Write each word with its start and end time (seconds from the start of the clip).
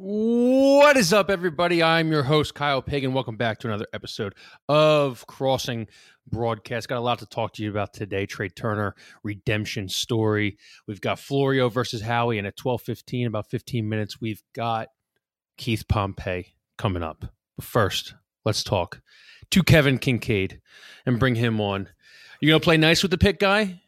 What 0.00 0.96
is 0.96 1.12
up, 1.12 1.28
everybody? 1.28 1.82
I'm 1.82 2.12
your 2.12 2.22
host, 2.22 2.54
Kyle 2.54 2.80
Pagan. 2.80 3.12
Welcome 3.14 3.36
back 3.36 3.58
to 3.58 3.66
another 3.66 3.88
episode 3.92 4.36
of 4.68 5.26
Crossing 5.26 5.88
Broadcast. 6.30 6.88
Got 6.88 6.98
a 6.98 7.00
lot 7.00 7.18
to 7.18 7.26
talk 7.26 7.54
to 7.54 7.64
you 7.64 7.70
about 7.70 7.92
today. 7.94 8.24
Trea 8.24 8.48
Turner 8.48 8.94
redemption 9.24 9.88
story. 9.88 10.56
We've 10.86 11.00
got 11.00 11.18
Florio 11.18 11.68
versus 11.68 12.00
Howie, 12.00 12.38
and 12.38 12.46
at 12.46 12.56
12:15, 12.56 13.26
about 13.26 13.50
15 13.50 13.88
minutes, 13.88 14.20
we've 14.20 14.44
got 14.52 14.90
Keith 15.56 15.88
Pompey 15.88 16.54
coming 16.76 17.02
up. 17.02 17.24
But 17.56 17.64
first, 17.64 18.14
let's 18.44 18.62
talk 18.62 19.00
to 19.50 19.64
Kevin 19.64 19.98
Kinkead 19.98 20.60
and 21.06 21.18
bring 21.18 21.34
him 21.34 21.60
on. 21.60 21.88
You 22.40 22.48
gonna 22.48 22.60
play 22.60 22.76
nice 22.76 23.02
with 23.02 23.10
the 23.10 23.18
Pitt 23.18 23.40
guy? 23.40 23.82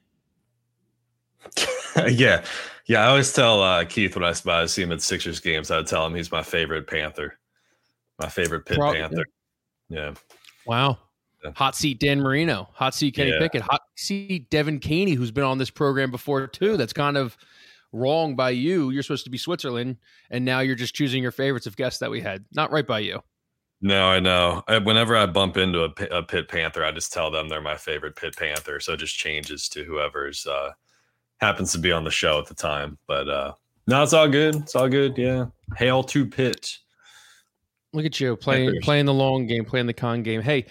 yeah, 2.08 2.42
yeah. 2.90 3.04
I 3.04 3.06
always 3.08 3.32
tell 3.32 3.62
uh, 3.62 3.84
Keith 3.84 4.16
when 4.16 4.24
I, 4.24 4.34
I 4.46 4.66
see 4.66 4.82
him 4.82 4.92
at 4.92 5.02
Sixers 5.02 5.40
games, 5.40 5.70
I 5.70 5.78
would 5.78 5.86
tell 5.86 6.04
him 6.06 6.14
he's 6.14 6.32
my 6.32 6.42
favorite 6.42 6.86
Panther, 6.86 7.38
my 8.18 8.28
favorite 8.28 8.66
Pitt 8.66 8.78
Panther. 8.78 9.24
Yeah. 9.88 10.14
Wow. 10.66 10.98
Yeah. 11.44 11.52
Hot 11.56 11.74
seat 11.74 12.00
Dan 12.00 12.20
Marino, 12.20 12.68
hot 12.72 12.94
seat 12.94 13.14
Kenny 13.14 13.30
yeah. 13.30 13.38
Pickett, 13.38 13.62
hot 13.62 13.80
seat 13.96 14.50
Devin 14.50 14.78
Caney, 14.78 15.14
who's 15.14 15.30
been 15.30 15.44
on 15.44 15.58
this 15.58 15.70
program 15.70 16.10
before 16.10 16.46
too. 16.46 16.76
That's 16.76 16.92
kind 16.92 17.16
of 17.16 17.36
wrong 17.92 18.36
by 18.36 18.50
you. 18.50 18.90
You're 18.90 19.02
supposed 19.02 19.24
to 19.24 19.30
be 19.30 19.38
Switzerland, 19.38 19.96
and 20.30 20.44
now 20.44 20.60
you're 20.60 20.76
just 20.76 20.94
choosing 20.94 21.22
your 21.22 21.32
favorites 21.32 21.66
of 21.66 21.76
guests 21.76 21.98
that 22.00 22.10
we 22.10 22.20
had. 22.20 22.44
Not 22.52 22.70
right 22.70 22.86
by 22.86 22.98
you. 23.00 23.20
No, 23.80 24.08
I 24.08 24.20
know. 24.20 24.62
I, 24.68 24.78
whenever 24.78 25.16
I 25.16 25.24
bump 25.24 25.56
into 25.56 25.84
a, 25.84 26.18
a 26.18 26.22
Pitt 26.22 26.48
Panther, 26.48 26.84
I 26.84 26.92
just 26.92 27.12
tell 27.12 27.30
them 27.30 27.48
they're 27.48 27.62
my 27.62 27.76
favorite 27.76 28.16
Pitt 28.16 28.36
Panther. 28.36 28.78
So 28.78 28.92
it 28.92 28.98
just 28.98 29.16
changes 29.16 29.68
to 29.70 29.84
whoever's 29.84 30.46
uh, 30.46 30.72
happens 31.40 31.72
to 31.72 31.78
be 31.78 31.92
on 31.92 32.04
the 32.04 32.10
show 32.10 32.38
at 32.38 32.46
the 32.46 32.54
time. 32.54 32.98
But 33.06 33.28
uh 33.28 33.52
no, 33.86 34.02
it's 34.02 34.12
all 34.12 34.28
good. 34.28 34.56
It's 34.56 34.76
all 34.76 34.88
good. 34.88 35.18
Yeah. 35.18 35.46
Hail 35.76 36.02
to 36.04 36.26
Pitt. 36.26 36.78
Look 37.92 38.04
at 38.04 38.20
you 38.20 38.36
playing 38.36 38.80
playing 38.82 39.06
the 39.06 39.14
long 39.14 39.46
game, 39.46 39.64
playing 39.64 39.86
the 39.86 39.94
con 39.94 40.22
game. 40.22 40.42
Hey, 40.42 40.66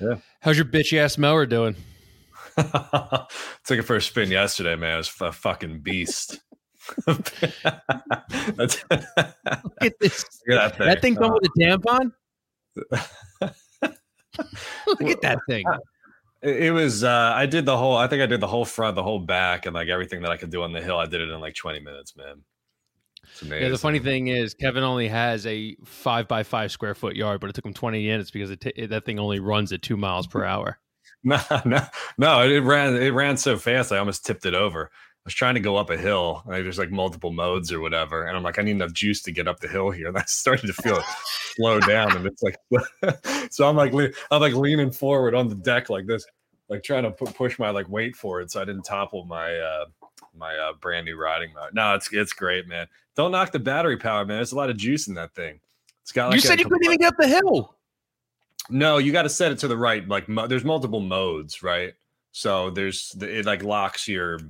yeah. 0.00 0.16
How's 0.40 0.56
your 0.56 0.66
bitchy 0.66 0.98
ass 0.98 1.18
mower 1.18 1.46
doing? 1.46 1.76
Took 2.56 3.78
it 3.78 3.82
for 3.82 3.96
a 3.96 4.02
spin 4.02 4.30
yesterday, 4.30 4.76
man. 4.76 4.94
It 4.94 4.96
was 4.98 5.12
a 5.20 5.32
fucking 5.32 5.80
beast. 5.80 6.40
Look 7.06 7.32
at 7.42 7.58
this. 8.58 8.84
Look 8.90 8.98
at 9.98 9.98
that 10.48 10.76
thing. 10.76 10.86
That 10.86 11.02
thing 11.02 11.16
come 11.16 11.32
uh, 11.32 11.34
with 11.34 11.44
a 11.44 11.60
tampon? 11.60 12.12
Look 14.86 15.10
at 15.10 15.20
that 15.22 15.38
thing. 15.48 15.64
It 16.44 16.72
was 16.72 17.02
uh 17.02 17.32
I 17.34 17.46
did 17.46 17.64
the 17.64 17.76
whole 17.76 17.96
I 17.96 18.06
think 18.06 18.22
I 18.22 18.26
did 18.26 18.40
the 18.40 18.46
whole 18.46 18.64
front, 18.64 18.96
the 18.96 19.02
whole 19.02 19.18
back, 19.18 19.66
and 19.66 19.74
like 19.74 19.88
everything 19.88 20.22
that 20.22 20.30
I 20.30 20.36
could 20.36 20.50
do 20.50 20.62
on 20.62 20.72
the 20.72 20.80
hill. 20.80 20.98
I 20.98 21.06
did 21.06 21.20
it 21.20 21.30
in 21.30 21.40
like 21.40 21.54
20 21.54 21.80
minutes, 21.80 22.16
man. 22.16 22.42
It's 23.22 23.42
amazing. 23.42 23.62
Yeah, 23.62 23.68
the 23.70 23.78
funny 23.78 23.98
thing 23.98 24.28
is 24.28 24.54
Kevin 24.54 24.84
only 24.84 25.08
has 25.08 25.46
a 25.46 25.76
five 25.84 26.28
by 26.28 26.42
five 26.42 26.70
square 26.70 26.94
foot 26.94 27.16
yard, 27.16 27.40
but 27.40 27.48
it 27.48 27.54
took 27.54 27.64
him 27.64 27.72
20 27.72 28.06
minutes 28.06 28.30
because 28.30 28.50
it 28.50 28.60
t- 28.60 28.86
that 28.86 29.06
thing 29.06 29.18
only 29.18 29.40
runs 29.40 29.72
at 29.72 29.82
two 29.82 29.96
miles 29.96 30.26
per 30.26 30.44
hour. 30.44 30.78
no, 31.24 31.40
no, 31.64 31.86
no, 32.18 32.42
it 32.42 32.60
ran 32.60 32.96
it 32.96 33.10
ran 33.10 33.38
so 33.38 33.56
fast 33.56 33.92
I 33.92 33.98
almost 33.98 34.26
tipped 34.26 34.44
it 34.44 34.54
over. 34.54 34.90
I 35.24 35.28
was 35.28 35.34
trying 35.34 35.54
to 35.54 35.60
go 35.60 35.76
up 35.76 35.88
a 35.88 35.96
hill. 35.96 36.42
Like 36.44 36.64
there's 36.64 36.78
like 36.78 36.90
multiple 36.90 37.32
modes 37.32 37.72
or 37.72 37.80
whatever, 37.80 38.26
and 38.26 38.36
I'm 38.36 38.42
like, 38.42 38.58
I 38.58 38.62
need 38.62 38.72
enough 38.72 38.92
juice 38.92 39.22
to 39.22 39.32
get 39.32 39.48
up 39.48 39.58
the 39.58 39.68
hill 39.68 39.90
here. 39.90 40.08
And 40.08 40.18
I 40.18 40.24
started 40.26 40.66
to 40.66 40.74
feel 40.74 40.98
it 40.98 41.04
slow 41.56 41.80
down, 41.80 42.14
and 42.14 42.26
it's 42.26 42.42
like, 42.42 42.56
so 43.50 43.66
I'm 43.66 43.74
like, 43.74 43.94
I'm 44.30 44.40
like 44.40 44.52
leaning 44.52 44.90
forward 44.90 45.34
on 45.34 45.48
the 45.48 45.54
deck 45.54 45.88
like 45.88 46.06
this, 46.06 46.26
like 46.68 46.82
trying 46.82 47.04
to 47.04 47.10
push 47.10 47.58
my 47.58 47.70
like 47.70 47.88
weight 47.88 48.16
forward 48.16 48.50
so 48.50 48.60
I 48.60 48.66
didn't 48.66 48.82
topple 48.82 49.24
my 49.24 49.56
uh 49.56 49.86
my 50.36 50.54
uh, 50.56 50.72
brand 50.74 51.06
new 51.06 51.16
riding 51.16 51.54
mode. 51.54 51.72
No, 51.72 51.94
it's 51.94 52.12
it's 52.12 52.34
great, 52.34 52.68
man. 52.68 52.86
Don't 53.16 53.30
knock 53.30 53.52
the 53.52 53.58
battery 53.58 53.96
power, 53.96 54.26
man. 54.26 54.38
There's 54.38 54.52
a 54.52 54.56
lot 54.56 54.68
of 54.68 54.76
juice 54.76 55.08
in 55.08 55.14
that 55.14 55.34
thing. 55.34 55.60
It's 56.02 56.12
got. 56.12 56.26
Like, 56.26 56.36
you 56.36 56.40
said 56.42 56.58
you 56.58 56.66
couldn't 56.66 56.84
even 56.84 56.98
get 56.98 57.08
up 57.08 57.16
the 57.18 57.28
hill. 57.28 57.76
No, 58.68 58.98
you 58.98 59.12
got 59.12 59.22
to 59.22 59.28
set 59.28 59.52
it 59.52 59.58
to 59.58 59.68
the 59.68 59.76
right. 59.76 60.06
Like, 60.06 60.28
mo- 60.28 60.46
there's 60.46 60.64
multiple 60.64 61.00
modes, 61.00 61.62
right? 61.62 61.94
So 62.32 62.70
there's 62.70 63.16
it 63.20 63.46
like 63.46 63.62
locks 63.62 64.08
your 64.08 64.40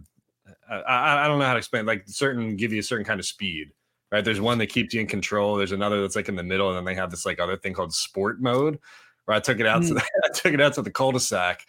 I, 0.69 1.25
I 1.25 1.29
don't 1.29 1.39
know 1.39 1.45
how 1.45 1.53
to 1.53 1.59
explain. 1.59 1.87
Like 1.87 2.05
certain 2.07 2.57
give 2.57 2.73
you 2.73 2.81
a 2.81 2.83
certain 2.83 3.05
kind 3.05 3.21
of 3.21 3.27
speed, 3.27 3.69
right? 4.13 4.25
There's 4.25 4.41
one 4.41 4.59
that 4.59 4.67
keeps 4.67 4.95
you 4.95 5.01
in 5.01 5.07
control. 5.07 5.57
There's 5.57 5.73
another 5.73 6.01
that's 6.01 6.17
like 6.17 6.29
in 6.29 6.37
the 6.37 6.43
middle, 6.43 6.69
and 6.69 6.77
then 6.77 6.85
they 6.85 6.95
have 6.95 7.11
this 7.11 7.27
like 7.27 7.41
other 7.41 7.57
thing 7.57 7.73
called 7.73 7.95
sport 7.95 8.41
mode, 8.41 8.79
where 9.25 9.37
I 9.37 9.41
took 9.41 9.61
it 9.61 9.67
out 9.67 9.83
mm. 9.83 9.89
to 9.89 9.95
the, 9.95 10.03
I 10.25 10.29
took 10.33 10.55
it 10.55 10.61
out 10.61 10.75
to 10.75 10.83
the 10.83 10.91
cul-de-sac, 10.91 11.67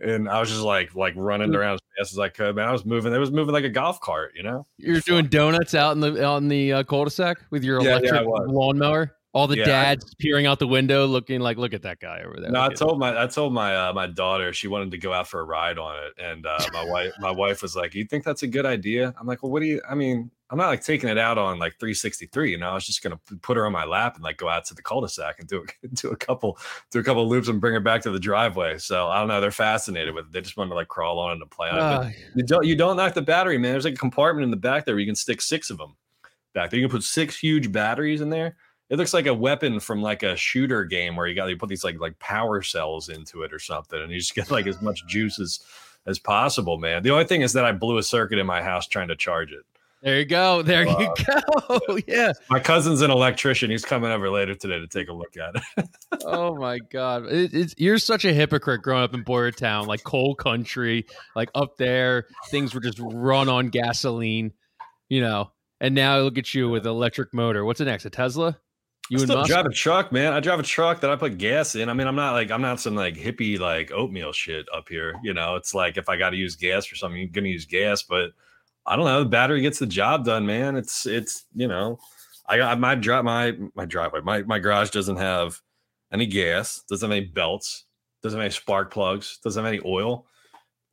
and 0.00 0.28
I 0.28 0.40
was 0.40 0.48
just 0.48 0.62
like 0.62 0.94
like 0.94 1.14
running 1.16 1.50
mm. 1.50 1.56
around 1.56 1.74
as 1.74 1.80
fast 1.98 2.12
as 2.12 2.18
I 2.18 2.28
could. 2.28 2.56
Man, 2.56 2.68
I 2.68 2.72
was 2.72 2.84
moving. 2.84 3.12
It 3.12 3.18
was 3.18 3.32
moving 3.32 3.52
like 3.52 3.64
a 3.64 3.70
golf 3.70 4.00
cart, 4.00 4.32
you 4.34 4.42
know. 4.42 4.66
You're 4.76 5.00
doing 5.00 5.26
donuts 5.26 5.74
out 5.74 5.92
in 5.92 6.00
the 6.00 6.24
on 6.24 6.48
the 6.48 6.72
uh, 6.72 6.82
cul-de-sac 6.84 7.38
with 7.50 7.64
your 7.64 7.82
yeah, 7.82 7.90
electric 7.90 8.22
yeah, 8.22 8.44
lawnmower. 8.46 9.17
All 9.38 9.46
the 9.46 9.58
yeah, 9.58 9.66
dads 9.66 10.04
I, 10.04 10.14
peering 10.18 10.46
out 10.46 10.58
the 10.58 10.66
window, 10.66 11.06
looking 11.06 11.40
like, 11.40 11.58
"Look 11.58 11.72
at 11.72 11.82
that 11.82 12.00
guy 12.00 12.22
over 12.26 12.40
there." 12.40 12.50
No, 12.50 12.60
I 12.60 12.70
told 12.70 12.98
my 12.98 13.22
I 13.22 13.28
told 13.28 13.52
my 13.52 13.76
uh, 13.76 13.92
my 13.92 14.08
daughter 14.08 14.52
she 14.52 14.66
wanted 14.66 14.90
to 14.90 14.98
go 14.98 15.12
out 15.12 15.28
for 15.28 15.38
a 15.38 15.44
ride 15.44 15.78
on 15.78 15.94
it, 15.96 16.20
and 16.20 16.44
uh, 16.44 16.58
my 16.72 16.84
wife 16.84 17.12
my 17.20 17.30
wife 17.30 17.62
was 17.62 17.76
like, 17.76 17.94
"You 17.94 18.04
think 18.04 18.24
that's 18.24 18.42
a 18.42 18.48
good 18.48 18.66
idea?" 18.66 19.14
I'm 19.16 19.28
like, 19.28 19.44
"Well, 19.44 19.52
what 19.52 19.60
do 19.60 19.66
you? 19.66 19.80
I 19.88 19.94
mean, 19.94 20.32
I'm 20.50 20.58
not 20.58 20.66
like 20.66 20.82
taking 20.82 21.08
it 21.08 21.18
out 21.18 21.38
on 21.38 21.60
like 21.60 21.78
363. 21.78 22.50
You 22.50 22.58
know, 22.58 22.70
I 22.70 22.74
was 22.74 22.84
just 22.84 23.00
gonna 23.00 23.20
put 23.42 23.56
her 23.56 23.64
on 23.64 23.72
my 23.72 23.84
lap 23.84 24.16
and 24.16 24.24
like 24.24 24.38
go 24.38 24.48
out 24.48 24.64
to 24.64 24.74
the 24.74 24.82
cul-de-sac 24.82 25.38
and 25.38 25.48
do 25.48 25.62
a, 25.62 25.88
do 25.94 26.10
a 26.10 26.16
couple 26.16 26.58
do 26.90 26.98
a 26.98 27.04
couple 27.04 27.28
loops 27.28 27.46
and 27.46 27.60
bring 27.60 27.74
her 27.74 27.80
back 27.80 28.02
to 28.02 28.10
the 28.10 28.18
driveway. 28.18 28.78
So 28.78 29.06
I 29.06 29.20
don't 29.20 29.28
know. 29.28 29.40
They're 29.40 29.52
fascinated 29.52 30.16
with 30.16 30.26
it. 30.26 30.32
They 30.32 30.40
just 30.40 30.56
want 30.56 30.70
to 30.72 30.74
like 30.74 30.88
crawl 30.88 31.20
on 31.20 31.40
and 31.40 31.48
play 31.48 31.68
on 31.68 31.78
uh, 31.78 32.08
it. 32.08 32.16
You 32.34 32.42
don't 32.42 32.66
you 32.66 32.74
don't 32.74 32.96
knock 32.96 33.14
the 33.14 33.22
battery, 33.22 33.58
man. 33.58 33.70
There's 33.70 33.84
like 33.84 33.94
a 33.94 33.98
compartment 33.98 34.44
in 34.44 34.50
the 34.50 34.56
back 34.56 34.84
there 34.84 34.96
where 34.96 35.00
you 35.00 35.06
can 35.06 35.14
stick 35.14 35.40
six 35.40 35.70
of 35.70 35.78
them 35.78 35.96
back 36.54 36.70
there. 36.70 36.80
You 36.80 36.88
can 36.88 36.96
put 36.96 37.04
six 37.04 37.38
huge 37.38 37.70
batteries 37.70 38.20
in 38.20 38.30
there 38.30 38.56
it 38.90 38.96
looks 38.96 39.12
like 39.12 39.26
a 39.26 39.34
weapon 39.34 39.80
from 39.80 40.00
like 40.02 40.22
a 40.22 40.36
shooter 40.36 40.84
game 40.84 41.16
where 41.16 41.26
you 41.26 41.34
got 41.34 41.46
to 41.46 41.56
put 41.56 41.68
these 41.68 41.84
like 41.84 42.00
like 42.00 42.18
power 42.18 42.62
cells 42.62 43.08
into 43.08 43.42
it 43.42 43.52
or 43.52 43.58
something, 43.58 44.00
and 44.00 44.10
you 44.10 44.18
just 44.18 44.34
get 44.34 44.50
like 44.50 44.66
as 44.66 44.80
much 44.80 45.06
juice 45.06 45.38
as 45.38 45.60
as 46.06 46.18
possible, 46.18 46.78
man. 46.78 47.02
The 47.02 47.10
only 47.10 47.24
thing 47.24 47.42
is 47.42 47.52
that 47.52 47.64
I 47.64 47.72
blew 47.72 47.98
a 47.98 48.02
circuit 48.02 48.38
in 48.38 48.46
my 48.46 48.62
house 48.62 48.86
trying 48.86 49.08
to 49.08 49.16
charge 49.16 49.52
it. 49.52 49.64
There 50.00 50.16
you 50.16 50.26
go. 50.26 50.62
There 50.62 50.88
uh, 50.88 51.00
you 51.00 51.14
go. 51.26 51.98
yeah. 52.06 52.32
My 52.48 52.60
cousin's 52.60 53.02
an 53.02 53.10
electrician. 53.10 53.70
He's 53.70 53.84
coming 53.84 54.12
over 54.12 54.30
later 54.30 54.54
today 54.54 54.78
to 54.78 54.86
take 54.86 55.08
a 55.08 55.12
look 55.12 55.36
at 55.36 55.56
it. 55.76 55.88
oh 56.24 56.54
my 56.54 56.78
god, 56.78 57.26
it, 57.26 57.74
you're 57.76 57.98
such 57.98 58.24
a 58.24 58.32
hypocrite 58.32 58.82
growing 58.82 59.02
up 59.02 59.14
in 59.14 59.24
Boyertown, 59.24 59.86
like 59.86 60.04
coal 60.04 60.34
country, 60.34 61.06
like 61.34 61.50
up 61.54 61.76
there, 61.76 62.26
things 62.50 62.74
were 62.74 62.80
just 62.80 63.00
run 63.00 63.48
on 63.48 63.68
gasoline, 63.68 64.52
you 65.08 65.20
know. 65.20 65.50
And 65.80 65.94
now 65.94 66.18
look 66.18 66.38
at 66.38 66.54
you 66.54 66.68
with 66.68 66.86
electric 66.86 67.32
motor. 67.32 67.64
What's 67.64 67.78
the 67.78 67.84
next? 67.84 68.04
A 68.04 68.10
Tesla? 68.10 68.58
You 69.10 69.18
I 69.18 69.24
still 69.24 69.44
drive 69.44 69.64
a 69.64 69.70
truck, 69.70 70.12
man. 70.12 70.32
I 70.34 70.40
drive 70.40 70.60
a 70.60 70.64
truck 70.64 71.00
that 71.00 71.10
I 71.10 71.16
put 71.16 71.38
gas 71.38 71.74
in. 71.74 71.88
I 71.88 71.94
mean, 71.94 72.06
I'm 72.06 72.16
not 72.16 72.32
like 72.32 72.50
I'm 72.50 72.60
not 72.60 72.78
some 72.78 72.94
like 72.94 73.14
hippie 73.14 73.58
like 73.58 73.90
oatmeal 73.90 74.32
shit 74.32 74.66
up 74.74 74.88
here. 74.88 75.14
You 75.22 75.32
know, 75.32 75.56
it's 75.56 75.74
like 75.74 75.96
if 75.96 76.08
I 76.08 76.16
got 76.16 76.30
to 76.30 76.36
use 76.36 76.56
gas 76.56 76.84
for 76.84 76.94
something, 76.94 77.18
you're 77.18 77.28
gonna 77.28 77.48
use 77.48 77.64
gas. 77.64 78.02
But 78.02 78.32
I 78.86 78.96
don't 78.96 79.06
know. 79.06 79.20
The 79.20 79.30
battery 79.30 79.62
gets 79.62 79.78
the 79.78 79.86
job 79.86 80.24
done, 80.24 80.44
man. 80.44 80.76
It's 80.76 81.06
it's 81.06 81.46
you 81.54 81.68
know, 81.68 81.98
I 82.46 82.58
got 82.58 82.78
my 82.78 82.94
drive 82.94 83.24
my 83.24 83.56
my 83.74 83.86
driveway. 83.86 84.20
My 84.20 84.42
my 84.42 84.58
garage 84.58 84.90
doesn't 84.90 85.16
have 85.16 85.60
any 86.12 86.26
gas. 86.26 86.82
Doesn't 86.88 87.10
have 87.10 87.16
any 87.16 87.26
belts. 87.26 87.84
Doesn't 88.22 88.38
have 88.38 88.44
any 88.44 88.52
spark 88.52 88.92
plugs. 88.92 89.38
Doesn't 89.42 89.64
have 89.64 89.72
any 89.72 89.82
oil. 89.86 90.26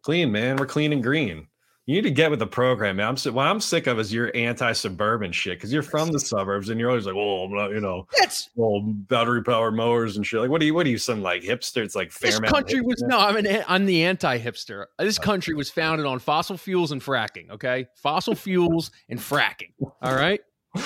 Clean, 0.03 0.31
man. 0.31 0.55
We're 0.55 0.67
clean 0.67 0.93
and 0.93 1.03
green. 1.03 1.47
You 1.87 1.95
need 1.95 2.03
to 2.03 2.11
get 2.11 2.31
with 2.31 2.39
the 2.39 2.47
program, 2.47 2.95
man. 2.95 3.09
I'm 3.09 3.33
what 3.33 3.45
I'm 3.45 3.59
sick 3.59 3.85
of 3.85 3.99
is 3.99 4.11
your 4.11 4.31
anti-suburban 4.35 5.31
shit 5.31 5.57
because 5.57 5.71
you're 5.71 5.83
from 5.83 6.11
the 6.11 6.19
suburbs 6.19 6.69
and 6.69 6.79
you're 6.79 6.89
always 6.89 7.05
like, 7.05 7.15
oh, 7.15 7.43
I'm 7.43 7.53
not, 7.53 7.69
you 7.69 7.79
know, 7.79 8.07
that's 8.19 8.49
well, 8.55 8.81
battery 8.81 9.43
powered 9.43 9.75
mowers 9.75 10.17
and 10.17 10.25
shit. 10.25 10.39
Like, 10.39 10.49
what 10.49 10.63
are 10.63 10.65
you? 10.65 10.73
What 10.73 10.87
are 10.87 10.89
you? 10.89 10.97
Some 10.97 11.21
like 11.21 11.43
hipster? 11.43 11.83
It's 11.83 11.95
like 11.95 12.11
Fairmount. 12.11 12.43
This 12.43 12.51
country 12.51 12.81
was 12.81 13.03
no, 13.07 13.19
I'm 13.19 13.35
an 13.35 13.63
I'm 13.67 13.85
the 13.85 14.03
anti-hipster. 14.03 14.85
This 14.97 15.19
country 15.19 15.53
was 15.53 15.69
founded 15.69 16.07
on 16.07 16.17
fossil 16.17 16.57
fuels 16.57 16.91
and 16.91 17.01
fracking. 17.01 17.51
Okay, 17.51 17.85
fossil 17.93 18.33
fuels 18.33 18.89
and 19.09 19.19
fracking. 19.19 19.73
All 20.01 20.15
right. 20.15 20.41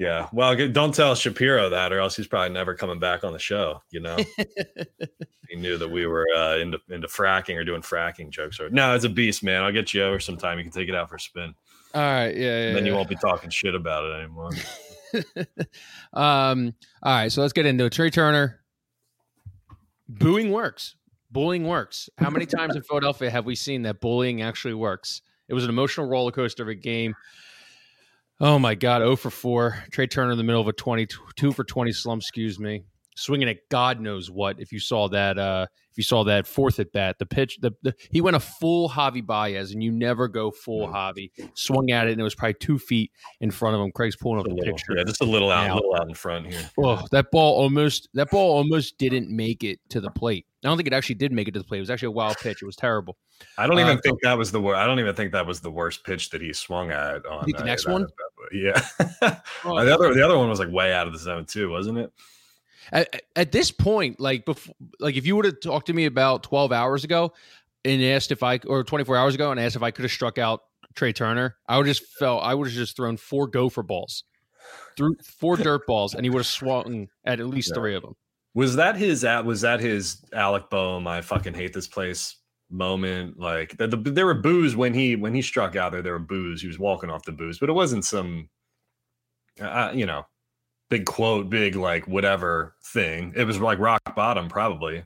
Yeah. 0.00 0.28
Well, 0.32 0.56
don't 0.72 0.94
tell 0.94 1.14
Shapiro 1.14 1.68
that, 1.68 1.92
or 1.92 2.00
else 2.00 2.16
he's 2.16 2.26
probably 2.26 2.54
never 2.54 2.74
coming 2.74 2.98
back 2.98 3.22
on 3.22 3.34
the 3.34 3.38
show. 3.38 3.82
You 3.90 4.00
know, 4.00 4.16
he 5.50 5.56
knew 5.56 5.76
that 5.76 5.90
we 5.90 6.06
were 6.06 6.26
uh, 6.34 6.56
into 6.56 6.80
into 6.88 7.06
fracking 7.06 7.56
or 7.56 7.64
doing 7.64 7.82
fracking 7.82 8.30
jokes. 8.30 8.58
Or 8.58 8.70
no, 8.70 8.94
it's 8.94 9.04
a 9.04 9.10
beast, 9.10 9.44
man. 9.44 9.62
I'll 9.62 9.72
get 9.72 9.92
you 9.92 10.02
over 10.02 10.18
sometime. 10.18 10.56
You 10.56 10.64
can 10.64 10.72
take 10.72 10.88
it 10.88 10.94
out 10.94 11.10
for 11.10 11.16
a 11.16 11.20
spin. 11.20 11.54
All 11.94 12.00
right. 12.00 12.34
Yeah. 12.34 12.68
yeah 12.68 12.72
then 12.72 12.86
you 12.86 12.94
won't 12.94 13.10
be 13.10 13.16
talking 13.16 13.50
shit 13.50 13.74
about 13.74 14.06
it 14.06 14.14
anymore. 14.14 14.50
um. 16.14 16.72
All 17.02 17.12
right. 17.12 17.30
So 17.30 17.42
let's 17.42 17.52
get 17.52 17.66
into 17.66 17.84
it. 17.84 17.92
Trea 17.92 18.10
Turner. 18.10 18.58
Booing 20.08 20.50
works. 20.50 20.96
Bullying 21.30 21.68
works. 21.68 22.08
How 22.16 22.30
many 22.30 22.46
times 22.46 22.74
in 22.74 22.82
Philadelphia 22.88 23.28
have 23.28 23.44
we 23.44 23.54
seen 23.54 23.82
that 23.82 24.00
bullying 24.00 24.40
actually 24.40 24.74
works? 24.74 25.20
It 25.46 25.52
was 25.52 25.64
an 25.64 25.68
emotional 25.68 26.08
roller 26.08 26.32
coaster 26.32 26.62
of 26.62 26.70
a 26.70 26.74
game. 26.74 27.14
Oh 28.42 28.58
my 28.58 28.74
God, 28.74 29.00
0 29.00 29.16
for 29.16 29.30
4. 29.30 29.84
Trea 29.90 30.06
Turner 30.06 30.32
in 30.32 30.38
the 30.38 30.44
middle 30.44 30.62
of 30.62 30.68
a 30.68 30.72
22 30.72 31.52
for 31.52 31.62
20 31.62 31.92
slump, 31.92 32.22
excuse 32.22 32.58
me. 32.58 32.84
swinging 33.16 33.48
at 33.50 33.58
God 33.70 34.00
knows 34.00 34.30
what. 34.30 34.58
If 34.58 34.72
you 34.72 34.80
saw 34.80 35.08
that, 35.08 35.38
uh, 35.38 35.66
if 35.90 35.98
you 35.98 36.02
saw 36.02 36.24
that 36.24 36.46
fourth 36.46 36.80
at 36.80 36.90
bat, 36.92 37.18
the 37.18 37.26
pitch, 37.26 37.58
the, 37.60 37.72
the 37.82 37.94
he 38.10 38.20
went 38.22 38.36
a 38.36 38.40
full 38.40 38.88
Javi 38.88 39.24
Baez, 39.24 39.72
and 39.72 39.82
you 39.82 39.90
never 39.90 40.26
go 40.26 40.50
full 40.50 40.88
Javi. 40.88 41.30
Swung 41.54 41.90
at 41.90 42.08
it, 42.08 42.12
and 42.12 42.20
it 42.20 42.24
was 42.24 42.34
probably 42.34 42.54
two 42.54 42.78
feet 42.78 43.10
in 43.40 43.50
front 43.50 43.74
of 43.74 43.82
him. 43.82 43.92
Craig's 43.92 44.16
pulling 44.16 44.40
up 44.40 44.46
a 44.46 44.48
the 44.48 44.54
little, 44.54 44.72
picture. 44.72 44.96
Yeah, 44.96 45.04
just 45.04 45.20
a 45.20 45.26
little 45.26 45.50
out, 45.50 45.70
a 45.70 45.74
little 45.74 45.94
out 45.94 46.08
in 46.08 46.14
front 46.14 46.46
here. 46.46 46.70
Oh, 46.78 47.04
that 47.10 47.30
ball 47.30 47.56
almost 47.56 48.08
that 48.14 48.30
ball 48.30 48.56
almost 48.56 48.96
didn't 48.96 49.28
make 49.34 49.64
it 49.64 49.80
to 49.90 50.00
the 50.00 50.10
plate. 50.10 50.46
I 50.62 50.68
don't 50.68 50.76
think 50.76 50.88
it 50.88 50.92
actually 50.92 51.14
did 51.14 51.32
make 51.32 51.48
it 51.48 51.52
to 51.52 51.58
the 51.58 51.64
plate. 51.64 51.78
It 51.78 51.82
was 51.82 51.90
actually 51.90 52.08
a 52.08 52.12
wild 52.12 52.36
pitch. 52.36 52.60
It 52.60 52.66
was 52.66 52.76
terrible. 52.76 53.16
I 53.56 53.66
don't 53.66 53.78
even 53.78 53.96
uh, 53.96 54.00
think 54.02 54.20
that 54.22 54.36
was 54.36 54.52
the 54.52 54.60
worst. 54.60 54.78
I 54.78 54.86
don't 54.86 54.98
even 55.00 55.14
think 55.14 55.32
that 55.32 55.46
was 55.46 55.60
the 55.60 55.70
worst 55.70 56.04
pitch 56.04 56.30
that 56.30 56.42
he 56.42 56.52
swung 56.52 56.90
at. 56.90 57.24
On 57.24 57.50
the 57.50 57.64
next 57.64 57.88
one, 57.88 58.06
yeah. 58.52 58.80
oh, 59.64 59.84
the 59.84 59.94
other 59.94 60.12
the 60.12 60.22
other 60.22 60.36
one 60.36 60.50
was 60.50 60.58
like 60.58 60.70
way 60.70 60.92
out 60.92 61.06
of 61.06 61.14
the 61.14 61.18
zone 61.18 61.46
too, 61.46 61.70
wasn't 61.70 61.98
it? 61.98 62.12
At, 62.92 63.22
at 63.36 63.52
this 63.52 63.70
point, 63.70 64.20
like 64.20 64.44
before, 64.44 64.74
like 64.98 65.16
if 65.16 65.24
you 65.24 65.36
would 65.36 65.44
have 65.46 65.60
talked 65.60 65.86
to 65.86 65.92
me 65.92 66.04
about 66.06 66.42
12 66.42 66.72
hours 66.72 67.04
ago 67.04 67.32
and 67.84 68.02
asked 68.02 68.32
if 68.32 68.42
I 68.42 68.60
or 68.66 68.84
24 68.84 69.16
hours 69.16 69.34
ago 69.34 69.50
and 69.50 69.60
asked 69.60 69.76
if 69.76 69.82
I 69.82 69.90
could 69.90 70.02
have 70.02 70.12
struck 70.12 70.36
out 70.36 70.60
Trea 70.94 71.12
Turner, 71.12 71.56
I 71.68 71.78
would 71.78 71.86
just 71.86 72.04
felt 72.04 72.42
I 72.42 72.54
would 72.54 72.66
have 72.66 72.74
just 72.74 72.96
thrown 72.96 73.16
four 73.16 73.46
gopher 73.46 73.82
balls, 73.82 74.24
through 74.96 75.16
four 75.24 75.56
dirt 75.56 75.86
balls, 75.86 76.14
and 76.14 76.24
he 76.24 76.30
would 76.30 76.40
have 76.40 76.46
swung 76.46 77.08
at 77.24 77.40
at 77.40 77.46
least 77.46 77.70
yeah. 77.70 77.80
three 77.80 77.94
of 77.94 78.02
them. 78.02 78.16
Was 78.54 78.76
that 78.76 78.96
his? 78.96 79.24
Was 79.24 79.60
that 79.60 79.80
his 79.80 80.24
Alec 80.32 80.70
Bohm? 80.70 81.06
I 81.06 81.20
fucking 81.20 81.54
hate 81.54 81.72
this 81.72 81.86
place 81.86 82.36
moment. 82.70 83.38
Like 83.38 83.76
the, 83.76 83.86
the, 83.86 83.96
there 83.96 84.26
were 84.26 84.34
boos 84.34 84.76
when 84.76 84.94
he 84.94 85.16
when 85.16 85.34
he 85.34 85.42
struck 85.42 85.76
out 85.76 85.92
there. 85.92 86.02
There 86.02 86.12
were 86.12 86.18
boos. 86.18 86.60
He 86.60 86.68
was 86.68 86.78
walking 86.78 87.10
off 87.10 87.24
the 87.24 87.32
boos, 87.32 87.58
but 87.58 87.68
it 87.68 87.74
wasn't 87.74 88.04
some, 88.04 88.48
uh, 89.60 89.92
you 89.94 90.06
know, 90.06 90.26
big 90.88 91.06
quote, 91.06 91.50
big 91.50 91.76
like 91.76 92.06
whatever 92.08 92.74
thing. 92.82 93.32
It 93.36 93.44
was 93.44 93.60
like 93.60 93.78
rock 93.78 94.00
bottom, 94.14 94.48
probably. 94.48 95.04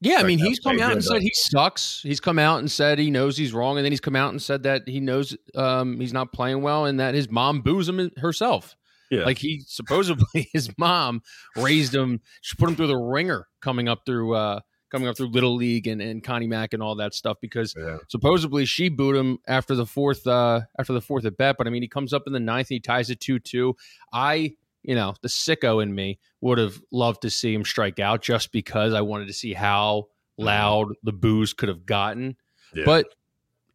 Yeah, 0.00 0.16
I 0.18 0.22
mean, 0.22 0.38
he's 0.38 0.58
come 0.58 0.78
out 0.80 0.92
and 0.92 1.02
said 1.02 1.22
he 1.22 1.32
sucks. 1.34 2.02
He's 2.02 2.20
come 2.20 2.38
out 2.38 2.58
and 2.58 2.70
said 2.70 2.98
he 2.98 3.10
knows 3.10 3.38
he's 3.38 3.54
wrong, 3.54 3.78
and 3.78 3.84
then 3.84 3.92
he's 3.92 4.00
come 4.00 4.16
out 4.16 4.30
and 4.30 4.42
said 4.42 4.62
that 4.64 4.86
he 4.86 5.00
knows 5.00 5.34
um, 5.54 5.98
he's 5.98 6.12
not 6.12 6.30
playing 6.30 6.60
well, 6.60 6.84
and 6.84 7.00
that 7.00 7.14
his 7.14 7.30
mom 7.30 7.62
boos 7.62 7.88
him 7.88 8.10
herself. 8.18 8.76
Yeah. 9.10 9.24
Like 9.24 9.38
he 9.38 9.62
supposedly 9.66 10.48
his 10.52 10.70
mom 10.78 11.22
raised 11.56 11.94
him, 11.94 12.20
she 12.40 12.56
put 12.56 12.68
him 12.68 12.76
through 12.76 12.88
the 12.88 12.96
ringer 12.96 13.48
coming 13.60 13.88
up 13.88 14.02
through 14.06 14.34
uh 14.34 14.60
coming 14.90 15.08
up 15.08 15.16
through 15.16 15.28
Little 15.28 15.56
League 15.56 15.88
and, 15.88 16.00
and 16.00 16.22
Connie 16.22 16.46
Mack 16.46 16.72
and 16.72 16.82
all 16.82 16.94
that 16.96 17.14
stuff 17.14 17.38
because 17.40 17.74
yeah. 17.76 17.98
supposedly 18.08 18.64
she 18.64 18.88
booed 18.88 19.16
him 19.16 19.38
after 19.48 19.74
the 19.74 19.86
fourth 19.86 20.26
uh 20.26 20.60
after 20.78 20.92
the 20.92 21.00
fourth 21.00 21.24
at 21.24 21.36
bat. 21.36 21.56
But 21.58 21.66
I 21.66 21.70
mean 21.70 21.82
he 21.82 21.88
comes 21.88 22.12
up 22.12 22.22
in 22.26 22.32
the 22.32 22.40
ninth 22.40 22.70
and 22.70 22.76
he 22.76 22.80
ties 22.80 23.10
it 23.10 23.20
two 23.20 23.38
two. 23.38 23.76
I 24.12 24.54
you 24.84 24.94
know, 24.94 25.14
the 25.22 25.28
sicko 25.28 25.82
in 25.82 25.94
me 25.94 26.18
would 26.42 26.58
have 26.58 26.80
loved 26.92 27.22
to 27.22 27.30
see 27.30 27.54
him 27.54 27.64
strike 27.64 27.98
out 27.98 28.22
just 28.22 28.52
because 28.52 28.92
I 28.92 29.00
wanted 29.00 29.26
to 29.28 29.32
see 29.32 29.54
how 29.54 30.08
mm-hmm. 30.38 30.44
loud 30.44 30.88
the 31.02 31.12
boos 31.12 31.54
could 31.54 31.70
have 31.70 31.86
gotten. 31.86 32.36
Yeah. 32.74 32.84
But 32.84 33.06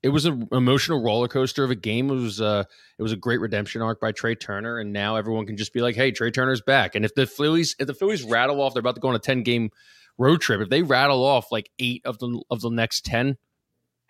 it 0.01 0.09
was 0.09 0.25
an 0.25 0.47
emotional 0.51 1.03
roller 1.03 1.27
coaster 1.27 1.63
of 1.63 1.71
a 1.71 1.75
game. 1.75 2.09
It 2.09 2.15
was 2.15 2.39
uh 2.39 2.63
it 2.97 3.03
was 3.03 3.11
a 3.11 3.17
great 3.17 3.39
redemption 3.39 3.81
arc 3.81 3.99
by 3.99 4.11
Trea 4.11 4.35
Turner, 4.35 4.79
and 4.79 4.93
now 4.93 5.15
everyone 5.15 5.45
can 5.45 5.57
just 5.57 5.73
be 5.73 5.81
like, 5.81 5.95
"Hey, 5.95 6.11
Trea 6.11 6.31
Turner's 6.31 6.61
back." 6.61 6.95
And 6.95 7.03
if 7.03 7.13
the 7.15 7.25
Phillies 7.25 7.75
if 7.79 7.87
the 7.87 7.93
Phillies 7.93 8.23
rattle 8.23 8.61
off, 8.61 8.73
they're 8.73 8.79
about 8.79 8.95
to 8.95 9.01
go 9.01 9.09
on 9.09 9.15
a 9.15 9.19
ten 9.19 9.43
game 9.43 9.71
road 10.17 10.41
trip. 10.41 10.61
If 10.61 10.69
they 10.69 10.83
rattle 10.83 11.23
off 11.23 11.51
like 11.51 11.69
eight 11.79 12.01
of 12.05 12.17
the 12.19 12.41
of 12.49 12.61
the 12.61 12.69
next 12.69 13.05
ten, 13.05 13.37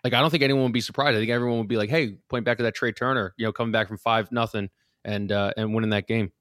like 0.04 0.14
I 0.14 0.20
don't 0.20 0.30
think 0.30 0.42
anyone 0.42 0.64
would 0.64 0.72
be 0.72 0.80
surprised. 0.80 1.16
I 1.16 1.20
think 1.20 1.30
everyone 1.30 1.58
would 1.58 1.68
be 1.68 1.76
like, 1.76 1.90
"Hey, 1.90 2.16
point 2.28 2.44
back 2.44 2.58
to 2.58 2.62
that 2.64 2.74
Trea 2.74 2.92
Turner, 2.92 3.34
you 3.36 3.46
know, 3.46 3.52
coming 3.52 3.72
back 3.72 3.88
from 3.88 3.98
five 3.98 4.30
nothing 4.30 4.70
and 5.04 5.32
uh 5.32 5.52
and 5.56 5.74
winning 5.74 5.90
that 5.90 6.06
game." 6.06 6.32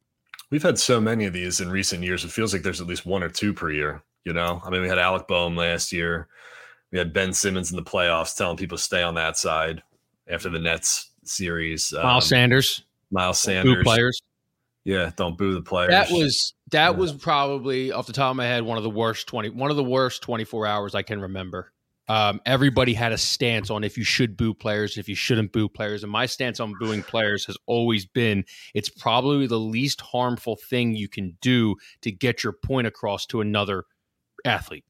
We've 0.51 0.63
had 0.63 0.80
so 0.80 1.00
many 1.00 1.25
of 1.25 1.34
these 1.34 1.60
in 1.60 1.69
recent 1.69 2.04
years. 2.04 2.24
It 2.24 2.31
feels 2.31 2.54
like 2.54 2.63
there's 2.63 2.81
at 2.81 2.88
least 2.88 3.06
one 3.06 3.24
or 3.24 3.30
two 3.30 3.54
per 3.54 3.72
year. 3.72 4.04
You 4.25 4.34
know, 4.34 4.62
I 4.63 4.69
mean, 4.69 4.81
we 4.81 4.90
had 4.90 5.00
Alec 5.00 5.28
Bohm 5.28 5.56
last 5.56 5.92
year. 5.92 6.28
We 6.91 6.97
had 6.97 7.13
Ben 7.13 7.33
Simmons 7.33 7.71
in 7.71 7.77
the 7.77 7.83
playoffs 7.83 8.36
telling 8.36 8.57
people 8.57 8.77
to 8.77 8.83
stay 8.83 9.03
on 9.03 9.15
that 9.15 9.38
side 9.38 9.83
after 10.27 10.50
the 10.50 10.59
Nets 10.59 11.12
series. 11.24 11.94
Miles 11.94 12.25
um, 12.25 12.27
Sanders, 12.27 12.83
Miles 13.12 13.39
Sanders, 13.39 13.75
boo 13.75 13.83
players. 13.83 14.21
Yeah, 14.86 15.12
don't 15.15 15.38
boo 15.38 15.53
the 15.53 15.62
players. 15.62 15.91
That 15.91 16.09
was 16.09 16.53
that 16.71 16.91
yeah. 16.91 16.97
was 16.97 17.13
probably 17.13 17.91
off 17.91 18.07
the 18.07 18.13
top 18.13 18.31
of 18.31 18.38
my 18.38 18.45
head 18.45 18.63
one 18.63 18.77
of 18.77 18.83
the 18.83 18.89
worst 18.89 19.27
twenty 19.27 19.50
one 19.50 19.69
of 19.69 19.77
the 19.77 19.83
worst 19.83 20.21
twenty 20.24 20.45
four 20.45 20.65
hours 20.65 20.95
I 20.95 21.03
can 21.03 21.21
remember. 21.21 21.71
Um, 22.07 22.41
everybody 22.44 22.95
had 22.95 23.12
a 23.12 23.19
stance 23.19 23.69
on 23.69 23.83
if 23.83 23.95
you 23.95 24.03
should 24.03 24.36
boo 24.36 24.56
players, 24.56 24.97
if 24.97 25.07
you 25.07 25.13
shouldn't 25.13 25.51
boo 25.51 25.69
players, 25.69 26.01
and 26.01 26.12
my 26.12 26.25
stance 26.25 26.59
on 26.59 26.74
booing 26.80 27.03
players 27.03 27.45
has 27.45 27.56
always 27.68 28.07
been 28.07 28.45
it's 28.74 28.89
probably 28.89 29.45
the 29.45 29.59
least 29.59 30.01
harmful 30.01 30.56
thing 30.56 30.95
you 30.95 31.07
can 31.07 31.38
do 31.39 31.75
to 32.01 32.12
get 32.12 32.44
your 32.44 32.53
point 32.53 32.88
across 32.88 33.27
to 33.27 33.41
another 33.41 33.83
athlete. 34.44 34.86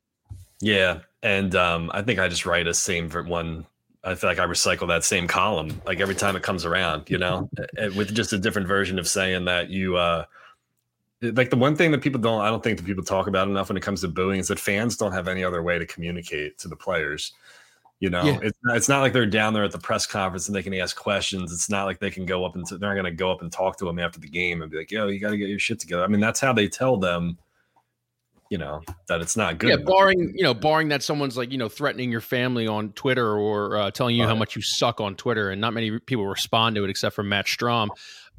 Yeah, 0.62 1.00
and 1.24 1.56
um, 1.56 1.92
I 1.94 2.02
think 2.02 2.20
I 2.20 2.28
just 2.28 2.46
write 2.46 2.68
a 2.68 2.74
same 2.74 3.10
one. 3.10 3.66
I 4.04 4.16
feel 4.16 4.30
like 4.30 4.40
I 4.40 4.46
recycle 4.46 4.88
that 4.88 5.04
same 5.04 5.28
column 5.28 5.82
like 5.86 6.00
every 6.00 6.16
time 6.16 6.36
it 6.38 6.44
comes 6.44 6.66
around, 6.66 7.10
you 7.10 7.18
know, 7.18 7.50
with 7.96 8.16
just 8.16 8.32
a 8.32 8.38
different 8.38 8.68
version 8.68 8.98
of 8.98 9.08
saying 9.08 9.46
that 9.46 9.70
you, 9.70 9.98
uh, 9.98 10.24
like 11.22 11.50
the 11.50 11.58
one 11.58 11.76
thing 11.76 11.92
that 11.92 12.02
people 12.02 12.22
don't, 12.22 12.40
I 12.40 12.50
don't 12.50 12.64
think 12.64 12.78
that 12.78 12.86
people 12.86 13.04
talk 13.04 13.28
about 13.28 13.50
enough 13.50 13.68
when 13.68 13.76
it 13.76 13.84
comes 13.84 14.00
to 14.02 14.08
booing 14.08 14.40
is 14.40 14.48
that 14.48 14.60
fans 14.60 14.96
don't 14.96 15.12
have 15.12 15.28
any 15.28 15.44
other 15.44 15.62
way 15.62 15.78
to 15.78 15.86
communicate 15.86 16.58
to 16.60 16.70
the 16.70 16.78
players. 16.78 17.34
You 18.00 18.10
know, 18.10 18.24
yeah. 18.24 18.40
it's 18.42 18.58
not, 18.64 18.78
it's 18.78 18.88
not 18.88 19.02
like 19.02 19.12
they're 19.12 19.26
down 19.26 19.54
there 19.54 19.66
at 19.66 19.74
the 19.74 19.78
press 19.78 20.06
conference 20.06 20.48
and 20.48 20.56
they 20.56 20.64
can 20.64 20.74
ask 20.76 20.96
questions. 20.96 21.52
It's 21.52 21.70
not 21.70 21.84
like 21.84 22.00
they 22.00 22.10
can 22.10 22.26
go 22.26 22.46
up 22.46 22.56
and 22.56 22.66
they're 22.66 22.80
not 22.80 22.94
going 22.94 23.04
to 23.04 23.12
go 23.12 23.30
up 23.30 23.42
and 23.42 23.52
talk 23.52 23.78
to 23.80 23.86
them 23.86 24.00
after 24.00 24.22
the 24.22 24.30
game 24.30 24.62
and 24.62 24.72
be 24.72 24.78
like, 24.78 24.90
"Yo, 24.90 25.08
you 25.08 25.20
got 25.20 25.32
to 25.32 25.38
get 25.38 25.50
your 25.50 25.60
shit 25.60 25.82
together." 25.82 26.06
I 26.06 26.08
mean, 26.08 26.22
that's 26.22 26.40
how 26.40 26.54
they 26.54 26.70
tell 26.70 26.96
them 26.96 27.38
you 28.50 28.58
know 28.58 28.82
that 29.08 29.22
it's 29.22 29.38
not 29.38 29.58
good. 29.60 29.70
Yeah, 29.70 29.76
barring 29.78 30.34
you 30.36 30.44
know, 30.44 30.54
barring 30.54 30.90
that 30.90 31.04
someone's 31.04 31.38
like 31.38 31.52
you 31.52 31.58
know 31.58 31.70
threatening 31.70 32.12
your 32.12 32.22
family 32.22 32.68
on 32.68 32.92
Twitter 32.94 33.38
or 33.38 33.78
uh, 33.78 33.92
telling 33.92 34.16
you 34.16 34.24
right. 34.24 34.30
how 34.30 34.36
much 34.36 34.56
you 34.56 34.62
suck 34.62 35.00
on 35.00 35.16
Twitter, 35.16 35.50
and 35.50 35.62
not 35.62 35.74
many 35.74 36.00
people 36.00 36.26
respond 36.28 36.76
to 36.76 36.84
it 36.84 36.90
except 36.90 37.16
for 37.16 37.24
Matt 37.24 37.46
Strahm. 37.46 37.90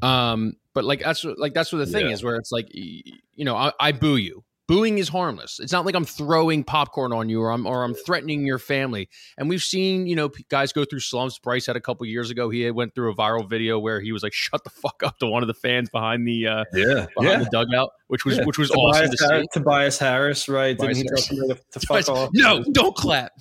Um, 0.02 0.54
but 0.74 0.84
like 0.84 1.00
that's 1.00 1.24
like 1.24 1.54
that's 1.54 1.72
what 1.72 1.78
the 1.78 1.86
thing 1.86 2.08
yeah. 2.08 2.12
is, 2.12 2.24
where 2.24 2.36
it's 2.36 2.50
like 2.50 2.68
you 2.72 3.44
know, 3.44 3.56
I, 3.56 3.72
I 3.78 3.92
boo 3.92 4.16
you, 4.16 4.44
booing 4.70 4.98
is 4.98 5.08
harmless. 5.08 5.58
It's 5.58 5.72
not 5.72 5.84
like 5.84 5.96
I'm 5.96 6.04
throwing 6.04 6.62
popcorn 6.62 7.12
on 7.12 7.28
you 7.28 7.42
or 7.42 7.50
I'm 7.50 7.66
or 7.66 7.82
I'm 7.82 7.94
threatening 7.94 8.46
your 8.46 8.58
family. 8.58 9.08
And 9.36 9.48
we've 9.48 9.62
seen, 9.62 10.06
you 10.06 10.14
know, 10.14 10.30
guys 10.48 10.72
go 10.72 10.84
through 10.84 11.00
slumps. 11.00 11.38
Bryce 11.38 11.66
had 11.66 11.74
a 11.76 11.80
couple 11.80 12.06
years 12.06 12.30
ago. 12.30 12.48
He 12.50 12.70
went 12.70 12.94
through 12.94 13.10
a 13.10 13.16
viral 13.16 13.48
video 13.48 13.80
where 13.80 14.00
he 14.00 14.12
was 14.12 14.22
like, 14.22 14.32
"Shut 14.32 14.62
the 14.62 14.70
fuck 14.70 15.02
up" 15.04 15.18
to 15.18 15.26
one 15.26 15.42
of 15.42 15.48
the 15.48 15.54
fans 15.54 15.90
behind 15.90 16.26
the 16.26 16.46
uh, 16.46 16.64
yeah 16.72 17.06
behind 17.16 17.42
yeah. 17.42 17.44
the 17.44 17.48
dugout, 17.50 17.90
which 18.06 18.24
was 18.24 18.38
yeah. 18.38 18.44
which 18.44 18.58
was 18.58 18.70
Tobias 18.70 18.96
awesome 18.96 19.16
to 19.16 19.34
Harris. 19.34 19.46
Tobias 19.52 19.98
Harris, 19.98 20.48
right? 20.48 20.78
Tobias 20.78 20.98
Didn't 20.98 21.18
he 21.18 21.36
tell 21.36 21.48
to, 21.48 21.62
to 21.72 21.80
fuck 21.80 22.08
off? 22.08 22.30
No, 22.32 22.62
don't 22.72 22.94
clap. 22.94 23.32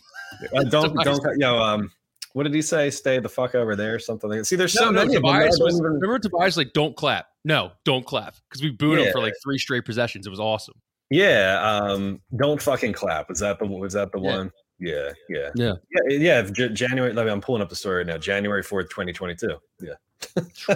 Uh, 0.56 0.64
don't 0.64 0.96
don't 1.04 1.22
yo 1.38 1.58
um 1.58 1.92
what 2.34 2.44
did 2.44 2.54
he 2.54 2.62
say? 2.62 2.90
Stay 2.90 3.20
the 3.20 3.30
fuck 3.30 3.56
over 3.56 3.76
there, 3.76 4.00
something 4.00 4.30
like 4.30 4.40
that. 4.40 4.46
See, 4.46 4.56
there's 4.56 4.76
no, 4.76 4.82
so 4.82 4.92
no, 4.92 5.02
many. 5.02 5.16
Tobias 5.16 5.58
was, 5.60 5.80
even... 5.80 5.94
Remember, 5.94 6.20
Tobias 6.20 6.58
like, 6.58 6.74
don't 6.74 6.96
clap. 6.96 7.26
No, 7.44 7.72
don't 7.86 8.06
clap 8.06 8.36
because 8.48 8.62
we 8.62 8.70
booed 8.70 9.00
yeah. 9.00 9.06
him 9.06 9.12
for 9.12 9.20
like 9.20 9.34
three 9.44 9.58
straight 9.58 9.84
possessions. 9.84 10.28
It 10.28 10.30
was 10.30 10.40
awesome. 10.40 10.76
Yeah, 11.10 11.60
um, 11.64 12.22
don't 12.36 12.62
fucking 12.62 12.94
clap. 12.94 13.30
Was 13.30 13.40
that 13.40 13.60
the 13.60 13.66
was 13.66 13.94
that 13.94 14.12
the 14.12 14.20
yeah. 14.20 14.38
one? 14.38 14.52
Yeah, 14.80 15.10
yeah, 15.28 15.50
yeah, 15.56 15.74
yeah. 16.10 16.18
yeah 16.18 16.42
J- 16.44 16.70
January. 16.70 17.14
Let 17.14 17.26
me, 17.26 17.32
I'm 17.32 17.42
pulling 17.42 17.62
up 17.62 17.70
the 17.70 17.76
story 17.76 17.98
right 17.98 18.08
now. 18.08 18.18
January 18.18 18.64
fourth, 18.64 18.90
2022. 18.90 19.58
Yeah. 19.82 20.76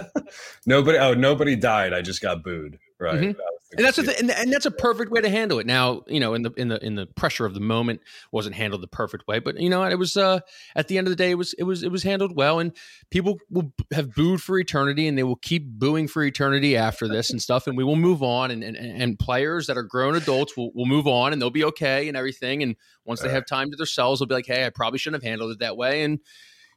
nobody. 0.66 0.98
Oh, 0.98 1.14
nobody 1.14 1.56
died. 1.56 1.92
I 1.92 2.02
just 2.02 2.20
got 2.20 2.42
booed. 2.42 2.78
Right. 2.98 3.20
Mm-hmm. 3.20 3.40
And 3.76 3.84
that's 3.84 3.98
a 3.98 4.18
and, 4.18 4.30
and 4.30 4.52
that's 4.52 4.66
a 4.66 4.70
perfect 4.70 5.10
way 5.10 5.20
to 5.20 5.28
handle 5.28 5.58
it. 5.58 5.66
Now, 5.66 6.02
you 6.06 6.20
know, 6.20 6.34
in 6.34 6.42
the 6.42 6.50
in 6.52 6.68
the 6.68 6.84
in 6.84 6.94
the 6.94 7.06
pressure 7.06 7.46
of 7.46 7.54
the 7.54 7.60
moment, 7.60 8.00
wasn't 8.32 8.54
handled 8.54 8.82
the 8.82 8.88
perfect 8.88 9.26
way, 9.26 9.38
but 9.38 9.58
you 9.58 9.68
know, 9.68 9.82
it 9.84 9.98
was 9.98 10.16
uh 10.16 10.40
at 10.76 10.88
the 10.88 10.98
end 10.98 11.06
of 11.06 11.10
the 11.10 11.16
day, 11.16 11.30
it 11.30 11.34
was 11.34 11.52
it 11.54 11.64
was 11.64 11.82
it 11.82 11.90
was 11.90 12.02
handled 12.02 12.36
well, 12.36 12.58
and 12.58 12.72
people 13.10 13.38
will 13.50 13.72
have 13.92 14.14
booed 14.14 14.42
for 14.42 14.58
eternity, 14.58 15.08
and 15.08 15.18
they 15.18 15.22
will 15.22 15.36
keep 15.36 15.66
booing 15.66 16.08
for 16.08 16.22
eternity 16.22 16.76
after 16.76 17.08
this 17.08 17.30
and 17.30 17.40
stuff, 17.40 17.66
and 17.66 17.76
we 17.76 17.84
will 17.84 17.96
move 17.96 18.22
on, 18.22 18.50
and 18.50 18.62
and, 18.62 18.76
and 18.76 19.18
players 19.18 19.66
that 19.66 19.76
are 19.76 19.82
grown 19.82 20.14
adults 20.14 20.56
will 20.56 20.70
will 20.74 20.86
move 20.86 21.06
on, 21.06 21.32
and 21.32 21.40
they'll 21.40 21.50
be 21.50 21.64
okay 21.64 22.08
and 22.08 22.16
everything, 22.16 22.62
and 22.62 22.76
once 23.04 23.20
they 23.20 23.28
have 23.28 23.44
time 23.46 23.70
to 23.70 23.76
themselves, 23.76 24.20
they'll 24.20 24.26
be 24.26 24.34
like, 24.34 24.46
hey, 24.46 24.64
I 24.64 24.70
probably 24.70 24.98
shouldn't 24.98 25.22
have 25.22 25.28
handled 25.28 25.52
it 25.52 25.58
that 25.60 25.76
way, 25.76 26.02
and 26.02 26.20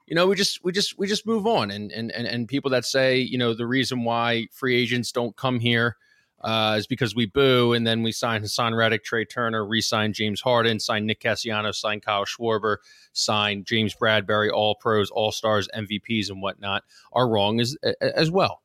you 0.08 0.16
know, 0.16 0.26
we 0.26 0.36
just 0.36 0.64
we 0.64 0.72
just 0.72 0.98
we 0.98 1.06
just 1.06 1.26
move 1.26 1.46
on, 1.46 1.70
and 1.70 1.92
and 1.92 2.12
and 2.12 2.26
and 2.26 2.48
people 2.48 2.72
that 2.72 2.86
say, 2.86 3.20
you 3.20 3.38
know, 3.38 3.54
the 3.54 3.68
reason 3.68 4.04
why 4.04 4.48
free 4.52 4.82
agents 4.82 5.12
don't 5.12 5.36
come 5.36 5.60
here 5.60 5.98
uh, 6.42 6.76
is 6.78 6.88
because 6.88 7.16
we 7.16 7.26
boo, 7.26 7.74
and 7.74 7.86
then 7.86 8.04
we 8.04 8.12
sign 8.12 8.42
Haason 8.42 8.76
Reddick, 8.76 9.04
Trea 9.04 9.26
Turner, 9.26 9.66
re-sign 9.66 10.14
James 10.14 10.42
Harden, 10.42 10.80
sign 10.80 11.06
Nick 11.06 11.22
Cassiano, 11.22 11.74
sign 11.74 12.00
Kyle 12.00 12.26
Schwarber, 12.26 12.78
sign 13.14 13.64
James 13.64 13.96
Bradberry, 13.96 14.52
All 14.52 14.76
Pros, 14.76 15.10
All 15.10 15.32
Stars, 15.32 15.68
MVPs, 15.76 16.30
and 16.30 16.42
whatnot 16.42 16.84
are 17.14 17.28
wrong 17.28 17.60
as 17.60 17.76
as 18.02 18.30
well. 18.30 18.62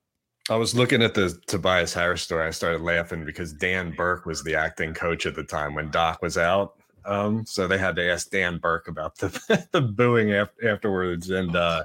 I 0.51 0.57
was 0.57 0.75
looking 0.75 1.03
at 1.03 1.15
the 1.15 1.39
Tobias 1.47 1.95
Harris 1.95 2.23
story. 2.23 2.47
I 2.47 2.51
started 2.51 2.83
laughing 2.83 3.25
because 3.25 3.53
Dan 3.53 3.93
Burke 3.93 4.27
was 4.27 4.43
the 4.43 4.57
acting 4.57 4.93
coach 4.93 5.25
at 5.25 5.37
the 5.37 5.45
time 5.45 5.75
when 5.75 5.91
Doc 5.91 6.21
was 6.21 6.37
out. 6.37 6.75
Um, 7.05 7.47
so 7.47 7.67
they 7.67 7.79
had 7.79 7.97
to 7.97 8.11
ask 8.11 8.31
Dan 8.31 8.59
Burke 8.59 8.89
about 8.89 9.19
the 9.19 9.67
the 9.73 9.81
booing 9.81 10.33
afterwards, 10.65 11.31
and 11.31 11.55
uh, 11.55 11.85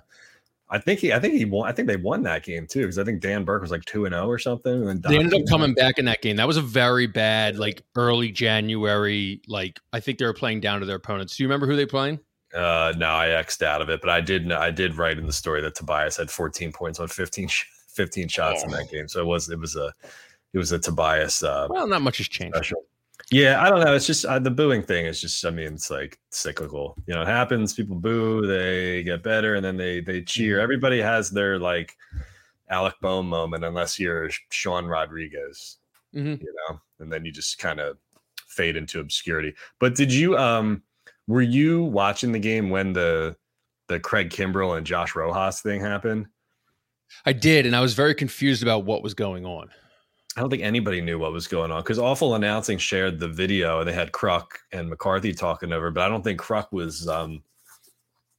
I 0.70 0.80
think 0.80 1.00
he, 1.00 1.14
I 1.14 1.20
think 1.20 1.36
he 1.36 1.46
won. 1.46 1.70
I 1.70 1.72
think 1.72 1.88
they 1.88 1.96
won 1.96 2.24
that 2.24 2.44
game 2.44 2.68
too 2.68 2.82
because 2.82 3.00
I 3.00 3.04
think 3.04 3.22
Dan 3.22 3.46
Burke 3.46 3.62
was 3.62 3.72
like 3.72 3.86
two 3.86 4.06
and 4.06 4.14
zero 4.14 4.28
or 4.28 4.38
something. 4.38 4.90
And 4.90 5.02
then 5.02 5.12
they 5.12 5.18
ended 5.18 5.42
up 5.42 5.48
coming 5.48 5.74
back 5.74 5.98
in 5.98 6.06
that 6.06 6.22
game. 6.22 6.36
That 6.36 6.48
was 6.48 6.58
a 6.58 6.62
very 6.62 7.08
bad, 7.08 7.58
like 7.58 7.84
early 7.96 8.32
January. 8.32 9.42
Like 9.48 9.80
I 9.94 10.00
think 10.00 10.20
they 10.20 10.26
were 10.26 10.34
playing 10.34 10.60
down 10.60 10.82
to 10.82 10.86
their 10.86 10.98
opponents. 10.98 11.38
Do 11.38 11.44
you 11.44 11.48
remember 11.48 11.68
who 11.68 11.76
they 11.76 11.86
playing? 11.86 12.20
Uh, 12.54 12.94
no, 12.98 13.08
I 13.08 13.28
xed 13.28 13.62
out 13.62 13.82
of 13.82 13.90
it, 13.90 14.02
but 14.02 14.10
I 14.10 14.20
did. 14.20 14.52
I 14.52 14.72
did 14.72 14.96
write 14.96 15.18
in 15.18 15.26
the 15.26 15.34
story 15.34 15.62
that 15.62 15.76
Tobias 15.76 16.18
had 16.18 16.30
14 16.30 16.72
points 16.72 17.00
on 17.00 17.08
15, 17.08 17.48
15 17.90 18.28
shots 18.28 18.62
oh. 18.62 18.66
in 18.66 18.72
that 18.72 18.90
game. 18.90 19.08
So 19.08 19.22
it 19.22 19.26
was 19.26 19.50
it 19.50 19.60
was 19.60 19.76
a 19.76 19.94
it 20.54 20.58
was 20.58 20.72
a 20.72 20.80
Tobias. 20.80 21.44
Uh, 21.44 21.68
well, 21.70 21.88
not 21.88 22.02
much 22.02 22.18
has 22.18 22.28
changed. 22.28 22.56
Special. 22.56 22.84
Yeah, 23.32 23.62
I 23.62 23.70
don't 23.70 23.82
know. 23.82 23.94
It's 23.94 24.08
just 24.08 24.24
uh, 24.26 24.40
the 24.40 24.52
booing 24.52 24.84
thing 24.84 25.06
is 25.06 25.20
just. 25.20 25.46
I 25.46 25.50
mean, 25.50 25.74
it's 25.74 25.90
like 25.92 26.18
cyclical. 26.30 26.96
You 27.08 27.14
know, 27.14 27.24
it 27.24 27.28
happens. 27.28 27.74
People 27.74 27.98
boo, 27.98 28.48
they 28.48 29.04
get 29.04 29.22
better, 29.22 29.56
and 29.56 29.66
then 29.66 29.76
they 29.76 30.00
they 30.00 30.22
cheer. 30.22 30.56
Mm-hmm. 30.56 30.64
Everybody 30.64 31.02
has 31.02 31.30
their 31.30 31.60
like 31.60 31.98
Alec 32.70 32.96
Bohm 33.02 33.28
moment, 33.28 33.66
unless 33.66 34.00
you're 34.00 34.30
Sean 34.50 34.86
Rodriguez. 34.86 35.78
Mm-hmm. 36.16 36.42
You 36.42 36.56
know, 36.70 36.80
and 37.00 37.12
then 37.12 37.26
you 37.26 37.34
just 37.34 37.58
kind 37.60 37.82
of 37.82 37.98
fade 38.48 38.78
into 38.78 39.02
obscurity. 39.02 39.54
But 39.80 39.96
did 39.96 40.12
you 40.12 40.38
um 40.38 40.84
were 41.28 41.42
you 41.42 41.84
watching 41.84 42.32
the 42.32 42.40
game 42.40 42.70
when 42.70 42.94
the 42.94 43.36
the 43.90 44.00
Craig 44.00 44.30
Kimbrel 44.30 44.78
and 44.78 44.86
Josh 44.86 45.16
Rojas 45.16 45.62
thing 45.62 45.82
happened? 45.82 46.28
I 47.26 47.34
did, 47.34 47.66
and 47.66 47.76
I 47.76 47.82
was 47.82 47.94
very 47.94 48.16
confused 48.16 48.64
about 48.64 48.86
what 48.86 49.04
was 49.04 49.14
going 49.14 49.46
on. 49.46 49.70
I 50.38 50.42
don't 50.42 50.52
think 50.52 50.62
anybody 50.62 51.02
knew 51.02 51.18
what 51.18 51.34
was 51.34 51.48
going 51.48 51.72
on 51.72 51.82
because 51.82 51.98
Awful 51.98 52.36
Announcing 52.36 52.78
shared 52.78 53.20
the 53.20 53.28
video 53.28 53.80
and 53.80 53.90
they 53.90 53.94
had 53.94 54.12
Kruk 54.12 54.46
and 54.72 54.88
McCarthy 54.88 55.34
talking 55.34 55.74
over, 55.74 55.90
but 55.90 56.04
I 56.04 56.08
don't 56.08 56.24
think 56.24 56.40
Kruk 56.40 56.72
was 56.72 57.08
um, 57.08 57.42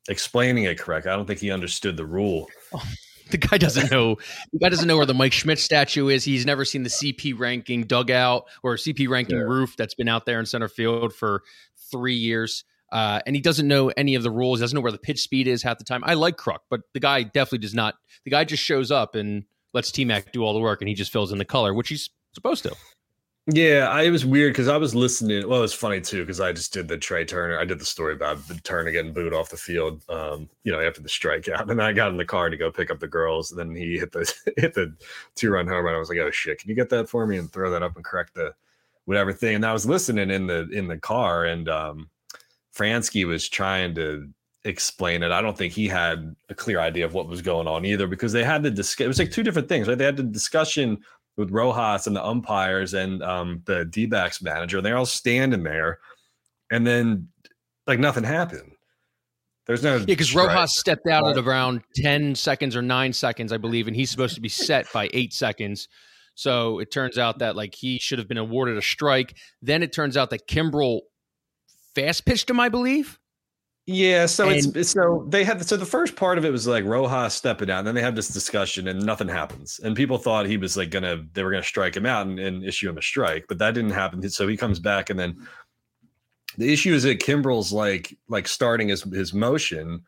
explaining 0.09 0.63
it 0.63 0.79
correct. 0.79 1.09
I 1.09 1.17
don't 1.17 1.27
think 1.27 1.41
he 1.41 1.51
understood 1.51 1.97
the 1.97 2.07
rule. 2.07 2.47
Oh, 2.73 2.85
the 3.31 3.37
guy 3.37 3.59
doesn't 3.59 3.91
know. 3.91 4.15
The 4.53 4.61
guy 4.61 4.69
doesn't 4.69 4.87
know 4.87 4.97
where 4.97 5.07
the 5.07 5.15
Mike 5.15 5.33
Schmidt 5.33 5.59
statue 5.59 6.07
is. 6.07 6.23
He's 6.23 6.47
never 6.47 6.65
seen 6.65 6.85
the 6.85 6.89
CP 6.89 7.37
ranking 7.37 7.83
dugout 7.83 8.45
or 8.63 8.77
CP 8.77 9.09
ranking 9.09 9.39
yeah. 9.39 9.43
roof 9.43 9.77
that's 9.77 9.95
been 9.95 10.09
out 10.09 10.25
there 10.25 10.39
in 10.39 10.47
center 10.47 10.69
field 10.69 11.13
for 11.13 11.43
three 11.91 12.15
years. 12.15 12.63
Uh, 12.93 13.19
and 13.27 13.35
he 13.35 13.43
doesn't 13.43 13.67
know 13.67 13.89
any 13.97 14.15
of 14.15 14.23
the 14.23 14.31
rules. 14.31 14.61
He 14.61 14.63
doesn't 14.63 14.77
know 14.77 14.83
where 14.83 14.93
the 14.93 14.99
pitch 14.99 15.19
speed 15.19 15.49
is 15.49 15.65
half 15.65 15.79
the 15.79 15.85
time. 15.85 16.05
I 16.05 16.15
like 16.15 16.37
Kruk, 16.37 16.61
but 16.71 16.83
the 16.95 17.01
guy 17.01 17.25
definitely 17.25 17.59
does 17.59 17.75
not. 17.75 17.97
The 18.25 18.31
guy 18.31 18.45
just 18.45 18.63
shows 18.63 18.93
up 18.93 19.17
and 19.17 19.43
lets 19.75 19.91
T 19.91 20.05
Mac 20.05 20.33
do 20.33 20.43
all 20.43 20.55
the 20.55 20.61
work 20.61 20.81
and 20.81 20.89
he 20.89 20.95
just 20.95 21.13
fills 21.13 21.33
in 21.33 21.39
the 21.39 21.45
color, 21.45 21.75
which 21.75 21.89
he's 21.89 22.11
supposed 22.33 22.63
to. 22.65 22.75
Yeah, 23.51 23.89
I, 23.91 24.03
it 24.03 24.11
was 24.11 24.27
weird 24.27 24.53
because 24.53 24.69
I 24.69 24.77
was 24.77 24.95
listening. 24.95 25.49
Well, 25.49 25.61
it 25.61 25.63
was 25.63 25.73
funny 25.73 26.03
too 26.03 26.21
because 26.21 26.39
I 26.39 26.53
just 26.53 26.71
did 26.71 26.87
the 26.87 26.99
Trea 26.99 27.25
Turner. 27.25 27.59
I 27.59 27.65
did 27.65 27.79
the 27.79 27.85
story 27.87 28.13
about 28.13 28.47
the 28.47 28.57
Turner 28.57 28.91
getting 28.91 29.15
booed 29.15 29.33
off 29.33 29.49
the 29.49 29.57
field, 29.57 30.03
um, 30.11 30.51
you 30.65 30.73
know, 30.73 30.83
after 30.83 31.01
the 31.01 31.09
strikeout. 31.09 31.71
And 31.71 31.81
I 31.81 31.95
got 31.95 32.11
in 32.11 32.19
the 32.19 32.27
car 32.27 32.51
to 32.51 32.59
go 32.59 32.71
pick 32.71 32.91
up 32.91 33.01
the 33.01 33.09
girls. 33.09 33.51
And 33.51 33.59
then 33.59 33.75
he 33.75 33.99
hit 33.99 34.13
the 34.13 34.31
hit 34.59 34.75
the 34.75 34.95
two 35.35 35.51
run 35.51 35.67
home 35.67 35.83
run. 35.83 35.95
I 35.95 35.99
was 35.99 36.11
like, 36.11 36.19
oh 36.19 36.31
shit, 36.31 36.59
can 36.59 36.69
you 36.69 36.77
get 36.77 36.91
that 36.91 37.09
for 37.09 37.27
me 37.27 37.39
and 37.39 37.51
throw 37.51 37.71
that 37.71 37.83
up 37.83 37.97
and 37.97 38.05
correct 38.05 38.35
the 38.35 38.53
whatever 39.07 39.33
thing? 39.33 39.55
And 39.55 39.65
I 39.65 39.73
was 39.73 39.87
listening 39.87 40.31
in 40.31 40.47
the 40.47 40.69
in 40.69 40.87
the 40.87 40.99
car, 40.99 41.47
and 41.47 41.71
um, 41.71 42.11
Franzke 42.77 43.27
was 43.27 43.49
trying 43.49 43.95
to 43.95 44.29
explain 44.69 45.23
it. 45.23 45.33
I 45.33 45.41
don't 45.41 45.57
think 45.57 45.73
he 45.73 45.89
had 45.89 46.37
a 46.49 46.55
clear 46.55 46.79
idea 46.79 47.05
of 47.05 47.15
what 47.15 47.29
was 47.29 47.43
going 47.43 47.67
on 47.67 47.85
either 47.85 48.07
because 48.07 48.33
they 48.33 48.45
had 48.45 48.63
the 48.63 48.71
discuss. 48.71 49.05
It 49.05 49.09
was 49.09 49.19
like 49.19 49.31
two 49.31 49.43
different 49.43 49.69
things, 49.69 49.89
right? 49.89 49.97
They 49.97 50.05
had 50.05 50.17
the 50.17 50.23
discussion 50.23 50.99
with 51.37 51.51
Rojas 51.51 52.07
and 52.07 52.15
the 52.15 52.25
umpires 52.25 52.95
and 52.95 53.23
um, 53.23 53.63
the 53.65 53.85
D 53.85 54.07
backs 54.07 54.43
manager. 54.43 54.81
They're 54.81 54.97
all 54.97 55.07
standing 55.07 55.63
there, 55.63 55.99
and 56.71 56.87
then 56.87 57.29
like 57.87 57.99
nothing 57.99 58.25
happened. 58.25 58.73
There's 59.67 59.83
no 59.83 59.97
yeah, 59.97 60.05
because 60.05 60.35
Rojas 60.35 60.79
stepped 60.79 61.07
out 61.07 61.29
at 61.29 61.39
around 61.39 61.83
ten 61.95 62.35
seconds 62.35 62.77
or 62.77 62.83
nine 62.83 63.13
seconds, 63.13 63.53
I 63.53 63.59
believe, 63.59 63.87
and 63.87 63.97
he's 63.97 64.11
supposed 64.11 64.35
to 64.35 64.41
be 64.41 64.49
set 64.49 64.87
by 64.93 65.09
eight 65.13 65.33
seconds. 65.33 65.89
So 66.35 66.79
it 66.79 66.91
turns 66.91 67.19
out 67.19 67.41
that 67.41 67.57
like 67.57 67.75
he 67.75 67.99
should 67.99 68.19
have 68.19 68.29
been 68.29 68.39
awarded 68.39 68.77
a 68.77 68.83
strike. 68.83 69.37
Then 69.61 69.83
it 69.83 69.93
turns 69.93 70.17
out 70.17 70.31
that 70.31 70.47
Kimbrel 70.47 71.01
fast 71.95 72.25
pitched 72.25 72.49
him, 72.49 72.61
I 72.61 72.69
believe. 72.69 73.19
Yeah, 73.91 74.27
so 74.27 74.51
and, 74.51 74.77
it's, 74.77 74.91
so 74.91 75.25
they 75.31 75.45
had 75.45 75.67
so 75.67 75.79
the 75.79 75.87
first 75.87 76.15
part 76.15 76.37
of 76.37 76.45
it 76.45 76.53
was 76.53 76.67
like 76.67 76.85
Rojas 76.85 77.33
stepping 77.33 77.71
out, 77.71 77.79
and 77.79 77.87
then 77.87 77.95
they 77.95 78.03
had 78.03 78.15
this 78.15 78.29
discussion, 78.29 78.87
and 78.87 79.01
nothing 79.01 79.29
happens. 79.29 79.81
And 79.83 79.97
people 79.97 80.19
thought 80.19 80.45
he 80.45 80.59
was 80.59 80.77
like 80.77 80.91
gonna 80.91 81.25
they 81.33 81.43
were 81.43 81.51
gonna 81.51 81.63
strike 81.63 81.97
him 81.97 82.05
out 82.05 82.27
and, 82.27 82.39
and 82.39 82.63
issue 82.63 82.91
him 82.91 82.99
a 82.99 83.03
strike, 83.03 83.47
but 83.49 83.57
that 83.57 83.73
didn't 83.73 83.93
happen. 83.93 84.29
So 84.29 84.47
he 84.47 84.59
comes 84.59 84.79
back, 84.79 85.09
and 85.09 85.19
then 85.19 85.39
the 86.59 86.71
issue 86.71 86.93
is 86.93 87.05
that 87.05 87.21
Kimbrel's 87.21 87.73
like 87.73 88.15
like 88.29 88.47
starting 88.47 88.89
his 88.89 89.05
his 89.05 89.33
motion 89.33 90.03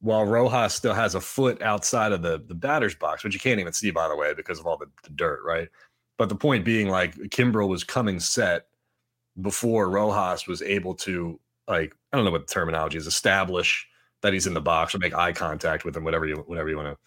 while 0.00 0.24
Rojas 0.24 0.74
still 0.74 0.94
has 0.94 1.16
a 1.16 1.20
foot 1.20 1.60
outside 1.62 2.12
of 2.12 2.22
the 2.22 2.40
the 2.46 2.54
batter's 2.54 2.94
box, 2.94 3.24
which 3.24 3.34
you 3.34 3.40
can't 3.40 3.58
even 3.58 3.72
see 3.72 3.90
by 3.90 4.06
the 4.06 4.14
way 4.14 4.34
because 4.34 4.60
of 4.60 4.68
all 4.68 4.76
the, 4.76 4.86
the 5.02 5.10
dirt, 5.10 5.40
right? 5.44 5.68
But 6.16 6.28
the 6.28 6.36
point 6.36 6.64
being, 6.64 6.88
like 6.88 7.16
Kimbrel 7.16 7.68
was 7.68 7.82
coming 7.82 8.20
set 8.20 8.66
before 9.40 9.90
Rojas 9.90 10.46
was 10.46 10.62
able 10.62 10.94
to 10.94 11.40
like 11.68 11.94
I 12.12 12.16
don't 12.16 12.24
know 12.24 12.30
what 12.30 12.46
the 12.46 12.52
terminology 12.52 12.98
is, 12.98 13.06
establish 13.06 13.86
that 14.22 14.32
he's 14.32 14.46
in 14.46 14.54
the 14.54 14.60
box 14.60 14.94
or 14.94 14.98
make 14.98 15.14
eye 15.14 15.32
contact 15.32 15.84
with 15.84 15.96
him, 15.96 16.04
whatever 16.04 16.26
you 16.26 16.36
whatever 16.46 16.68
you 16.68 16.76
want 16.76 16.88
to 16.88 16.98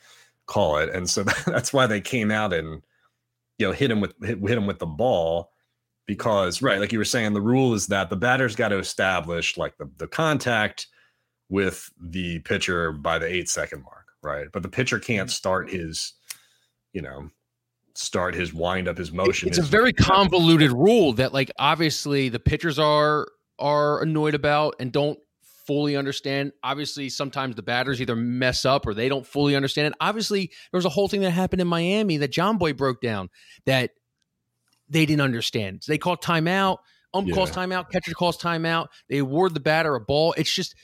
call 0.45 0.77
it. 0.77 0.89
And 0.89 1.10
so 1.10 1.24
that's 1.45 1.74
why 1.74 1.88
they 1.88 2.01
came 2.01 2.31
out 2.31 2.53
and 2.53 2.81
you 3.57 3.67
know 3.67 3.72
hit 3.72 3.91
him 3.91 4.01
with 4.01 4.13
hit, 4.22 4.39
hit 4.39 4.57
him 4.57 4.67
with 4.67 4.79
the 4.79 4.86
ball 4.86 5.51
because 6.05 6.62
right, 6.62 6.79
like 6.79 6.91
you 6.91 6.98
were 6.98 7.05
saying, 7.05 7.33
the 7.33 7.41
rule 7.41 7.74
is 7.74 7.88
that 7.88 8.10
the 8.10 8.15
batter's 8.15 8.55
got 8.55 8.69
to 8.69 8.77
establish 8.77 9.57
like 9.57 9.77
the, 9.77 9.89
the 9.98 10.07
contact 10.07 10.88
with 11.50 11.89
the 12.00 12.39
pitcher 12.39 12.91
by 12.91 13.19
the 13.19 13.27
eight 13.27 13.50
second 13.50 13.83
mark, 13.83 14.07
right? 14.22 14.48
But 14.51 14.63
the 14.63 14.69
pitcher 14.69 15.00
can't 15.00 15.29
mm-hmm. 15.29 15.33
start 15.33 15.69
his, 15.69 16.13
you 16.93 17.01
know, 17.01 17.29
start 17.95 18.36
his 18.36 18.53
wind 18.53 18.88
up 18.88 18.98
his 18.98 19.12
motion. 19.12 19.48
It's 19.48 19.57
his, 19.57 19.67
a 19.67 19.72
very 19.72 19.93
convoluted 19.93 20.72
rule 20.72 21.13
that 21.13 21.33
like 21.33 21.51
obviously 21.57 22.29
the 22.29 22.39
pitchers 22.39 22.79
are 22.79 23.27
are 23.60 24.01
annoyed 24.01 24.36
about 24.36 24.75
and 24.79 24.91
don't 24.91 25.19
fully 25.65 25.95
understand. 25.95 26.51
Obviously, 26.63 27.10
sometimes 27.10 27.55
the 27.55 27.62
batters 27.62 28.01
either 28.01 28.15
mess 28.15 28.65
up 28.65 28.86
or 28.86 28.93
they 28.93 29.10
don't 29.10 29.25
fully 29.25 29.55
understand 29.55 29.88
it. 29.88 29.93
Obviously, 30.00 30.48
there 30.72 30.77
was 30.77 30.86
a 30.86 30.89
whole 30.89 31.07
thing 31.07 31.22
that 31.22 31.31
happened 31.31 31.62
in 31.62 31.67
Miami 31.67 32.17
that 32.17 32.31
John 32.31 32.57
Boy 32.57 32.74
broke 32.74 33.01
down 33.01 33.29
that 33.65 33.91
they 34.89 35.05
didn't 35.05 35.22
understand. 35.22 35.83
They 35.88 35.98
call 35.98 36.17
timeout, 36.17 36.79
ump 37.13 37.27
yeah. 37.27 37.36
calls 37.36 37.51
timeout, 37.51 37.89
catcher 37.89 38.13
calls 38.13 38.38
timeout. 38.38 38.88
They 39.10 39.19
award 39.19 39.53
the 39.53 39.60
batter 39.60 39.95
a 39.95 40.01
ball. 40.01 40.33
It's 40.38 40.53
just 40.53 40.75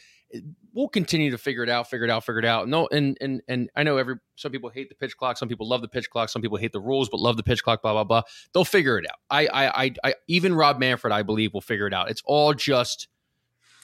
we'll 0.80 0.88
continue 0.88 1.30
to 1.30 1.38
figure 1.38 1.62
it 1.62 1.70
out, 1.70 1.90
figure 1.90 2.06
it 2.06 2.10
out, 2.10 2.26
figure 2.26 2.40
it 2.40 2.46
out. 2.46 2.70
No, 2.70 2.88
and 2.90 3.18
and 3.20 3.42
and 3.50 3.70
I 3.76 3.84
know 3.84 3.98
every 3.98 4.16
some 4.36 4.52
people 4.52 4.70
hate 4.70 4.88
the 4.88 4.96
pitch 4.96 5.18
clock, 5.18 5.38
some 5.38 5.50
people 5.50 5.68
love 5.68 5.82
the 5.82 5.90
pitch 5.90 6.10
clock, 6.10 6.30
some 6.30 6.42
people 6.42 6.58
hate 6.58 6.72
the 6.72 6.80
rules 6.80 7.10
but 7.10 7.20
love 7.20 7.36
the 7.36 7.44
pitch 7.44 7.64
clock. 7.64 7.82
Blah 7.82 7.92
blah 7.92 8.06
blah. 8.06 8.22
They'll 8.54 8.64
figure 8.64 8.98
it 8.98 9.06
out. 9.06 9.18
I 9.30 9.48
I 9.48 9.84
I, 9.84 9.94
I 10.06 10.14
even 10.28 10.56
Rob 10.56 10.80
Manfred, 10.80 11.12
I 11.12 11.24
believe, 11.24 11.54
will 11.54 11.62
figure 11.62 11.86
it 11.86 11.94
out. 11.94 12.10
It's 12.10 12.24
all 12.26 12.54
just 12.54 13.10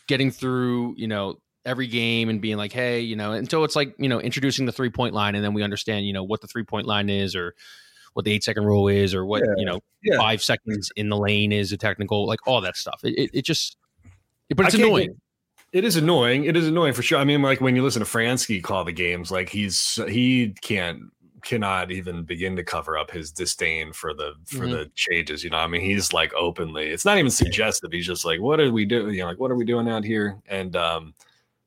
getting 0.08 0.32
through, 0.32 0.96
you 0.98 1.08
know, 1.08 1.36
every 1.66 1.88
game 1.88 2.30
and 2.30 2.42
being 2.42 2.56
like, 2.56 2.72
hey, 2.72 3.02
you 3.02 3.18
know, 3.18 3.34
until 3.34 3.66
it's 3.66 3.76
like 3.76 3.94
you 4.00 4.08
know 4.08 4.22
introducing 4.22 4.66
the 4.66 4.72
three 4.72 4.90
point 4.90 5.14
line, 5.14 5.36
and 5.36 5.44
then 5.44 5.54
we 5.54 5.64
understand, 5.64 6.08
you 6.08 6.14
know, 6.14 6.24
what 6.24 6.40
the 6.40 6.48
three 6.48 6.64
point 6.64 6.88
line 6.88 7.10
is 7.10 7.36
or 7.36 7.56
what 8.14 8.24
the 8.24 8.32
eight 8.32 8.46
second 8.46 8.64
rule 8.64 8.88
is 8.88 9.14
or 9.14 9.26
what 9.26 9.44
yeah. 9.46 9.54
you 9.58 9.66
know 9.66 9.82
yeah. 10.02 10.16
five 10.16 10.42
seconds 10.42 10.90
in 10.96 11.10
the 11.10 11.18
lane 11.18 11.52
is 11.52 11.74
a 11.74 11.78
technical 11.78 12.26
like 12.26 12.40
all 12.48 12.62
that 12.62 12.78
stuff 12.78 13.02
it, 13.04 13.14
it, 13.18 13.30
it 13.34 13.42
just 13.44 13.76
but 14.56 14.66
it's 14.66 14.76
annoying 14.76 15.20
it 15.76 15.84
is 15.84 15.98
annoying. 15.98 16.46
It 16.46 16.56
is 16.56 16.70
annoying 16.70 16.94
for 16.94 17.04
sure. 17.04 17.18
I 17.18 17.26
mean, 17.26 17.42
like 17.42 17.60
when 17.60 17.76
you 17.76 17.84
listen 17.84 18.00
to 18.00 18.10
Franzke 18.10 18.64
call 18.64 18.86
the 18.86 18.94
games, 18.94 19.30
like 19.30 19.50
he's 19.50 20.00
he 20.08 20.56
can't 20.62 21.12
cannot 21.42 21.92
even 21.92 22.24
begin 22.24 22.56
to 22.56 22.64
cover 22.64 22.98
up 22.98 23.12
his 23.12 23.30
disdain 23.30 23.92
for 23.92 24.14
the 24.14 24.36
for 24.46 24.60
mm-hmm. 24.60 24.72
the 24.72 24.92
changes. 24.96 25.44
You 25.44 25.50
know, 25.50 25.58
I 25.58 25.68
mean, 25.68 25.82
he's 25.82 26.14
like 26.14 26.34
openly. 26.34 26.88
It's 26.88 27.04
not 27.04 27.18
even 27.18 27.30
suggestive. 27.30 27.92
He's 27.92 28.08
just 28.08 28.24
like, 28.24 28.40
"What 28.40 28.62
are 28.62 28.72
we 28.72 28.86
doing? 28.86 29.14
You 29.14 29.24
know, 29.24 29.28
like 29.28 29.38
what 29.38 29.52
are 29.52 29.56
we 29.56 29.66
doing 29.66 29.90
out 29.90 30.06
here?" 30.06 30.38
And 30.48 30.78
um, 30.78 31.14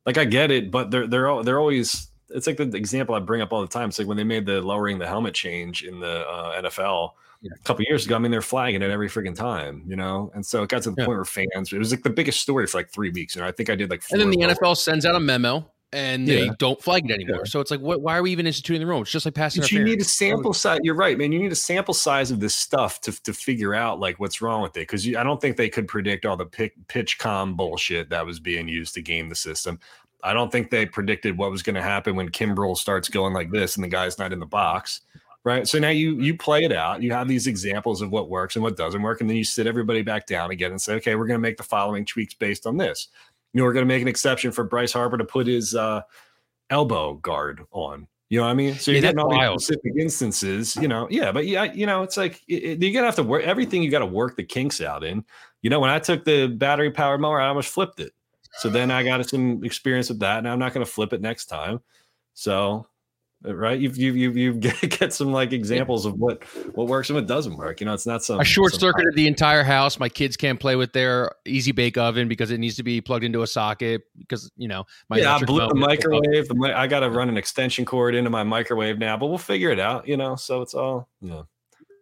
like 0.06 0.16
I 0.16 0.24
get 0.24 0.50
it, 0.50 0.70
but 0.70 0.90
they're 0.90 1.06
they're 1.06 1.42
they're 1.42 1.60
always. 1.60 2.08
It's 2.30 2.46
like 2.46 2.56
the 2.56 2.64
example 2.76 3.14
I 3.14 3.20
bring 3.20 3.42
up 3.42 3.52
all 3.52 3.60
the 3.60 3.68
time. 3.68 3.90
It's 3.90 3.98
like 3.98 4.08
when 4.08 4.16
they 4.16 4.24
made 4.24 4.46
the 4.46 4.62
lowering 4.62 4.98
the 4.98 5.06
helmet 5.06 5.34
change 5.34 5.82
in 5.82 6.00
the 6.00 6.26
uh, 6.26 6.62
NFL 6.62 7.12
yeah. 7.40 7.50
a 7.54 7.62
couple 7.64 7.84
years 7.84 8.06
ago. 8.06 8.16
I 8.16 8.18
mean, 8.18 8.30
they're 8.30 8.42
flagging 8.42 8.82
it 8.82 8.90
every 8.90 9.08
freaking 9.08 9.34
time, 9.34 9.82
you 9.86 9.96
know. 9.96 10.30
And 10.34 10.44
so 10.44 10.62
it 10.62 10.68
got 10.68 10.82
to 10.82 10.90
the 10.90 10.96
yeah. 10.98 11.06
point 11.06 11.18
where 11.18 11.24
fans, 11.24 11.72
it 11.72 11.78
was 11.78 11.90
like 11.90 12.02
the 12.02 12.10
biggest 12.10 12.40
story 12.40 12.66
for 12.66 12.78
like 12.78 12.90
three 12.90 13.10
weeks. 13.10 13.36
And 13.36 13.44
I 13.44 13.52
think 13.52 13.70
I 13.70 13.74
did 13.74 13.90
like. 13.90 14.02
and 14.10 14.20
then 14.20 14.30
the 14.30 14.38
NFL 14.38 14.76
sends 14.76 15.06
out 15.06 15.14
a 15.14 15.20
memo 15.20 15.70
and 15.92 16.28
they 16.28 16.46
yeah. 16.46 16.52
don't 16.58 16.80
flag 16.82 17.08
it 17.08 17.14
anymore. 17.14 17.46
So 17.46 17.60
it's 17.60 17.70
like, 17.70 17.80
what, 17.80 18.02
why 18.02 18.18
are 18.18 18.22
we 18.22 18.30
even 18.30 18.46
instituting 18.46 18.80
the 18.80 18.86
rule? 18.86 19.02
It's 19.02 19.10
just 19.10 19.24
like 19.24 19.34
passing. 19.34 19.64
you 19.70 19.84
need 19.84 20.00
a 20.00 20.04
sample 20.04 20.52
size. 20.52 20.80
You're 20.82 20.94
right, 20.94 21.16
man. 21.16 21.32
You 21.32 21.38
need 21.38 21.52
a 21.52 21.56
sample 21.56 21.94
size 21.94 22.30
of 22.30 22.40
this 22.40 22.54
stuff 22.54 23.00
to, 23.02 23.22
to 23.22 23.32
figure 23.32 23.74
out 23.74 23.98
like 23.98 24.20
what's 24.20 24.42
wrong 24.42 24.60
with 24.60 24.76
it. 24.76 24.80
Because 24.80 25.06
I 25.06 25.22
don't 25.22 25.40
think 25.40 25.56
they 25.56 25.70
could 25.70 25.88
predict 25.88 26.26
all 26.26 26.36
the 26.36 26.44
pick, 26.44 26.74
PitchCom 26.88 27.56
bullshit 27.56 28.10
that 28.10 28.26
was 28.26 28.38
being 28.38 28.68
used 28.68 28.94
to 28.94 29.02
game 29.02 29.28
the 29.28 29.34
system. 29.34 29.78
I 30.22 30.34
don't 30.34 30.50
think 30.50 30.70
they 30.70 30.84
predicted 30.84 31.38
what 31.38 31.50
was 31.50 31.62
going 31.62 31.76
to 31.76 31.82
happen 31.82 32.16
when 32.16 32.28
Kimbrel 32.28 32.76
starts 32.76 33.08
going 33.08 33.32
like 33.32 33.50
this 33.50 33.76
and 33.76 33.84
the 33.84 33.88
guy's 33.88 34.18
not 34.18 34.32
in 34.32 34.40
the 34.40 34.46
box 34.46 35.02
right? 35.44 35.66
So 35.66 35.78
now 35.78 35.90
you 35.90 36.20
you 36.20 36.36
play 36.36 36.64
it 36.64 36.72
out. 36.72 37.02
You 37.02 37.12
have 37.12 37.28
these 37.28 37.46
examples 37.46 38.02
of 38.02 38.10
what 38.10 38.28
works 38.30 38.56
and 38.56 38.62
what 38.62 38.76
doesn't 38.76 39.02
work, 39.02 39.20
and 39.20 39.28
then 39.28 39.36
you 39.36 39.44
sit 39.44 39.66
everybody 39.66 40.02
back 40.02 40.26
down 40.26 40.50
again 40.50 40.70
and 40.70 40.80
say, 40.80 40.94
okay, 40.94 41.14
we're 41.14 41.26
going 41.26 41.38
to 41.38 41.42
make 41.42 41.56
the 41.56 41.62
following 41.62 42.04
tweaks 42.04 42.34
based 42.34 42.66
on 42.66 42.76
this. 42.76 43.08
You 43.52 43.60
know, 43.60 43.64
we're 43.64 43.72
going 43.72 43.86
to 43.86 43.92
make 43.94 44.02
an 44.02 44.08
exception 44.08 44.52
for 44.52 44.64
Bryce 44.64 44.92
Harper 44.92 45.16
to 45.16 45.24
put 45.24 45.46
his 45.46 45.74
uh, 45.74 46.02
elbow 46.70 47.14
guard 47.14 47.64
on. 47.70 48.06
You 48.30 48.38
know 48.38 48.44
what 48.44 48.50
I 48.50 48.54
mean? 48.54 48.78
So 48.78 48.90
you're 48.90 49.00
Yeah, 49.00 49.00
getting 49.00 49.20
all 49.20 49.30
these 49.30 49.46
specific 49.62 49.92
instances, 49.98 50.76
you 50.76 50.86
know. 50.86 51.08
Yeah, 51.10 51.32
but 51.32 51.46
yeah, 51.46 51.64
you 51.64 51.86
know, 51.86 52.02
it's 52.02 52.18
like 52.18 52.42
it, 52.46 52.82
you're 52.82 52.92
gonna 52.92 53.06
have 53.06 53.16
to 53.16 53.22
work 53.22 53.42
everything. 53.44 53.82
You 53.82 53.90
got 53.90 54.00
to 54.00 54.06
work 54.06 54.36
the 54.36 54.44
kinks 54.44 54.82
out 54.82 55.02
in. 55.02 55.24
You 55.62 55.70
know, 55.70 55.80
when 55.80 55.90
I 55.90 55.98
took 55.98 56.24
the 56.24 56.46
battery 56.46 56.90
powered 56.90 57.22
mower, 57.22 57.40
I 57.40 57.48
almost 57.48 57.70
flipped 57.70 58.00
it. 58.00 58.12
So 58.58 58.68
then 58.68 58.90
I 58.90 59.02
got 59.02 59.26
some 59.28 59.64
experience 59.64 60.10
with 60.10 60.18
that, 60.20 60.38
and 60.38 60.48
I'm 60.48 60.58
not 60.58 60.74
gonna 60.74 60.84
flip 60.84 61.14
it 61.14 61.22
next 61.22 61.46
time. 61.46 61.80
So, 62.34 62.86
right, 63.44 63.78
you've 63.78 63.96
you 63.96 64.12
you 64.12 64.30
you 64.32 64.52
get, 64.54 65.12
some 65.12 65.32
like 65.32 65.52
examples 65.52 66.06
of 66.06 66.14
what 66.14 66.42
what 66.74 66.88
works 66.88 67.08
and 67.08 67.14
what 67.14 67.26
doesn't 67.26 67.56
work. 67.56 67.80
You 67.80 67.86
know, 67.86 67.94
it's 67.94 68.06
not 68.06 68.22
some 68.24 68.40
I 68.40 68.42
short 68.42 68.72
some- 68.72 68.80
circuited 68.80 69.14
the 69.14 69.26
entire 69.26 69.62
house. 69.62 69.98
My 69.98 70.08
kids 70.08 70.36
can't 70.36 70.58
play 70.58 70.76
with 70.76 70.92
their 70.92 71.32
easy 71.44 71.72
bake 71.72 71.96
oven 71.96 72.28
because 72.28 72.50
it 72.50 72.58
needs 72.58 72.76
to 72.76 72.82
be 72.82 73.00
plugged 73.00 73.24
into 73.24 73.42
a 73.42 73.46
socket 73.46 74.02
because 74.18 74.50
you 74.56 74.68
know 74.68 74.84
my 75.08 75.18
yeah, 75.18 75.36
I 75.36 75.44
blew 75.44 75.66
the 75.68 75.74
microwave. 75.74 76.48
The, 76.48 76.72
I 76.74 76.86
got 76.86 77.00
to 77.00 77.10
run 77.10 77.28
an 77.28 77.36
extension 77.36 77.84
cord 77.84 78.14
into 78.14 78.30
my 78.30 78.42
microwave 78.42 78.98
now, 78.98 79.16
but 79.16 79.26
we'll 79.26 79.38
figure 79.38 79.70
it 79.70 79.80
out. 79.80 80.08
You 80.08 80.16
know, 80.16 80.36
so 80.36 80.62
it's 80.62 80.74
all 80.74 81.08
yeah. 81.20 81.42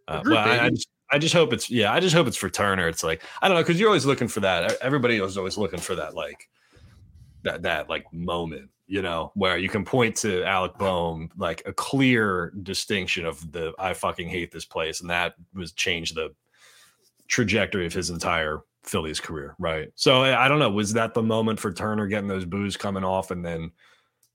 Uh, 0.09 0.23
but 0.25 0.37
I, 0.37 0.66
I 0.66 0.71
just 0.71 0.88
I 1.11 1.19
just 1.19 1.35
hope 1.35 1.52
it's 1.52 1.71
yeah. 1.71 1.93
I 1.93 2.00
just 2.00 2.14
hope 2.14 2.26
it's 2.26 2.37
for 2.37 2.50
Turner. 2.50 2.88
It's 2.88 3.05
like 3.05 3.23
I 3.43 3.49
don't 3.49 3.57
know 3.57 3.62
because 3.62 3.78
you're 3.78 3.88
always 3.88 4.07
looking 4.07 4.28
for 4.28 4.40
that. 4.40 4.76
Everybody 4.81 5.21
was 5.21 5.37
always 5.37 5.57
looking 5.57 5.81
for 5.81 5.97
that 5.97 6.14
like 6.14 6.49
that 7.43 7.62
that 7.62 7.88
like 7.88 8.12
moment. 8.12 8.71
You 8.88 9.02
know, 9.02 9.33
where 9.35 9.59
you 9.59 9.69
can 9.69 9.85
point 9.85 10.16
to 10.19 10.45
Alec 10.45 10.78
Bohm 10.78 11.28
like 11.37 11.62
a 11.66 11.73
clear 11.73 12.52
distinction 12.62 13.26
of 13.26 13.50
the 13.50 13.73
I 13.78 13.95
fucking 13.95 14.28
hate 14.28 14.52
this 14.52 14.64
place, 14.64 15.00
and 15.00 15.11
that 15.11 15.35
was 15.52 15.73
changed 15.73 16.14
the 16.14 16.35
trajectory 17.26 17.85
of 17.87 17.93
his 17.93 18.11
entire 18.11 18.61
Phillies 18.85 19.19
career, 19.19 19.57
right? 19.59 19.88
So 19.97 20.23
I 20.23 20.45
I 20.45 20.49
don't 20.49 20.61
know. 20.61 20.71
Was 20.71 20.93
that 20.93 21.14
the 21.14 21.23
moment 21.23 21.59
for 21.59 21.73
Turner 21.73 22.07
getting 22.07 22.28
those 22.28 22.45
boos 22.45 22.76
coming 22.76 23.02
off 23.02 23.33
and 23.33 23.45
then, 23.45 23.73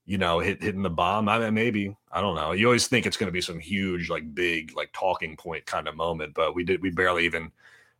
you 0.04 0.18
know, 0.18 0.38
hit, 0.40 0.62
hitting 0.62 0.82
the 0.82 0.90
bomb? 0.90 1.28
I 1.28 1.38
mean, 1.38 1.54
maybe 1.54 1.96
I 2.12 2.20
don't 2.20 2.36
know. 2.36 2.52
You 2.52 2.66
always 2.66 2.86
think 2.86 3.06
it's 3.06 3.16
going 3.16 3.28
to 3.28 3.32
be 3.32 3.40
some 3.40 3.58
huge, 3.58 4.10
like 4.10 4.34
big, 4.34 4.76
like 4.76 4.90
talking 4.92 5.36
point 5.36 5.64
kind 5.64 5.88
of 5.88 5.96
moment, 5.96 6.34
but 6.34 6.54
we 6.54 6.64
did. 6.64 6.82
We 6.82 6.90
barely 6.90 7.24
even 7.24 7.50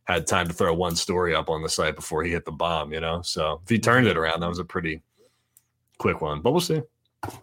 had 0.03 0.27
time 0.27 0.47
to 0.47 0.53
throw 0.53 0.73
one 0.73 0.95
story 0.95 1.33
up 1.33 1.49
on 1.49 1.63
the 1.63 1.69
site 1.69 1.95
before 1.95 2.23
he 2.23 2.31
hit 2.31 2.45
the 2.45 2.51
bomb. 2.51 2.93
You 2.93 2.99
know, 2.99 3.23
so 3.23 3.59
if 3.63 3.69
he 3.69 3.79
turned 3.79 4.05
it 4.05 4.17
around, 4.17 4.41
that 4.41 4.49
was 4.49 4.59
a 4.59 4.65
pretty 4.65 5.01
quick 5.99 6.21
one. 6.21 6.41
But 6.41 6.51
we'll 6.51 6.61
see. 6.61 6.81
We'll 7.23 7.33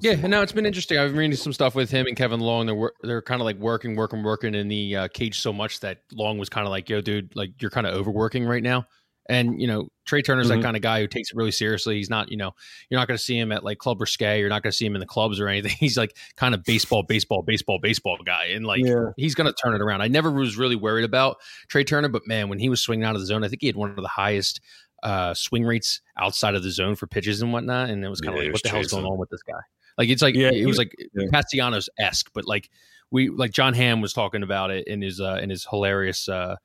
Yeah, 0.00 0.16
see. 0.16 0.28
now 0.28 0.42
it's 0.42 0.52
been 0.52 0.66
interesting. 0.66 0.98
I've 0.98 1.10
been 1.10 1.18
reading 1.18 1.36
some 1.36 1.52
stuff 1.52 1.74
with 1.74 1.90
him 1.90 2.06
and 2.06 2.16
Kevin 2.16 2.40
Long. 2.40 2.66
They're 2.66 2.74
wor- 2.74 2.94
they're 3.02 3.22
kind 3.22 3.40
of 3.40 3.44
like 3.44 3.56
working, 3.58 3.96
working, 3.96 4.22
working 4.22 4.54
in 4.54 4.68
the 4.68 4.96
uh, 4.96 5.08
cage 5.08 5.40
so 5.40 5.52
much 5.52 5.80
that 5.80 6.02
Long 6.12 6.38
was 6.38 6.48
kind 6.48 6.66
of 6.66 6.70
like, 6.70 6.88
"Yo, 6.88 7.00
dude, 7.00 7.34
like 7.36 7.50
you're 7.60 7.70
kind 7.70 7.86
of 7.86 7.94
overworking 7.94 8.44
right 8.44 8.62
now." 8.62 8.86
And 9.30 9.60
you 9.60 9.66
know, 9.66 9.88
Trea 10.06 10.22
Turner's 10.22 10.46
Mhm. 10.46 10.56
that 10.56 10.62
kind 10.62 10.74
of 10.76 10.80
guy 10.82 11.00
who 11.00 11.06
takes 11.06 11.30
it 11.30 11.36
really 11.36 11.50
seriously. 11.50 11.96
He's 11.96 12.08
not, 12.08 12.30
you 12.30 12.38
know, 12.38 12.52
you're 12.88 12.98
not 12.98 13.06
going 13.08 13.18
to 13.18 13.22
see 13.22 13.38
him 13.38 13.52
at 13.52 13.62
like 13.62 13.76
Club 13.76 14.00
Risque. 14.00 14.40
You're 14.40 14.48
not 14.48 14.62
going 14.62 14.70
to 14.70 14.76
see 14.76 14.86
him 14.86 14.96
in 14.96 15.00
the 15.00 15.06
clubs 15.06 15.38
or 15.38 15.48
anything. 15.48 15.72
He's 15.78 15.98
like 15.98 16.16
kind 16.36 16.54
of 16.54 16.64
baseball, 16.64 17.02
baseball, 17.02 17.42
baseball, 17.42 17.78
baseball 17.78 18.16
guy, 18.24 18.46
and 18.46 18.64
like 18.64 18.80
yeah, 18.82 19.10
he's 19.18 19.34
going 19.34 19.46
to 19.46 19.52
turn 19.62 19.74
it 19.74 19.82
around. 19.82 20.00
I 20.00 20.08
never 20.08 20.30
was 20.32 20.56
really 20.56 20.76
worried 20.76 21.04
about 21.04 21.36
Trea 21.68 21.84
Turner, 21.84 22.08
but 22.08 22.26
man, 22.26 22.48
when 22.48 22.58
he 22.58 22.70
was 22.70 22.80
swinging 22.80 23.04
out 23.04 23.16
of 23.16 23.20
the 23.20 23.26
zone, 23.26 23.44
I 23.44 23.48
think 23.48 23.60
he 23.60 23.66
had 23.66 23.76
one 23.76 23.90
of 23.90 23.96
the 23.96 24.08
highest 24.08 24.62
uh, 25.02 25.34
swing 25.34 25.64
rates 25.64 26.00
outside 26.18 26.54
of 26.54 26.62
the 26.62 26.70
zone 26.70 26.96
for 26.96 27.06
pitches 27.06 27.42
and 27.42 27.52
whatnot. 27.52 27.90
And 27.90 28.04
it 28.04 28.08
was 28.08 28.20
kind 28.20 28.36
of 28.36 28.42
he 28.42 28.48
like, 28.48 28.54
what 28.54 28.62
the 28.62 28.68
hell's 28.68 28.88
going 28.88 29.04
on 29.04 29.18
with 29.18 29.30
this 29.30 29.42
guy? 29.42 29.60
Like 29.96 30.08
it's 30.08 30.22
like 30.22 30.34
Yeah, 30.34 30.50
it 30.50 30.66
was 30.66 30.78
like 30.78 30.94
yeah. 31.14 31.26
Castellanos 31.32 31.88
esque, 31.98 32.30
but 32.32 32.46
like 32.46 32.70
we 33.10 33.28
like 33.28 33.50
John 33.50 33.74
Hamm 33.74 34.00
was 34.00 34.12
talking 34.12 34.42
about 34.42 34.70
it 34.70 34.86
in 34.86 35.02
his 35.02 35.20
uh, 35.20 35.38
in 35.42 35.50
his 35.50 35.66
hilarious 35.68 36.28
uh, 36.28 36.56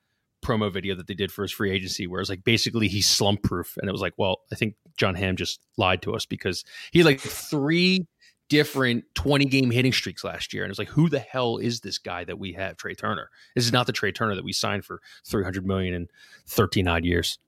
promo 0.44 0.72
video 0.72 0.94
that 0.94 1.06
they 1.06 1.14
did 1.14 1.32
for 1.32 1.42
his 1.42 1.52
free 1.52 1.70
agency, 1.70 2.06
where 2.06 2.20
it's 2.20 2.30
like 2.30 2.44
basically 2.44 2.86
he's 2.86 3.06
slump 3.06 3.42
proof, 3.42 3.76
and 3.78 3.88
it 3.88 3.92
was 3.92 4.00
like, 4.00 4.14
well, 4.16 4.42
I 4.52 4.54
think 4.54 4.76
John 4.96 5.14
Hamm 5.14 5.36
just 5.36 5.60
lied 5.76 6.02
to 6.02 6.14
us 6.14 6.26
because 6.26 6.64
he 6.92 7.00
had 7.00 7.06
like 7.06 7.20
three 7.20 8.06
different 8.50 9.04
20 9.14 9.46
game 9.46 9.70
hitting 9.70 9.92
streaks 9.92 10.22
last 10.22 10.52
year 10.52 10.64
and 10.64 10.70
it's 10.70 10.78
like 10.78 10.88
who 10.88 11.08
the 11.08 11.18
hell 11.18 11.56
is 11.56 11.80
this 11.80 11.96
guy 11.96 12.24
that 12.24 12.38
we 12.38 12.52
have 12.52 12.76
trea 12.76 12.94
turner 12.94 13.30
this 13.54 13.64
is 13.64 13.72
not 13.72 13.86
the 13.86 13.92
trea 13.92 14.12
turner 14.12 14.34
that 14.34 14.44
we 14.44 14.52
signed 14.52 14.84
for 14.84 15.00
300 15.24 15.66
million 15.66 15.94
in 15.94 16.08
13 16.46 16.86
odd 16.86 17.06
years 17.06 17.38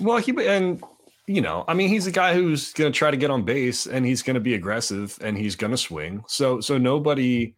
Well, 0.00 0.18
he 0.18 0.32
and 0.46 0.82
you 1.26 1.40
know, 1.40 1.64
I 1.66 1.74
mean, 1.74 1.88
he's 1.88 2.06
a 2.06 2.12
guy 2.12 2.34
who's 2.34 2.72
going 2.72 2.92
to 2.92 2.96
try 2.96 3.10
to 3.10 3.16
get 3.16 3.30
on 3.30 3.42
base, 3.42 3.86
and 3.86 4.06
he's 4.06 4.22
going 4.22 4.34
to 4.34 4.40
be 4.40 4.54
aggressive, 4.54 5.18
and 5.20 5.36
he's 5.36 5.56
going 5.56 5.72
to 5.72 5.76
swing. 5.76 6.22
So, 6.28 6.60
so 6.60 6.78
nobody, 6.78 7.54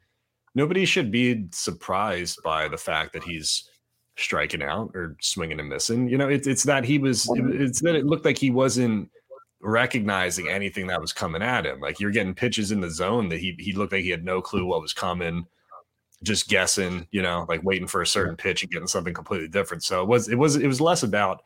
nobody 0.55 0.87
should 0.87 1.11
be 1.11 1.47
surprised 1.53 2.39
by 2.43 2.69
the 2.69 2.79
fact 2.79 3.13
that 3.13 3.23
he's 3.23 3.69
striking 4.17 4.63
out 4.63 4.91
or 4.95 5.17
swinging 5.21 5.61
and 5.61 5.69
missing. 5.69 6.09
You 6.09 6.17
know, 6.17 6.29
it's 6.29 6.47
it's 6.47 6.65
that 6.65 6.85
he 6.85 6.99
was, 6.99 7.29
it's 7.37 7.83
that 7.83 7.95
it 7.95 8.07
looked 8.07 8.25
like 8.25 8.39
he 8.39 8.51
wasn't 8.51 9.11
recognizing 9.61 10.49
anything 10.49 10.87
that 10.87 11.01
was 11.01 11.13
coming 11.13 11.43
at 11.43 11.67
him. 11.67 11.81
Like 11.81 12.01
you're 12.01 12.11
getting 12.11 12.35
pitches 12.35 12.71
in 12.71 12.81
the 12.81 12.91
zone 12.91 13.29
that 13.29 13.41
he 13.41 13.55
he 13.59 13.73
looked 13.73 13.93
like 13.93 14.03
he 14.03 14.11
had 14.11 14.25
no 14.25 14.41
clue 14.41 14.65
what 14.65 14.81
was 14.81 14.95
coming. 14.95 15.47
Just 16.23 16.49
guessing, 16.49 17.07
you 17.13 17.23
know, 17.23 17.45
like 17.49 17.63
waiting 17.63 17.87
for 17.87 18.03
a 18.03 18.07
certain 18.07 18.35
pitch 18.35 18.63
and 18.63 18.73
getting 18.73 18.89
something 18.89 19.15
completely 19.15 19.49
different. 19.49 19.85
So 19.85 20.03
it 20.03 20.09
was 20.09 20.29
it 20.29 20.37
was 20.37 20.57
it 20.57 20.67
was 20.67 20.81
less 20.81 21.03
about 21.03 21.43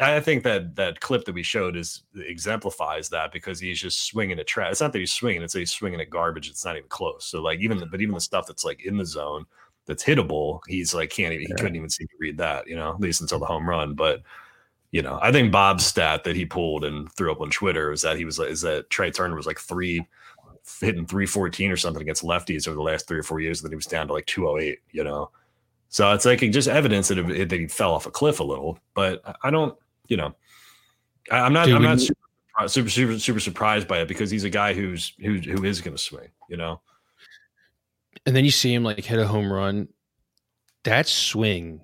I 0.00 0.20
think 0.20 0.44
that 0.44 0.76
that 0.76 1.00
clip 1.00 1.24
that 1.24 1.34
we 1.34 1.42
showed 1.42 1.76
is 1.76 2.02
exemplifies 2.16 3.08
that 3.10 3.32
because 3.32 3.60
he's 3.60 3.80
just 3.80 4.06
swinging 4.06 4.38
at 4.38 4.46
trash. 4.46 4.72
It's 4.72 4.80
not 4.80 4.92
that 4.92 4.98
he's 4.98 5.12
swinging; 5.12 5.42
it's 5.42 5.52
that 5.52 5.60
he's 5.60 5.72
swinging 5.72 6.00
at 6.00 6.10
garbage. 6.10 6.48
It's 6.48 6.64
not 6.64 6.76
even 6.76 6.88
close. 6.88 7.26
So 7.26 7.40
like 7.42 7.60
even 7.60 7.78
the, 7.78 7.86
but 7.86 8.00
even 8.00 8.14
the 8.14 8.20
stuff 8.20 8.46
that's 8.46 8.64
like 8.64 8.84
in 8.84 8.96
the 8.96 9.04
zone 9.04 9.46
that's 9.86 10.04
hittable, 10.04 10.60
he's 10.68 10.94
like 10.94 11.10
can't 11.10 11.32
even 11.32 11.46
he 11.46 11.54
couldn't 11.54 11.76
even 11.76 11.90
seem 11.90 12.08
to 12.08 12.16
read 12.18 12.38
that. 12.38 12.66
You 12.66 12.76
know, 12.76 12.90
at 12.90 13.00
least 13.00 13.20
until 13.20 13.38
the 13.38 13.46
home 13.46 13.68
run. 13.68 13.94
But 13.94 14.22
you 14.90 15.02
know, 15.02 15.18
I 15.22 15.32
think 15.32 15.52
Bob's 15.52 15.84
stat 15.86 16.24
that 16.24 16.36
he 16.36 16.46
pulled 16.46 16.84
and 16.84 17.12
threw 17.12 17.30
up 17.30 17.40
on 17.40 17.50
Twitter 17.50 17.92
is 17.92 18.02
that 18.02 18.16
he 18.16 18.24
was 18.24 18.38
like 18.38 18.50
is 18.50 18.62
that 18.62 18.90
Trea 18.90 19.10
Turner 19.10 19.36
was 19.36 19.46
like 19.46 19.58
three 19.58 20.06
hitting 20.80 21.06
three 21.06 21.26
fourteen 21.26 21.70
or 21.70 21.76
something 21.76 22.02
against 22.02 22.24
lefties 22.24 22.66
over 22.66 22.74
the 22.74 22.82
last 22.82 23.06
three 23.06 23.18
or 23.18 23.22
four 23.22 23.40
years. 23.40 23.60
And 23.60 23.66
Then 23.66 23.72
he 23.72 23.76
was 23.76 23.86
down 23.86 24.08
to 24.08 24.12
like 24.12 24.26
two 24.26 24.48
oh 24.48 24.58
eight. 24.58 24.80
You 24.92 25.04
know. 25.04 25.30
So 25.88 26.12
it's 26.12 26.24
like 26.24 26.40
just 26.40 26.68
evidence 26.68 27.08
that, 27.08 27.18
it, 27.18 27.50
he 27.50 27.66
fell 27.68 27.94
off 27.94 28.06
a 28.06 28.10
cliff 28.10 28.40
a 28.40 28.44
little, 28.44 28.78
but 28.94 29.22
I- 29.42 29.50
don't, 29.50 29.76
you 30.08 30.16
know, 30.16 30.34
I, 31.30 31.38
I'm 31.40 31.52
not, 31.52 31.66
Dude, 31.66 31.76
I'm 31.76 31.82
not 31.82 32.00
super, 32.00 32.68
super, 32.68 32.90
super, 32.90 33.18
super 33.18 33.40
surprised 33.40 33.88
by 33.88 34.00
it 34.00 34.08
because 34.08 34.30
he's 34.30 34.44
a 34.44 34.50
guy 34.50 34.74
who's 34.74 35.12
who 35.20 35.38
who 35.38 35.64
is 35.64 35.80
going 35.80 35.96
to 35.96 36.02
swing, 36.02 36.28
you 36.50 36.56
know. 36.56 36.80
and 38.26 38.34
then 38.36 38.44
you 38.44 38.50
see 38.50 38.72
him 38.74 38.82
like 38.82 39.02
hit 39.04 39.18
a 39.18 39.26
home 39.26 39.52
run 39.52 39.88
that 40.84 41.06
swing 41.06 41.80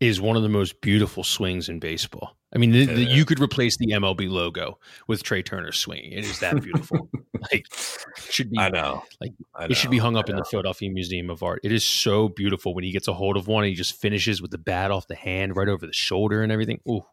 is 0.00 0.20
one 0.20 0.36
of 0.36 0.42
the 0.42 0.48
most 0.48 0.80
beautiful 0.80 1.24
swings 1.24 1.68
in 1.68 1.78
baseball 1.78 2.37
i 2.54 2.58
mean 2.58 2.70
the, 2.72 2.84
the- 2.86 3.02
Yeah. 3.02 3.14
you 3.14 3.24
could 3.24 3.40
replace 3.40 3.76
the 3.76 3.86
mlb 3.88 4.28
logo 4.30 4.78
with 5.06 5.22
trea 5.22 5.42
turner's 5.42 5.78
swing 5.78 6.12
it 6.12 6.24
is 6.24 6.38
that 6.40 6.62
beautiful 6.62 7.08
like 7.52 7.66
it 7.66 8.32
should 8.32 8.50
be 8.50 8.58
I 8.58 8.68
know, 8.68 9.02
like, 9.20 9.32
I 9.54 9.66
It 9.66 9.76
should 9.76 9.90
be 9.90 9.98
hung 9.98 10.16
up 10.16 10.28
in 10.28 10.36
the. 10.36 10.44
Philadelphia 10.44 10.90
Museum 10.90 11.30
of 11.30 11.42
Art. 11.42 11.60
It 11.62 11.70
is 11.72 11.84
so 11.84 12.28
beautiful 12.28 12.74
when 12.74 12.82
he 12.84 12.90
gets 12.90 13.06
a 13.06 13.12
hold 13.12 13.36
of 13.36 13.46
one 13.46 13.62
and 13.64 13.68
he 13.70 13.76
just 13.76 13.94
finishes 13.94 14.42
with 14.42 14.50
the 14.50 14.58
bat 14.58 14.90
off 14.90 15.06
the 15.06 15.14
hand 15.14 15.56
right 15.56 15.68
over 15.68 15.86
the 15.86 15.92
shoulder 15.92 16.42
and 16.42 16.50
everything. 16.50 16.80
Ooh, 16.88 17.04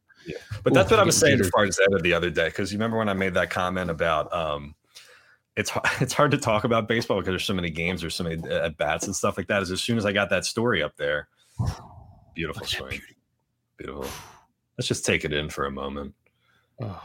But 0.63 0.73
that's 0.73 0.89
what 0.89 0.97
I 0.99 1.01
I'm 1.01 1.07
was 1.07 1.17
saying 1.17 1.39
as 1.39 1.49
far 1.49 1.63
as 1.65 1.77
the 2.01 2.13
other 2.13 2.29
day 2.31 2.45
because 2.47 2.71
you 2.73 2.77
remember 2.79 2.97
when 2.97 3.07
I 3.07 3.13
made 3.13 3.35
that 3.35 3.51
comment 3.51 3.91
about 3.91 4.33
um, 4.33 4.73
it's 5.55 5.71
it's 6.01 6.13
hard 6.13 6.31
to 6.31 6.37
talk 6.39 6.63
about 6.63 6.87
baseball 6.87 7.17
because 7.19 7.31
there's 7.33 7.45
so 7.45 7.53
many 7.53 7.69
games, 7.69 8.01
there's 8.01 8.15
so 8.15 8.23
many 8.23 8.41
at 8.49 8.77
bats 8.77 9.05
and 9.05 9.15
stuff 9.15 9.37
like 9.37 9.47
that. 9.47 9.61
As 9.61 9.81
soon 9.81 9.97
as 9.97 10.05
I 10.05 10.11
got 10.11 10.31
that 10.31 10.45
story 10.45 10.81
up 10.81 10.95
there, 10.97 11.27
beautiful 12.33 12.65
swing, 12.65 12.99
beautiful. 13.77 14.07
Let's 14.77 14.87
just 14.87 15.05
take 15.05 15.25
it 15.25 15.33
in 15.33 15.49
for 15.49 15.65
a 15.65 15.71
moment. 15.71 16.13
Oh, 16.81 17.01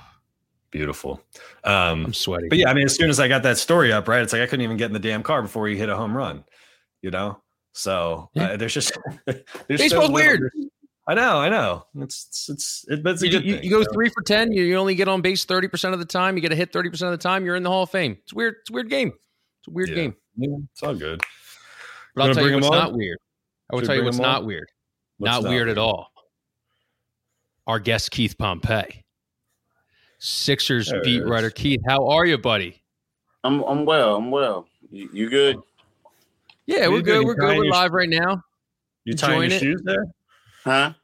Beautiful. 0.71 1.21
Um, 1.65 2.07
I'm 2.07 2.15
sweating. 2.15 2.49
But 2.49 2.59
yeah, 2.59 2.71
I 2.71 2.75
mean, 2.75 2.85
as 2.85 2.95
soon 2.95 3.11
as 3.11 3.19
I 3.19 3.27
got 3.27 3.43
that 3.43 3.59
story 3.59 3.93
up, 3.93 4.07
right, 4.07 4.23
it's 4.23 4.33
like 4.33 4.43
I 4.43 4.47
couldn't 4.47 4.63
even 4.63 4.77
get 4.77 4.87
in 4.87 4.93
the 4.93 4.99
damn 5.01 5.23
car 5.23 5.43
before 5.43 5.67
he 5.67 5.77
hit 5.77 5.89
a 5.89 5.97
home 5.97 6.17
run, 6.17 6.45
you 7.03 7.11
know. 7.11 7.41
So 7.73 8.31
Yeah. 8.35 8.51
uh, 8.53 8.57
there's 8.57 8.75
just 8.75 8.97
there's 9.27 9.43
Baseball's 9.69 10.11
little- 10.11 10.13
weird. 10.13 10.51
I 11.09 11.15
know, 11.15 11.39
I 11.39 11.49
know. 11.49 11.87
It's 11.99 12.27
it's 12.29 12.49
it's, 12.51 12.85
it, 12.89 13.03
but 13.03 13.15
it's 13.15 13.23
a 13.23 13.27
You, 13.27 13.33
good 13.33 13.45
you- 13.45 13.55
thing, 13.57 13.65
you 13.65 13.71
go 13.71 13.79
you 13.79 13.85
know? 13.85 13.91
three 13.93 14.09
for 14.11 14.23
ten. 14.23 14.53
You, 14.53 14.63
you 14.63 14.77
only 14.77 14.95
get 14.95 15.09
on 15.09 15.23
base 15.23 15.45
thirty 15.45 15.67
percent 15.67 15.93
of 15.93 15.99
the 15.99 16.07
time. 16.07 16.37
You 16.37 16.41
get 16.41 16.53
a 16.53 16.57
hit 16.57 16.73
thirty 16.73 16.89
percent 16.89 17.13
of 17.13 17.19
the 17.19 17.23
time. 17.23 17.45
You're 17.45 17.57
in 17.57 17.65
the 17.65 17.71
Hall 17.71 17.83
of 17.83 17.91
Fame. 17.91 18.17
It's 18.23 18.33
weird. 18.33 18.55
It's 18.61 18.71
a 18.71 18.73
weird 18.73 18.91
game. 18.91 19.09
It's 19.09 19.69
a 19.69 19.71
weird 19.73 19.89
Yeah. 19.89 19.95
game. 19.97 20.15
Yeah, 20.37 20.57
it's 20.73 20.83
all 20.85 20.95
good. 20.95 21.21
But 22.15 22.29
I'll 22.29 22.35
tell 22.35 22.49
you 22.49 22.55
what's 22.55 22.67
on? 22.69 22.73
not 22.75 22.93
weird. 22.93 23.19
I 23.73 23.75
will 23.75 23.81
Should 23.81 23.87
tell 23.89 23.97
you 23.97 24.05
what's 24.05 24.19
not 24.19 24.45
weird. 24.45 24.69
What's 25.19 25.43
not 25.43 25.51
weird 25.51 25.69
at 25.69 25.79
all. 25.79 26.10
Our 27.71 27.79
guest 27.79 28.11
Keith 28.11 28.37
Pompey, 28.37 29.05
Sixers 30.19 30.89
There 30.89 31.03
beat 31.05 31.23
is. 31.23 31.29
writer 31.29 31.51
Keith. 31.51 31.79
How 31.87 32.05
are 32.09 32.27
you, 32.27 32.37
buddy? 32.37 32.83
I'm 33.45 33.63
I'm 33.63 33.85
well. 33.85 34.17
I'm 34.17 34.33
well. 34.33 34.67
You, 34.91 35.09
you 35.13 35.31
good? 35.31 35.57
Yeah, 36.67 36.89
What 36.89 36.91
we're 36.91 36.97
you 36.97 37.03
good. 37.05 37.25
We're 37.25 37.35
good. 37.37 37.57
We're 37.59 37.65
your- 37.67 37.73
live 37.73 37.93
right 37.93 38.09
now. 38.09 38.43
You 39.05 39.15
tying 39.15 39.45
Enjoying 39.45 39.51
your 39.51 39.57
it? 39.57 39.61
shoes 39.61 39.83
there? 39.85 40.05
Huh? 40.65 40.95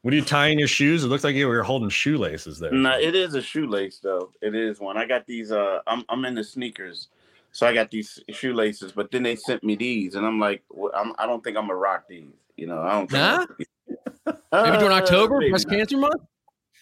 What 0.00 0.14
are 0.14 0.16
you 0.16 0.22
tying 0.24 0.58
your 0.58 0.66
shoes? 0.66 1.04
It 1.04 1.08
looked 1.08 1.24
like 1.24 1.34
you 1.34 1.46
were 1.46 1.62
holding 1.62 1.90
shoelaces 1.90 2.58
there. 2.58 2.72
No, 2.72 2.98
it 2.98 3.14
is 3.14 3.34
a 3.34 3.42
shoelace 3.42 3.98
though. 3.98 4.30
It 4.40 4.54
is 4.54 4.80
one. 4.80 4.96
I 4.96 5.04
got 5.04 5.26
these. 5.26 5.52
Uh, 5.52 5.80
I'm 5.86 6.04
I'm 6.08 6.24
into 6.24 6.42
sneakers, 6.42 7.08
so 7.52 7.66
I 7.66 7.74
got 7.74 7.90
these 7.90 8.18
shoelaces. 8.30 8.92
But 8.92 9.10
then 9.10 9.24
they 9.24 9.36
sent 9.36 9.62
me 9.62 9.76
these, 9.76 10.14
and 10.14 10.24
I'm 10.24 10.40
like, 10.40 10.62
well, 10.70 10.90
I'm, 10.96 11.12
I 11.18 11.26
don't 11.26 11.44
think 11.44 11.58
I'm 11.58 11.64
gonna 11.64 11.74
rock 11.76 12.08
these. 12.08 12.32
You 12.56 12.66
know, 12.66 12.80
I 12.80 12.92
don't. 12.92 13.10
Think 13.10 13.22
Nah? 13.22 13.46
Maybe 14.26 14.78
during 14.78 14.92
Uh, 14.92 14.94
October, 15.02 15.38
maybe 15.38 15.50
breast 15.50 15.68
not. 15.68 15.76
cancer 15.76 15.96
month. 15.96 16.22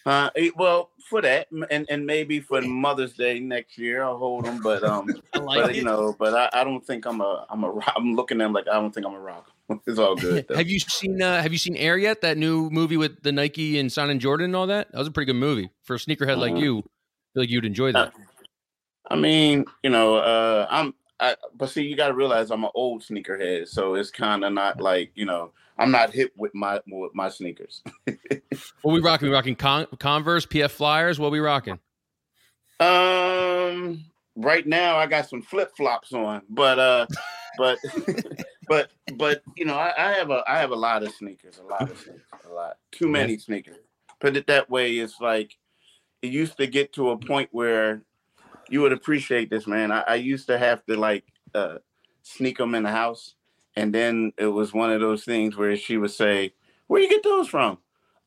Uh, 0.05 0.29
eh, 0.35 0.49
well, 0.57 0.89
for 1.09 1.21
that, 1.21 1.47
and 1.71 1.85
and 1.89 2.05
maybe 2.05 2.41
for 2.41 2.61
Mother's 2.61 3.13
Day 3.13 3.39
next 3.39 3.77
year, 3.77 4.03
I'll 4.03 4.17
hold 4.17 4.45
them. 4.45 4.61
But 4.61 4.83
um, 4.83 5.07
like 5.41 5.63
but, 5.63 5.75
you 5.75 5.83
know, 5.83 6.13
but 6.19 6.33
I, 6.33 6.61
I 6.61 6.63
don't 6.65 6.85
think 6.85 7.05
I'm 7.05 7.21
a 7.21 7.45
I'm 7.49 7.63
a 7.63 7.79
I'm 7.95 8.13
looking 8.13 8.41
at 8.41 8.45
them 8.45 8.53
like 8.53 8.67
I 8.67 8.73
don't 8.73 8.93
think 8.93 9.05
I'm 9.05 9.13
a 9.13 9.19
rock. 9.19 9.49
It's 9.87 9.97
all 9.97 10.15
good. 10.15 10.45
Though. 10.47 10.55
Have 10.57 10.67
you 10.67 10.77
seen 10.79 11.21
uh, 11.21 11.41
Have 11.41 11.53
you 11.53 11.57
seen 11.57 11.77
Air 11.77 11.97
yet? 11.97 12.19
That 12.21 12.37
new 12.37 12.69
movie 12.69 12.97
with 12.97 13.23
the 13.23 13.31
Nike 13.31 13.79
and 13.79 13.91
Simon 13.91 14.19
Jordan 14.19 14.45
and 14.45 14.55
all 14.57 14.67
that. 14.67 14.91
That 14.91 14.97
was 14.97 15.07
a 15.07 15.11
pretty 15.11 15.31
good 15.31 15.39
movie 15.39 15.69
for 15.83 15.95
a 15.95 15.97
sneakerhead 15.99 16.35
uh, 16.35 16.41
like 16.41 16.57
you. 16.57 16.79
I 16.79 16.81
feel 16.81 17.43
like 17.43 17.49
you'd 17.49 17.65
enjoy 17.65 17.93
that. 17.93 18.13
I 19.09 19.15
mean, 19.15 19.65
you 19.81 19.89
know, 19.89 20.15
uh, 20.17 20.67
I'm. 20.69 20.93
I, 21.19 21.37
but 21.55 21.69
see, 21.69 21.83
you 21.83 21.95
got 21.95 22.09
to 22.09 22.13
realize 22.13 22.51
I'm 22.51 22.65
an 22.65 22.71
old 22.75 23.03
sneakerhead, 23.03 23.69
so 23.69 23.95
it's 23.95 24.11
kind 24.11 24.43
of 24.43 24.51
not 24.51 24.81
like 24.81 25.11
you 25.15 25.25
know 25.25 25.53
I'm 25.77 25.91
not 25.91 26.11
hip 26.11 26.31
with 26.37 26.53
my 26.53 26.79
with 26.87 27.15
my 27.15 27.29
sneakers. 27.29 27.81
what 28.81 28.93
we 28.93 28.99
rocking? 28.99 29.29
We 29.29 29.33
rocking 29.33 29.55
Con- 29.55 29.87
Converse, 29.99 30.45
PF 30.45 30.71
Flyers. 30.71 31.19
What 31.19 31.31
we 31.31 31.39
rocking? 31.39 31.79
Um, 32.79 34.03
right 34.35 34.65
now 34.67 34.97
I 34.97 35.07
got 35.07 35.29
some 35.29 35.41
flip 35.41 35.75
flops 35.75 36.13
on, 36.13 36.41
but 36.49 36.79
uh, 36.79 37.05
but 37.57 37.79
but 38.67 38.91
but 39.15 39.41
you 39.55 39.65
know 39.65 39.75
I, 39.75 39.93
I, 39.97 40.13
have 40.13 40.29
a 40.29 40.43
I 40.47 40.59
have 40.59 40.71
a 40.71 40.75
lot 40.75 41.03
of 41.03 41.13
sneakers, 41.13 41.57
a 41.57 41.63
lot 41.63 41.89
of 41.89 41.97
sneakers, 41.97 42.21
a 42.49 42.53
lot 42.53 42.77
too 42.91 43.07
many 43.07 43.37
sneakers. 43.37 43.77
Put 44.19 44.37
it 44.37 44.47
that 44.47 44.69
way, 44.69 44.97
it's 44.97 45.19
like 45.19 45.57
it 46.21 46.31
used 46.31 46.57
to 46.57 46.67
get 46.67 46.93
to 46.93 47.09
a 47.11 47.17
point 47.17 47.49
where 47.51 48.03
you 48.69 48.81
would 48.81 48.93
appreciate 48.93 49.49
this, 49.49 49.67
man. 49.67 49.91
I, 49.91 50.01
I 50.01 50.15
used 50.15 50.47
to 50.47 50.57
have 50.57 50.85
to 50.85 50.95
like 50.95 51.25
uh, 51.53 51.79
sneak 52.21 52.57
them 52.57 52.75
in 52.75 52.83
the 52.83 52.91
house 52.91 53.35
and 53.75 53.93
then 53.93 54.33
it 54.37 54.47
was 54.47 54.73
one 54.73 54.91
of 54.91 55.01
those 55.01 55.23
things 55.23 55.55
where 55.55 55.75
she 55.75 55.97
would 55.97 56.11
say, 56.11 56.53
Where 56.87 57.01
you 57.01 57.09
get 57.09 57.23
those 57.23 57.47
from? 57.47 57.79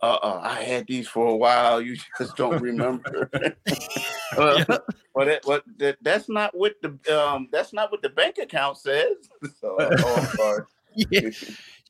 Uh, 0.03 0.19
uh 0.23 0.41
I 0.43 0.63
had 0.63 0.87
these 0.87 1.09
for 1.09 1.27
a 1.27 1.37
while. 1.37 1.81
You 1.81 1.97
just 2.19 2.37
don't 2.37 2.61
remember. 2.61 3.31
uh, 4.37 4.65
yeah. 4.69 4.79
But 5.15 5.29
it, 5.29 5.41
what 5.45 5.65
that, 5.79 5.97
that's 6.03 6.29
not 6.29 6.57
what 6.57 6.75
the 6.83 6.99
um 7.19 7.49
that's 7.51 7.73
not 7.73 7.91
what 7.91 8.03
the 8.03 8.11
bank 8.11 8.39
account 8.39 8.79
says. 8.79 9.17
so, 9.61 9.77
oh, 9.81 10.61
yeah. 10.95 11.31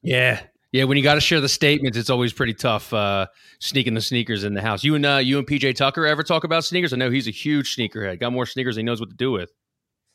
yeah. 0.03 0.41
Yeah, 0.73 0.85
when 0.85 0.99
you 0.99 1.03
got 1.03 1.15
to 1.15 1.21
share 1.23 1.41
the 1.41 1.49
statements, 1.49 1.97
it's 1.97 2.11
always 2.11 2.35
pretty 2.35 2.53
tough 2.53 2.93
uh, 2.93 3.29
sneaking 3.61 3.95
the 3.95 4.01
sneakers 4.01 4.45
in 4.45 4.53
the 4.53 4.61
house. 4.61 4.85
You 4.85 4.95
and 4.95 5.07
uh, 5.07 5.17
you 5.17 5.39
and 5.39 5.47
PJ 5.47 5.75
Tucker 5.77 6.05
ever 6.05 6.23
talk 6.23 6.45
about 6.45 6.65
sneakers? 6.65 6.93
I 6.93 6.97
know 6.97 7.11
he's 7.11 7.29
a 7.29 7.31
huge 7.31 7.75
sneakerhead. 7.75 8.21
Got 8.21 8.33
more 8.33 8.45
sneakers 8.45 8.75
than 8.75 8.85
he 8.85 8.87
knows 8.87 9.01
what 9.01 9.09
to 9.09 9.17
do 9.17 9.31
with. 9.31 9.53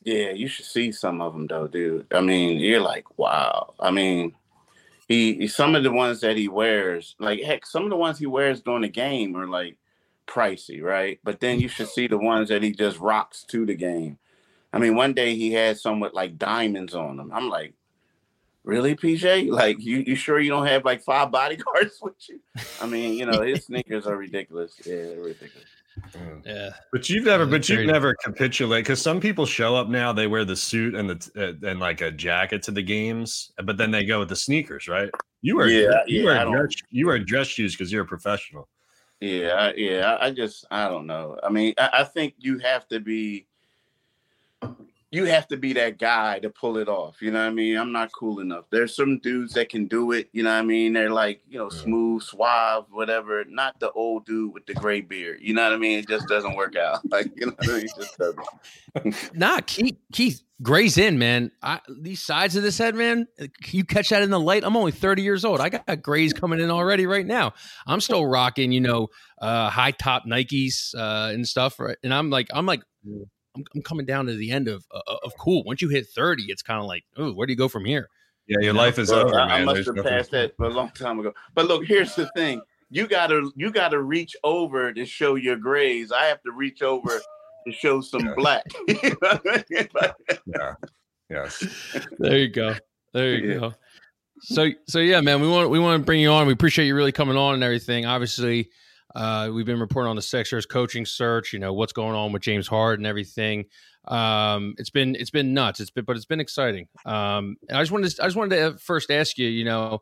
Yeah, 0.04 0.30
you 0.30 0.48
should 0.48 0.64
see 0.64 0.90
some 0.92 1.20
of 1.20 1.32
them 1.32 1.46
though, 1.46 1.68
dude. 1.68 2.06
I 2.12 2.20
mean, 2.20 2.58
you're 2.58 2.80
like, 2.80 3.18
wow. 3.18 3.74
I 3.78 3.90
mean, 3.90 4.34
he 5.08 5.46
some 5.46 5.74
of 5.74 5.82
the 5.82 5.92
ones 5.92 6.20
that 6.20 6.36
he 6.36 6.48
wears, 6.48 7.14
like 7.18 7.40
heck, 7.42 7.66
some 7.66 7.84
of 7.84 7.90
the 7.90 7.96
ones 7.96 8.18
he 8.18 8.26
wears 8.26 8.60
during 8.60 8.82
the 8.82 8.88
game 8.88 9.36
are 9.36 9.46
like 9.46 9.76
pricey, 10.26 10.82
right? 10.82 11.20
But 11.22 11.40
then 11.40 11.60
you 11.60 11.68
should 11.68 11.88
see 11.88 12.06
the 12.06 12.18
ones 12.18 12.48
that 12.48 12.62
he 12.62 12.72
just 12.72 12.98
rocks 12.98 13.44
to 13.48 13.66
the 13.66 13.74
game. 13.74 14.18
I 14.72 14.78
mean, 14.78 14.96
one 14.96 15.12
day 15.12 15.34
he 15.36 15.52
had 15.52 15.78
some 15.78 16.00
with 16.00 16.14
like 16.14 16.38
diamonds 16.38 16.94
on 16.94 17.16
them. 17.16 17.30
I'm 17.32 17.48
like, 17.48 17.74
really, 18.64 18.96
PJ? 18.96 19.50
Like, 19.50 19.78
you 19.80 19.98
you 19.98 20.16
sure 20.16 20.40
you 20.40 20.50
don't 20.50 20.66
have 20.66 20.84
like 20.84 21.02
five 21.02 21.30
bodyguards 21.38 21.98
with 22.02 22.14
you? 22.28 22.40
I 22.80 22.86
mean, 22.86 23.14
you 23.14 23.26
know, 23.26 23.42
his 23.42 23.66
sneakers 23.66 24.06
are 24.06 24.16
ridiculous. 24.16 24.80
Yeah, 24.84 24.96
they're 24.96 25.20
ridiculous. 25.20 25.68
Mm. 26.14 26.46
Yeah, 26.46 26.70
but 26.90 27.08
you've 27.10 27.24
never, 27.24 27.44
but 27.44 27.68
you've 27.68 27.86
never 27.86 28.14
capitulated 28.14 28.84
because 28.84 29.02
some 29.02 29.20
people 29.20 29.44
show 29.44 29.76
up 29.76 29.88
now. 29.88 30.12
They 30.12 30.26
wear 30.26 30.44
the 30.44 30.56
suit 30.56 30.94
and 30.94 31.10
the 31.10 31.30
uh, 31.36 31.68
and 31.68 31.80
like 31.80 32.00
a 32.00 32.10
jacket 32.10 32.62
to 32.64 32.70
the 32.70 32.82
games, 32.82 33.52
but 33.64 33.76
then 33.76 33.90
they 33.90 34.04
go 34.04 34.20
with 34.20 34.30
the 34.30 34.36
sneakers, 34.36 34.88
right? 34.88 35.10
You 35.42 35.56
wear, 35.56 35.68
yeah, 35.68 36.02
you 36.06 36.22
yeah, 36.22 36.44
wear 36.44 36.62
dress, 36.62 36.74
you 36.90 37.06
wear 37.06 37.18
dress 37.18 37.48
shoes 37.48 37.74
because 37.76 37.92
you're 37.92 38.04
a 38.04 38.06
professional. 38.06 38.68
Yeah, 39.20 39.72
yeah. 39.76 40.16
I 40.20 40.30
just, 40.32 40.64
I 40.70 40.88
don't 40.88 41.06
know. 41.06 41.38
I 41.44 41.48
mean, 41.48 41.74
I, 41.78 41.90
I 41.98 42.04
think 42.04 42.34
you 42.38 42.58
have 42.58 42.88
to 42.88 42.98
be 42.98 43.46
you 45.12 45.26
have 45.26 45.46
to 45.48 45.58
be 45.58 45.74
that 45.74 45.98
guy 45.98 46.38
to 46.38 46.48
pull 46.48 46.78
it 46.78 46.88
off. 46.88 47.20
You 47.20 47.30
know 47.30 47.40
what 47.40 47.50
I 47.50 47.52
mean? 47.52 47.76
I'm 47.76 47.92
not 47.92 48.10
cool 48.12 48.40
enough. 48.40 48.64
There's 48.70 48.96
some 48.96 49.18
dudes 49.18 49.52
that 49.52 49.68
can 49.68 49.86
do 49.86 50.12
it. 50.12 50.30
You 50.32 50.42
know 50.42 50.50
what 50.50 50.60
I 50.60 50.62
mean? 50.62 50.94
They're 50.94 51.10
like, 51.10 51.42
you 51.46 51.58
know, 51.58 51.68
smooth, 51.68 52.22
suave, 52.22 52.86
whatever. 52.90 53.44
Not 53.44 53.78
the 53.78 53.92
old 53.92 54.24
dude 54.24 54.54
with 54.54 54.64
the 54.64 54.72
gray 54.72 55.02
beard. 55.02 55.40
You 55.42 55.52
know 55.52 55.64
what 55.64 55.74
I 55.74 55.76
mean? 55.76 55.98
It 55.98 56.08
just 56.08 56.28
doesn't 56.28 56.56
work 56.56 56.76
out. 56.76 57.00
Like, 57.12 57.30
you 57.36 57.44
know, 57.44 57.54
it 57.58 57.90
just 57.94 58.16
doesn't. 58.16 59.34
nah, 59.34 59.60
Keith, 59.66 59.98
Keith, 60.14 60.42
gray's 60.62 60.96
in, 60.96 61.18
man. 61.18 61.50
I, 61.62 61.80
these 62.00 62.22
sides 62.22 62.56
of 62.56 62.62
this 62.62 62.78
head, 62.78 62.94
man, 62.94 63.26
you 63.66 63.84
catch 63.84 64.08
that 64.08 64.22
in 64.22 64.30
the 64.30 64.40
light. 64.40 64.64
I'm 64.64 64.78
only 64.78 64.92
30 64.92 65.20
years 65.20 65.44
old. 65.44 65.60
I 65.60 65.68
got 65.68 66.00
grays 66.00 66.32
coming 66.32 66.58
in 66.58 66.70
already 66.70 67.04
right 67.04 67.26
now. 67.26 67.52
I'm 67.86 68.00
still 68.00 68.24
rocking, 68.24 68.72
you 68.72 68.80
know, 68.80 69.08
uh, 69.42 69.68
high 69.68 69.90
top 69.90 70.24
Nikes 70.26 70.94
uh, 70.94 71.34
and 71.34 71.46
stuff. 71.46 71.78
Right? 71.78 71.98
And 72.02 72.14
I'm 72.14 72.30
like, 72.30 72.48
I'm 72.54 72.64
like, 72.64 72.80
I'm, 73.56 73.64
I'm 73.74 73.82
coming 73.82 74.06
down 74.06 74.26
to 74.26 74.34
the 74.34 74.50
end 74.50 74.68
of 74.68 74.86
uh, 74.90 75.00
of 75.24 75.36
cool. 75.38 75.62
Once 75.64 75.82
you 75.82 75.88
hit 75.88 76.06
30, 76.08 76.44
it's 76.44 76.62
kind 76.62 76.80
of 76.80 76.86
like, 76.86 77.04
oh, 77.16 77.32
where 77.32 77.46
do 77.46 77.52
you 77.52 77.56
go 77.56 77.68
from 77.68 77.84
here? 77.84 78.08
Yeah, 78.46 78.56
your 78.60 78.62
you 78.62 78.72
life 78.72 78.96
know? 78.96 79.02
is 79.02 79.10
well, 79.10 79.26
over. 79.26 79.38
I, 79.38 79.60
I 79.60 79.64
must 79.64 79.86
have 79.86 80.04
passed 80.04 80.30
that 80.32 80.52
a 80.58 80.68
long 80.68 80.90
time 80.90 81.18
ago. 81.18 81.32
But 81.54 81.66
look, 81.66 81.84
here's 81.84 82.14
the 82.14 82.30
thing: 82.34 82.60
you 82.90 83.06
gotta 83.06 83.50
you 83.56 83.70
gotta 83.70 84.00
reach 84.00 84.36
over 84.44 84.92
to 84.92 85.04
show 85.04 85.36
your 85.36 85.56
grays. 85.56 86.12
I 86.12 86.24
have 86.24 86.42
to 86.42 86.52
reach 86.52 86.82
over 86.82 87.20
to 87.66 87.72
show 87.72 88.00
some 88.00 88.26
yeah. 88.26 88.34
black. 88.36 88.64
yeah. 90.46 90.74
Yes. 91.30 91.64
There 92.18 92.38
you 92.38 92.50
go. 92.50 92.74
There 93.12 93.34
you 93.34 93.48
yeah. 93.48 93.58
go. 93.58 93.74
So 94.40 94.68
so 94.88 94.98
yeah, 94.98 95.20
man, 95.20 95.40
we 95.40 95.48
want 95.48 95.70
we 95.70 95.78
want 95.78 96.00
to 96.00 96.04
bring 96.04 96.20
you 96.20 96.30
on. 96.30 96.46
We 96.46 96.52
appreciate 96.52 96.86
you 96.86 96.94
really 96.94 97.12
coming 97.12 97.36
on 97.36 97.54
and 97.54 97.62
everything. 97.62 98.06
Obviously, 98.06 98.68
uh, 99.14 99.50
we've 99.52 99.66
been 99.66 99.80
reporting 99.80 100.10
on 100.10 100.16
the 100.16 100.22
Sixers 100.22 100.66
coaching 100.66 101.06
search. 101.06 101.52
You 101.52 101.58
know 101.58 101.72
what's 101.72 101.92
going 101.92 102.14
on 102.14 102.32
with 102.32 102.42
James 102.42 102.66
Harden 102.66 103.04
and 103.04 103.10
everything. 103.10 103.66
Um, 104.08 104.74
it's 104.78 104.90
been 104.90 105.14
it's 105.14 105.30
been 105.30 105.54
nuts. 105.54 105.80
It's 105.80 105.90
been 105.90 106.04
but 106.04 106.16
it's 106.16 106.24
been 106.24 106.40
exciting. 106.40 106.88
Um, 107.04 107.56
and 107.68 107.78
I 107.78 107.82
just 107.82 107.92
wanted 107.92 108.10
to, 108.10 108.22
I 108.22 108.26
just 108.26 108.36
wanted 108.36 108.56
to 108.56 108.78
first 108.78 109.10
ask 109.10 109.38
you. 109.38 109.48
You 109.48 109.64
know, 109.64 110.00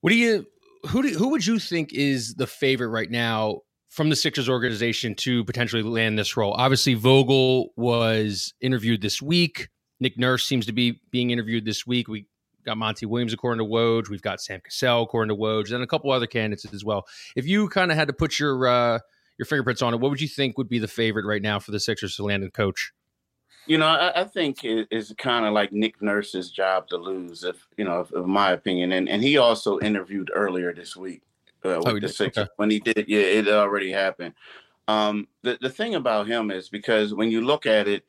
what 0.00 0.10
do 0.10 0.16
you 0.16 0.46
who 0.86 1.02
do, 1.02 1.08
who 1.10 1.28
would 1.30 1.46
you 1.46 1.58
think 1.58 1.92
is 1.92 2.34
the 2.34 2.46
favorite 2.46 2.88
right 2.88 3.10
now 3.10 3.60
from 3.88 4.10
the 4.10 4.16
Sixers 4.16 4.48
organization 4.48 5.14
to 5.16 5.44
potentially 5.44 5.82
land 5.82 6.18
this 6.18 6.36
role? 6.36 6.52
Obviously, 6.52 6.94
Vogel 6.94 7.72
was 7.76 8.54
interviewed 8.60 9.02
this 9.02 9.22
week. 9.22 9.68
Nick 10.00 10.18
Nurse 10.18 10.46
seems 10.46 10.66
to 10.66 10.72
be 10.72 11.00
being 11.10 11.30
interviewed 11.30 11.64
this 11.64 11.86
week. 11.86 12.08
We 12.08 12.26
got 12.68 12.78
Monty 12.78 13.06
Williams 13.06 13.32
according 13.32 13.64
to 13.64 13.70
Woj. 13.70 14.08
We've 14.08 14.22
got 14.22 14.40
Sam 14.40 14.60
Cassell 14.60 15.02
according 15.02 15.34
to 15.34 15.40
Woj, 15.40 15.72
and 15.72 15.82
a 15.82 15.86
couple 15.86 16.10
other 16.10 16.26
candidates 16.26 16.72
as 16.72 16.84
well. 16.84 17.06
If 17.34 17.46
you 17.46 17.68
kind 17.68 17.90
of 17.90 17.96
had 17.96 18.08
to 18.08 18.14
put 18.14 18.38
your 18.38 18.66
uh, 18.66 18.98
your 19.38 19.46
fingerprints 19.46 19.82
on 19.82 19.94
it, 19.94 20.00
what 20.00 20.10
would 20.10 20.20
you 20.20 20.28
think 20.28 20.58
would 20.58 20.68
be 20.68 20.78
the 20.78 20.88
favorite 20.88 21.24
right 21.24 21.42
now 21.42 21.58
for 21.58 21.70
the 21.70 21.80
Sixers 21.80 22.16
to 22.16 22.24
land 22.24 22.44
a 22.44 22.50
coach? 22.50 22.92
You 23.66 23.78
know, 23.78 23.86
I, 23.86 24.22
I 24.22 24.24
think 24.24 24.64
it, 24.64 24.88
it's 24.90 25.12
kind 25.18 25.44
of 25.44 25.52
like 25.52 25.72
Nick 25.72 26.00
Nurse's 26.00 26.50
job 26.50 26.88
to 26.88 26.96
lose, 26.96 27.44
if 27.44 27.66
you 27.76 27.84
know, 27.84 28.00
if, 28.00 28.12
in 28.12 28.28
my 28.28 28.52
opinion. 28.52 28.92
And 28.92 29.08
and 29.08 29.22
he 29.22 29.38
also 29.38 29.78
interviewed 29.80 30.30
earlier 30.34 30.72
this 30.72 30.96
week 30.96 31.22
uh, 31.64 31.80
with 31.84 31.88
oh, 31.88 32.00
the 32.00 32.08
Sixers 32.08 32.42
okay. 32.44 32.52
when 32.56 32.70
he 32.70 32.80
did. 32.80 33.06
Yeah, 33.08 33.20
it 33.20 33.48
already 33.48 33.90
happened. 33.90 34.34
Um, 34.86 35.28
the 35.42 35.58
the 35.60 35.70
thing 35.70 35.94
about 35.94 36.26
him 36.26 36.50
is 36.50 36.68
because 36.68 37.14
when 37.14 37.30
you 37.30 37.42
look 37.42 37.66
at 37.66 37.88
it, 37.88 38.04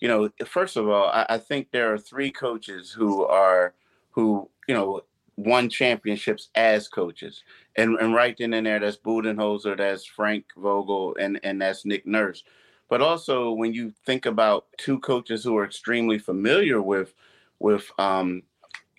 you 0.00 0.08
know, 0.08 0.30
first 0.46 0.76
of 0.76 0.88
all, 0.88 1.08
I, 1.08 1.26
I 1.30 1.38
think 1.38 1.70
there 1.70 1.92
are 1.92 1.98
three 1.98 2.30
coaches 2.30 2.92
who 2.92 3.24
are 3.24 3.74
who 4.10 4.48
you 4.66 4.74
know 4.74 5.02
won 5.38 5.70
championships 5.70 6.48
as 6.54 6.88
coaches. 6.88 7.44
And 7.76 7.96
and 8.00 8.14
right 8.14 8.36
then 8.36 8.54
and 8.54 8.66
there, 8.66 8.80
that's 8.80 8.96
Budenholzer, 8.96 9.78
that's 9.78 10.04
Frank 10.04 10.46
Vogel, 10.56 11.16
and 11.18 11.40
and 11.42 11.62
that's 11.62 11.84
Nick 11.84 12.06
Nurse. 12.06 12.42
But 12.88 13.02
also 13.02 13.52
when 13.52 13.72
you 13.72 13.92
think 14.04 14.26
about 14.26 14.66
two 14.78 14.98
coaches 14.98 15.44
who 15.44 15.56
are 15.56 15.64
extremely 15.64 16.18
familiar 16.18 16.82
with 16.82 17.14
with 17.60 17.90
um 17.98 18.42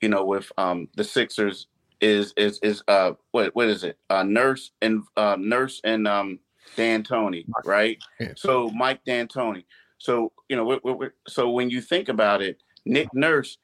you 0.01 0.09
know 0.09 0.25
with 0.25 0.51
um 0.57 0.87
the 0.95 1.03
Sixers 1.03 1.67
is 2.01 2.33
is 2.37 2.59
is 2.63 2.81
uh 2.87 3.11
what 3.31 3.53
what 3.55 3.67
is 3.67 3.83
it 3.83 3.97
uh 4.09 4.23
Nurse 4.23 4.71
and 4.81 5.03
uh 5.17 5.35
Nurse 5.37 5.81
and 5.83 6.07
um 6.07 6.39
D'Antoni 6.77 7.45
right 7.65 7.97
yeah. 8.19 8.33
so 8.35 8.69
Mike 8.69 9.03
D'Antoni 9.03 9.65
so 9.97 10.31
you 10.47 10.55
know 10.55 10.63
we're, 10.63 10.93
we're, 10.93 11.13
so 11.27 11.49
when 11.49 11.69
you 11.69 11.81
think 11.81 12.07
about 12.07 12.41
it 12.41 12.61
Nick 12.85 13.09
Nurse 13.13 13.57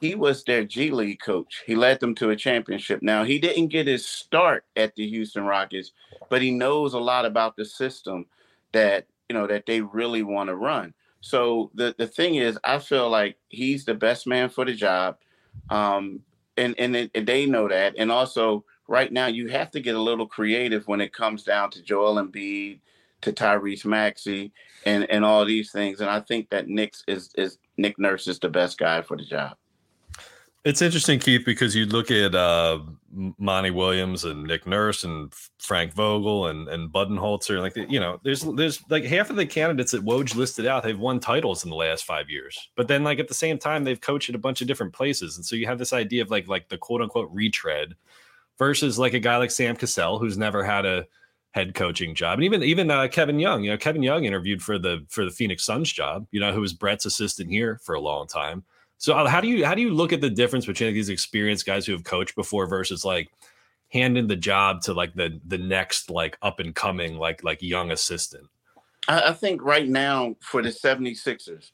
he 0.00 0.14
was 0.14 0.44
their 0.44 0.64
G 0.64 0.90
League 0.90 1.20
coach. 1.20 1.62
He 1.66 1.74
led 1.74 2.00
them 2.00 2.14
to 2.16 2.30
a 2.30 2.36
championship. 2.36 3.02
Now, 3.02 3.24
he 3.24 3.38
didn't 3.38 3.68
get 3.68 3.86
his 3.86 4.06
start 4.06 4.64
at 4.76 4.94
the 4.94 5.08
Houston 5.08 5.44
Rockets, 5.44 5.92
but 6.28 6.42
he 6.42 6.50
knows 6.50 6.94
a 6.94 6.98
lot 6.98 7.24
about 7.24 7.56
the 7.56 7.64
system 7.64 8.26
that, 8.72 9.06
you 9.28 9.34
know, 9.34 9.46
that 9.46 9.66
they 9.66 9.80
really 9.80 10.22
want 10.22 10.48
to 10.48 10.56
run. 10.56 10.94
So 11.20 11.70
the 11.74 11.94
the 11.98 12.06
thing 12.06 12.36
is, 12.36 12.58
I 12.64 12.78
feel 12.78 13.10
like 13.10 13.36
he's 13.48 13.84
the 13.84 13.94
best 13.94 14.26
man 14.26 14.48
for 14.50 14.64
the 14.64 14.74
job. 14.74 15.16
Um, 15.70 16.20
and, 16.56 16.74
and, 16.78 16.96
it, 16.96 17.10
and 17.14 17.26
they 17.26 17.46
know 17.46 17.68
that. 17.68 17.94
And 17.98 18.10
also, 18.10 18.64
right 18.88 19.12
now, 19.12 19.26
you 19.26 19.48
have 19.48 19.70
to 19.72 19.80
get 19.80 19.94
a 19.94 20.00
little 20.00 20.26
creative 20.26 20.86
when 20.86 21.00
it 21.00 21.12
comes 21.12 21.44
down 21.44 21.70
to 21.72 21.82
Joel 21.82 22.16
Embiid, 22.16 22.80
to 23.22 23.32
Tyrese 23.32 23.84
Maxey, 23.84 24.52
and 24.86 25.10
and 25.10 25.24
all 25.24 25.44
these 25.44 25.72
things. 25.72 26.00
And 26.00 26.10
I 26.10 26.20
think 26.20 26.50
that 26.50 26.68
Nick's 26.68 27.02
is 27.08 27.30
is 27.36 27.58
Nick 27.76 27.98
Nurse 27.98 28.28
is 28.28 28.38
the 28.38 28.48
best 28.48 28.78
guy 28.78 29.02
for 29.02 29.16
the 29.16 29.24
job. 29.24 29.56
It's 30.68 30.82
interesting, 30.82 31.18
Keith, 31.18 31.46
because 31.46 31.74
you 31.74 31.86
look 31.86 32.10
at 32.10 32.34
uh, 32.34 32.80
Monty 33.10 33.70
Williams 33.70 34.26
and 34.26 34.44
Nick 34.44 34.66
Nurse 34.66 35.02
and 35.02 35.32
Frank 35.58 35.94
Vogel 35.94 36.48
and 36.48 36.68
and 36.68 36.92
Budenholzer, 36.92 37.58
like 37.62 37.74
you 37.90 37.98
know, 37.98 38.20
there's 38.22 38.42
there's 38.42 38.78
like 38.90 39.04
half 39.04 39.30
of 39.30 39.36
the 39.36 39.46
candidates 39.46 39.92
that 39.92 40.04
Woj 40.04 40.34
listed 40.34 40.66
out, 40.66 40.82
they've 40.82 40.98
won 40.98 41.20
titles 41.20 41.64
in 41.64 41.70
the 41.70 41.76
last 41.76 42.04
five 42.04 42.28
years. 42.28 42.68
But 42.76 42.86
then, 42.86 43.02
like 43.02 43.18
at 43.18 43.28
the 43.28 43.34
same 43.34 43.56
time, 43.56 43.82
they've 43.82 43.98
coached 43.98 44.28
at 44.28 44.34
a 44.34 44.38
bunch 44.38 44.60
of 44.60 44.66
different 44.66 44.92
places, 44.92 45.38
and 45.38 45.46
so 45.46 45.56
you 45.56 45.64
have 45.64 45.78
this 45.78 45.94
idea 45.94 46.20
of 46.20 46.30
like 46.30 46.48
like 46.48 46.68
the 46.68 46.76
quote 46.76 47.00
unquote 47.00 47.30
retread 47.32 47.94
versus 48.58 48.98
like 48.98 49.14
a 49.14 49.20
guy 49.20 49.38
like 49.38 49.50
Sam 49.50 49.74
Cassell, 49.74 50.18
who's 50.18 50.36
never 50.36 50.62
had 50.62 50.84
a 50.84 51.06
head 51.52 51.74
coaching 51.74 52.14
job, 52.14 52.34
and 52.34 52.44
even 52.44 52.62
even 52.62 52.90
uh, 52.90 53.08
Kevin 53.08 53.38
Young. 53.38 53.64
You 53.64 53.70
know, 53.70 53.78
Kevin 53.78 54.02
Young 54.02 54.26
interviewed 54.26 54.60
for 54.60 54.78
the 54.78 55.06
for 55.08 55.24
the 55.24 55.30
Phoenix 55.30 55.64
Suns 55.64 55.90
job. 55.90 56.26
You 56.30 56.40
know, 56.40 56.52
who 56.52 56.60
was 56.60 56.74
Brett's 56.74 57.06
assistant 57.06 57.48
here 57.48 57.80
for 57.82 57.94
a 57.94 58.00
long 58.02 58.26
time. 58.26 58.64
So 58.98 59.16
uh, 59.16 59.28
how 59.28 59.40
do 59.40 59.48
you 59.48 59.64
how 59.64 59.74
do 59.74 59.82
you 59.82 59.90
look 59.90 60.12
at 60.12 60.20
the 60.20 60.30
difference 60.30 60.66
between 60.66 60.88
like, 60.88 60.94
these 60.94 61.08
experienced 61.08 61.64
guys 61.64 61.86
who 61.86 61.92
have 61.92 62.04
coached 62.04 62.34
before 62.34 62.66
versus 62.66 63.04
like 63.04 63.30
handing 63.90 64.26
the 64.26 64.36
job 64.36 64.82
to 64.82 64.92
like 64.92 65.14
the 65.14 65.40
the 65.46 65.58
next 65.58 66.10
like 66.10 66.36
up 66.42 66.60
and 66.60 66.74
coming 66.74 67.16
like 67.16 67.42
like 67.44 67.62
young 67.62 67.92
assistant? 67.92 68.46
I, 69.06 69.30
I 69.30 69.32
think 69.32 69.62
right 69.62 69.88
now 69.88 70.36
for 70.40 70.62
the 70.62 70.68
76ers, 70.68 71.70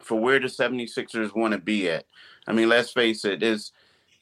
for 0.00 0.18
where 0.18 0.40
the 0.40 0.46
76ers 0.46 1.36
want 1.36 1.52
to 1.52 1.58
be 1.58 1.88
at. 1.88 2.06
I 2.46 2.52
mean, 2.52 2.68
let's 2.68 2.90
face 2.90 3.24
it, 3.24 3.42
is 3.42 3.72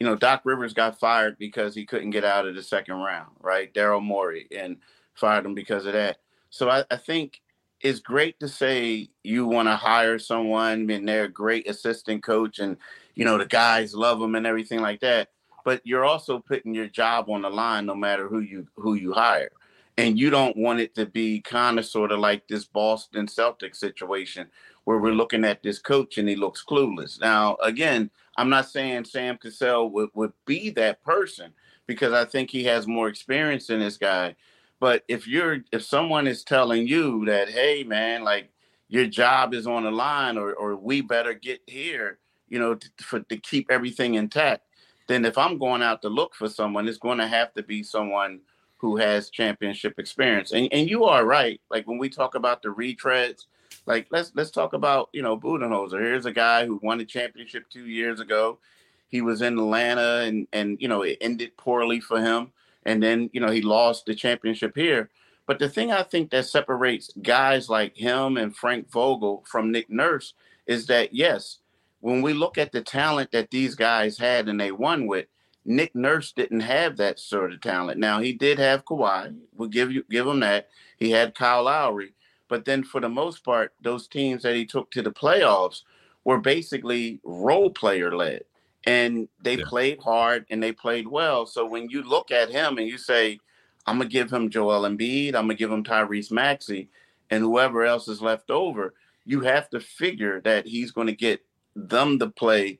you 0.00 0.06
know, 0.06 0.16
Doc 0.16 0.42
Rivers 0.44 0.74
got 0.74 0.98
fired 0.98 1.38
because 1.38 1.76
he 1.76 1.86
couldn't 1.86 2.10
get 2.10 2.24
out 2.24 2.46
of 2.46 2.56
the 2.56 2.62
second 2.62 2.96
round, 2.96 3.30
right? 3.40 3.72
Daryl 3.72 4.02
Morey 4.02 4.48
and 4.50 4.78
fired 5.14 5.46
him 5.46 5.54
because 5.54 5.86
of 5.86 5.92
that. 5.92 6.18
So 6.50 6.68
I, 6.68 6.82
I 6.90 6.96
think 6.96 7.40
it's 7.82 8.00
great 8.00 8.38
to 8.40 8.48
say 8.48 9.08
you 9.22 9.46
want 9.46 9.68
to 9.68 9.76
hire 9.76 10.18
someone 10.18 10.88
and 10.90 11.08
they're 11.08 11.24
a 11.24 11.28
great 11.28 11.68
assistant 11.68 12.22
coach 12.22 12.58
and 12.58 12.76
you 13.14 13.24
know 13.24 13.38
the 13.38 13.46
guys 13.46 13.94
love 13.94 14.20
them 14.20 14.34
and 14.34 14.46
everything 14.46 14.80
like 14.80 15.00
that 15.00 15.28
but 15.64 15.80
you're 15.84 16.04
also 16.04 16.38
putting 16.38 16.74
your 16.74 16.88
job 16.88 17.28
on 17.28 17.42
the 17.42 17.50
line 17.50 17.86
no 17.86 17.94
matter 17.94 18.28
who 18.28 18.40
you 18.40 18.66
who 18.76 18.94
you 18.94 19.12
hire 19.12 19.50
and 19.98 20.18
you 20.18 20.30
don't 20.30 20.56
want 20.56 20.80
it 20.80 20.94
to 20.94 21.06
be 21.06 21.40
kind 21.40 21.78
of 21.78 21.84
sort 21.84 22.12
of 22.12 22.18
like 22.18 22.48
this 22.48 22.64
Boston 22.64 23.26
Celtics 23.26 23.76
situation 23.76 24.46
where 24.84 24.98
we're 24.98 25.12
looking 25.12 25.44
at 25.44 25.62
this 25.62 25.78
coach 25.78 26.18
and 26.18 26.28
he 26.28 26.34
looks 26.34 26.64
clueless. 26.64 27.20
Now, 27.20 27.56
again, 27.62 28.10
I'm 28.36 28.48
not 28.48 28.68
saying 28.68 29.04
Sam 29.04 29.36
Cassell 29.36 29.90
would, 29.90 30.10
would 30.14 30.32
be 30.46 30.70
that 30.70 31.02
person 31.04 31.52
because 31.86 32.12
I 32.12 32.24
think 32.24 32.50
he 32.50 32.64
has 32.64 32.86
more 32.86 33.08
experience 33.08 33.66
than 33.66 33.80
this 33.80 33.98
guy. 33.98 34.34
But 34.82 35.04
if 35.06 35.28
you're 35.28 35.58
if 35.70 35.84
someone 35.84 36.26
is 36.26 36.42
telling 36.42 36.88
you 36.88 37.24
that, 37.26 37.48
hey 37.48 37.84
man, 37.84 38.24
like 38.24 38.50
your 38.88 39.06
job 39.06 39.54
is 39.54 39.64
on 39.64 39.84
the 39.84 39.92
line 39.92 40.36
or 40.36 40.54
or 40.54 40.74
we 40.74 41.02
better 41.02 41.34
get 41.34 41.60
here, 41.68 42.18
you 42.48 42.58
know, 42.58 42.74
to, 42.74 42.90
for 42.98 43.20
to 43.20 43.36
keep 43.36 43.70
everything 43.70 44.14
intact, 44.14 44.62
then 45.06 45.24
if 45.24 45.38
I'm 45.38 45.56
going 45.56 45.82
out 45.82 46.02
to 46.02 46.08
look 46.08 46.34
for 46.34 46.48
someone, 46.48 46.88
it's 46.88 46.98
going 46.98 47.18
to 47.18 47.28
have 47.28 47.54
to 47.54 47.62
be 47.62 47.84
someone 47.84 48.40
who 48.76 48.96
has 48.96 49.30
championship 49.30 50.00
experience. 50.00 50.50
And 50.50 50.68
and 50.72 50.90
you 50.90 51.04
are 51.04 51.24
right. 51.24 51.60
Like 51.70 51.86
when 51.86 51.98
we 51.98 52.08
talk 52.08 52.34
about 52.34 52.60
the 52.60 52.70
retreads, 52.70 53.44
like 53.86 54.08
let's 54.10 54.32
let's 54.34 54.50
talk 54.50 54.72
about 54.72 55.10
you 55.12 55.22
know 55.22 55.38
Budenholzer. 55.38 56.00
Here's 56.00 56.26
a 56.26 56.32
guy 56.32 56.66
who 56.66 56.80
won 56.82 56.98
a 56.98 57.04
championship 57.04 57.70
two 57.70 57.86
years 57.86 58.18
ago. 58.18 58.58
He 59.06 59.20
was 59.20 59.42
in 59.42 59.60
Atlanta 59.60 60.22
and 60.26 60.48
and 60.52 60.76
you 60.80 60.88
know 60.88 61.02
it 61.02 61.18
ended 61.20 61.56
poorly 61.56 62.00
for 62.00 62.20
him 62.20 62.50
and 62.84 63.02
then 63.02 63.30
you 63.32 63.40
know 63.40 63.50
he 63.50 63.62
lost 63.62 64.06
the 64.06 64.14
championship 64.14 64.72
here. 64.74 65.10
But 65.46 65.58
the 65.58 65.68
thing 65.68 65.90
I 65.90 66.02
think 66.02 66.30
that 66.30 66.46
separates 66.46 67.10
guys 67.20 67.68
like 67.68 67.96
him 67.96 68.36
and 68.36 68.56
Frank 68.56 68.90
Vogel 68.90 69.44
from 69.46 69.72
Nick 69.72 69.90
Nurse 69.90 70.34
is 70.66 70.86
that 70.86 71.14
yes, 71.14 71.58
when 72.00 72.22
we 72.22 72.32
look 72.32 72.58
at 72.58 72.72
the 72.72 72.80
talent 72.80 73.32
that 73.32 73.50
these 73.50 73.74
guys 73.74 74.18
had 74.18 74.48
and 74.48 74.60
they 74.60 74.72
won 74.72 75.06
with, 75.06 75.26
Nick 75.64 75.94
Nurse 75.94 76.32
didn't 76.32 76.60
have 76.60 76.96
that 76.96 77.18
sort 77.18 77.52
of 77.52 77.60
talent. 77.60 77.98
Now 77.98 78.20
he 78.20 78.32
did 78.32 78.58
have 78.58 78.84
Kawhi. 78.84 79.36
We'll 79.54 79.68
give 79.68 79.92
you 79.92 80.04
give 80.10 80.26
him 80.26 80.40
that. 80.40 80.68
He 80.98 81.10
had 81.10 81.34
Kyle 81.34 81.64
Lowry, 81.64 82.14
but 82.48 82.64
then 82.64 82.84
for 82.84 83.00
the 83.00 83.08
most 83.08 83.44
part, 83.44 83.72
those 83.80 84.08
teams 84.08 84.42
that 84.42 84.54
he 84.54 84.64
took 84.64 84.90
to 84.92 85.02
the 85.02 85.12
playoffs 85.12 85.82
were 86.24 86.38
basically 86.38 87.20
role 87.24 87.70
player 87.70 88.14
led 88.14 88.44
and 88.84 89.28
they 89.40 89.56
yeah. 89.56 89.64
played 89.66 89.98
hard 90.00 90.46
and 90.50 90.62
they 90.62 90.72
played 90.72 91.06
well. 91.06 91.46
So 91.46 91.66
when 91.66 91.88
you 91.88 92.02
look 92.02 92.30
at 92.30 92.50
him 92.50 92.78
and 92.78 92.86
you 92.86 92.98
say, 92.98 93.38
I'm 93.86 93.98
gonna 93.98 94.10
give 94.10 94.32
him 94.32 94.50
Joel 94.50 94.82
Embiid, 94.88 95.34
I'm 95.34 95.44
gonna 95.44 95.54
give 95.54 95.70
him 95.70 95.84
Tyrese 95.84 96.30
Maxey, 96.30 96.88
and 97.30 97.42
whoever 97.42 97.84
else 97.84 98.08
is 98.08 98.20
left 98.20 98.50
over, 98.50 98.94
you 99.24 99.40
have 99.40 99.70
to 99.70 99.80
figure 99.80 100.40
that 100.42 100.66
he's 100.66 100.90
going 100.90 101.06
to 101.06 101.14
get 101.14 101.40
them 101.74 102.18
to 102.18 102.28
play 102.28 102.78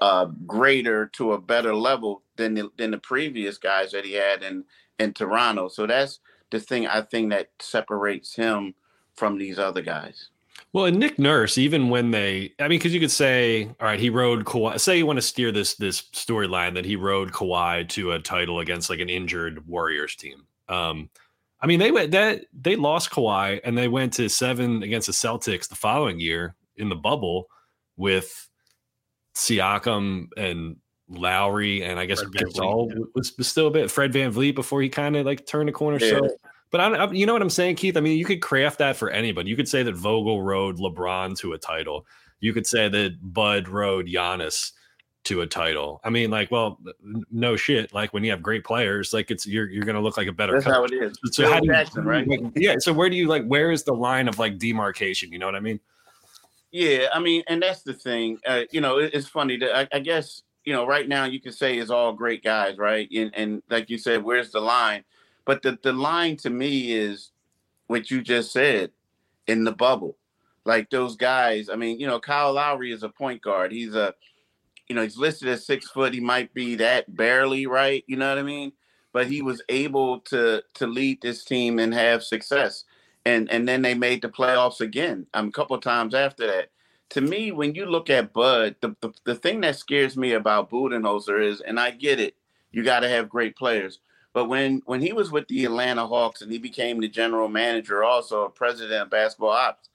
uh, 0.00 0.26
greater 0.46 1.06
to 1.06 1.32
a 1.32 1.40
better 1.40 1.74
level 1.74 2.22
than 2.36 2.54
the, 2.54 2.70
than 2.78 2.92
the 2.92 2.98
previous 2.98 3.58
guys 3.58 3.92
that 3.92 4.04
he 4.04 4.12
had 4.12 4.42
in 4.42 4.64
in 5.00 5.12
Toronto. 5.12 5.68
So 5.68 5.86
that's 5.86 6.20
the 6.50 6.60
thing 6.60 6.86
I 6.86 7.02
think 7.02 7.30
that 7.30 7.50
separates 7.60 8.36
him 8.36 8.74
from 9.16 9.38
these 9.38 9.58
other 9.58 9.82
guys. 9.82 10.28
Well, 10.74 10.86
and 10.86 10.98
Nick 10.98 11.20
Nurse, 11.20 11.56
even 11.56 11.88
when 11.88 12.10
they, 12.10 12.52
I 12.58 12.64
mean, 12.64 12.80
because 12.80 12.92
you 12.92 12.98
could 12.98 13.12
say, 13.12 13.66
all 13.80 13.86
right, 13.86 14.00
he 14.00 14.10
rode 14.10 14.44
Kawhi. 14.44 14.80
Say 14.80 14.98
you 14.98 15.06
want 15.06 15.18
to 15.18 15.22
steer 15.22 15.52
this 15.52 15.76
this 15.76 16.02
storyline 16.12 16.74
that 16.74 16.84
he 16.84 16.96
rode 16.96 17.30
Kawhi 17.30 17.88
to 17.90 18.10
a 18.10 18.18
title 18.18 18.58
against 18.58 18.90
like 18.90 18.98
an 18.98 19.08
injured 19.08 19.68
Warriors 19.68 20.16
team. 20.16 20.46
Um, 20.68 21.10
I 21.60 21.68
mean, 21.68 21.78
they 21.78 21.92
went 21.92 22.10
that 22.10 22.46
they 22.52 22.74
lost 22.74 23.10
Kawhi 23.10 23.60
and 23.62 23.78
they 23.78 23.86
went 23.86 24.14
to 24.14 24.28
seven 24.28 24.82
against 24.82 25.06
the 25.06 25.12
Celtics 25.12 25.68
the 25.68 25.76
following 25.76 26.18
year 26.18 26.56
in 26.76 26.88
the 26.88 26.96
bubble 26.96 27.46
with 27.96 28.50
Siakam 29.36 30.26
and 30.36 30.76
Lowry 31.08 31.84
and 31.84 32.00
I 32.00 32.06
guess 32.06 32.20
Gasol 32.20 32.92
was, 33.14 33.32
was 33.38 33.46
still 33.46 33.68
a 33.68 33.70
bit 33.70 33.92
Fred 33.92 34.12
VanVleet 34.12 34.56
before 34.56 34.82
he 34.82 34.88
kind 34.88 35.14
of 35.14 35.24
like 35.24 35.46
turned 35.46 35.68
the 35.68 35.72
corner. 35.72 35.98
Yeah. 36.00 36.18
So 36.18 36.36
but 36.70 36.80
I, 36.80 36.94
I, 36.94 37.10
you 37.12 37.26
know 37.26 37.32
what 37.32 37.42
I'm 37.42 37.50
saying, 37.50 37.76
Keith? 37.76 37.96
I 37.96 38.00
mean, 38.00 38.18
you 38.18 38.24
could 38.24 38.42
craft 38.42 38.78
that 38.78 38.96
for 38.96 39.10
anybody. 39.10 39.48
You 39.48 39.56
could 39.56 39.68
say 39.68 39.82
that 39.82 39.94
Vogel 39.94 40.42
rode 40.42 40.78
LeBron 40.78 41.36
to 41.38 41.52
a 41.52 41.58
title. 41.58 42.06
You 42.40 42.52
could 42.52 42.66
say 42.66 42.88
that 42.88 43.16
Bud 43.22 43.68
rode 43.68 44.06
Giannis 44.06 44.72
to 45.24 45.40
a 45.40 45.46
title. 45.46 46.00
I 46.04 46.10
mean, 46.10 46.30
like, 46.30 46.50
well, 46.50 46.78
no 47.30 47.56
shit. 47.56 47.92
Like 47.94 48.12
when 48.12 48.24
you 48.24 48.30
have 48.30 48.42
great 48.42 48.64
players, 48.64 49.12
like 49.12 49.30
it's 49.30 49.46
you're 49.46 49.68
you're 49.68 49.84
gonna 49.84 50.00
look 50.00 50.16
like 50.16 50.28
a 50.28 50.32
better. 50.32 50.52
That's 50.52 50.64
coach. 50.64 50.74
how 50.74 50.84
it 50.84 50.92
is. 50.92 51.18
So 51.32 51.50
how 51.50 51.60
do 51.60 51.66
you, 51.66 51.72
Jackson, 51.72 52.04
right? 52.04 52.26
Like, 52.28 52.40
yeah. 52.54 52.76
So 52.78 52.92
where 52.92 53.08
do 53.08 53.16
you 53.16 53.26
like? 53.26 53.44
Where 53.46 53.70
is 53.70 53.84
the 53.84 53.94
line 53.94 54.28
of 54.28 54.38
like 54.38 54.58
demarcation? 54.58 55.32
You 55.32 55.38
know 55.38 55.46
what 55.46 55.54
I 55.54 55.60
mean? 55.60 55.80
Yeah, 56.70 57.06
I 57.14 57.20
mean, 57.20 57.42
and 57.46 57.62
that's 57.62 57.82
the 57.82 57.94
thing. 57.94 58.38
Uh, 58.44 58.62
you 58.70 58.80
know, 58.80 58.98
it, 58.98 59.14
it's 59.14 59.28
funny 59.28 59.56
that 59.58 59.76
I, 59.76 59.88
I, 59.92 60.00
guess 60.00 60.42
you 60.64 60.72
know 60.72 60.86
right 60.86 61.08
now 61.08 61.24
you 61.24 61.40
can 61.40 61.52
say 61.52 61.78
it's 61.78 61.90
all 61.90 62.12
great 62.12 62.42
guys, 62.42 62.76
right? 62.78 63.08
And, 63.14 63.30
and 63.34 63.62
like 63.70 63.88
you 63.90 63.96
said, 63.96 64.24
where's 64.24 64.50
the 64.50 64.60
line? 64.60 65.04
But 65.44 65.62
the, 65.62 65.78
the 65.82 65.92
line 65.92 66.36
to 66.38 66.50
me 66.50 66.92
is 66.92 67.30
what 67.86 68.10
you 68.10 68.22
just 68.22 68.52
said 68.52 68.90
in 69.46 69.64
the 69.64 69.72
bubble. 69.72 70.16
Like 70.64 70.88
those 70.88 71.16
guys, 71.16 71.68
I 71.68 71.76
mean, 71.76 72.00
you 72.00 72.06
know, 72.06 72.18
Kyle 72.18 72.52
Lowry 72.54 72.92
is 72.92 73.02
a 73.02 73.08
point 73.08 73.42
guard. 73.42 73.70
He's 73.70 73.94
a, 73.94 74.14
you 74.88 74.94
know, 74.94 75.02
he's 75.02 75.18
listed 75.18 75.48
as 75.48 75.66
six 75.66 75.88
foot. 75.88 76.14
He 76.14 76.20
might 76.20 76.54
be 76.54 76.76
that 76.76 77.14
barely, 77.14 77.66
right? 77.66 78.02
You 78.06 78.16
know 78.16 78.28
what 78.28 78.38
I 78.38 78.42
mean? 78.42 78.72
But 79.12 79.26
he 79.26 79.42
was 79.42 79.62
able 79.68 80.20
to 80.20 80.62
to 80.74 80.86
lead 80.86 81.20
this 81.20 81.44
team 81.44 81.78
and 81.78 81.92
have 81.92 82.22
success. 82.22 82.84
And 83.26 83.50
and 83.50 83.68
then 83.68 83.82
they 83.82 83.94
made 83.94 84.22
the 84.22 84.28
playoffs 84.28 84.80
again 84.80 85.26
um, 85.34 85.48
a 85.48 85.52
couple 85.52 85.78
times 85.78 86.14
after 86.14 86.46
that. 86.46 86.70
To 87.10 87.20
me, 87.20 87.52
when 87.52 87.74
you 87.74 87.84
look 87.86 88.10
at 88.10 88.32
Bud, 88.32 88.76
the, 88.80 88.96
the, 89.00 89.12
the 89.24 89.34
thing 89.34 89.60
that 89.60 89.76
scares 89.76 90.16
me 90.16 90.32
about 90.32 90.70
Budenholzer 90.70 91.46
is, 91.46 91.60
and 91.60 91.78
I 91.78 91.90
get 91.90 92.18
it, 92.18 92.34
you 92.72 92.82
got 92.82 93.00
to 93.00 93.08
have 93.08 93.28
great 93.28 93.56
players. 93.56 94.00
But 94.34 94.46
when 94.46 94.82
when 94.84 95.00
he 95.00 95.14
was 95.14 95.30
with 95.30 95.48
the 95.48 95.64
Atlanta 95.64 96.06
Hawks 96.06 96.42
and 96.42 96.52
he 96.52 96.58
became 96.58 97.00
the 97.00 97.08
general 97.08 97.48
manager, 97.48 98.04
also 98.04 98.44
a 98.44 98.50
president 98.50 99.02
of 99.02 99.10
basketball 99.10 99.50
ops, 99.50 99.88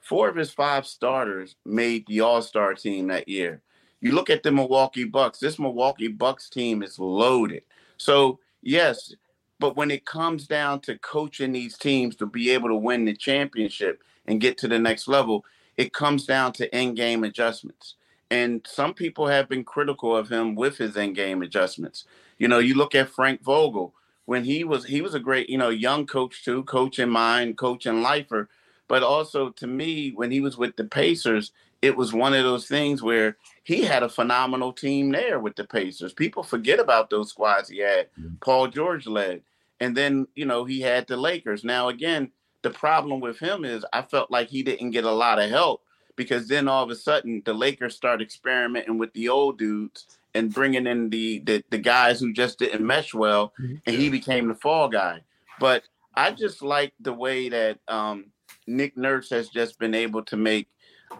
four 0.00 0.28
of 0.28 0.36
his 0.36 0.50
five 0.50 0.86
starters 0.86 1.54
made 1.64 2.06
the 2.06 2.20
All 2.20 2.42
Star 2.42 2.74
team 2.74 3.06
that 3.06 3.28
year. 3.28 3.62
You 4.00 4.12
look 4.12 4.28
at 4.28 4.42
the 4.42 4.52
Milwaukee 4.52 5.04
Bucks. 5.04 5.38
This 5.38 5.58
Milwaukee 5.58 6.08
Bucks 6.08 6.50
team 6.50 6.82
is 6.82 6.98
loaded. 6.98 7.62
So 7.96 8.40
yes, 8.60 9.14
but 9.60 9.76
when 9.76 9.92
it 9.92 10.04
comes 10.04 10.48
down 10.48 10.80
to 10.80 10.98
coaching 10.98 11.52
these 11.52 11.78
teams 11.78 12.16
to 12.16 12.26
be 12.26 12.50
able 12.50 12.68
to 12.68 12.74
win 12.76 13.04
the 13.04 13.14
championship 13.14 14.02
and 14.26 14.40
get 14.40 14.58
to 14.58 14.68
the 14.68 14.80
next 14.80 15.06
level, 15.06 15.44
it 15.76 15.92
comes 15.92 16.26
down 16.26 16.52
to 16.54 16.76
in 16.76 16.94
game 16.94 17.22
adjustments. 17.22 17.94
And 18.32 18.66
some 18.66 18.94
people 18.94 19.28
have 19.28 19.48
been 19.48 19.62
critical 19.62 20.16
of 20.16 20.28
him 20.28 20.56
with 20.56 20.76
his 20.76 20.96
in 20.96 21.12
game 21.12 21.42
adjustments. 21.42 22.04
You 22.38 22.48
know, 22.48 22.58
you 22.58 22.74
look 22.74 22.94
at 22.94 23.10
Frank 23.10 23.42
Vogel 23.42 23.94
when 24.26 24.44
he 24.44 24.64
was 24.64 24.84
he 24.84 25.00
was 25.00 25.14
a 25.14 25.20
great, 25.20 25.48
you 25.48 25.58
know, 25.58 25.70
young 25.70 26.06
coach 26.06 26.44
too, 26.44 26.64
coach 26.64 26.98
in 26.98 27.08
mind, 27.08 27.56
coach 27.56 27.86
in 27.86 28.02
lifer. 28.02 28.48
But 28.88 29.02
also 29.02 29.50
to 29.50 29.66
me, 29.66 30.12
when 30.12 30.30
he 30.30 30.40
was 30.40 30.56
with 30.56 30.76
the 30.76 30.84
Pacers, 30.84 31.52
it 31.82 31.96
was 31.96 32.12
one 32.12 32.34
of 32.34 32.44
those 32.44 32.66
things 32.66 33.02
where 33.02 33.36
he 33.64 33.82
had 33.82 34.02
a 34.02 34.08
phenomenal 34.08 34.72
team 34.72 35.10
there 35.10 35.40
with 35.40 35.56
the 35.56 35.64
Pacers. 35.64 36.12
People 36.12 36.42
forget 36.42 36.78
about 36.78 37.10
those 37.10 37.30
squads 37.30 37.68
he 37.68 37.78
had. 37.78 38.08
Paul 38.40 38.68
George 38.68 39.06
led. 39.06 39.42
And 39.80 39.96
then, 39.96 40.26
you 40.34 40.46
know, 40.46 40.64
he 40.64 40.80
had 40.80 41.06
the 41.06 41.16
Lakers. 41.16 41.64
Now 41.64 41.88
again, 41.88 42.30
the 42.62 42.70
problem 42.70 43.20
with 43.20 43.38
him 43.38 43.64
is 43.64 43.84
I 43.92 44.02
felt 44.02 44.30
like 44.30 44.48
he 44.48 44.62
didn't 44.62 44.90
get 44.90 45.04
a 45.04 45.10
lot 45.10 45.38
of 45.38 45.50
help 45.50 45.82
because 46.16 46.48
then 46.48 46.66
all 46.66 46.82
of 46.82 46.90
a 46.90 46.96
sudden 46.96 47.42
the 47.44 47.52
Lakers 47.52 47.94
start 47.94 48.22
experimenting 48.22 48.98
with 48.98 49.12
the 49.12 49.28
old 49.28 49.58
dudes 49.58 50.18
and 50.36 50.52
bringing 50.52 50.86
in 50.86 51.10
the 51.10 51.40
the, 51.40 51.64
the 51.70 51.78
guys 51.78 52.20
who 52.20 52.32
just 52.32 52.58
didn't 52.58 52.86
mesh 52.86 53.14
well, 53.14 53.52
mm-hmm. 53.60 53.76
and 53.86 53.96
he 53.96 54.10
became 54.10 54.48
the 54.48 54.54
fall 54.54 54.88
guy. 54.88 55.20
But 55.58 55.84
I 56.14 56.30
just 56.32 56.62
like 56.62 56.92
the 57.00 57.12
way 57.12 57.48
that 57.48 57.78
um, 57.88 58.26
Nick 58.66 58.96
Nurse 58.96 59.30
has 59.30 59.48
just 59.48 59.78
been 59.78 59.94
able 59.94 60.22
to 60.24 60.36
make 60.36 60.68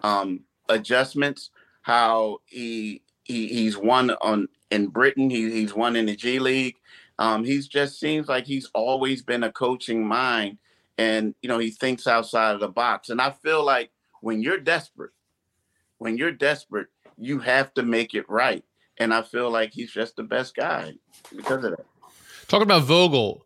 um, 0.03 0.41
adjustments. 0.69 1.49
How 1.81 2.39
he, 2.45 3.01
he 3.23 3.47
he's 3.47 3.77
won 3.77 4.11
on 4.21 4.49
in 4.71 4.87
Britain. 4.87 5.29
He, 5.29 5.49
he's 5.51 5.73
won 5.73 5.95
in 5.95 6.05
the 6.05 6.15
G 6.15 6.39
League. 6.39 6.75
Um, 7.19 7.43
he's 7.43 7.67
just 7.67 7.99
seems 7.99 8.27
like 8.27 8.45
he's 8.45 8.69
always 8.73 9.23
been 9.23 9.43
a 9.43 9.51
coaching 9.51 10.05
mind, 10.05 10.57
and 10.97 11.33
you 11.41 11.49
know 11.49 11.57
he 11.57 11.71
thinks 11.71 12.05
outside 12.05 12.53
of 12.53 12.59
the 12.59 12.67
box. 12.67 13.09
And 13.09 13.21
I 13.21 13.31
feel 13.31 13.63
like 13.63 13.91
when 14.21 14.41
you're 14.41 14.59
desperate, 14.59 15.11
when 15.97 16.17
you're 16.17 16.31
desperate, 16.31 16.87
you 17.17 17.39
have 17.39 17.73
to 17.75 17.83
make 17.83 18.13
it 18.13 18.29
right. 18.29 18.63
And 18.99 19.13
I 19.13 19.21
feel 19.21 19.49
like 19.49 19.73
he's 19.73 19.91
just 19.91 20.15
the 20.15 20.23
best 20.23 20.55
guy 20.55 20.93
because 21.35 21.63
of 21.63 21.71
that. 21.71 21.85
Talking 22.47 22.63
about 22.63 22.83
Vogel, 22.83 23.45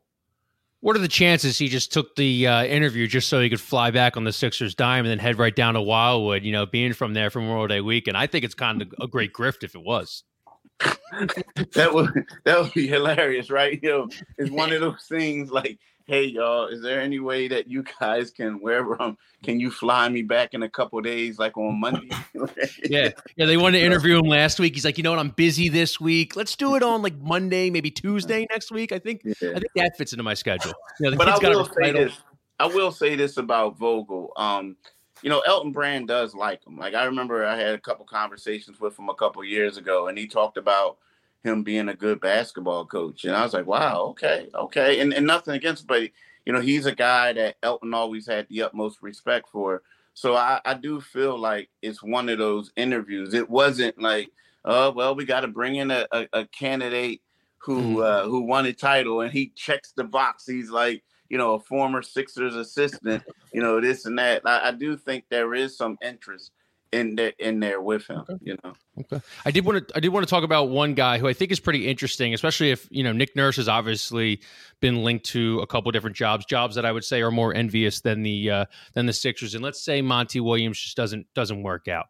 what 0.81 0.95
are 0.95 0.99
the 0.99 1.07
chances 1.07 1.57
he 1.57 1.67
just 1.67 1.93
took 1.93 2.15
the 2.15 2.47
uh, 2.47 2.63
interview 2.63 3.07
just 3.07 3.29
so 3.29 3.39
he 3.39 3.49
could 3.49 3.61
fly 3.61 3.91
back 3.91 4.17
on 4.17 4.23
the 4.23 4.33
Sixers 4.33 4.75
dime 4.75 5.05
and 5.05 5.11
then 5.11 5.19
head 5.19 5.37
right 5.37 5.55
down 5.55 5.75
to 5.75 5.81
Wildwood? 5.81 6.43
You 6.43 6.51
know, 6.51 6.65
being 6.65 6.93
from 6.93 7.13
there 7.13 7.29
from 7.29 7.43
Memorial 7.43 7.67
Day 7.67 7.81
weekend, 7.81 8.17
I 8.17 8.27
think 8.27 8.45
it's 8.45 8.55
kind 8.55 8.81
of 8.81 8.93
a 8.99 9.07
great 9.07 9.33
grift 9.33 9.63
if 9.63 9.75
it 9.75 9.83
was. 9.83 10.23
that 10.79 11.91
would 11.93 12.25
that 12.45 12.59
would 12.59 12.73
be 12.73 12.87
hilarious, 12.87 13.51
right? 13.51 13.79
You 13.81 13.89
know, 13.89 14.09
it's 14.37 14.49
one 14.49 14.71
of 14.71 14.81
those 14.81 15.05
things 15.07 15.51
like 15.51 15.77
hey 16.11 16.25
y'all, 16.25 16.67
is 16.67 16.81
there 16.81 16.99
any 16.99 17.21
way 17.21 17.47
that 17.47 17.69
you 17.69 17.85
guys 17.99 18.31
can 18.31 18.59
wherever 18.59 19.01
I'm 19.01 19.17
can 19.43 19.61
you 19.61 19.71
fly 19.71 20.09
me 20.09 20.23
back 20.23 20.53
in 20.53 20.61
a 20.61 20.69
couple 20.69 20.99
days, 20.99 21.39
like 21.39 21.57
on 21.57 21.79
Monday? 21.79 22.09
yeah. 22.83 23.11
Yeah, 23.37 23.45
they 23.45 23.55
wanted 23.55 23.79
to 23.79 23.85
interview 23.85 24.19
him 24.19 24.25
last 24.25 24.59
week. 24.59 24.75
He's 24.75 24.83
like, 24.83 24.97
you 24.97 25.05
know 25.05 25.11
what, 25.11 25.19
I'm 25.19 25.29
busy 25.29 25.69
this 25.69 26.01
week. 26.01 26.35
Let's 26.35 26.57
do 26.57 26.75
it 26.75 26.83
on 26.83 27.01
like 27.01 27.17
Monday, 27.17 27.69
maybe 27.69 27.89
Tuesday 27.89 28.45
next 28.51 28.73
week. 28.73 28.91
I 28.91 28.99
think 28.99 29.21
yeah. 29.23 29.51
I 29.51 29.59
think 29.59 29.71
that 29.75 29.97
fits 29.97 30.11
into 30.11 30.23
my 30.23 30.33
schedule. 30.33 30.73
You 30.99 31.11
know, 31.11 31.17
but 31.17 31.29
I 31.29 31.37
will 31.47 31.65
say 31.65 31.91
this. 31.93 32.19
I 32.59 32.65
will 32.67 32.91
say 32.91 33.15
this 33.15 33.37
about 33.37 33.77
Vogel. 33.77 34.33
Um, 34.35 34.75
you 35.21 35.29
know, 35.29 35.39
Elton 35.47 35.71
Brand 35.71 36.09
does 36.09 36.35
like 36.35 36.67
him. 36.67 36.77
Like 36.77 36.93
I 36.93 37.05
remember 37.05 37.45
I 37.45 37.55
had 37.55 37.73
a 37.73 37.79
couple 37.79 38.05
conversations 38.05 38.81
with 38.81 38.99
him 38.99 39.07
a 39.07 39.15
couple 39.15 39.45
years 39.45 39.77
ago, 39.77 40.09
and 40.09 40.17
he 40.17 40.27
talked 40.27 40.57
about 40.57 40.97
him 41.43 41.63
being 41.63 41.89
a 41.89 41.95
good 41.95 42.19
basketball 42.21 42.85
coach. 42.85 43.25
And 43.25 43.35
I 43.35 43.43
was 43.43 43.53
like, 43.53 43.65
wow, 43.65 44.01
okay, 44.11 44.49
okay. 44.53 44.99
And, 44.99 45.13
and 45.13 45.25
nothing 45.25 45.55
against, 45.55 45.87
but 45.87 46.03
you 46.45 46.53
know, 46.53 46.61
he's 46.61 46.85
a 46.85 46.95
guy 46.95 47.33
that 47.33 47.55
Elton 47.63 47.93
always 47.93 48.27
had 48.27 48.47
the 48.49 48.63
utmost 48.63 49.01
respect 49.01 49.49
for. 49.49 49.83
So 50.13 50.35
I, 50.35 50.59
I 50.65 50.73
do 50.73 50.99
feel 50.99 51.37
like 51.37 51.69
it's 51.81 52.03
one 52.03 52.29
of 52.29 52.37
those 52.37 52.71
interviews. 52.75 53.33
It 53.33 53.49
wasn't 53.49 53.99
like, 54.01 54.29
oh 54.65 54.91
well, 54.91 55.15
we 55.15 55.25
got 55.25 55.41
to 55.41 55.47
bring 55.47 55.75
in 55.75 55.91
a, 55.91 56.05
a, 56.11 56.27
a 56.33 56.45
candidate 56.45 57.21
who 57.59 57.97
mm-hmm. 57.97 58.01
uh, 58.01 58.23
who 58.23 58.41
won 58.41 58.65
a 58.65 58.73
title 58.73 59.21
and 59.21 59.31
he 59.31 59.51
checks 59.55 59.93
the 59.95 60.03
box. 60.03 60.45
He's 60.45 60.69
like, 60.69 61.03
you 61.29 61.37
know, 61.37 61.53
a 61.53 61.59
former 61.59 62.01
Sixers 62.01 62.55
assistant, 62.55 63.23
you 63.53 63.61
know, 63.61 63.79
this 63.79 64.05
and 64.05 64.17
that. 64.19 64.41
I, 64.45 64.69
I 64.69 64.71
do 64.71 64.97
think 64.97 65.25
there 65.29 65.53
is 65.53 65.77
some 65.77 65.97
interest 66.03 66.51
in 66.91 67.15
there 67.15 67.33
in 67.39 67.59
there 67.59 67.81
with 67.81 68.07
him. 68.07 68.19
Okay. 68.19 68.37
You 68.41 68.57
know. 68.63 68.73
Okay. 68.99 69.21
I 69.45 69.51
did 69.51 69.65
want 69.65 69.87
to 69.87 69.97
I 69.97 69.99
did 69.99 70.09
want 70.09 70.25
to 70.25 70.29
talk 70.29 70.43
about 70.43 70.69
one 70.69 70.93
guy 70.93 71.17
who 71.17 71.27
I 71.27 71.33
think 71.33 71.51
is 71.51 71.59
pretty 71.59 71.87
interesting, 71.87 72.33
especially 72.33 72.71
if 72.71 72.87
you 72.91 73.03
know 73.03 73.11
Nick 73.11 73.35
Nurse 73.35 73.55
has 73.57 73.67
obviously 73.67 74.41
been 74.79 75.03
linked 75.03 75.25
to 75.27 75.59
a 75.59 75.67
couple 75.67 75.91
different 75.91 76.15
jobs, 76.15 76.45
jobs 76.45 76.75
that 76.75 76.85
I 76.85 76.91
would 76.91 77.03
say 77.03 77.21
are 77.21 77.31
more 77.31 77.53
envious 77.53 78.01
than 78.01 78.23
the 78.23 78.49
uh, 78.49 78.65
than 78.93 79.05
the 79.05 79.13
Sixers. 79.13 79.55
And 79.55 79.63
let's 79.63 79.81
say 79.81 80.01
Monty 80.01 80.39
Williams 80.39 80.79
just 80.79 80.97
doesn't 80.97 81.27
doesn't 81.33 81.63
work 81.63 81.87
out. 81.87 82.07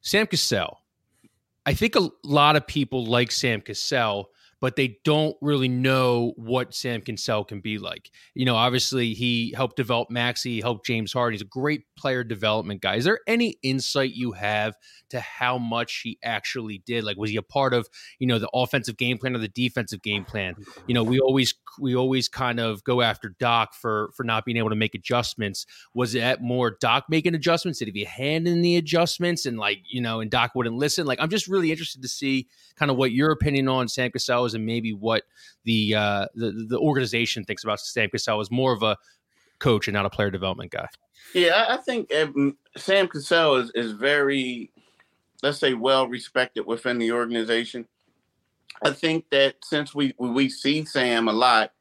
Sam 0.00 0.26
Cassell. 0.26 0.78
I 1.66 1.74
think 1.74 1.94
a 1.94 2.08
lot 2.24 2.56
of 2.56 2.66
people 2.66 3.04
like 3.06 3.30
Sam 3.30 3.60
Cassell 3.60 4.30
but 4.60 4.76
they 4.76 4.98
don't 5.04 5.36
really 5.40 5.68
know 5.68 6.32
what 6.36 6.74
Sam 6.74 7.00
Cassell 7.00 7.44
can 7.44 7.60
be 7.60 7.78
like. 7.78 8.10
You 8.34 8.44
know, 8.44 8.56
obviously 8.56 9.14
he 9.14 9.52
helped 9.56 9.76
develop 9.76 10.10
Maxey, 10.10 10.60
helped 10.60 10.86
James 10.86 11.12
Harden. 11.12 11.34
He's 11.34 11.42
a 11.42 11.46
great 11.46 11.82
player 11.96 12.22
development 12.22 12.82
guy. 12.82 12.96
Is 12.96 13.04
there 13.04 13.20
any 13.26 13.56
insight 13.62 14.12
you 14.12 14.32
have 14.32 14.74
to 15.10 15.20
how 15.20 15.58
much 15.58 16.00
he 16.04 16.18
actually 16.22 16.82
did? 16.84 17.04
Like, 17.04 17.16
was 17.16 17.30
he 17.30 17.36
a 17.36 17.42
part 17.42 17.72
of 17.74 17.88
you 18.18 18.26
know 18.26 18.38
the 18.38 18.50
offensive 18.52 18.96
game 18.96 19.18
plan 19.18 19.34
or 19.34 19.38
the 19.38 19.48
defensive 19.48 20.02
game 20.02 20.24
plan? 20.24 20.54
You 20.86 20.94
know, 20.94 21.02
we 21.02 21.18
always 21.20 21.54
we 21.78 21.96
always 21.96 22.28
kind 22.28 22.60
of 22.60 22.84
go 22.84 23.00
after 23.00 23.34
Doc 23.38 23.74
for 23.74 24.10
for 24.14 24.24
not 24.24 24.44
being 24.44 24.58
able 24.58 24.70
to 24.70 24.76
make 24.76 24.94
adjustments. 24.94 25.64
Was 25.94 26.14
it 26.14 26.40
more 26.42 26.76
Doc 26.80 27.04
making 27.08 27.34
adjustments? 27.34 27.78
Did 27.78 27.94
he 27.94 28.04
hand 28.04 28.46
in 28.46 28.60
the 28.60 28.76
adjustments? 28.76 29.46
And 29.46 29.58
like 29.58 29.80
you 29.88 30.02
know, 30.02 30.20
and 30.20 30.30
Doc 30.30 30.52
wouldn't 30.54 30.76
listen. 30.76 31.06
Like, 31.06 31.20
I'm 31.20 31.30
just 31.30 31.48
really 31.48 31.70
interested 31.70 32.02
to 32.02 32.08
see 32.08 32.48
kind 32.76 32.90
of 32.90 32.96
what 32.96 33.12
your 33.12 33.30
opinion 33.30 33.68
on 33.68 33.88
Sam 33.88 34.10
Cassell 34.10 34.49
is, 34.50 34.54
and 34.54 34.66
maybe 34.66 34.92
what 34.92 35.24
the 35.64 35.94
uh, 35.94 36.26
the 36.34 36.66
the 36.68 36.78
organization 36.78 37.44
thinks 37.44 37.64
about 37.64 37.80
Sam 37.80 38.10
Cassell 38.10 38.40
as 38.40 38.50
more 38.50 38.72
of 38.72 38.82
a 38.82 38.96
coach 39.58 39.88
and 39.88 39.94
not 39.94 40.06
a 40.06 40.10
player 40.10 40.30
development 40.30 40.72
guy. 40.72 40.88
Yeah, 41.34 41.66
I 41.68 41.76
think 41.76 42.12
um, 42.14 42.56
Sam 42.76 43.08
Cassell 43.08 43.56
is 43.56 43.70
is 43.74 43.92
very 43.92 44.72
let's 45.42 45.58
say 45.58 45.74
well 45.74 46.06
respected 46.06 46.66
within 46.66 46.98
the 46.98 47.12
organization. 47.12 47.86
I 48.82 48.90
think 48.90 49.26
that 49.30 49.56
since 49.64 49.94
we 49.94 50.14
we 50.18 50.48
see 50.48 50.84
Sam 50.84 51.28
a 51.28 51.32
lot, 51.32 51.72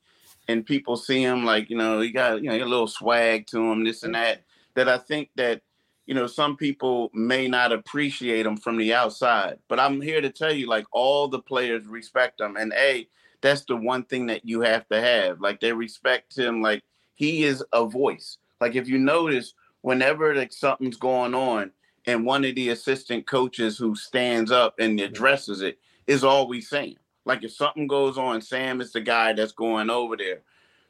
and 0.47 0.65
people 0.65 0.97
see 0.97 1.23
him 1.23 1.45
like 1.45 1.69
you 1.69 1.77
know 1.77 2.01
he 2.01 2.11
got 2.11 2.43
you 2.43 2.49
know 2.49 2.55
a 2.55 2.65
little 2.65 2.87
swag 2.87 3.47
to 3.47 3.71
him, 3.71 3.83
this 3.83 4.03
and 4.03 4.15
that. 4.15 4.43
That 4.75 4.87
I 4.87 4.97
think 4.97 5.29
that 5.35 5.61
you 6.09 6.15
know 6.15 6.25
some 6.25 6.57
people 6.57 7.11
may 7.13 7.47
not 7.47 7.71
appreciate 7.71 8.43
him 8.43 8.57
from 8.57 8.77
the 8.77 8.95
outside, 8.95 9.59
but 9.67 9.79
I'm 9.79 10.01
here 10.01 10.21
to 10.21 10.31
tell 10.31 10.51
you 10.51 10.67
like 10.67 10.85
all 10.91 11.27
the 11.27 11.37
players 11.37 11.85
respect 11.85 12.41
him, 12.41 12.57
and 12.57 12.73
a 12.73 13.07
that's 13.41 13.63
the 13.65 13.75
one 13.75 14.03
thing 14.05 14.25
that 14.25 14.43
you 14.43 14.61
have 14.61 14.87
to 14.89 14.99
have. 14.99 15.39
Like 15.39 15.59
they 15.59 15.71
respect 15.71 16.35
him, 16.35 16.63
like 16.63 16.81
he 17.13 17.43
is 17.43 17.63
a 17.73 17.85
voice. 17.85 18.39
Like 18.59 18.73
if 18.73 18.87
you 18.89 18.97
notice, 18.97 19.53
whenever 19.81 20.33
like 20.33 20.51
something's 20.51 20.97
going 20.97 21.35
on, 21.35 21.69
and 22.07 22.25
one 22.25 22.43
of 22.43 22.55
the 22.55 22.69
assistant 22.69 23.27
coaches 23.27 23.77
who 23.77 23.95
stands 23.95 24.49
up 24.49 24.79
and 24.79 24.99
addresses 24.99 25.61
it 25.61 25.77
is 26.07 26.23
always 26.23 26.69
Sam. 26.69 26.95
Like 27.23 27.43
if 27.43 27.53
something 27.53 27.85
goes 27.85 28.17
on, 28.17 28.41
Sam 28.41 28.81
is 28.81 28.91
the 28.91 29.01
guy 29.01 29.33
that's 29.33 29.51
going 29.51 29.91
over 29.91 30.17
there. 30.17 30.39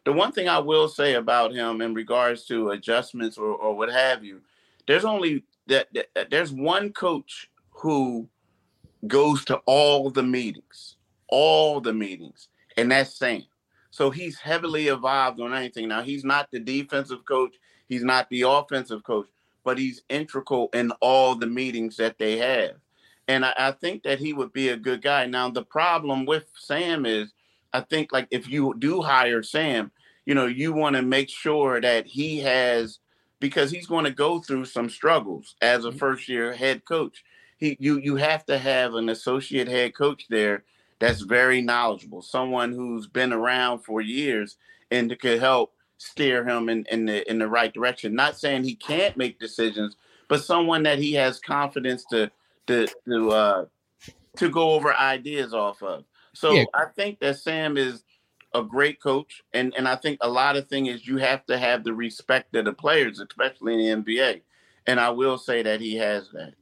The 0.05 0.13
one 0.13 0.31
thing 0.31 0.47
I 0.47 0.59
will 0.59 0.87
say 0.87 1.15
about 1.15 1.53
him 1.53 1.81
in 1.81 1.93
regards 1.93 2.45
to 2.45 2.69
adjustments 2.69 3.37
or, 3.37 3.49
or 3.49 3.75
what 3.75 3.91
have 3.91 4.23
you, 4.23 4.39
there's 4.89 5.05
only 5.05 5.43
that, 5.67 5.87
that 5.93 6.31
there's 6.31 6.51
one 6.51 6.91
coach 6.91 7.47
who 7.69 8.27
goes 9.05 9.45
to 9.45 9.57
all 9.67 10.09
the 10.09 10.23
meetings, 10.23 10.95
all 11.27 11.79
the 11.79 11.93
meetings, 11.93 12.47
and 12.75 12.91
that's 12.91 13.15
Sam. 13.15 13.43
So 13.91 14.09
he's 14.09 14.39
heavily 14.39 14.87
involved 14.87 15.39
on 15.41 15.53
anything. 15.53 15.87
Now 15.87 16.01
he's 16.01 16.23
not 16.23 16.49
the 16.51 16.59
defensive 16.59 17.23
coach, 17.25 17.55
he's 17.87 18.03
not 18.03 18.31
the 18.31 18.41
offensive 18.41 19.03
coach, 19.03 19.27
but 19.63 19.77
he's 19.77 20.01
integral 20.09 20.69
in 20.73 20.89
all 21.01 21.35
the 21.35 21.45
meetings 21.45 21.95
that 21.97 22.17
they 22.17 22.37
have. 22.37 22.71
And 23.27 23.45
I, 23.45 23.53
I, 23.59 23.71
think 23.73 24.01
that 24.03 24.17
he 24.17 24.33
would 24.33 24.51
be 24.53 24.69
a 24.69 24.77
good 24.77 25.03
guy. 25.03 25.27
Now, 25.27 25.51
the 25.51 25.63
problem 25.63 26.25
with 26.25 26.45
Sam 26.57 27.05
is, 27.05 27.31
I 27.73 27.81
think, 27.81 28.11
like, 28.11 28.27
if 28.31 28.49
you 28.49 28.73
do 28.79 29.03
hire 29.03 29.43
Sam, 29.43 29.91
you 30.25 30.33
know, 30.33 30.47
you 30.47 30.73
want 30.73 30.95
to 30.95 31.03
make 31.03 31.29
sure 31.29 31.79
that 31.79 32.07
he 32.07 32.39
has, 32.39 32.97
because 33.39 33.71
he's 33.71 33.87
going 33.87 34.05
to 34.05 34.11
go 34.11 34.39
through 34.39 34.65
some 34.65 34.89
struggles 34.89 35.55
as 35.61 35.85
a 35.85 35.89
mm-hmm. 35.89 35.97
first 35.97 36.27
year 36.27 36.53
head 36.53 36.85
coach. 36.85 37.23
He, 37.57 37.75
you, 37.79 37.99
you 37.99 38.15
have 38.15 38.45
to 38.45 38.57
have 38.57 38.95
an 38.95 39.09
associate 39.09 39.67
head 39.67 39.95
coach 39.95 40.25
there 40.29 40.63
that's 40.99 41.21
very 41.21 41.61
knowledgeable, 41.61 42.21
someone 42.21 42.71
who's 42.71 43.07
been 43.07 43.33
around 43.33 43.79
for 43.79 44.01
years 44.01 44.57
and 44.91 45.17
could 45.19 45.39
help 45.39 45.73
steer 45.97 46.47
him 46.47 46.69
in, 46.69 46.85
in 46.89 47.05
the 47.05 47.29
in 47.29 47.39
the 47.39 47.47
right 47.47 47.73
direction. 47.73 48.15
Not 48.15 48.37
saying 48.37 48.63
he 48.63 48.75
can't 48.75 49.17
make 49.17 49.39
decisions, 49.39 49.95
but 50.27 50.43
someone 50.43 50.83
that 50.83 50.99
he 50.99 51.13
has 51.13 51.39
confidence 51.39 52.05
to 52.11 52.31
to 52.67 52.87
to 53.07 53.31
uh 53.31 53.65
to 54.37 54.49
go 54.49 54.71
over 54.71 54.93
ideas 54.93 55.53
off 55.53 55.81
of. 55.83 56.05
So 56.33 56.53
yeah. 56.53 56.65
I 56.73 56.85
think 56.95 57.19
that 57.19 57.37
Sam 57.37 57.77
is 57.77 58.03
a 58.53 58.63
great 58.63 59.01
coach, 59.01 59.43
and 59.53 59.73
and 59.75 59.87
I 59.87 59.95
think 59.95 60.17
a 60.21 60.29
lot 60.29 60.55
of 60.55 60.67
thing 60.67 60.87
is 60.87 61.07
you 61.07 61.17
have 61.17 61.45
to 61.47 61.57
have 61.57 61.83
the 61.83 61.93
respect 61.93 62.55
of 62.55 62.65
the 62.65 62.73
players, 62.73 63.19
especially 63.19 63.89
in 63.89 64.03
the 64.03 64.13
NBA. 64.13 64.41
And 64.87 64.99
I 64.99 65.11
will 65.11 65.37
say 65.37 65.61
that 65.61 65.81
he 65.81 65.95
has 65.97 66.29
that. 66.33 66.53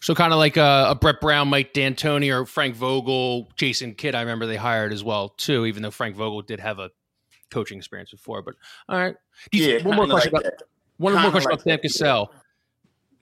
So 0.00 0.14
kind 0.14 0.32
of 0.32 0.38
like 0.38 0.56
a, 0.56 0.86
a, 0.88 0.94
Brett 0.94 1.20
Brown, 1.20 1.48
Mike 1.48 1.74
D'Antoni, 1.74 2.34
or 2.34 2.46
Frank 2.46 2.74
Vogel, 2.74 3.50
Jason 3.56 3.94
Kidd. 3.94 4.14
I 4.14 4.20
remember 4.20 4.46
they 4.46 4.56
hired 4.56 4.92
as 4.92 5.04
well 5.04 5.28
too. 5.28 5.66
Even 5.66 5.82
though 5.82 5.90
Frank 5.90 6.16
Vogel 6.16 6.42
did 6.42 6.58
have 6.58 6.78
a 6.78 6.90
coaching 7.50 7.78
experience 7.78 8.10
before. 8.10 8.42
But 8.42 8.54
all 8.88 8.98
right, 8.98 9.14
yeah, 9.52 9.82
one 9.82 9.96
more 9.96 10.06
question 10.06 10.32
like 10.32 10.42
about 10.42 10.58
that. 10.58 10.66
one 10.96 11.12
more 11.12 11.30
question 11.30 11.50
like 11.50 11.60
about 11.60 11.64
Sam 11.64 11.78
Cassell. 11.78 12.32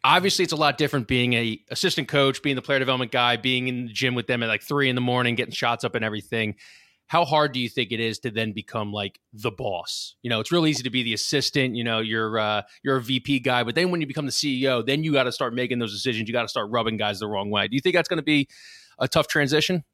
Obviously, 0.04 0.44
it's 0.44 0.52
a 0.52 0.56
lot 0.56 0.78
different 0.78 1.08
being 1.08 1.32
a 1.32 1.60
assistant 1.70 2.06
coach, 2.06 2.40
being 2.42 2.54
the 2.54 2.62
player 2.62 2.78
development 2.78 3.10
guy, 3.10 3.36
being 3.36 3.66
in 3.66 3.86
the 3.86 3.92
gym 3.92 4.14
with 4.14 4.28
them 4.28 4.42
at 4.44 4.48
like 4.48 4.62
three 4.62 4.88
in 4.88 4.94
the 4.94 5.00
morning, 5.00 5.34
getting 5.34 5.52
shots 5.52 5.82
up 5.82 5.96
and 5.96 6.04
everything. 6.04 6.54
How 7.08 7.24
hard 7.24 7.52
do 7.52 7.58
you 7.58 7.70
think 7.70 7.90
it 7.90 8.00
is 8.00 8.18
to 8.20 8.30
then 8.30 8.52
become 8.52 8.92
like 8.92 9.18
the 9.32 9.50
boss? 9.50 10.14
You 10.22 10.30
know, 10.30 10.40
it's 10.40 10.52
real 10.52 10.66
easy 10.66 10.82
to 10.82 10.90
be 10.90 11.02
the 11.02 11.14
assistant. 11.14 11.74
You 11.74 11.82
know, 11.82 12.00
you're 12.00 12.38
uh, 12.38 12.62
you're 12.82 12.96
a 12.96 13.02
VP 13.02 13.40
guy, 13.40 13.64
but 13.64 13.74
then 13.74 13.90
when 13.90 14.00
you 14.00 14.06
become 14.06 14.26
the 14.26 14.32
CEO, 14.32 14.84
then 14.84 15.02
you 15.02 15.12
got 15.12 15.24
to 15.24 15.32
start 15.32 15.54
making 15.54 15.78
those 15.78 15.92
decisions. 15.92 16.28
You 16.28 16.34
got 16.34 16.42
to 16.42 16.48
start 16.48 16.70
rubbing 16.70 16.98
guys 16.98 17.18
the 17.18 17.26
wrong 17.26 17.50
way. 17.50 17.66
Do 17.66 17.74
you 17.74 17.80
think 17.80 17.94
that's 17.94 18.08
going 18.08 18.18
to 18.18 18.22
be 18.22 18.46
a 18.98 19.08
tough 19.08 19.26
transition? 19.26 19.84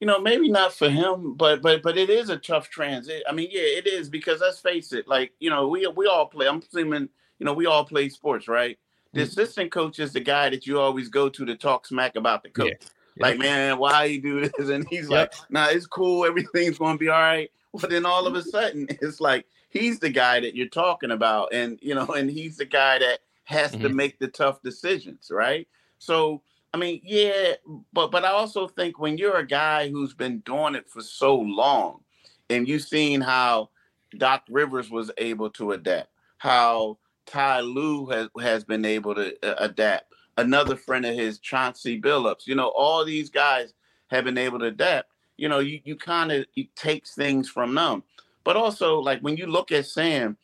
You 0.00 0.06
know, 0.06 0.18
maybe 0.18 0.50
not 0.50 0.72
for 0.72 0.88
him, 0.88 1.34
but 1.34 1.60
but 1.60 1.82
but 1.82 1.98
it 1.98 2.08
is 2.08 2.30
a 2.30 2.38
tough 2.38 2.70
transit. 2.70 3.22
I 3.28 3.32
mean, 3.32 3.48
yeah, 3.50 3.62
it 3.62 3.86
is 3.86 4.08
because 4.08 4.40
let's 4.40 4.60
face 4.60 4.92
it. 4.92 5.06
Like 5.06 5.32
you 5.40 5.50
know, 5.50 5.68
we 5.68 5.86
we 5.88 6.06
all 6.06 6.26
play. 6.26 6.48
I'm 6.48 6.58
assuming 6.58 7.10
you 7.38 7.44
know 7.44 7.52
we 7.52 7.66
all 7.66 7.84
play 7.84 8.08
sports, 8.08 8.48
right? 8.48 8.78
The 9.12 9.20
mm-hmm. 9.20 9.28
assistant 9.28 9.72
coach 9.72 9.98
is 9.98 10.14
the 10.14 10.20
guy 10.20 10.48
that 10.48 10.66
you 10.66 10.80
always 10.80 11.10
go 11.10 11.28
to 11.28 11.44
to 11.44 11.54
talk 11.54 11.86
smack 11.86 12.16
about 12.16 12.42
the 12.42 12.48
coach. 12.48 12.72
Yeah. 12.80 12.88
Like, 13.18 13.38
man, 13.38 13.78
why 13.78 14.04
you 14.04 14.20
do 14.20 14.40
this? 14.40 14.68
And 14.70 14.86
he's 14.88 15.08
yep. 15.08 15.10
like, 15.10 15.50
nah, 15.50 15.66
it's 15.68 15.86
cool. 15.86 16.24
Everything's 16.24 16.78
gonna 16.78 16.98
be 16.98 17.08
all 17.08 17.20
right. 17.20 17.50
But 17.80 17.90
then 17.90 18.06
all 18.06 18.28
of 18.28 18.36
a 18.36 18.42
sudden, 18.42 18.86
it's 18.88 19.20
like 19.20 19.46
he's 19.68 19.98
the 19.98 20.08
guy 20.08 20.38
that 20.38 20.54
you're 20.54 20.68
talking 20.68 21.10
about, 21.10 21.52
and 21.52 21.78
you 21.82 21.94
know, 21.94 22.06
and 22.16 22.30
he's 22.30 22.56
the 22.56 22.64
guy 22.64 22.98
that 22.98 23.20
has 23.44 23.72
mm-hmm. 23.72 23.82
to 23.82 23.88
make 23.88 24.18
the 24.18 24.28
tough 24.28 24.62
decisions, 24.62 25.30
right? 25.30 25.66
So, 25.98 26.42
I 26.72 26.76
mean, 26.76 27.00
yeah, 27.04 27.54
but 27.92 28.10
but 28.10 28.24
I 28.24 28.28
also 28.28 28.68
think 28.68 28.98
when 28.98 29.18
you're 29.18 29.38
a 29.38 29.46
guy 29.46 29.88
who's 29.88 30.14
been 30.14 30.38
doing 30.40 30.76
it 30.76 30.88
for 30.88 31.02
so 31.02 31.36
long, 31.36 32.00
and 32.48 32.68
you've 32.68 32.82
seen 32.82 33.20
how 33.20 33.70
Doc 34.16 34.44
Rivers 34.48 34.90
was 34.90 35.10
able 35.18 35.50
to 35.50 35.72
adapt, 35.72 36.10
how 36.38 36.98
Ty 37.26 37.60
Lue 37.60 38.06
has 38.06 38.28
has 38.40 38.64
been 38.64 38.84
able 38.84 39.14
to 39.16 39.34
uh, 39.42 39.56
adapt, 39.58 40.13
another 40.36 40.76
friend 40.76 41.04
of 41.06 41.14
his, 41.14 41.38
Chauncey 41.38 42.00
Billups. 42.00 42.46
You 42.46 42.54
know, 42.54 42.68
all 42.68 43.04
these 43.04 43.30
guys 43.30 43.74
have 44.08 44.24
been 44.24 44.38
able 44.38 44.58
to 44.60 44.66
adapt. 44.66 45.10
You 45.36 45.48
know, 45.48 45.58
you, 45.58 45.80
you 45.84 45.96
kind 45.96 46.32
of 46.32 46.46
takes 46.76 47.14
things 47.14 47.48
from 47.48 47.74
them. 47.74 48.02
But 48.44 48.56
also, 48.56 48.98
like 48.98 49.20
when 49.20 49.36
you 49.36 49.46
look 49.46 49.72
at 49.72 49.86
Sam, 49.86 50.36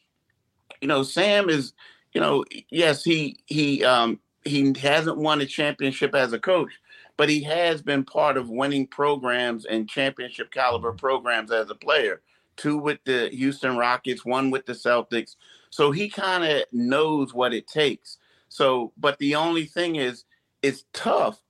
you 0.80 0.88
know, 0.88 1.03
Sam 1.03 1.49
is, 1.51 1.74
you 2.12 2.20
know, 2.20 2.45
yes, 2.70 3.05
he 3.05 3.36
he 3.47 3.84
um 3.84 4.18
he 4.45 4.72
hasn't 4.80 5.18
won 5.18 5.41
a 5.41 5.47
championship 5.47 6.14
as 6.14 6.32
a 6.32 6.38
coach, 6.38 6.72
but 7.16 7.28
he 7.28 7.43
has 7.43 7.82
been 7.82 8.05
part 8.05 8.36
of 8.36 8.49
winning 8.49 8.86
programs 8.86 9.66
and 9.66 9.88
championship 9.88 10.51
caliber 10.51 10.93
programs 10.93 11.53
as 11.53 11.68
a 11.70 11.74
player. 11.74 12.22
Two 12.57 12.78
with 12.78 12.99
the 13.05 13.28
Houston 13.28 13.76
Rockets, 13.76 14.24
one 14.24 14.51
with 14.51 14.66
the 14.66 14.72
Celtics. 14.72 15.36
So 15.70 15.93
he 15.93 16.09
kind 16.09 16.45
of 16.45 16.62
knows 16.72 17.32
what 17.32 17.55
it 17.55 17.66
takes. 17.66 18.18
So, 18.51 18.93
but 18.99 19.19
the 19.19 19.37
only 19.37 19.65
thing 19.65 19.97
is, 19.97 20.25
it's 20.61 20.85
tough 20.93 21.41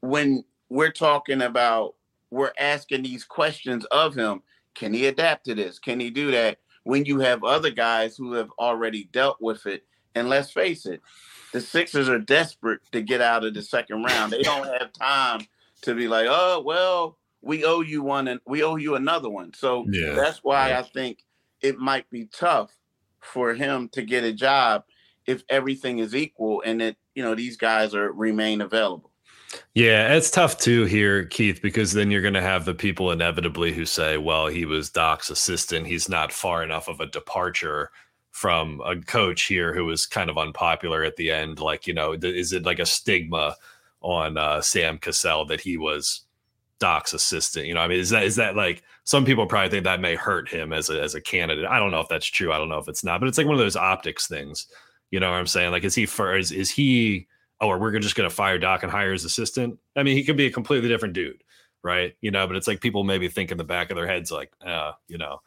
when 0.00 0.44
we're 0.68 0.90
talking 0.90 1.42
about, 1.42 1.94
we're 2.30 2.52
asking 2.58 3.02
these 3.04 3.22
questions 3.22 3.84
of 3.86 4.14
him. 4.14 4.42
Can 4.74 4.94
he 4.94 5.06
adapt 5.06 5.44
to 5.44 5.54
this? 5.54 5.78
Can 5.78 6.00
he 6.00 6.10
do 6.10 6.32
that? 6.32 6.58
When 6.84 7.04
you 7.04 7.20
have 7.20 7.44
other 7.44 7.70
guys 7.70 8.16
who 8.16 8.32
have 8.32 8.50
already 8.58 9.04
dealt 9.12 9.40
with 9.40 9.66
it. 9.66 9.84
And 10.14 10.28
let's 10.28 10.50
face 10.50 10.84
it, 10.86 11.00
the 11.52 11.60
Sixers 11.60 12.08
are 12.08 12.18
desperate 12.18 12.80
to 12.92 13.02
get 13.02 13.20
out 13.20 13.44
of 13.44 13.54
the 13.54 13.62
second 13.62 14.02
round. 14.02 14.32
They 14.32 14.42
don't 14.42 14.66
have 14.66 14.92
time 14.92 15.46
to 15.82 15.94
be 15.94 16.08
like, 16.08 16.26
oh, 16.28 16.62
well, 16.64 17.18
we 17.42 17.64
owe 17.64 17.82
you 17.82 18.02
one 18.02 18.28
and 18.28 18.40
we 18.46 18.62
owe 18.62 18.76
you 18.76 18.94
another 18.94 19.28
one. 19.28 19.52
So 19.54 19.86
yeah. 19.90 20.14
that's 20.14 20.38
why 20.42 20.70
yeah. 20.70 20.80
I 20.80 20.82
think 20.82 21.24
it 21.60 21.78
might 21.78 22.08
be 22.10 22.26
tough 22.26 22.74
for 23.20 23.54
him 23.54 23.88
to 23.90 24.02
get 24.02 24.24
a 24.24 24.32
job 24.32 24.84
if 25.26 25.42
everything 25.48 25.98
is 25.98 26.14
equal 26.14 26.62
and 26.64 26.80
that 26.80 26.96
you 27.14 27.22
know 27.22 27.34
these 27.34 27.56
guys 27.56 27.94
are 27.94 28.12
remain 28.12 28.60
available. 28.60 29.12
Yeah, 29.74 30.14
it's 30.14 30.30
tough 30.30 30.58
too 30.58 30.84
here, 30.84 31.24
Keith, 31.24 31.60
because 31.62 31.92
then 31.92 32.10
you're 32.10 32.22
going 32.22 32.34
to 32.34 32.42
have 32.42 32.64
the 32.64 32.74
people 32.74 33.10
inevitably 33.10 33.72
who 33.72 33.84
say, 33.84 34.16
"Well, 34.16 34.46
he 34.46 34.64
was 34.64 34.90
Doc's 34.90 35.30
assistant. 35.30 35.86
He's 35.86 36.08
not 36.08 36.32
far 36.32 36.62
enough 36.62 36.88
of 36.88 37.00
a 37.00 37.06
departure 37.06 37.90
from 38.30 38.80
a 38.84 38.96
coach 38.96 39.44
here 39.44 39.74
who 39.74 39.84
was 39.84 40.06
kind 40.06 40.30
of 40.30 40.38
unpopular 40.38 41.04
at 41.04 41.16
the 41.16 41.30
end." 41.30 41.60
Like, 41.60 41.86
you 41.86 41.94
know, 41.94 42.12
is 42.14 42.52
it 42.52 42.64
like 42.64 42.78
a 42.78 42.86
stigma 42.86 43.56
on 44.00 44.36
uh, 44.38 44.60
Sam 44.62 44.98
Cassell 44.98 45.44
that 45.46 45.60
he 45.60 45.76
was 45.76 46.22
Doc's 46.78 47.12
assistant? 47.14 47.66
You 47.66 47.74
know, 47.74 47.80
I 47.80 47.88
mean, 47.88 48.00
is 48.00 48.10
that 48.10 48.24
is 48.24 48.36
that 48.36 48.56
like 48.56 48.82
some 49.04 49.24
people 49.24 49.46
probably 49.46 49.70
think 49.70 49.84
that 49.84 50.00
may 50.00 50.14
hurt 50.14 50.48
him 50.48 50.72
as 50.72 50.88
a 50.90 51.00
as 51.00 51.14
a 51.14 51.20
candidate? 51.20 51.66
I 51.66 51.78
don't 51.78 51.90
know 51.90 52.00
if 52.00 52.08
that's 52.08 52.26
true. 52.26 52.52
I 52.52 52.58
don't 52.58 52.70
know 52.70 52.78
if 52.78 52.88
it's 52.88 53.04
not, 53.04 53.20
but 53.20 53.28
it's 53.28 53.38
like 53.38 53.46
one 53.46 53.56
of 53.56 53.60
those 53.60 53.76
optics 53.76 54.26
things 54.26 54.66
you 55.12 55.20
know 55.20 55.30
what 55.30 55.36
I'm 55.36 55.46
saying? 55.46 55.70
Like, 55.70 55.84
is 55.84 55.94
he 55.94 56.06
for 56.06 56.36
is, 56.36 56.50
is 56.50 56.70
he? 56.70 57.28
Oh, 57.60 57.68
or 57.68 57.78
we're 57.78 57.96
just 58.00 58.16
going 58.16 58.28
to 58.28 58.34
fire 58.34 58.58
Doc 58.58 58.82
and 58.82 58.90
hire 58.90 59.12
his 59.12 59.24
assistant? 59.24 59.78
I 59.94 60.02
mean, 60.02 60.16
he 60.16 60.24
could 60.24 60.36
be 60.36 60.46
a 60.46 60.50
completely 60.50 60.88
different 60.88 61.14
dude, 61.14 61.44
right? 61.84 62.16
You 62.20 62.32
know, 62.32 62.48
but 62.48 62.56
it's 62.56 62.66
like 62.66 62.80
people 62.80 63.04
maybe 63.04 63.28
think 63.28 63.52
in 63.52 63.58
the 63.58 63.62
back 63.62 63.90
of 63.90 63.96
their 63.96 64.08
heads, 64.08 64.32
like, 64.32 64.50
uh, 64.66 64.92
you 65.06 65.16
know, 65.16 65.40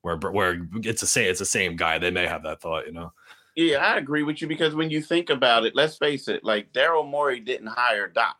where 0.00 0.16
where 0.16 0.66
it's 0.76 1.02
the 1.02 1.06
same, 1.06 1.28
it's 1.28 1.40
the 1.40 1.44
same 1.44 1.76
guy. 1.76 1.98
They 1.98 2.10
may 2.10 2.26
have 2.26 2.44
that 2.44 2.62
thought, 2.62 2.86
you 2.86 2.92
know. 2.92 3.12
Yeah, 3.54 3.78
I 3.78 3.96
agree 3.96 4.22
with 4.22 4.40
you 4.40 4.46
because 4.46 4.74
when 4.74 4.88
you 4.88 5.02
think 5.02 5.30
about 5.30 5.66
it, 5.66 5.74
let's 5.74 5.98
face 5.98 6.28
it, 6.28 6.44
like 6.44 6.72
Daryl 6.72 7.06
Morey 7.06 7.40
didn't 7.40 7.66
hire 7.66 8.06
Doc. 8.06 8.36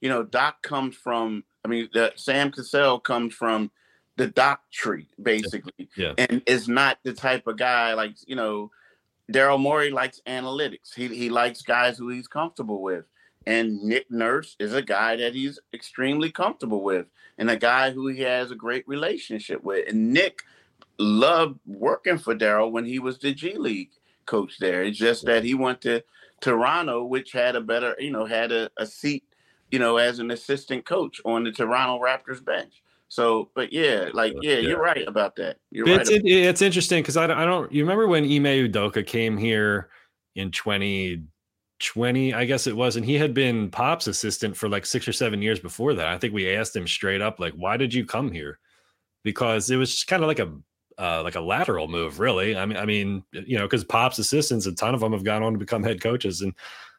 You 0.00 0.08
know, 0.08 0.22
Doc 0.22 0.62
comes 0.62 0.96
from, 0.96 1.44
I 1.64 1.68
mean, 1.68 1.90
the, 1.92 2.12
Sam 2.16 2.50
Cassell 2.50 2.98
comes 2.98 3.34
from 3.34 3.70
the 4.16 4.26
Doc 4.26 4.62
tree, 4.72 5.06
basically. 5.22 5.88
Yeah. 5.96 6.14
And 6.16 6.42
is 6.46 6.66
not 6.66 6.98
the 7.04 7.12
type 7.12 7.46
of 7.46 7.58
guy 7.58 7.94
like, 7.94 8.16
you 8.26 8.36
know, 8.36 8.70
Daryl 9.32 9.60
Morey 9.60 9.90
likes 9.90 10.20
analytics. 10.26 10.94
He 10.94 11.08
he 11.08 11.30
likes 11.30 11.62
guys 11.62 11.96
who 11.96 12.08
he's 12.08 12.28
comfortable 12.28 12.82
with. 12.82 13.06
And 13.46 13.82
Nick 13.82 14.10
Nurse 14.10 14.56
is 14.58 14.72
a 14.72 14.82
guy 14.82 15.16
that 15.16 15.34
he's 15.34 15.58
extremely 15.74 16.30
comfortable 16.30 16.82
with 16.82 17.06
and 17.36 17.50
a 17.50 17.56
guy 17.56 17.90
who 17.90 18.08
he 18.08 18.22
has 18.22 18.50
a 18.50 18.56
great 18.56 18.88
relationship 18.88 19.62
with. 19.62 19.88
And 19.88 20.12
Nick 20.12 20.44
loved 20.98 21.58
working 21.66 22.18
for 22.18 22.34
Daryl 22.34 22.70
when 22.70 22.84
he 22.84 22.98
was 22.98 23.18
the 23.18 23.34
G 23.34 23.56
League 23.58 23.90
coach 24.26 24.58
there. 24.58 24.82
It's 24.82 24.98
just 24.98 25.26
that 25.26 25.44
he 25.44 25.54
went 25.54 25.80
to 25.82 26.02
Toronto, 26.40 27.04
which 27.04 27.32
had 27.32 27.56
a 27.56 27.60
better, 27.60 27.94
you 27.98 28.10
know, 28.10 28.24
had 28.24 28.52
a, 28.52 28.70
a 28.78 28.86
seat, 28.86 29.24
you 29.70 29.78
know, 29.78 29.96
as 29.96 30.18
an 30.18 30.30
assistant 30.30 30.84
coach 30.84 31.20
on 31.24 31.44
the 31.44 31.52
Toronto 31.52 32.02
Raptors 32.02 32.44
bench. 32.44 32.82
So, 33.14 33.50
but 33.54 33.72
yeah, 33.72 34.08
like 34.12 34.34
yeah, 34.42 34.54
yeah. 34.54 34.58
you're 34.70 34.82
right 34.82 35.06
about 35.06 35.36
that. 35.36 35.58
You're 35.70 35.88
it's, 35.88 36.10
right. 36.10 36.20
It, 36.20 36.26
it's 36.26 36.60
interesting 36.60 37.00
because 37.00 37.16
I, 37.16 37.26
I 37.26 37.44
don't. 37.44 37.70
You 37.70 37.84
remember 37.84 38.08
when 38.08 38.24
Ime 38.24 38.68
Udoka 38.68 39.06
came 39.06 39.36
here 39.36 39.88
in 40.34 40.50
2020? 40.50 42.34
I 42.34 42.44
guess 42.44 42.66
it 42.66 42.76
was, 42.76 42.96
and 42.96 43.06
he 43.06 43.14
had 43.14 43.32
been 43.32 43.70
Pop's 43.70 44.08
assistant 44.08 44.56
for 44.56 44.68
like 44.68 44.84
six 44.84 45.06
or 45.06 45.12
seven 45.12 45.40
years 45.42 45.60
before 45.60 45.94
that. 45.94 46.08
I 46.08 46.18
think 46.18 46.34
we 46.34 46.52
asked 46.56 46.74
him 46.74 46.88
straight 46.88 47.22
up, 47.22 47.38
like, 47.38 47.52
"Why 47.52 47.76
did 47.76 47.94
you 47.94 48.04
come 48.04 48.32
here?" 48.32 48.58
Because 49.22 49.70
it 49.70 49.76
was 49.76 49.92
just 49.92 50.08
kind 50.08 50.24
of 50.24 50.26
like 50.26 50.40
a 50.40 50.52
uh, 50.98 51.22
like 51.22 51.34
a 51.34 51.40
lateral 51.40 51.88
move, 51.88 52.20
really. 52.20 52.56
I 52.56 52.66
mean, 52.66 52.76
I 52.76 52.84
mean, 52.84 53.24
you 53.32 53.58
know, 53.58 53.66
because 53.66 53.84
Pop's 53.84 54.18
assistants, 54.18 54.66
a 54.66 54.72
ton 54.72 54.94
of 54.94 55.00
them 55.00 55.12
have 55.12 55.24
gone 55.24 55.42
on 55.42 55.52
to 55.52 55.58
become 55.58 55.82
head 55.82 56.00
coaches, 56.00 56.40
and 56.40 56.54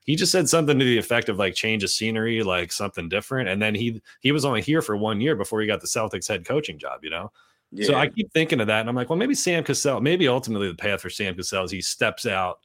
he 0.05 0.15
just 0.15 0.31
said 0.31 0.47
something 0.47 0.77
to 0.77 0.85
the 0.85 0.97
effect 0.97 1.29
of 1.29 1.37
like 1.37 1.55
change 1.55 1.83
of 1.83 1.89
scenery, 1.89 2.43
like 2.43 2.71
something 2.71 3.09
different. 3.09 3.49
And 3.49 3.61
then 3.61 3.75
he 3.75 4.01
he 4.21 4.31
was 4.31 4.45
only 4.45 4.61
here 4.61 4.81
for 4.81 4.95
one 4.95 5.21
year 5.21 5.35
before 5.35 5.61
he 5.61 5.67
got 5.67 5.81
the 5.81 5.87
Celtics 5.87 6.27
head 6.27 6.45
coaching 6.45 6.77
job, 6.77 7.03
you 7.03 7.09
know. 7.09 7.31
Yeah. 7.71 7.87
So 7.87 7.95
I 7.95 8.07
keep 8.07 8.31
thinking 8.31 8.61
of 8.61 8.67
that, 8.67 8.81
and 8.81 8.89
I'm 8.89 8.95
like, 8.95 9.09
well, 9.09 9.17
maybe 9.17 9.35
Sam 9.35 9.63
Cassell, 9.63 10.01
maybe 10.01 10.27
ultimately 10.27 10.67
the 10.67 10.75
path 10.75 11.01
for 11.01 11.09
Sam 11.09 11.35
Cassell 11.35 11.63
is 11.63 11.71
he 11.71 11.81
steps 11.81 12.25
out 12.25 12.59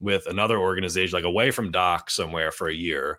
with 0.00 0.26
another 0.26 0.58
organization, 0.58 1.16
like 1.16 1.24
away 1.24 1.50
from 1.50 1.72
Doc 1.72 2.10
somewhere 2.10 2.52
for 2.52 2.68
a 2.68 2.74
year, 2.74 3.18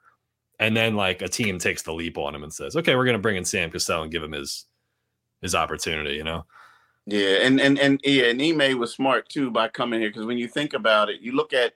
and 0.59 0.75
then 0.75 0.95
like 0.95 1.21
a 1.21 1.27
team 1.27 1.59
takes 1.59 1.81
the 1.81 1.93
leap 1.93 2.17
on 2.17 2.33
him 2.33 2.43
and 2.43 2.53
says, 2.53 2.75
okay, 2.75 2.95
we're 2.95 3.05
going 3.05 3.17
to 3.17 3.21
bring 3.21 3.37
in 3.37 3.45
Sam 3.45 3.69
Cassell 3.69 4.03
and 4.03 4.11
give 4.11 4.23
him 4.23 4.31
his 4.31 4.65
his 5.41 5.55
opportunity, 5.55 6.15
you 6.15 6.23
know. 6.23 6.45
Yeah, 7.05 7.37
and 7.41 7.59
and 7.59 7.79
and 7.79 7.99
yeah, 8.03 8.25
and 8.25 8.41
Ime 8.41 8.77
was 8.77 8.93
smart 8.93 9.29
too 9.29 9.49
by 9.51 9.67
coming 9.67 9.99
here 9.99 10.09
because 10.09 10.25
when 10.25 10.37
you 10.37 10.47
think 10.47 10.73
about 10.73 11.09
it, 11.09 11.21
you 11.21 11.31
look 11.31 11.53
at 11.53 11.73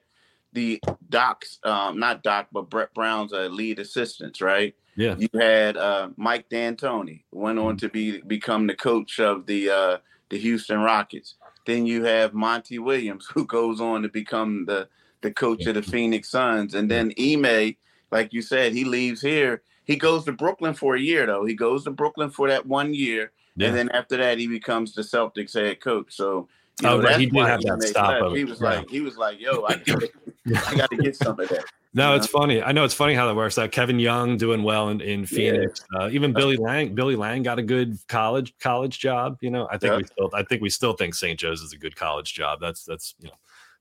the 0.52 0.80
Doc's, 1.08 1.58
um, 1.64 1.98
not 1.98 2.22
Doc, 2.22 2.46
but 2.52 2.70
Brett 2.70 2.94
Brown's 2.94 3.32
uh, 3.32 3.48
lead 3.50 3.80
assistants, 3.80 4.40
right? 4.40 4.74
Yeah. 4.96 5.16
You 5.18 5.28
had 5.34 5.76
uh, 5.76 6.10
Mike 6.16 6.48
D'Antoni 6.48 7.24
went 7.32 7.58
on 7.58 7.76
mm-hmm. 7.76 7.76
to 7.78 7.88
be 7.88 8.20
become 8.22 8.66
the 8.66 8.76
coach 8.76 9.18
of 9.18 9.46
the 9.46 9.70
uh, 9.70 9.96
the 10.30 10.38
Houston 10.38 10.80
Rockets. 10.80 11.34
Then 11.66 11.86
you 11.86 12.04
have 12.04 12.34
Monty 12.34 12.78
Williams, 12.78 13.26
who 13.34 13.44
goes 13.44 13.80
on 13.80 14.02
to 14.02 14.08
become 14.08 14.64
the 14.66 14.88
the 15.20 15.32
coach 15.32 15.66
of 15.66 15.74
the 15.74 15.82
Phoenix 15.82 16.30
Suns. 16.30 16.74
And 16.74 16.90
then 16.90 17.12
Ime, 17.18 17.76
like 18.10 18.32
you 18.32 18.42
said, 18.42 18.72
he 18.72 18.84
leaves 18.84 19.20
here. 19.20 19.62
He 19.84 19.96
goes 19.96 20.24
to 20.24 20.32
Brooklyn 20.32 20.74
for 20.74 20.94
a 20.94 21.00
year, 21.00 21.26
though. 21.26 21.44
He 21.44 21.54
goes 21.54 21.84
to 21.84 21.90
Brooklyn 21.90 22.30
for 22.30 22.48
that 22.48 22.66
one 22.66 22.94
year, 22.94 23.32
yeah. 23.56 23.68
and 23.68 23.76
then 23.76 23.88
after 23.90 24.16
that, 24.16 24.38
he 24.38 24.46
becomes 24.46 24.94
the 24.94 25.02
Celtics 25.02 25.54
head 25.54 25.80
coach. 25.80 26.14
So 26.14 26.48
you 26.82 26.88
oh, 26.88 27.00
know, 27.00 27.08
oh, 27.08 27.18
he 27.18 27.26
did 27.26 27.46
have 27.46 27.62
that 27.62 27.82
stop. 27.82 28.34
He 28.34 28.44
was 28.44 28.60
yeah. 28.60 28.66
like, 28.66 28.90
he 28.90 29.00
was 29.00 29.16
like, 29.16 29.40
"Yo, 29.40 29.64
I, 29.68 29.74
I 30.66 30.74
got 30.74 30.90
to 30.90 30.96
get 30.96 31.16
some 31.16 31.38
of 31.38 31.48
that." 31.48 31.64
No, 31.96 32.16
it's 32.16 32.26
funny. 32.26 32.60
I 32.60 32.72
know 32.72 32.82
it's 32.82 32.94
funny 32.94 33.14
how 33.14 33.28
that 33.28 33.36
works. 33.36 33.56
Like 33.56 33.70
Kevin 33.70 34.00
Young 34.00 34.36
doing 34.36 34.64
well 34.64 34.88
in, 34.88 35.00
in 35.00 35.24
Phoenix. 35.24 35.84
Yeah. 35.92 36.02
Uh, 36.02 36.08
even 36.10 36.32
Billy 36.32 36.56
Lange. 36.56 36.92
Billy 36.96 37.14
Lange 37.14 37.44
got 37.44 37.60
a 37.60 37.62
good 37.62 37.96
college 38.08 38.52
college 38.58 38.98
job. 38.98 39.38
You 39.40 39.50
know, 39.50 39.68
I 39.70 39.78
think 39.78 39.92
yeah. 39.92 39.96
we 39.98 40.04
still 40.04 40.30
I 40.34 40.42
think 40.42 40.62
we 40.62 40.70
still 40.70 40.94
think 40.94 41.14
St. 41.14 41.38
Joe's 41.38 41.60
is 41.60 41.72
a 41.72 41.78
good 41.78 41.94
college 41.94 42.34
job. 42.34 42.58
That's 42.60 42.84
that's 42.84 43.14
you 43.20 43.28
know 43.28 43.36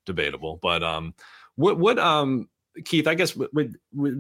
debatable. 0.06 0.60
But 0.62 0.84
um, 0.84 1.16
what 1.56 1.80
what 1.80 1.98
um 1.98 2.48
Keith? 2.86 3.08
I 3.08 3.16
guess 3.16 3.36
what, 3.36 3.52
what, 3.52 3.70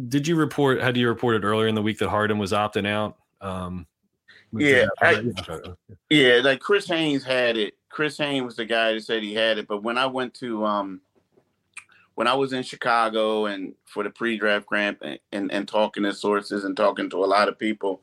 did 0.10 0.28
you 0.28 0.36
report? 0.38 0.82
Had 0.82 0.98
you 0.98 1.08
reported 1.08 1.44
earlier 1.44 1.68
in 1.68 1.76
the 1.76 1.84
week 1.84 2.00
that 2.00 2.10
Harden 2.10 2.40
was 2.40 2.52
opting 2.52 2.88
out? 2.88 3.18
Um, 3.42 3.86
Yeah, 4.56 4.86
I, 5.02 5.24
yeah, 6.10 6.42
like 6.44 6.60
Chris 6.60 6.88
Haynes 6.88 7.24
had 7.24 7.58
it. 7.58 7.74
Chris 7.90 8.18
Haynes 8.18 8.44
was 8.44 8.56
the 8.56 8.66
guy 8.66 8.94
that 8.94 9.04
said 9.04 9.24
he 9.24 9.34
had 9.34 9.58
it. 9.58 9.68
But 9.68 9.84
when 9.84 9.98
I 9.98 10.06
went 10.06 10.34
to 10.36 10.66
um, 10.66 11.02
when 12.16 12.28
I 12.28 12.36
was 12.36 12.54
in 12.54 12.64
Chicago 12.64 13.48
and 13.48 13.74
for 13.86 14.04
the 14.04 14.10
pre-draft 14.10 14.70
camp 14.70 15.00
and, 15.02 15.20
and, 15.32 15.52
and 15.52 15.68
talking 15.68 16.04
to 16.04 16.14
sources 16.14 16.64
and 16.64 16.78
talking 16.78 17.10
to 17.10 17.24
a 17.24 17.26
lot 17.26 17.50
of 17.50 17.58
people, 17.58 18.02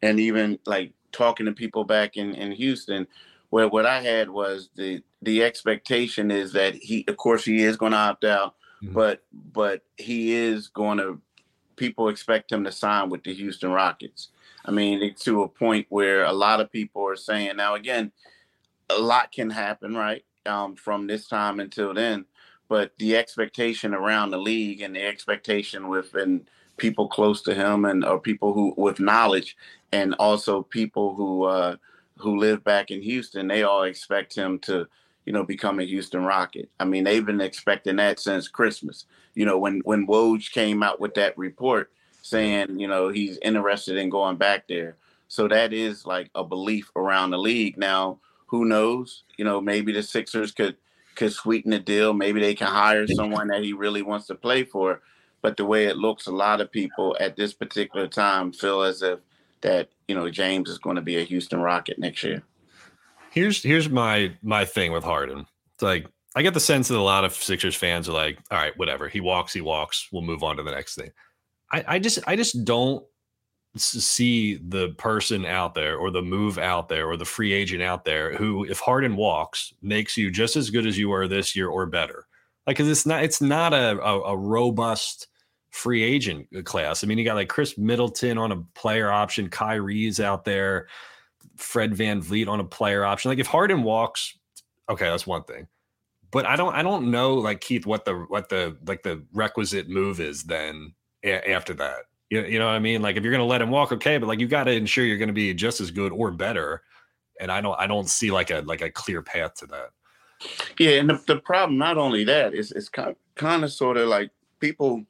and 0.00 0.18
even 0.18 0.58
like 0.66 0.92
talking 1.12 1.46
to 1.46 1.52
people 1.52 1.84
back 1.84 2.16
in 2.16 2.34
in 2.34 2.52
Houston, 2.52 3.06
where 3.50 3.68
what 3.68 3.86
I 3.86 4.00
had 4.00 4.28
was 4.28 4.70
the 4.74 5.02
the 5.22 5.44
expectation 5.44 6.30
is 6.30 6.52
that 6.54 6.74
he, 6.74 7.04
of 7.06 7.16
course, 7.16 7.44
he 7.44 7.62
is 7.62 7.76
going 7.76 7.92
to 7.92 7.98
opt 7.98 8.24
out, 8.24 8.54
mm-hmm. 8.82 8.92
but 8.92 9.22
but 9.32 9.82
he 9.96 10.32
is 10.32 10.68
going 10.68 10.98
to. 10.98 11.20
People 11.74 12.08
expect 12.08 12.52
him 12.52 12.64
to 12.64 12.70
sign 12.70 13.08
with 13.08 13.24
the 13.24 13.34
Houston 13.34 13.72
Rockets. 13.72 14.28
I 14.64 14.70
mean, 14.70 15.14
to 15.20 15.42
a 15.42 15.48
point 15.48 15.86
where 15.88 16.24
a 16.24 16.32
lot 16.32 16.60
of 16.60 16.70
people 16.70 17.06
are 17.06 17.16
saying 17.16 17.56
now. 17.56 17.74
Again, 17.74 18.12
a 18.88 18.98
lot 18.98 19.32
can 19.32 19.50
happen, 19.50 19.94
right? 19.94 20.24
Um, 20.46 20.74
from 20.76 21.06
this 21.06 21.28
time 21.28 21.60
until 21.60 21.94
then, 21.94 22.24
but 22.68 22.92
the 22.98 23.16
expectation 23.16 23.94
around 23.94 24.30
the 24.30 24.38
league 24.38 24.80
and 24.80 24.96
the 24.96 25.04
expectation 25.04 25.88
within 25.88 26.48
people 26.78 27.06
close 27.08 27.42
to 27.42 27.54
him 27.54 27.84
and 27.84 28.04
or 28.04 28.18
people 28.18 28.52
who 28.52 28.74
with 28.76 28.98
knowledge, 28.98 29.56
and 29.92 30.14
also 30.14 30.62
people 30.62 31.14
who 31.14 31.44
uh, 31.44 31.76
who 32.18 32.38
live 32.38 32.64
back 32.64 32.90
in 32.90 33.02
Houston, 33.02 33.48
they 33.48 33.62
all 33.62 33.84
expect 33.84 34.34
him 34.34 34.58
to 34.60 34.88
you 35.24 35.32
know, 35.32 35.44
become 35.44 35.78
a 35.78 35.84
Houston 35.84 36.24
Rocket. 36.24 36.68
I 36.80 36.84
mean, 36.84 37.04
they've 37.04 37.24
been 37.24 37.40
expecting 37.40 37.96
that 37.96 38.18
since 38.18 38.48
Christmas. 38.48 39.06
You 39.34 39.46
know, 39.46 39.58
when 39.58 39.80
when 39.84 40.06
Woj 40.06 40.50
came 40.52 40.82
out 40.82 41.00
with 41.00 41.14
that 41.14 41.36
report 41.38 41.90
saying, 42.22 42.78
you 42.78 42.88
know, 42.88 43.08
he's 43.08 43.38
interested 43.38 43.96
in 43.96 44.08
going 44.08 44.36
back 44.36 44.66
there. 44.68 44.96
So 45.28 45.48
that 45.48 45.72
is 45.72 46.06
like 46.06 46.30
a 46.34 46.44
belief 46.44 46.90
around 46.96 47.30
the 47.30 47.38
league. 47.38 47.76
Now, 47.76 48.18
who 48.46 48.64
knows? 48.64 49.24
You 49.36 49.44
know, 49.44 49.60
maybe 49.60 49.92
the 49.92 50.02
Sixers 50.02 50.52
could 50.52 50.76
could 51.14 51.32
sweeten 51.32 51.70
the 51.70 51.78
deal. 51.78 52.14
Maybe 52.14 52.40
they 52.40 52.54
can 52.54 52.68
hire 52.68 53.06
someone 53.06 53.48
that 53.48 53.62
he 53.62 53.72
really 53.74 54.02
wants 54.02 54.26
to 54.28 54.34
play 54.34 54.64
for. 54.64 55.02
But 55.42 55.56
the 55.56 55.64
way 55.64 55.86
it 55.86 55.96
looks, 55.96 56.26
a 56.26 56.32
lot 56.32 56.60
of 56.60 56.70
people 56.70 57.16
at 57.20 57.36
this 57.36 57.52
particular 57.52 58.06
time 58.06 58.52
feel 58.52 58.82
as 58.82 59.02
if 59.02 59.18
that 59.62 59.88
you 60.06 60.14
know 60.14 60.28
James 60.30 60.68
is 60.68 60.78
going 60.78 60.96
to 60.96 61.02
be 61.02 61.16
a 61.16 61.24
Houston 61.24 61.60
Rocket 61.60 61.98
next 61.98 62.22
year. 62.22 62.42
Here's 63.30 63.62
here's 63.62 63.88
my 63.88 64.32
my 64.42 64.64
thing 64.64 64.92
with 64.92 65.04
Harden. 65.04 65.46
It's 65.74 65.82
like 65.82 66.06
I 66.36 66.42
get 66.42 66.54
the 66.54 66.60
sense 66.60 66.88
that 66.88 66.98
a 66.98 67.00
lot 67.00 67.24
of 67.24 67.34
Sixers 67.34 67.74
fans 67.74 68.08
are 68.08 68.12
like, 68.12 68.38
all 68.50 68.58
right, 68.58 68.76
whatever. 68.76 69.08
He 69.08 69.20
walks, 69.20 69.52
he 69.52 69.60
walks. 69.60 70.08
We'll 70.12 70.22
move 70.22 70.42
on 70.42 70.56
to 70.56 70.62
the 70.62 70.70
next 70.70 70.94
thing. 70.94 71.10
I, 71.72 71.84
I 71.88 71.98
just 71.98 72.18
I 72.26 72.36
just 72.36 72.64
don't 72.64 73.04
see 73.76 74.56
the 74.56 74.90
person 74.90 75.46
out 75.46 75.74
there 75.74 75.96
or 75.96 76.10
the 76.10 76.22
move 76.22 76.58
out 76.58 76.88
there 76.88 77.08
or 77.08 77.16
the 77.16 77.24
free 77.24 77.52
agent 77.52 77.82
out 77.82 78.04
there 78.04 78.34
who, 78.36 78.64
if 78.64 78.78
Harden 78.78 79.16
walks, 79.16 79.72
makes 79.80 80.16
you 80.16 80.30
just 80.30 80.56
as 80.56 80.68
good 80.68 80.86
as 80.86 80.98
you 80.98 81.08
were 81.08 81.26
this 81.26 81.56
year 81.56 81.68
or 81.68 81.86
better. 81.86 82.26
Like, 82.66 82.76
cause 82.76 82.88
it's 82.88 83.06
not 83.06 83.24
it's 83.24 83.40
not 83.40 83.72
a, 83.72 83.98
a, 84.00 84.20
a 84.22 84.36
robust 84.36 85.28
free 85.70 86.02
agent 86.02 86.46
uh, 86.56 86.62
class. 86.62 87.02
I 87.02 87.06
mean, 87.06 87.18
you 87.18 87.24
got 87.24 87.34
like 87.34 87.48
Khris 87.48 87.76
Middleton 87.78 88.38
on 88.38 88.52
a 88.52 88.62
player 88.74 89.10
option, 89.10 89.48
Kyrie's 89.48 90.20
out 90.20 90.44
there, 90.44 90.86
Fred 91.56 91.94
Van 91.94 92.22
VanVleet 92.22 92.48
on 92.48 92.60
a 92.60 92.64
player 92.64 93.04
option. 93.04 93.30
Like 93.30 93.38
if 93.38 93.46
Harden 93.46 93.82
walks, 93.82 94.36
okay, 94.88 95.06
that's 95.06 95.26
one 95.26 95.44
thing. 95.44 95.66
But 96.30 96.46
I 96.46 96.56
don't 96.56 96.74
I 96.74 96.82
don't 96.82 97.10
know 97.10 97.34
like 97.34 97.60
Keith 97.60 97.84
what 97.84 98.04
the 98.04 98.14
what 98.28 98.48
the 98.48 98.76
like 98.86 99.02
the 99.02 99.24
requisite 99.32 99.88
move 99.88 100.20
is 100.20 100.44
then 100.44 100.94
a- 101.24 101.50
after 101.50 101.74
that. 101.74 102.06
You, 102.30 102.44
you 102.44 102.58
know 102.58 102.66
what 102.66 102.74
I 102.74 102.78
mean? 102.78 103.02
Like 103.02 103.16
if 103.16 103.24
you're 103.24 103.36
to 103.36 103.44
let 103.44 103.60
him 103.60 103.70
walk, 103.70 103.92
okay, 103.92 104.18
but 104.18 104.26
like 104.26 104.40
you 104.40 104.46
got 104.48 104.64
to 104.64 104.72
ensure 104.72 105.04
you're 105.04 105.18
to 105.26 105.32
be 105.32 105.52
just 105.52 105.80
as 105.80 105.90
good 105.90 106.12
or 106.12 106.30
better. 106.30 106.82
And 107.40 107.50
I 107.50 107.60
don't 107.60 107.78
I 107.78 107.86
don't 107.86 108.08
see 108.08 108.30
like 108.30 108.50
a 108.50 108.60
like 108.60 108.80
a 108.80 108.90
clear 108.90 109.22
path 109.22 109.54
to 109.56 109.66
that. 109.66 109.90
Yeah, 110.78 111.00
and 111.00 111.10
the, 111.10 111.22
the 111.26 111.36
problem 111.36 111.78
not 111.78 111.98
only 111.98 112.24
that 112.24 112.54
is 112.54 112.72
it's 112.72 112.88
kind 112.88 113.10
of, 113.10 113.16
kind 113.34 113.64
of 113.64 113.72
sort 113.72 113.96
of 113.96 114.08
like 114.08 114.30
people 114.60 115.04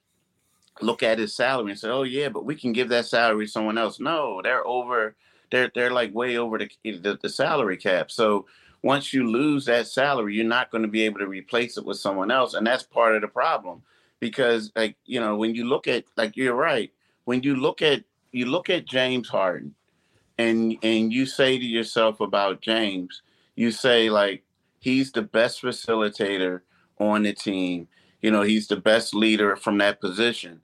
look 0.81 1.03
at 1.03 1.19
his 1.19 1.35
salary 1.35 1.71
and 1.71 1.79
say, 1.79 1.89
"Oh 1.89 2.03
yeah, 2.03 2.29
but 2.29 2.45
we 2.45 2.55
can 2.55 2.73
give 2.73 2.89
that 2.89 3.07
salary 3.07 3.47
to 3.47 3.53
someone 3.53 3.79
else." 3.79 4.01
No, 4.01 4.41
they're 4.43 4.67
over. 4.67 5.15
They're 5.51 5.71
they're 5.75 5.93
like 5.93 6.15
way 6.15 6.39
over 6.39 6.59
the 6.59 6.71
the, 6.85 7.19
the 7.21 7.29
salary 7.29 7.77
cap. 7.77 8.11
So 8.11 8.47
once 8.83 9.13
you 9.13 9.31
lose 9.31 9.67
that 9.67 9.87
salary, 9.87 10.35
you're 10.35 10.45
not 10.45 10.71
going 10.71 10.83
to 10.83 10.89
be 10.89 11.03
able 11.03 11.21
to 11.21 11.27
replace 11.27 11.77
it 11.77 11.85
with 11.85 11.99
someone 11.99 12.31
else, 12.31 12.55
and 12.55 12.67
that's 12.67 12.83
part 12.83 13.15
of 13.15 13.23
the 13.23 13.29
problem 13.29 13.83
because 14.23 14.70
like 14.77 14.95
you 15.05 15.18
know 15.18 15.35
when 15.35 15.53
you 15.53 15.64
look 15.64 15.89
at 15.89 16.05
like 16.16 16.37
you're 16.37 16.55
right 16.55 16.93
when 17.25 17.43
you 17.43 17.57
look 17.57 17.83
at 17.83 18.05
you 18.31 18.47
look 18.47 18.70
at 18.70 18.87
James 18.87 19.29
Harden 19.29 19.75
and 20.39 20.77
and 20.85 21.12
you 21.12 21.27
say 21.27 21.59
to 21.59 21.64
yourself 21.64 22.20
about 22.20 22.61
James 22.61 23.23
you 23.57 23.73
say 23.73 24.11
like 24.11 24.45
he's 24.79 25.11
the 25.11 25.23
best 25.23 25.61
facilitator 25.61 26.61
on 26.99 27.25
the 27.25 27.33
team. 27.33 27.89
You 28.20 28.31
know 28.31 28.43
he's 28.43 28.68
the 28.68 28.77
best 28.77 29.12
leader 29.12 29.57
from 29.57 29.79
that 29.79 30.01
position. 30.01 30.61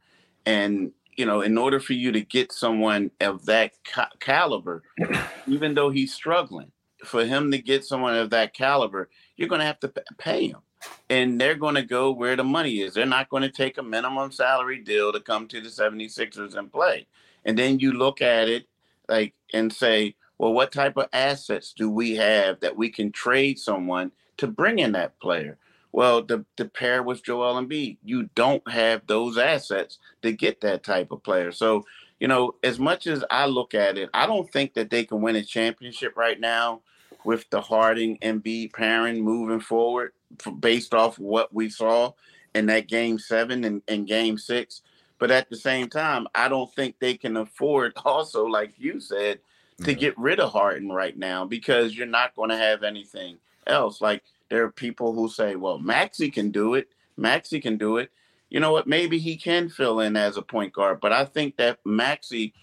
And 0.47 0.93
you 1.17 1.27
know 1.27 1.41
in 1.41 1.59
order 1.59 1.81
for 1.81 1.95
you 1.95 2.13
to 2.13 2.21
get 2.21 2.53
someone 2.53 3.11
of 3.21 3.45
that 3.47 3.73
ca- 3.83 4.13
caliber 4.21 4.85
even 5.49 5.75
though 5.75 5.91
he's 5.91 6.15
struggling 6.15 6.71
for 7.05 7.25
him 7.25 7.51
to 7.51 7.59
get 7.59 7.85
someone 7.85 8.15
of 8.15 8.31
that 8.31 8.55
caliber 8.55 9.09
you're 9.37 9.49
going 9.49 9.61
to 9.61 9.67
have 9.67 9.81
to 9.81 9.93
pay 10.17 10.47
him 10.47 10.61
and 11.11 11.41
they're 11.41 11.55
going 11.55 11.75
to 11.75 11.83
go 11.83 12.11
where 12.11 12.37
the 12.37 12.45
money 12.45 12.81
is. 12.81 12.95
They're 12.95 13.07
not 13.07 13.31
going 13.31 13.43
to 13.43 13.51
take 13.51 13.79
a 13.79 13.83
minimum 13.83 14.31
salary 14.31 14.79
deal 14.79 15.13
to 15.13 15.21
come 15.21 15.49
to 15.49 15.61
the 15.61 15.69
76ers 15.69 16.55
and 16.55 16.71
play. 16.71 17.07
And 17.45 17.59
then 17.59 17.79
you 17.79 17.93
look 17.93 18.21
at 18.21 18.49
it 18.49 18.67
like 19.09 19.35
and 19.55 19.73
say, 19.73 20.15
well, 20.37 20.53
what 20.53 20.71
type 20.71 20.97
of 20.97 21.09
assets 21.13 21.73
do 21.73 21.91
we 21.91 22.17
have 22.17 22.61
that 22.61 22.77
we 22.77 22.91
can 22.91 23.11
trade 23.11 23.59
someone 23.59 24.13
to 24.37 24.47
bring 24.47 24.79
in 24.79 24.93
that 24.93 25.19
player? 25.19 25.59
Well, 25.91 26.23
the, 26.23 26.45
the 26.57 26.67
pair 26.67 27.03
with 27.03 27.25
Joel 27.25 27.61
Embiid, 27.61 27.97
you 28.05 28.29
don't 28.35 28.69
have 28.71 29.07
those 29.07 29.39
assets 29.39 29.99
to 30.23 30.33
get 30.33 30.61
that 30.61 30.85
type 30.85 31.11
of 31.11 31.23
player. 31.23 31.51
So, 31.51 31.87
you 32.21 32.29
know, 32.29 32.55
as 32.63 32.79
much 32.79 33.07
as 33.07 33.25
I 33.31 33.47
look 33.47 33.75
at 33.75 33.97
it, 33.97 34.11
I 34.13 34.27
don't 34.27 34.51
think 34.53 34.75
that 34.75 34.91
they 34.91 35.05
can 35.05 35.23
win 35.23 35.37
a 35.37 35.43
championship 35.43 36.17
right 36.17 36.39
now 36.39 36.83
with 37.25 37.49
the 37.51 37.63
Harden 37.63 38.19
Embiid 38.19 38.75
pairing 38.75 39.25
moving 39.25 39.61
forward 39.61 40.13
based 40.61 40.95
off 40.95 41.19
what 41.19 41.53
we 41.53 41.69
saw 41.69 42.13
in 42.55 42.67
that 42.67 42.89
game 42.89 43.19
seven 43.19 43.65
and, 43.65 43.83
and 43.89 44.07
game 44.07 44.39
six. 44.39 44.83
But 45.19 45.31
at 45.31 45.51
the 45.51 45.57
same 45.57 45.89
time, 45.89 46.27
I 46.35 46.49
don't 46.49 46.73
think 46.75 46.97
they 46.99 47.15
can 47.15 47.37
afford 47.37 47.93
also, 48.05 48.47
like 48.47 48.73
you 48.79 49.01
said, 49.01 49.41
to 49.85 49.95
get 49.95 50.19
rid 50.19 50.41
of 50.41 50.53
Harden 50.53 50.91
right 50.91 51.17
now 51.17 51.45
because 51.45 51.97
you're 51.97 52.07
not 52.07 52.35
going 52.35 52.51
to 52.51 52.57
have 52.57 52.83
anything 52.83 53.39
else. 53.67 54.01
Like 54.01 54.23
there 54.49 54.65
are 54.65 54.73
people 54.73 55.13
who 55.13 55.29
say, 55.29 55.55
well, 55.55 55.79
Maxey 55.79 56.31
can 56.31 56.51
do 56.51 56.75
it. 56.75 56.89
Maxey 57.17 57.61
can 57.61 57.77
do 57.77 57.99
it. 57.99 58.11
You 58.51 58.61
know 58.61 58.73
what? 58.73 58.87
Maybe 58.87 59.19
he 59.19 59.37
can 59.37 59.69
fill 59.69 60.01
in 60.01 60.17
as 60.17 60.37
a 60.37 60.43
point 60.43 60.73
guard, 60.73 61.01
but 61.01 61.13
I 61.13 61.25
think 61.27 61.57
that 61.57 61.79
Maxey 61.85 62.55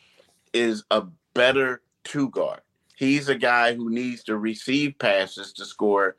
is 0.52 0.84
a 0.90 1.04
better 1.34 1.82
two 2.04 2.30
guard. 2.30 2.62
He's 2.96 3.30
a 3.30 3.36
guy 3.36 3.76
who 3.76 3.90
needs 3.90 4.24
to 4.24 4.38
receive 4.38 4.98
passes 4.98 5.54
to 5.54 5.66
score 5.66 6.16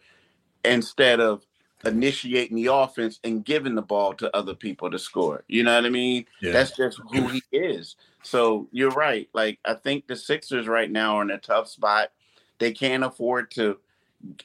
instead 0.67 1.21
of 1.21 1.47
initiating 1.85 2.57
the 2.57 2.73
offense 2.73 3.21
and 3.23 3.45
giving 3.45 3.75
the 3.75 3.83
ball 3.83 4.15
to 4.15 4.35
other 4.37 4.55
people 4.55 4.91
to 4.91 4.99
score. 4.99 5.45
You 5.49 5.63
know 5.63 5.75
what 5.75 5.87
I 5.87 5.91
mean? 5.91 6.27
Yeah. 6.41 6.53
That's 6.53 6.73
just 6.73 7.01
who 7.13 7.29
he 7.29 7.43
is. 7.53 7.97
So 8.23 8.69
you're 8.73 8.91
right. 8.91 9.29
Like 9.33 9.59
I 9.65 9.75
think 9.75 10.07
the 10.07 10.17
Sixers 10.17 10.67
right 10.67 10.91
now 10.91 11.17
are 11.17 11.23
in 11.23 11.31
a 11.31 11.39
tough 11.39 11.69
spot. 11.69 12.11
They 12.59 12.73
can't 12.73 13.05
afford 13.05 13.51
to 13.53 13.79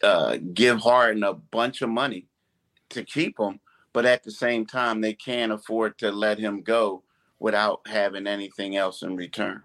uh, 0.03 0.37
give 0.53 0.79
Harden 0.79 1.23
a 1.23 1.33
bunch 1.33 1.81
of 1.81 1.89
money 1.89 2.27
to 2.89 3.03
keep 3.03 3.39
him, 3.39 3.59
but 3.93 4.05
at 4.05 4.23
the 4.23 4.31
same 4.31 4.65
time, 4.65 5.01
they 5.01 5.13
can't 5.13 5.51
afford 5.51 5.97
to 5.99 6.11
let 6.11 6.37
him 6.37 6.61
go 6.61 7.03
without 7.39 7.81
having 7.87 8.27
anything 8.27 8.75
else 8.75 9.01
in 9.01 9.15
return. 9.15 9.63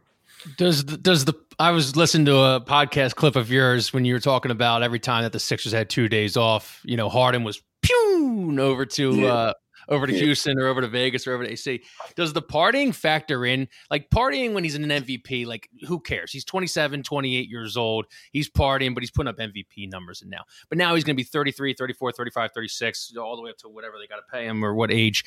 Does 0.56 0.84
the, 0.84 0.96
does 0.96 1.24
the 1.24 1.34
I 1.58 1.70
was 1.70 1.96
listening 1.96 2.26
to 2.26 2.36
a 2.36 2.60
podcast 2.60 3.14
clip 3.14 3.36
of 3.36 3.50
yours 3.50 3.92
when 3.92 4.04
you 4.04 4.14
were 4.14 4.20
talking 4.20 4.50
about 4.50 4.82
every 4.82 5.00
time 5.00 5.22
that 5.22 5.32
the 5.32 5.40
Sixers 5.40 5.72
had 5.72 5.88
two 5.88 6.08
days 6.08 6.36
off, 6.36 6.80
you 6.84 6.96
know, 6.96 7.08
Harden 7.08 7.44
was 7.44 7.62
pew 7.82 8.56
over 8.60 8.86
to 8.86 9.14
yeah. 9.14 9.32
uh 9.32 9.52
over 9.88 10.06
to 10.06 10.12
yeah. 10.12 10.24
Houston 10.24 10.58
or 10.58 10.66
over 10.66 10.80
to 10.80 10.88
Vegas 10.88 11.26
or 11.26 11.34
over 11.34 11.44
to 11.44 11.52
AC. 11.52 11.82
Does 12.16 12.32
the 12.32 12.42
partying 12.42 12.94
factor 12.94 13.44
in? 13.44 13.68
Like 13.90 14.10
partying 14.10 14.52
when 14.52 14.64
he's 14.64 14.74
an 14.74 14.84
MVP, 14.84 15.46
like 15.46 15.68
who 15.86 16.00
cares? 16.00 16.32
He's 16.32 16.44
27, 16.44 17.02
28 17.02 17.48
years 17.48 17.76
old. 17.76 18.06
He's 18.32 18.50
partying, 18.50 18.94
but 18.94 19.02
he's 19.02 19.10
putting 19.10 19.28
up 19.28 19.38
MVP 19.38 19.90
numbers 19.90 20.22
and 20.22 20.30
now. 20.30 20.42
But 20.68 20.78
now 20.78 20.94
he's 20.94 21.04
going 21.04 21.14
to 21.14 21.20
be 21.20 21.24
33, 21.24 21.74
34, 21.74 22.12
35, 22.12 22.50
36, 22.52 23.12
all 23.16 23.36
the 23.36 23.42
way 23.42 23.50
up 23.50 23.58
to 23.58 23.68
whatever 23.68 23.96
they 23.98 24.06
got 24.06 24.16
to 24.16 24.22
pay 24.30 24.46
him 24.46 24.64
or 24.64 24.74
what 24.74 24.90
age 24.90 25.24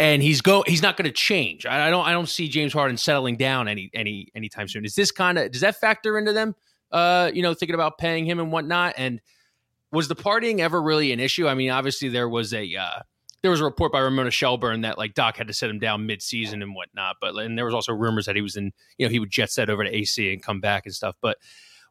and 0.00 0.22
he's 0.22 0.40
go 0.40 0.64
he's 0.66 0.80
not 0.80 0.96
going 0.96 1.04
to 1.04 1.12
change. 1.12 1.66
I, 1.66 1.88
I, 1.88 1.90
don't 1.90 2.06
I 2.06 2.12
don't 2.12 2.28
see 2.28 2.48
James 2.48 2.72
Harden 2.72 2.96
settling 2.96 3.36
down 3.36 3.68
any 3.68 3.90
any 3.94 4.28
anytime 4.34 4.66
soon. 4.66 4.84
Is 4.86 4.94
this 4.94 5.12
kind 5.12 5.38
of 5.38 5.52
does 5.52 5.60
that 5.60 5.76
factor 5.76 6.18
into 6.18 6.32
them? 6.32 6.56
Uh, 6.90 7.30
you 7.34 7.42
know, 7.42 7.52
thinking 7.52 7.74
about 7.74 7.98
paying 7.98 8.24
him 8.24 8.40
and 8.40 8.50
whatnot. 8.50 8.94
And 8.96 9.20
was 9.92 10.08
the 10.08 10.16
partying 10.16 10.60
ever 10.60 10.80
really 10.80 11.12
an 11.12 11.20
issue? 11.20 11.46
I 11.46 11.54
mean, 11.54 11.70
obviously 11.70 12.08
there 12.08 12.30
was 12.30 12.54
a 12.54 12.74
uh, 12.74 13.02
there 13.42 13.50
was 13.50 13.60
a 13.60 13.64
report 13.64 13.92
by 13.92 14.00
Ramona 14.00 14.30
Shelburne 14.30 14.80
that 14.80 14.96
like 14.96 15.12
Doc 15.12 15.36
had 15.36 15.48
to 15.48 15.52
set 15.52 15.68
him 15.68 15.78
down 15.78 16.06
mid-season 16.06 16.62
and 16.62 16.74
whatnot. 16.74 17.16
But 17.20 17.36
and 17.36 17.58
there 17.58 17.66
was 17.66 17.74
also 17.74 17.92
rumors 17.92 18.24
that 18.24 18.36
he 18.36 18.42
was 18.42 18.56
in, 18.56 18.72
you 18.96 19.06
know, 19.06 19.10
he 19.10 19.18
would 19.18 19.30
jet 19.30 19.50
set 19.50 19.68
over 19.68 19.84
to 19.84 19.94
AC 19.94 20.32
and 20.32 20.42
come 20.42 20.60
back 20.60 20.86
and 20.86 20.94
stuff. 20.94 21.14
But 21.20 21.36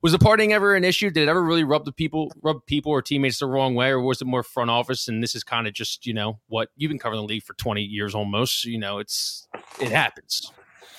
was 0.01 0.11
the 0.11 0.17
partying 0.17 0.51
ever 0.51 0.75
an 0.75 0.83
issue? 0.83 1.09
Did 1.09 1.23
it 1.23 1.29
ever 1.29 1.43
really 1.43 1.63
rub 1.63 1.85
the 1.85 1.91
people, 1.91 2.31
rub 2.41 2.65
people 2.65 2.91
or 2.91 3.01
teammates 3.01 3.39
the 3.39 3.45
wrong 3.45 3.75
way, 3.75 3.89
or 3.89 3.99
was 3.99 4.21
it 4.21 4.25
more 4.25 4.43
front 4.43 4.69
office? 4.69 5.07
And 5.07 5.21
this 5.21 5.35
is 5.35 5.43
kind 5.43 5.67
of 5.67 5.73
just 5.73 6.05
you 6.05 6.13
know 6.13 6.39
what 6.47 6.69
you've 6.75 6.89
been 6.89 6.99
covering 6.99 7.21
the 7.21 7.27
league 7.27 7.43
for 7.43 7.53
twenty 7.53 7.83
years 7.83 8.15
almost. 8.15 8.65
You 8.65 8.79
know, 8.79 8.99
it's 8.99 9.47
it 9.79 9.91
happens. 9.91 10.51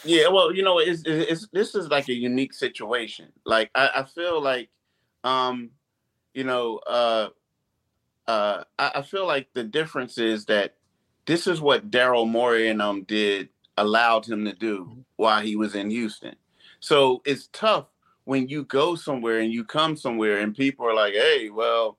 Yeah, 0.04 0.28
well, 0.28 0.54
you 0.54 0.62
know, 0.62 0.78
it's, 0.78 1.02
it's 1.04 1.46
this 1.52 1.74
is 1.74 1.88
like 1.88 2.08
a 2.08 2.14
unique 2.14 2.54
situation. 2.54 3.32
Like 3.44 3.70
I, 3.74 3.90
I 3.96 4.04
feel 4.04 4.40
like, 4.42 4.70
um, 5.24 5.72
you 6.32 6.44
know, 6.44 6.80
uh, 6.86 7.28
uh, 8.26 8.64
I, 8.78 8.92
I 8.96 9.02
feel 9.02 9.26
like 9.26 9.48
the 9.52 9.64
difference 9.64 10.16
is 10.16 10.46
that 10.46 10.76
this 11.26 11.46
is 11.46 11.60
what 11.60 11.90
Daryl 11.90 12.28
Morey 12.28 12.68
and 12.68 12.80
um 12.80 13.02
did 13.04 13.50
allowed 13.76 14.26
him 14.26 14.44
to 14.44 14.54
do 14.54 14.84
mm-hmm. 14.84 15.00
while 15.16 15.42
he 15.42 15.56
was 15.56 15.74
in 15.74 15.90
Houston. 15.90 16.36
So 16.80 17.20
it's 17.26 17.48
tough 17.52 17.86
when 18.24 18.48
you 18.48 18.64
go 18.64 18.94
somewhere 18.94 19.40
and 19.40 19.52
you 19.52 19.64
come 19.64 19.96
somewhere 19.96 20.38
and 20.38 20.56
people 20.56 20.86
are 20.86 20.94
like, 20.94 21.14
"Hey, 21.14 21.50
well, 21.50 21.98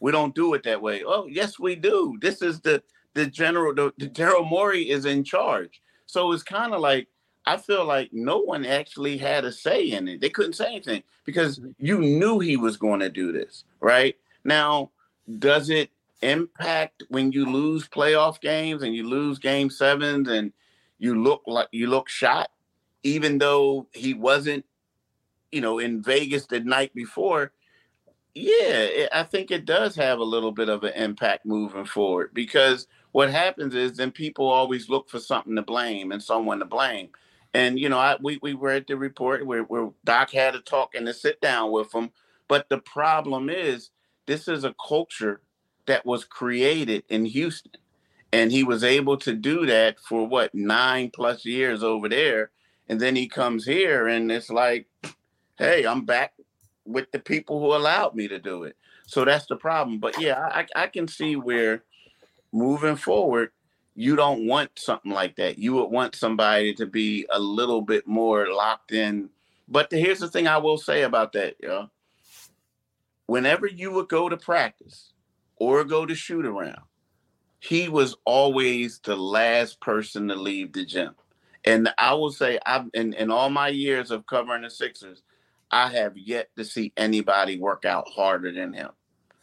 we 0.00 0.12
don't 0.12 0.34
do 0.34 0.54
it 0.54 0.62
that 0.64 0.82
way." 0.82 1.02
Oh, 1.04 1.26
yes, 1.26 1.58
we 1.58 1.74
do. 1.74 2.18
This 2.20 2.42
is 2.42 2.60
the 2.60 2.82
the 3.14 3.26
general. 3.26 3.74
The, 3.74 3.92
the 3.98 4.08
Daryl 4.08 4.48
Morey 4.48 4.90
is 4.90 5.04
in 5.04 5.24
charge. 5.24 5.80
So 6.06 6.32
it's 6.32 6.42
kind 6.42 6.72
of 6.74 6.80
like 6.80 7.08
I 7.46 7.56
feel 7.56 7.84
like 7.84 8.10
no 8.12 8.38
one 8.38 8.66
actually 8.66 9.16
had 9.18 9.44
a 9.44 9.52
say 9.52 9.90
in 9.92 10.08
it. 10.08 10.20
They 10.20 10.30
couldn't 10.30 10.54
say 10.54 10.66
anything 10.66 11.04
because 11.24 11.58
mm-hmm. 11.58 11.70
you 11.78 12.00
knew 12.00 12.40
he 12.40 12.56
was 12.56 12.76
going 12.76 13.00
to 13.00 13.08
do 13.08 13.30
this, 13.30 13.64
right? 13.80 14.16
Now, 14.44 14.90
does 15.38 15.70
it 15.70 15.90
impact 16.22 17.04
when 17.08 17.30
you 17.30 17.46
lose 17.46 17.88
playoff 17.88 18.40
games 18.40 18.82
and 18.82 18.94
you 18.94 19.08
lose 19.08 19.38
game 19.38 19.70
sevens 19.70 20.28
and 20.28 20.52
you 20.98 21.22
look 21.22 21.42
like 21.46 21.68
you 21.70 21.86
look 21.86 22.08
shot, 22.08 22.50
even 23.04 23.38
though 23.38 23.86
he 23.92 24.12
wasn't, 24.14 24.64
you 25.52 25.60
know, 25.60 25.78
in 25.78 26.02
Vegas 26.02 26.46
the 26.46 26.60
night 26.60 26.94
before? 26.94 27.52
Yeah, 28.34 28.80
it, 28.80 29.08
I 29.12 29.22
think 29.22 29.50
it 29.50 29.64
does 29.64 29.96
have 29.96 30.18
a 30.18 30.24
little 30.24 30.52
bit 30.52 30.68
of 30.68 30.84
an 30.84 30.92
impact 30.94 31.46
moving 31.46 31.86
forward 31.86 32.32
because 32.34 32.86
what 33.12 33.30
happens 33.30 33.74
is 33.74 33.96
then 33.96 34.10
people 34.10 34.46
always 34.46 34.90
look 34.90 35.08
for 35.08 35.18
something 35.18 35.56
to 35.56 35.62
blame 35.62 36.12
and 36.12 36.22
someone 36.22 36.58
to 36.58 36.66
blame. 36.66 37.08
And 37.54 37.78
you 37.78 37.88
know, 37.88 37.98
I 37.98 38.16
we 38.20 38.38
we 38.42 38.52
read 38.52 38.84
the 38.86 38.96
report 38.96 39.46
where, 39.46 39.62
where 39.62 39.90
Doc 40.04 40.32
had 40.32 40.54
a 40.54 40.60
talk 40.60 40.94
and 40.94 41.08
a 41.08 41.14
sit 41.14 41.40
down 41.40 41.72
with 41.72 41.94
him. 41.94 42.10
But 42.48 42.68
the 42.68 42.78
problem 42.78 43.48
is 43.48 43.90
this 44.26 44.48
is 44.48 44.64
a 44.64 44.74
culture 44.86 45.40
that 45.86 46.04
was 46.04 46.24
created 46.24 47.04
in 47.08 47.24
Houston. 47.24 47.72
And 48.32 48.52
he 48.52 48.64
was 48.64 48.84
able 48.84 49.16
to 49.18 49.32
do 49.32 49.64
that 49.66 49.98
for 50.00 50.26
what, 50.26 50.54
nine 50.54 51.10
plus 51.14 51.44
years 51.44 51.82
over 51.82 52.08
there. 52.08 52.50
And 52.88 53.00
then 53.00 53.16
he 53.16 53.28
comes 53.28 53.64
here 53.64 54.06
and 54.06 54.30
it's 54.30 54.50
like, 54.50 54.88
hey, 55.58 55.86
I'm 55.86 56.04
back 56.04 56.34
with 56.84 57.10
the 57.12 57.18
people 57.18 57.60
who 57.60 57.74
allowed 57.74 58.14
me 58.14 58.28
to 58.28 58.38
do 58.38 58.64
it. 58.64 58.76
So 59.06 59.24
that's 59.24 59.46
the 59.46 59.56
problem. 59.56 59.98
But 59.98 60.20
yeah, 60.20 60.38
I, 60.40 60.66
I 60.74 60.86
can 60.86 61.08
see 61.08 61.36
where 61.36 61.84
moving 62.52 62.96
forward, 62.96 63.50
you 63.94 64.16
don't 64.16 64.46
want 64.46 64.70
something 64.76 65.12
like 65.12 65.36
that. 65.36 65.58
You 65.58 65.74
would 65.74 65.90
want 65.90 66.14
somebody 66.14 66.74
to 66.74 66.86
be 66.86 67.26
a 67.30 67.38
little 67.38 67.80
bit 67.80 68.06
more 68.06 68.48
locked 68.52 68.92
in. 68.92 69.30
But 69.68 69.90
the, 69.90 69.98
here's 69.98 70.20
the 70.20 70.28
thing 70.28 70.46
I 70.46 70.58
will 70.58 70.78
say 70.78 71.02
about 71.02 71.32
that, 71.32 71.56
you 71.60 71.88
whenever 73.26 73.66
you 73.66 73.90
would 73.92 74.08
go 74.08 74.28
to 74.28 74.36
practice 74.36 75.12
or 75.56 75.84
go 75.84 76.06
to 76.06 76.14
shoot 76.14 76.46
around, 76.46 76.82
he 77.58 77.88
was 77.88 78.16
always 78.24 79.00
the 79.00 79.16
last 79.16 79.80
person 79.80 80.28
to 80.28 80.34
leave 80.34 80.72
the 80.72 80.84
gym. 80.84 81.14
And 81.64 81.88
I 81.98 82.14
will 82.14 82.30
say, 82.30 82.60
I've 82.64 82.86
in, 82.94 83.12
in 83.14 83.30
all 83.30 83.50
my 83.50 83.68
years 83.68 84.10
of 84.10 84.26
covering 84.26 84.62
the 84.62 84.70
Sixers, 84.70 85.22
I 85.70 85.88
have 85.88 86.16
yet 86.16 86.50
to 86.56 86.64
see 86.64 86.92
anybody 86.96 87.58
work 87.58 87.84
out 87.84 88.08
harder 88.08 88.52
than 88.52 88.72
him. 88.72 88.90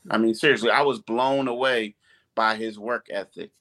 I 0.09 0.17
hmm. 0.17 0.23
mean, 0.23 0.35
seriously, 0.35 0.69
I 0.69 0.81
was 0.81 0.99
blown 0.99 1.47
away 1.47 1.95
by 2.35 2.55
his 2.55 2.79
work 2.79 3.07
ethic. 3.09 3.51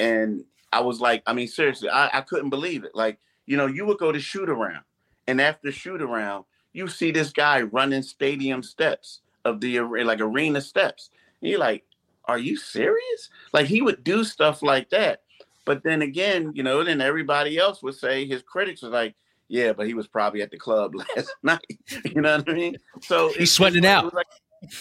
And 0.00 0.44
I 0.72 0.80
was 0.80 1.00
like, 1.00 1.22
I 1.26 1.32
mean, 1.32 1.48
seriously, 1.48 1.88
I, 1.88 2.18
I 2.18 2.20
couldn't 2.22 2.50
believe 2.50 2.84
it. 2.84 2.94
Like, 2.94 3.18
you 3.46 3.56
know, 3.56 3.66
you 3.66 3.84
would 3.86 3.98
go 3.98 4.12
to 4.12 4.20
shoot 4.20 4.48
around, 4.48 4.84
and 5.26 5.40
after 5.40 5.70
shoot 5.70 6.00
around, 6.00 6.44
you 6.72 6.88
see 6.88 7.10
this 7.10 7.30
guy 7.30 7.62
running 7.62 8.02
stadium 8.02 8.62
steps 8.62 9.20
of 9.44 9.60
the 9.60 9.80
like 9.80 10.20
arena 10.20 10.60
steps. 10.60 11.10
And 11.40 11.50
you're 11.50 11.58
like, 11.58 11.84
are 12.26 12.38
you 12.38 12.56
serious? 12.56 13.28
Like 13.52 13.66
he 13.66 13.82
would 13.82 14.04
do 14.04 14.24
stuff 14.24 14.62
like 14.62 14.90
that. 14.90 15.22
But 15.64 15.82
then 15.84 16.02
again, 16.02 16.52
you 16.54 16.62
know, 16.62 16.82
then 16.82 17.00
everybody 17.00 17.58
else 17.58 17.82
would 17.82 17.94
say 17.94 18.26
his 18.26 18.42
critics 18.42 18.82
was 18.82 18.92
like, 18.92 19.14
yeah, 19.52 19.74
but 19.74 19.86
he 19.86 19.92
was 19.92 20.08
probably 20.08 20.40
at 20.40 20.50
the 20.50 20.56
club 20.56 20.94
last 21.16 21.34
night. 21.42 21.60
you 22.06 22.22
know 22.22 22.38
what 22.38 22.48
I 22.48 22.54
mean? 22.54 22.78
So 23.02 23.30
he's 23.34 23.52
sweating 23.52 23.84
it 23.84 23.86
out. 23.86 24.14
Like, 24.14 24.26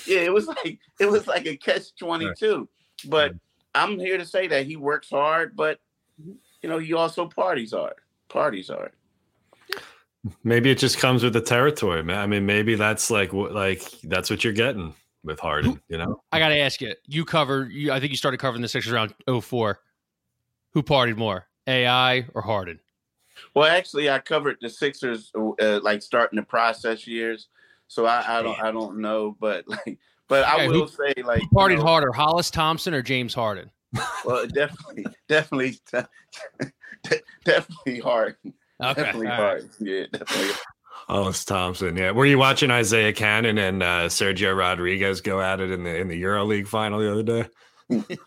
yeah, 0.07 0.21
it 0.21 0.33
was 0.33 0.47
like 0.47 0.79
it 0.97 1.07
was 1.07 1.27
like 1.27 1.45
a 1.45 1.57
catch 1.57 1.93
twenty 1.99 2.29
two. 2.39 2.69
But 3.05 3.33
I'm 3.75 3.99
here 3.99 4.17
to 4.17 4.25
say 4.25 4.47
that 4.47 4.65
he 4.65 4.77
works 4.77 5.09
hard, 5.09 5.57
but 5.57 5.79
mm-hmm. 6.21 6.35
you 6.61 6.69
know, 6.69 6.79
he 6.79 6.93
also 6.93 7.27
parties 7.27 7.73
hard. 7.73 7.95
Parties 8.29 8.69
hard. 8.69 8.93
Maybe 10.45 10.71
it 10.71 10.77
just 10.77 10.99
comes 10.99 11.21
with 11.21 11.33
the 11.33 11.41
territory, 11.41 12.01
man. 12.01 12.19
I 12.19 12.27
mean, 12.27 12.45
maybe 12.45 12.75
that's 12.75 13.11
like 13.11 13.33
what 13.33 13.53
like 13.53 13.83
that's 14.03 14.29
what 14.29 14.45
you're 14.45 14.53
getting 14.53 14.93
with 15.25 15.41
Harden. 15.41 15.81
You 15.89 15.97
know, 15.97 16.21
I 16.31 16.39
got 16.39 16.49
to 16.49 16.59
ask 16.59 16.79
you. 16.79 16.93
You 17.07 17.25
cover. 17.25 17.67
You, 17.69 17.91
I 17.91 17.99
think 17.99 18.11
you 18.11 18.17
started 18.17 18.37
covering 18.37 18.61
the 18.61 18.69
Sixers 18.69 18.93
around 18.93 19.13
04. 19.27 19.81
Who 20.73 20.81
partied 20.81 21.17
more, 21.17 21.47
AI 21.67 22.25
or 22.33 22.41
Harden? 22.41 22.79
Well, 23.53 23.67
actually, 23.67 24.09
I 24.09 24.19
covered 24.19 24.57
the 24.61 24.69
Sixers 24.69 25.31
uh, 25.35 25.79
like 25.81 26.01
starting 26.01 26.37
the 26.37 26.43
process 26.43 27.05
years, 27.07 27.47
so 27.87 28.05
I, 28.05 28.39
I 28.39 28.41
don't 28.41 28.59
I 28.61 28.71
don't 28.71 28.99
know, 28.99 29.35
but 29.39 29.67
like, 29.67 29.99
but 30.27 30.47
okay, 30.47 30.65
I 30.65 30.67
will 30.67 30.85
who, 30.85 30.87
say 30.87 31.21
like 31.23 31.41
who 31.41 31.57
partied 31.57 31.71
you 31.71 31.77
know, 31.77 31.83
harder, 31.83 32.11
Hollis 32.11 32.49
Thompson 32.49 32.93
or 32.93 33.01
James 33.01 33.33
Harden? 33.33 33.69
Well, 34.25 34.47
definitely, 34.47 35.05
definitely, 35.27 35.79
definitely 37.45 37.99
Harden. 37.99 38.53
Okay. 38.81 39.03
Definitely 39.03 39.27
hard. 39.27 39.63
Right. 39.63 39.71
Yeah, 39.79 40.05
definitely. 40.11 40.55
Hollis 41.07 41.45
Thompson. 41.45 41.97
Yeah. 41.97 42.11
Were 42.11 42.25
you 42.25 42.37
watching 42.37 42.71
Isaiah 42.71 43.13
Canaan 43.13 43.57
and 43.57 43.83
uh, 43.83 44.07
Sergio 44.07 44.57
Rodriguez 44.57 45.21
go 45.21 45.41
at 45.41 45.59
it 45.59 45.71
in 45.71 45.83
the 45.83 45.95
in 45.95 46.07
the 46.07 46.21
EuroLeague 46.21 46.67
final 46.67 46.99
the 46.99 47.11
other 47.11 47.23
day? 47.23 47.47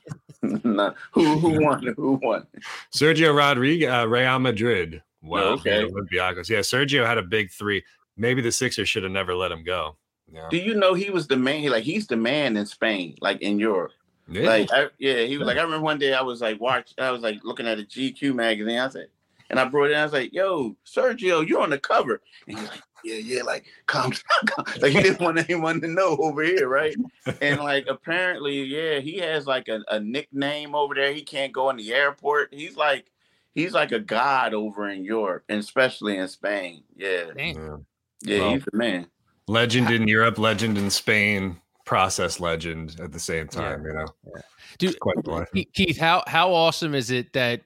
no. 0.64 0.94
Who 1.12 1.38
who 1.38 1.60
won? 1.64 1.94
Who 1.96 2.20
won? 2.22 2.46
Sergio 2.94 3.36
Rodriguez, 3.36 3.90
uh, 3.90 4.08
Real 4.08 4.38
Madrid. 4.38 5.02
Wow. 5.22 5.40
Oh, 5.40 5.52
okay. 5.54 5.84
Olympiacos. 5.84 6.48
Yeah. 6.48 6.60
Sergio 6.60 7.06
had 7.06 7.18
a 7.18 7.22
big 7.22 7.50
three. 7.50 7.82
Maybe 8.16 8.42
the 8.42 8.52
Sixers 8.52 8.88
should 8.88 9.02
have 9.02 9.12
never 9.12 9.34
let 9.34 9.50
him 9.50 9.64
go. 9.64 9.96
Yeah. 10.30 10.48
Do 10.50 10.56
you 10.56 10.74
know 10.74 10.94
he 10.94 11.10
was 11.10 11.26
the 11.26 11.36
man? 11.36 11.64
Like 11.70 11.84
he's 11.84 12.06
the 12.06 12.16
man 12.16 12.56
in 12.56 12.66
Spain, 12.66 13.16
like 13.20 13.40
in 13.40 13.58
Europe. 13.58 13.92
Yeah. 14.28 14.46
Like 14.46 14.72
I, 14.72 14.86
yeah, 14.98 15.24
he 15.24 15.36
was 15.36 15.46
like 15.46 15.58
I 15.58 15.62
remember 15.62 15.84
one 15.84 15.98
day 15.98 16.14
I 16.14 16.22
was 16.22 16.40
like 16.40 16.60
watch 16.60 16.94
I 16.98 17.10
was 17.10 17.20
like 17.20 17.44
looking 17.44 17.66
at 17.66 17.78
a 17.78 17.82
GQ 17.82 18.34
magazine. 18.34 18.78
I 18.78 18.88
said, 18.88 19.08
and 19.50 19.60
I 19.60 19.64
brought 19.66 19.90
it 19.90 19.92
in. 19.92 19.98
I 19.98 20.04
was 20.04 20.12
like, 20.12 20.32
yo, 20.32 20.76
Sergio, 20.86 21.46
you're 21.46 21.60
on 21.60 21.70
the 21.70 21.78
cover. 21.78 22.20
And 22.46 22.58
he's 22.58 22.68
like, 22.68 22.80
yeah, 23.04 23.16
yeah, 23.16 23.42
like 23.42 23.64
calm 23.86 24.10
down. 24.10 24.66
like 24.80 24.92
he 24.92 25.02
didn't 25.02 25.20
want 25.20 25.38
anyone 25.38 25.80
to 25.80 25.88
know 25.88 26.16
over 26.16 26.42
here, 26.42 26.68
right? 26.68 26.94
and 27.40 27.60
like 27.62 27.86
apparently, 27.88 28.62
yeah, 28.62 29.00
he 29.00 29.18
has 29.18 29.46
like 29.46 29.68
a, 29.68 29.82
a 29.88 30.00
nickname 30.00 30.74
over 30.74 30.94
there. 30.94 31.12
He 31.12 31.22
can't 31.22 31.52
go 31.52 31.70
in 31.70 31.76
the 31.76 31.92
airport. 31.92 32.52
He's 32.52 32.76
like 32.76 33.10
he's 33.54 33.72
like 33.72 33.92
a 33.92 34.00
god 34.00 34.54
over 34.54 34.88
in 34.88 35.04
Europe, 35.04 35.44
and 35.48 35.60
especially 35.60 36.16
in 36.16 36.28
Spain. 36.28 36.82
Yeah. 36.96 37.30
Yeah, 37.36 37.76
yeah 38.22 38.38
well, 38.40 38.50
he's 38.54 38.64
the 38.64 38.76
man. 38.76 39.06
Legend 39.46 39.90
in 39.90 40.08
Europe, 40.08 40.38
legend 40.38 40.78
in 40.78 40.90
Spain, 40.90 41.60
process 41.84 42.40
legend 42.40 42.96
at 43.00 43.12
the 43.12 43.20
same 43.20 43.48
time, 43.48 43.82
yeah. 43.84 43.88
you 43.88 43.94
know. 43.94 44.06
Yeah. 44.34 44.42
Dude, 44.78 45.72
Keith, 45.72 45.98
how 45.98 46.24
how 46.26 46.52
awesome 46.52 46.94
is 46.94 47.10
it 47.10 47.32
that 47.34 47.60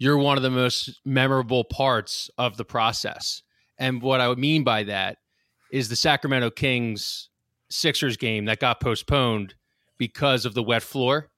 you're 0.00 0.18
one 0.18 0.38
of 0.38 0.42
the 0.42 0.50
most 0.50 0.98
memorable 1.04 1.62
parts 1.62 2.30
of 2.38 2.56
the 2.56 2.64
process. 2.64 3.42
And 3.80 4.00
what 4.02 4.20
I 4.20 4.28
would 4.28 4.38
mean 4.38 4.62
by 4.62 4.84
that 4.84 5.18
is 5.72 5.88
the 5.88 5.96
Sacramento 5.96 6.50
Kings 6.50 7.30
Sixers 7.70 8.16
game 8.16 8.44
that 8.44 8.60
got 8.60 8.80
postponed 8.80 9.54
because 9.96 10.44
of 10.44 10.54
the 10.54 10.62
wet 10.62 10.82
floor. 10.82 11.30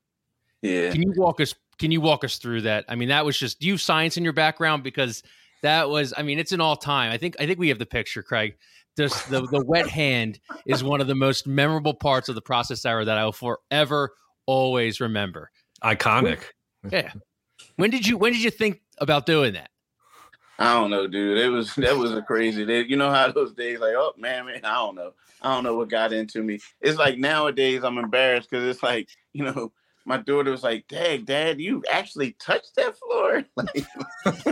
Yeah. 0.60 0.90
Can 0.90 1.02
you 1.02 1.12
walk 1.16 1.40
us 1.40 1.54
can 1.78 1.90
you 1.90 2.00
walk 2.00 2.24
us 2.24 2.38
through 2.38 2.62
that? 2.62 2.84
I 2.88 2.94
mean, 2.94 3.08
that 3.08 3.24
was 3.24 3.38
just 3.38 3.60
do 3.60 3.66
you 3.66 3.74
have 3.74 3.80
science 3.80 4.16
in 4.16 4.24
your 4.24 4.32
background? 4.32 4.82
Because 4.82 5.22
that 5.62 5.88
was 5.88 6.12
I 6.16 6.22
mean, 6.22 6.38
it's 6.38 6.52
an 6.52 6.60
all 6.60 6.76
time. 6.76 7.12
I 7.12 7.16
think 7.16 7.36
I 7.40 7.46
think 7.46 7.58
we 7.58 7.68
have 7.68 7.78
the 7.78 7.86
picture, 7.86 8.22
Craig. 8.22 8.56
Just 8.96 9.30
the, 9.30 9.40
the 9.46 9.64
wet 9.64 9.88
hand 9.88 10.38
is 10.66 10.84
one 10.84 11.00
of 11.00 11.06
the 11.06 11.14
most 11.14 11.46
memorable 11.46 11.94
parts 11.94 12.28
of 12.28 12.34
the 12.34 12.42
process 12.42 12.84
hour 12.84 13.04
that 13.04 13.16
I 13.16 13.24
will 13.24 13.32
forever 13.32 14.12
always 14.44 15.00
remember. 15.00 15.50
Iconic. 15.82 16.40
Yeah. 16.90 17.12
When 17.76 17.90
did 17.90 18.06
you 18.06 18.18
when 18.18 18.32
did 18.32 18.42
you 18.42 18.50
think 18.50 18.82
about 18.98 19.26
doing 19.26 19.54
that? 19.54 19.70
I 20.62 20.74
don't 20.74 20.90
know, 20.90 21.08
dude. 21.08 21.38
It 21.38 21.48
was 21.48 21.74
that 21.76 21.96
was 21.96 22.12
a 22.12 22.22
crazy 22.22 22.64
day. 22.64 22.84
You 22.84 22.96
know 22.96 23.10
how 23.10 23.30
those 23.32 23.52
days 23.52 23.80
like, 23.80 23.94
oh 23.96 24.12
man, 24.16 24.46
man, 24.46 24.60
I 24.64 24.74
don't 24.74 24.94
know. 24.94 25.12
I 25.40 25.52
don't 25.52 25.64
know 25.64 25.76
what 25.76 25.90
got 25.90 26.12
into 26.12 26.42
me. 26.42 26.60
It's 26.80 26.98
like 26.98 27.18
nowadays 27.18 27.82
I'm 27.82 27.98
embarrassed 27.98 28.48
because 28.48 28.64
it's 28.64 28.82
like, 28.82 29.08
you 29.32 29.44
know, 29.44 29.72
my 30.04 30.18
daughter 30.18 30.50
was 30.50 30.62
like, 30.62 30.86
"Dad, 30.88 31.26
Dad, 31.26 31.60
you 31.60 31.82
actually 31.90 32.32
touched 32.38 32.76
that 32.76 32.96
floor?" 32.96 33.44
like, 33.56 33.86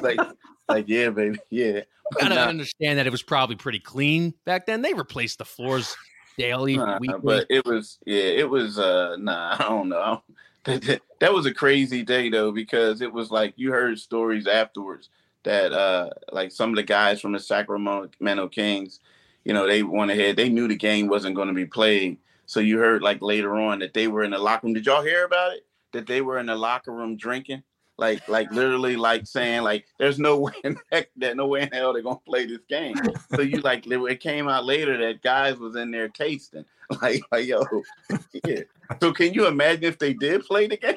like, 0.03 0.21
like, 0.69 0.89
yeah, 0.89 1.11
baby, 1.11 1.39
yeah. 1.51 1.81
I 2.21 2.29
gotta 2.29 2.41
understand 2.41 2.99
that 2.99 3.07
it 3.07 3.11
was 3.11 3.23
probably 3.23 3.57
pretty 3.57 3.79
clean 3.79 4.35
back 4.45 4.67
then. 4.67 4.83
They 4.83 4.95
replaced 4.95 5.39
the 5.39 5.45
floors 5.45 5.97
daily, 6.37 6.77
nah, 6.77 6.99
but 7.23 7.47
it 7.51 7.65
was, 7.65 7.99
yeah, 8.05 8.23
it 8.23 8.51
was. 8.51 8.79
uh 8.81 9.17
Nah, 9.17 9.57
I 9.59 9.63
don't 9.63 9.89
know. 9.89 10.23
That, 10.65 11.01
that 11.21 11.33
was 11.33 11.47
a 11.47 11.55
crazy 11.55 12.03
day 12.03 12.29
though 12.29 12.53
because 12.53 13.01
it 13.01 13.13
was 13.13 13.31
like 13.31 13.55
you 13.57 13.71
heard 13.71 13.99
stories 13.99 14.47
afterwards 14.47 15.09
that 15.45 15.73
uh 15.73 16.11
like 16.33 16.53
some 16.53 16.71
of 16.71 16.77
the 16.77 16.83
guys 16.83 17.21
from 17.21 17.33
the 17.33 17.39
Sacramento 17.39 18.49
Kings, 18.49 19.01
you 19.45 19.53
know, 19.53 19.67
they 19.67 19.83
went 19.83 20.11
ahead. 20.11 20.37
They 20.37 20.49
knew 20.49 20.69
the 20.69 20.77
game 20.77 21.09
wasn't 21.09 21.37
going 21.37 21.49
to 21.49 21.55
be 21.55 21.67
played 21.67 22.19
so 22.51 22.59
you 22.59 22.79
heard 22.79 23.01
like 23.01 23.23
later 23.23 23.55
on 23.55 23.79
that 23.79 23.95
they 23.95 24.09
were 24.09 24.25
in 24.25 24.33
the 24.33 24.39
locker 24.39 24.67
room. 24.67 24.75
Did 24.75 24.85
y'all 24.85 25.05
hear 25.05 25.25
about 25.25 25.53
it? 25.53 25.65
That 25.93 26.09
they 26.09 26.21
were 26.21 26.37
in 26.37 26.47
the 26.47 26.57
locker 26.57 26.91
room 26.91 27.17
drinking, 27.17 27.63
like 28.01 28.27
like 28.29 28.51
literally 28.51 28.97
like 28.97 29.27
saying 29.27 29.63
like 29.63 29.85
there's 29.99 30.19
no 30.19 30.39
way 30.39 30.53
in 30.65 30.77
heck 30.93 31.11
that 31.19 31.37
no 31.37 31.47
way 31.47 31.63
in 31.63 31.69
hell 31.71 31.93
they're 31.93 32.03
gonna 32.03 32.17
play 32.27 32.47
this 32.47 32.65
game. 32.69 32.97
So 33.35 33.43
you 33.43 33.61
like 33.61 33.87
it 33.87 34.21
came 34.21 34.49
out 34.49 34.65
later 34.65 34.97
that 34.97 35.23
guys 35.23 35.59
was 35.59 35.77
in 35.77 35.93
there 35.93 36.09
tasting. 36.09 36.65
Like, 37.01 37.23
like 37.31 37.47
yo, 37.47 37.65
yeah. 38.45 38.63
So 39.01 39.13
can 39.13 39.33
you 39.33 39.47
imagine 39.47 39.85
if 39.85 40.01
they 40.01 40.13
did 40.13 40.43
play 40.43 40.67
the 40.67 40.77
game? 40.77 40.97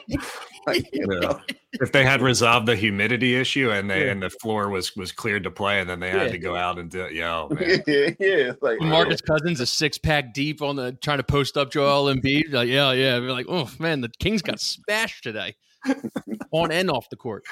like, 0.66 0.90
yeah. 0.92 1.38
If 1.74 1.92
they 1.92 2.04
had 2.04 2.20
resolved 2.20 2.66
the 2.66 2.76
humidity 2.76 3.36
issue 3.36 3.70
and 3.70 3.88
they 3.88 4.06
yeah. 4.06 4.12
and 4.12 4.24
the 4.24 4.32
floor 4.32 4.70
was 4.70 4.96
was 4.96 5.12
cleared 5.12 5.44
to 5.44 5.52
play, 5.52 5.82
and 5.82 5.88
then 5.88 6.00
they 6.00 6.10
had 6.10 6.32
to 6.32 6.40
go 6.40 6.56
out 6.56 6.80
and 6.80 6.90
do 6.90 7.02
it. 7.02 7.14
Yo, 7.14 7.48
man. 7.52 7.84
yeah, 7.86 8.10
yeah. 8.20 8.52
Like 8.60 8.82
Marcus. 8.82 9.22
Cousins 9.22 9.60
a 9.60 9.68
six 9.68 10.00
pack 10.00 10.34
deep 10.34 10.64
on 10.64 10.78
the 10.78 10.94
trying 10.94 11.20
to 11.20 11.24
post 11.24 11.58
up 11.58 11.70
Joel 11.70 12.12
Embiid. 12.12 12.52
Like, 12.52 12.70
yeah, 12.70 12.92
yeah. 12.94 13.20
We're 13.20 13.32
like, 13.32 13.46
oh 13.48 13.70
man, 13.78 14.02
the 14.02 14.10
Kings 14.18 14.42
got 14.42 14.60
smashed 14.60 15.24
today, 15.24 15.56
on 16.52 16.72
and 16.72 16.90
off 16.90 17.10
the 17.10 17.16
court. 17.16 17.44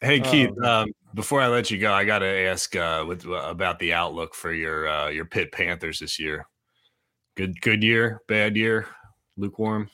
Hey 0.00 0.20
oh, 0.20 0.30
Keith, 0.30 0.62
um, 0.64 0.88
before 1.14 1.40
I 1.42 1.48
let 1.48 1.70
you 1.70 1.78
go, 1.78 1.92
I 1.92 2.04
got 2.04 2.20
to 2.20 2.26
ask 2.26 2.74
uh, 2.74 3.04
with, 3.06 3.26
uh, 3.26 3.32
about 3.32 3.78
the 3.78 3.92
outlook 3.92 4.34
for 4.34 4.52
your 4.52 4.88
uh, 4.88 5.08
your 5.08 5.26
Pitt 5.26 5.52
Panthers 5.52 6.00
this 6.00 6.18
year. 6.18 6.46
Good 7.36 7.60
good 7.60 7.82
year, 7.82 8.22
bad 8.26 8.56
year, 8.56 8.86
lukewarm. 9.36 9.90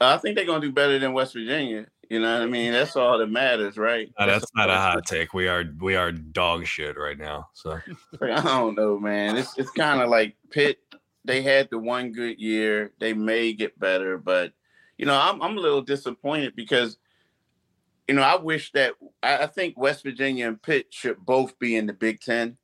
I 0.00 0.16
think 0.18 0.36
they're 0.36 0.46
gonna 0.46 0.60
do 0.60 0.72
better 0.72 0.98
than 0.98 1.12
West 1.12 1.32
Virginia. 1.32 1.86
You 2.10 2.20
know 2.20 2.32
what 2.32 2.42
I 2.42 2.46
mean? 2.46 2.72
That's 2.72 2.96
all 2.96 3.18
that 3.18 3.26
matters, 3.26 3.76
right? 3.76 4.08
No, 4.18 4.26
that's, 4.26 4.40
that's 4.40 4.54
not 4.54 4.70
a 4.70 4.76
hot 4.76 5.04
take. 5.06 5.34
We 5.34 5.48
are 5.48 5.64
we 5.80 5.94
are 5.94 6.12
dog 6.12 6.66
shit 6.66 6.96
right 6.96 7.18
now. 7.18 7.48
So 7.54 7.78
I 8.22 8.40
don't 8.40 8.76
know, 8.76 8.98
man. 8.98 9.36
It's 9.36 9.58
it's 9.58 9.70
kind 9.70 10.00
of 10.00 10.08
like 10.08 10.36
Pitt. 10.50 10.78
They 11.24 11.42
had 11.42 11.68
the 11.70 11.78
one 11.78 12.12
good 12.12 12.38
year. 12.38 12.92
They 12.98 13.12
may 13.12 13.52
get 13.52 13.78
better, 13.78 14.16
but 14.16 14.52
you 14.98 15.06
know, 15.06 15.18
I'm 15.18 15.40
I'm 15.40 15.56
a 15.56 15.60
little 15.60 15.80
disappointed 15.80 16.54
because 16.54 16.98
you 18.08 18.14
know 18.14 18.22
I 18.22 18.36
wish 18.36 18.72
that 18.72 18.94
I, 19.22 19.38
I 19.38 19.46
think 19.46 19.78
West 19.78 20.02
Virginia 20.02 20.48
and 20.48 20.60
Pitt 20.60 20.88
should 20.90 21.24
both 21.24 21.58
be 21.58 21.76
in 21.76 21.86
the 21.86 21.92
Big 21.92 22.20
Ten, 22.20 22.58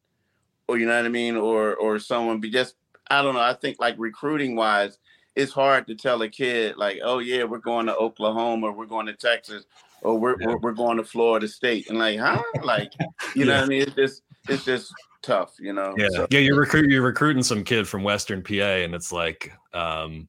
or 0.68 0.76
you 0.76 0.86
know 0.86 0.96
what 0.96 1.06
I 1.06 1.08
mean, 1.08 1.36
or 1.36 1.74
or 1.76 1.98
someone 1.98 2.40
be 2.40 2.50
just 2.50 2.74
I 3.10 3.22
don't 3.22 3.34
know. 3.34 3.40
I 3.40 3.54
think 3.54 3.78
like 3.78 3.94
recruiting 3.98 4.56
wise, 4.56 4.98
it's 5.36 5.52
hard 5.52 5.86
to 5.86 5.94
tell 5.94 6.22
a 6.22 6.28
kid 6.28 6.76
like, 6.76 7.00
oh 7.04 7.20
yeah, 7.20 7.44
we're 7.44 7.58
going 7.58 7.86
to 7.86 7.96
Oklahoma, 7.96 8.66
or 8.66 8.72
we're 8.72 8.86
going 8.86 9.06
to 9.06 9.14
Texas, 9.14 9.64
or 10.02 10.18
we're 10.18 10.36
yeah. 10.40 10.48
we're, 10.48 10.58
we're, 10.58 10.72
going 10.72 10.96
to 10.96 11.04
Florida 11.04 11.46
State, 11.46 11.88
and 11.88 11.98
like, 11.98 12.18
huh? 12.18 12.42
Like, 12.62 12.92
you 13.36 13.44
know 13.44 13.54
what 13.54 13.64
I 13.64 13.66
mean? 13.66 13.82
It's 13.82 13.94
just 13.94 14.22
it's 14.48 14.64
just 14.64 14.92
tough, 15.22 15.54
you 15.60 15.72
know. 15.72 15.94
Yeah, 15.96 16.08
so, 16.10 16.26
yeah. 16.30 16.40
You're 16.40 16.58
recruit 16.58 16.90
you're 16.90 17.02
recruiting 17.02 17.42
some 17.42 17.62
kid 17.62 17.86
from 17.86 18.02
Western 18.02 18.42
PA, 18.42 18.52
and 18.52 18.94
it's 18.94 19.12
like, 19.12 19.52
um, 19.72 20.28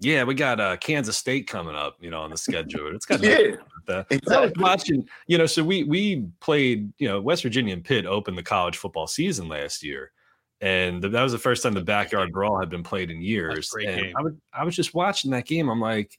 yeah, 0.00 0.24
we 0.24 0.34
got 0.34 0.60
uh, 0.60 0.76
Kansas 0.76 1.16
State 1.16 1.46
coming 1.46 1.74
up, 1.74 1.96
you 2.00 2.10
know, 2.10 2.20
on 2.22 2.30
the 2.30 2.36
schedule. 2.36 2.94
It's 2.94 3.06
got 3.06 3.22
yeah. 3.22 3.56
Exactly. 3.86 4.34
I 4.34 4.40
was 4.40 4.52
watching, 4.56 5.06
you 5.26 5.36
know, 5.36 5.46
so 5.46 5.62
we 5.62 5.84
we 5.84 6.26
played, 6.40 6.92
you 6.98 7.06
know, 7.06 7.20
West 7.20 7.42
Virginia 7.42 7.74
and 7.74 7.84
Pitt 7.84 8.06
opened 8.06 8.38
the 8.38 8.42
college 8.42 8.76
football 8.76 9.06
season 9.06 9.48
last 9.48 9.82
year 9.82 10.10
and 10.64 11.02
that 11.02 11.22
was 11.22 11.32
the 11.32 11.38
first 11.38 11.62
time 11.62 11.74
the 11.74 11.82
backyard 11.82 12.32
brawl 12.32 12.58
had 12.58 12.70
been 12.70 12.82
played 12.82 13.10
in 13.10 13.20
years. 13.20 13.70
and 13.86 14.16
I, 14.16 14.22
would, 14.22 14.40
I 14.52 14.64
was 14.64 14.74
just 14.74 14.94
watching 14.94 15.30
that 15.32 15.44
game. 15.44 15.68
I'm 15.68 15.80
like, 15.80 16.18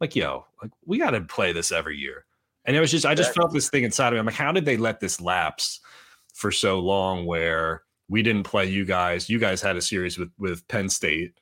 like, 0.00 0.14
yo, 0.14 0.44
like 0.62 0.70
we 0.84 0.98
got 0.98 1.10
to 1.10 1.22
play 1.22 1.52
this 1.52 1.72
every 1.72 1.96
year. 1.96 2.26
And 2.66 2.76
it 2.76 2.80
was 2.80 2.90
just, 2.90 3.06
I 3.06 3.14
just 3.14 3.32
felt 3.34 3.54
this 3.54 3.70
thing 3.70 3.84
inside 3.84 4.08
of 4.08 4.14
me. 4.14 4.18
I'm 4.18 4.26
like, 4.26 4.34
how 4.34 4.52
did 4.52 4.66
they 4.66 4.76
let 4.76 5.00
this 5.00 5.18
lapse 5.18 5.80
for 6.34 6.50
so 6.50 6.78
long? 6.80 7.24
Where 7.24 7.84
we 8.08 8.22
didn't 8.22 8.42
play 8.42 8.66
you 8.66 8.84
guys. 8.84 9.30
You 9.30 9.38
guys 9.38 9.62
had 9.62 9.76
a 9.76 9.82
series 9.82 10.18
with 10.18 10.30
with 10.36 10.66
Penn 10.68 10.90
State. 10.90 11.38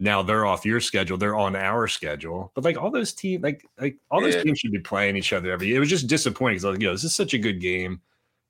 Now 0.00 0.22
they're 0.22 0.46
off 0.46 0.64
your 0.64 0.80
schedule. 0.80 1.18
They're 1.18 1.34
on 1.36 1.56
our 1.56 1.88
schedule. 1.88 2.52
But 2.54 2.64
like 2.64 2.76
all 2.76 2.90
those 2.90 3.12
teams, 3.12 3.42
like 3.42 3.64
like 3.80 3.96
all 4.10 4.20
those 4.20 4.34
yeah. 4.36 4.42
teams 4.42 4.58
should 4.58 4.72
be 4.72 4.78
playing 4.78 5.16
each 5.16 5.32
other 5.32 5.50
every. 5.50 5.68
Year. 5.68 5.76
It 5.76 5.80
was 5.80 5.90
just 5.90 6.06
disappointing 6.06 6.56
because 6.56 6.64
like, 6.64 6.80
you 6.80 6.86
know 6.86 6.94
this 6.94 7.04
is 7.04 7.16
such 7.16 7.34
a 7.34 7.38
good 7.38 7.60
game. 7.60 8.00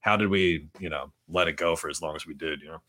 How 0.01 0.17
did 0.17 0.29
we, 0.29 0.69
you 0.79 0.89
know, 0.89 1.11
let 1.29 1.49
it 1.49 1.57
go 1.57 1.75
for 1.75 1.89
as 1.89 2.03
long 2.03 2.17
as 2.17 2.27
we 2.27 2.35
did? 2.35 2.61
You 2.63 2.69
know. 2.69 2.83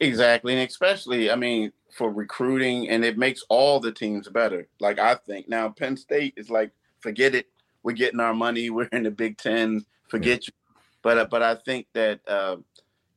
Exactly. 0.00 0.54
And 0.54 0.68
especially, 0.68 1.30
I 1.30 1.36
mean, 1.36 1.72
for 1.90 2.10
recruiting, 2.10 2.88
and 2.88 3.04
it 3.04 3.16
makes 3.16 3.44
all 3.48 3.80
the 3.80 3.92
teams 3.92 4.28
better. 4.28 4.68
Like, 4.80 4.98
I 4.98 5.14
think 5.14 5.48
now 5.48 5.68
Penn 5.68 5.96
State 5.96 6.34
is 6.36 6.50
like, 6.50 6.70
forget 7.00 7.34
it. 7.34 7.46
We're 7.82 7.92
getting 7.92 8.20
our 8.20 8.34
money. 8.34 8.70
We're 8.70 8.86
in 8.86 9.04
the 9.04 9.10
Big 9.10 9.38
Ten. 9.38 9.84
Forget 10.08 10.46
yeah. 10.46 10.52
you. 10.52 10.80
But, 11.02 11.18
uh, 11.18 11.26
but 11.30 11.42
I 11.42 11.54
think 11.56 11.86
that, 11.92 12.20
uh, 12.26 12.56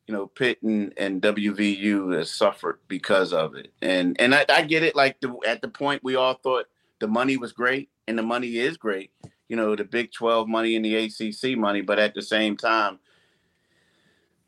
you 0.08 0.14
know, 0.14 0.28
Pitt 0.28 0.62
and, 0.64 0.94
and 0.98 1.22
WVU 1.22 2.18
has 2.18 2.32
suffered 2.32 2.80
because 2.88 3.34
of 3.34 3.56
it. 3.56 3.74
And 3.82 4.20
and 4.20 4.34
I, 4.34 4.46
I 4.50 4.62
get 4.64 4.84
it. 4.84 4.96
Like 4.96 5.20
the, 5.20 5.36
at 5.46 5.62
the 5.62 5.68
point 5.68 6.04
we 6.04 6.16
all 6.16 6.36
thought 6.36 6.66
the 7.00 7.08
money 7.08 7.38
was 7.38 7.52
great, 7.52 7.90
and 8.08 8.18
the 8.18 8.24
money 8.24 8.58
is 8.58 8.78
great. 8.78 9.12
You 9.50 9.58
know, 9.58 9.76
the 9.76 9.84
Big 9.84 10.12
12 10.12 10.48
money 10.48 10.76
and 10.76 10.84
the 10.84 10.96
ACC 10.96 11.58
money. 11.58 11.82
But 11.82 12.00
at 12.00 12.16
the 12.16 12.22
same 12.22 12.58
time, 12.58 13.00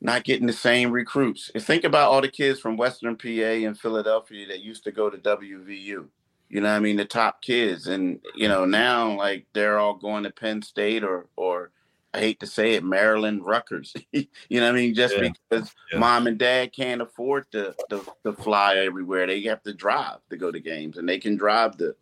not 0.02 0.24
getting 0.24 0.48
the 0.48 0.54
same 0.54 0.92
recruits. 0.92 1.52
And 1.54 1.64
think 1.64 1.84
about 1.84 2.10
all 2.10 2.22
the 2.22 2.30
kids 2.30 2.60
from 2.60 2.78
Western 2.78 3.18
PA 3.18 3.28
and 3.28 3.78
Philadelphia 3.78 4.48
that 4.48 4.62
used 4.62 4.86
to 4.86 4.92
go 4.92 5.10
to 5.10 5.18
WVU. 5.18 6.08
You 6.50 6.62
know 6.62 6.70
I 6.70 6.80
mean? 6.80 6.96
The 6.96 7.06
top 7.06 7.42
kids. 7.42 7.88
And, 7.88 8.20
you 8.34 8.48
know, 8.48 8.66
now 8.66 9.16
like 9.18 9.46
they're 9.54 9.78
all 9.78 9.96
going 9.96 10.24
to 10.24 10.32
Penn 10.32 10.62
State 10.62 11.04
or 11.04 11.28
or 11.36 11.72
I 12.14 12.20
hate 12.20 12.40
to 12.40 12.48
say 12.48 12.74
it, 12.74 12.84
Maryland 12.84 13.46
Rutgers. 13.46 13.94
you 14.12 14.28
know 14.50 14.64
what 14.64 14.70
I 14.70 14.78
mean? 14.78 14.96
Just 14.96 15.16
yeah. 15.16 15.30
because 15.50 15.74
yeah. 15.92 16.00
mom 16.00 16.28
and 16.28 16.38
dad 16.38 16.74
can't 16.74 17.02
afford 17.02 17.52
to, 17.52 17.76
to, 17.90 18.04
to 18.24 18.34
fly 18.34 18.78
everywhere. 18.78 19.28
They 19.28 19.42
have 19.44 19.62
to 19.64 19.74
drive 19.74 20.18
to 20.30 20.38
go 20.38 20.52
to 20.52 20.60
games 20.60 20.98
and 20.98 21.08
they 21.08 21.20
can 21.20 21.36
drive 21.36 21.78
to 21.78 21.96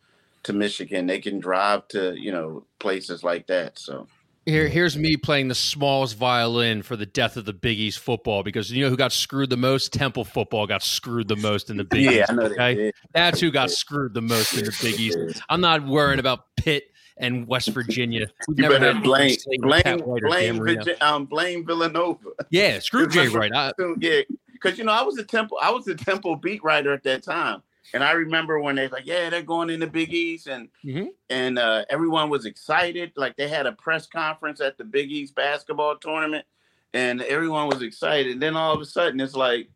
to 0.44 0.54
Michigan. 0.54 1.08
They 1.08 1.20
can 1.20 1.40
drive 1.40 1.88
to, 1.90 2.16
you 2.18 2.32
know, 2.32 2.64
places 2.80 3.24
like 3.24 3.48
that. 3.48 3.78
So 3.78 4.08
here, 4.48 4.70
here's 4.70 4.98
me 4.98 5.18
playing 5.18 5.50
the 5.50 5.56
smallest 5.56 6.16
violin 6.16 6.82
for 6.82 6.96
the 6.96 7.06
death 7.06 7.36
of 7.36 7.44
the 7.44 7.52
Big 7.52 7.78
East 7.78 8.00
football 8.00 8.44
because 8.44 8.72
you 8.72 8.82
know 8.82 8.90
who 8.90 8.96
got 8.96 9.12
screwed 9.12 9.50
the 9.50 9.58
most? 9.58 9.92
Temple 9.92 10.24
football 10.24 10.66
got 10.66 10.82
screwed 10.82 11.28
the 11.28 11.36
most 11.36 11.70
in 11.70 11.76
the 11.76 11.84
Big 11.92 12.06
yeah, 12.06 12.24
East. 12.24 12.32
Okay? 12.32 12.94
That's 13.14 13.42
who 13.42 13.52
got 13.52 13.72
screwed 13.72 14.14
the 14.14 14.22
most 14.22 14.58
in 14.58 14.64
the 14.64 14.78
Big 14.82 15.00
East. 15.02 15.42
I'm 15.50 15.60
not 15.60 15.86
worrying 15.86 16.20
about 16.20 16.46
Pitt 16.56 16.86
and 17.20 17.48
West 17.48 17.70
Virginia. 17.70 18.28
We've 18.48 18.60
you 18.60 18.70
better 18.70 18.94
blame 19.00 19.38
blame 19.60 20.20
blame, 20.20 20.82
um, 21.02 21.26
blame 21.26 21.66
Villanova. 21.66 22.30
Yeah, 22.50 22.80
screw 22.80 23.08
Jay 23.08 23.28
Wright. 23.28 23.52
yeah, 24.00 24.22
because 24.52 24.78
you 24.78 24.84
know 24.84 24.92
I 24.92 25.04
was 25.04 25.18
a 25.18 25.24
Temple 25.24 25.58
I 25.62 25.72
was 25.72 25.88
a 25.88 25.96
Temple 25.96 26.36
beat 26.36 26.64
writer 26.64 26.94
at 26.94 27.04
that 27.04 27.24
time. 27.24 27.64
And 27.94 28.04
I 28.04 28.12
remember 28.12 28.60
when 28.60 28.76
they 28.76 28.90
like, 28.90 29.06
yeah, 29.06 29.30
they're 29.30 29.42
going 29.42 29.70
in 29.70 29.80
the 29.80 29.88
Big 29.88 30.14
East, 30.14 30.48
and 30.48 30.68
mm-hmm. 30.84 31.06
and 31.30 31.58
uh, 31.58 31.86
everyone 31.90 32.30
was 32.30 32.46
excited. 32.46 33.14
Like 33.16 33.38
they 33.38 33.48
had 33.48 33.66
a 33.66 33.72
press 33.72 34.08
conference 34.08 34.60
at 34.60 34.78
the 34.78 34.84
Big 34.84 35.10
East 35.10 35.36
basketball 35.36 35.96
tournament, 35.96 36.46
and 36.94 37.22
everyone 37.22 37.68
was 37.68 37.82
excited. 37.82 38.34
And 38.34 38.42
then 38.42 38.58
all 38.58 38.74
of 38.74 38.82
a 38.82 38.86
sudden, 38.86 39.22
it's 39.22 39.36
like, 39.36 39.70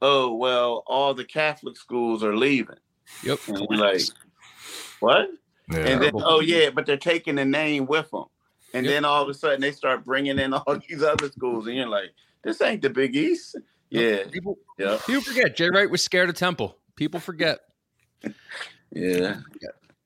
oh 0.00 0.34
well, 0.34 0.84
all 0.86 1.14
the 1.14 1.24
Catholic 1.24 1.76
schools 1.76 2.22
are 2.22 2.36
leaving. 2.36 2.78
Yep. 3.24 3.40
And 3.48 3.66
like, 3.70 4.02
what? 5.00 5.28
Yeah. 5.72 5.78
And 5.80 6.02
then, 6.02 6.12
oh 6.14 6.40
yeah, 6.40 6.70
but 6.70 6.86
they're 6.86 6.96
taking 6.96 7.36
the 7.36 7.44
name 7.44 7.86
with 7.86 8.10
them. 8.10 8.24
And 8.74 8.86
yep. 8.86 8.94
then 8.94 9.04
all 9.04 9.22
of 9.22 9.28
a 9.28 9.34
sudden, 9.34 9.60
they 9.60 9.72
start 9.72 10.04
bringing 10.04 10.38
in 10.38 10.54
all 10.54 10.78
these 10.88 11.02
other 11.02 11.28
schools, 11.30 11.66
and 11.66 11.76
you're 11.76 11.88
like, 11.88 12.10
this 12.42 12.60
ain't 12.60 12.82
the 12.82 12.90
Big 12.90 13.14
East. 13.14 13.56
Yeah. 13.90 14.24
People, 14.30 14.58
yeah. 14.78 14.98
people 15.06 15.22
forget 15.22 15.54
Jay 15.54 15.68
Wright 15.68 15.90
was 15.90 16.02
scared 16.02 16.30
of 16.30 16.34
Temple. 16.34 16.78
People 16.96 17.20
forget. 17.20 17.60
yeah. 18.90 19.36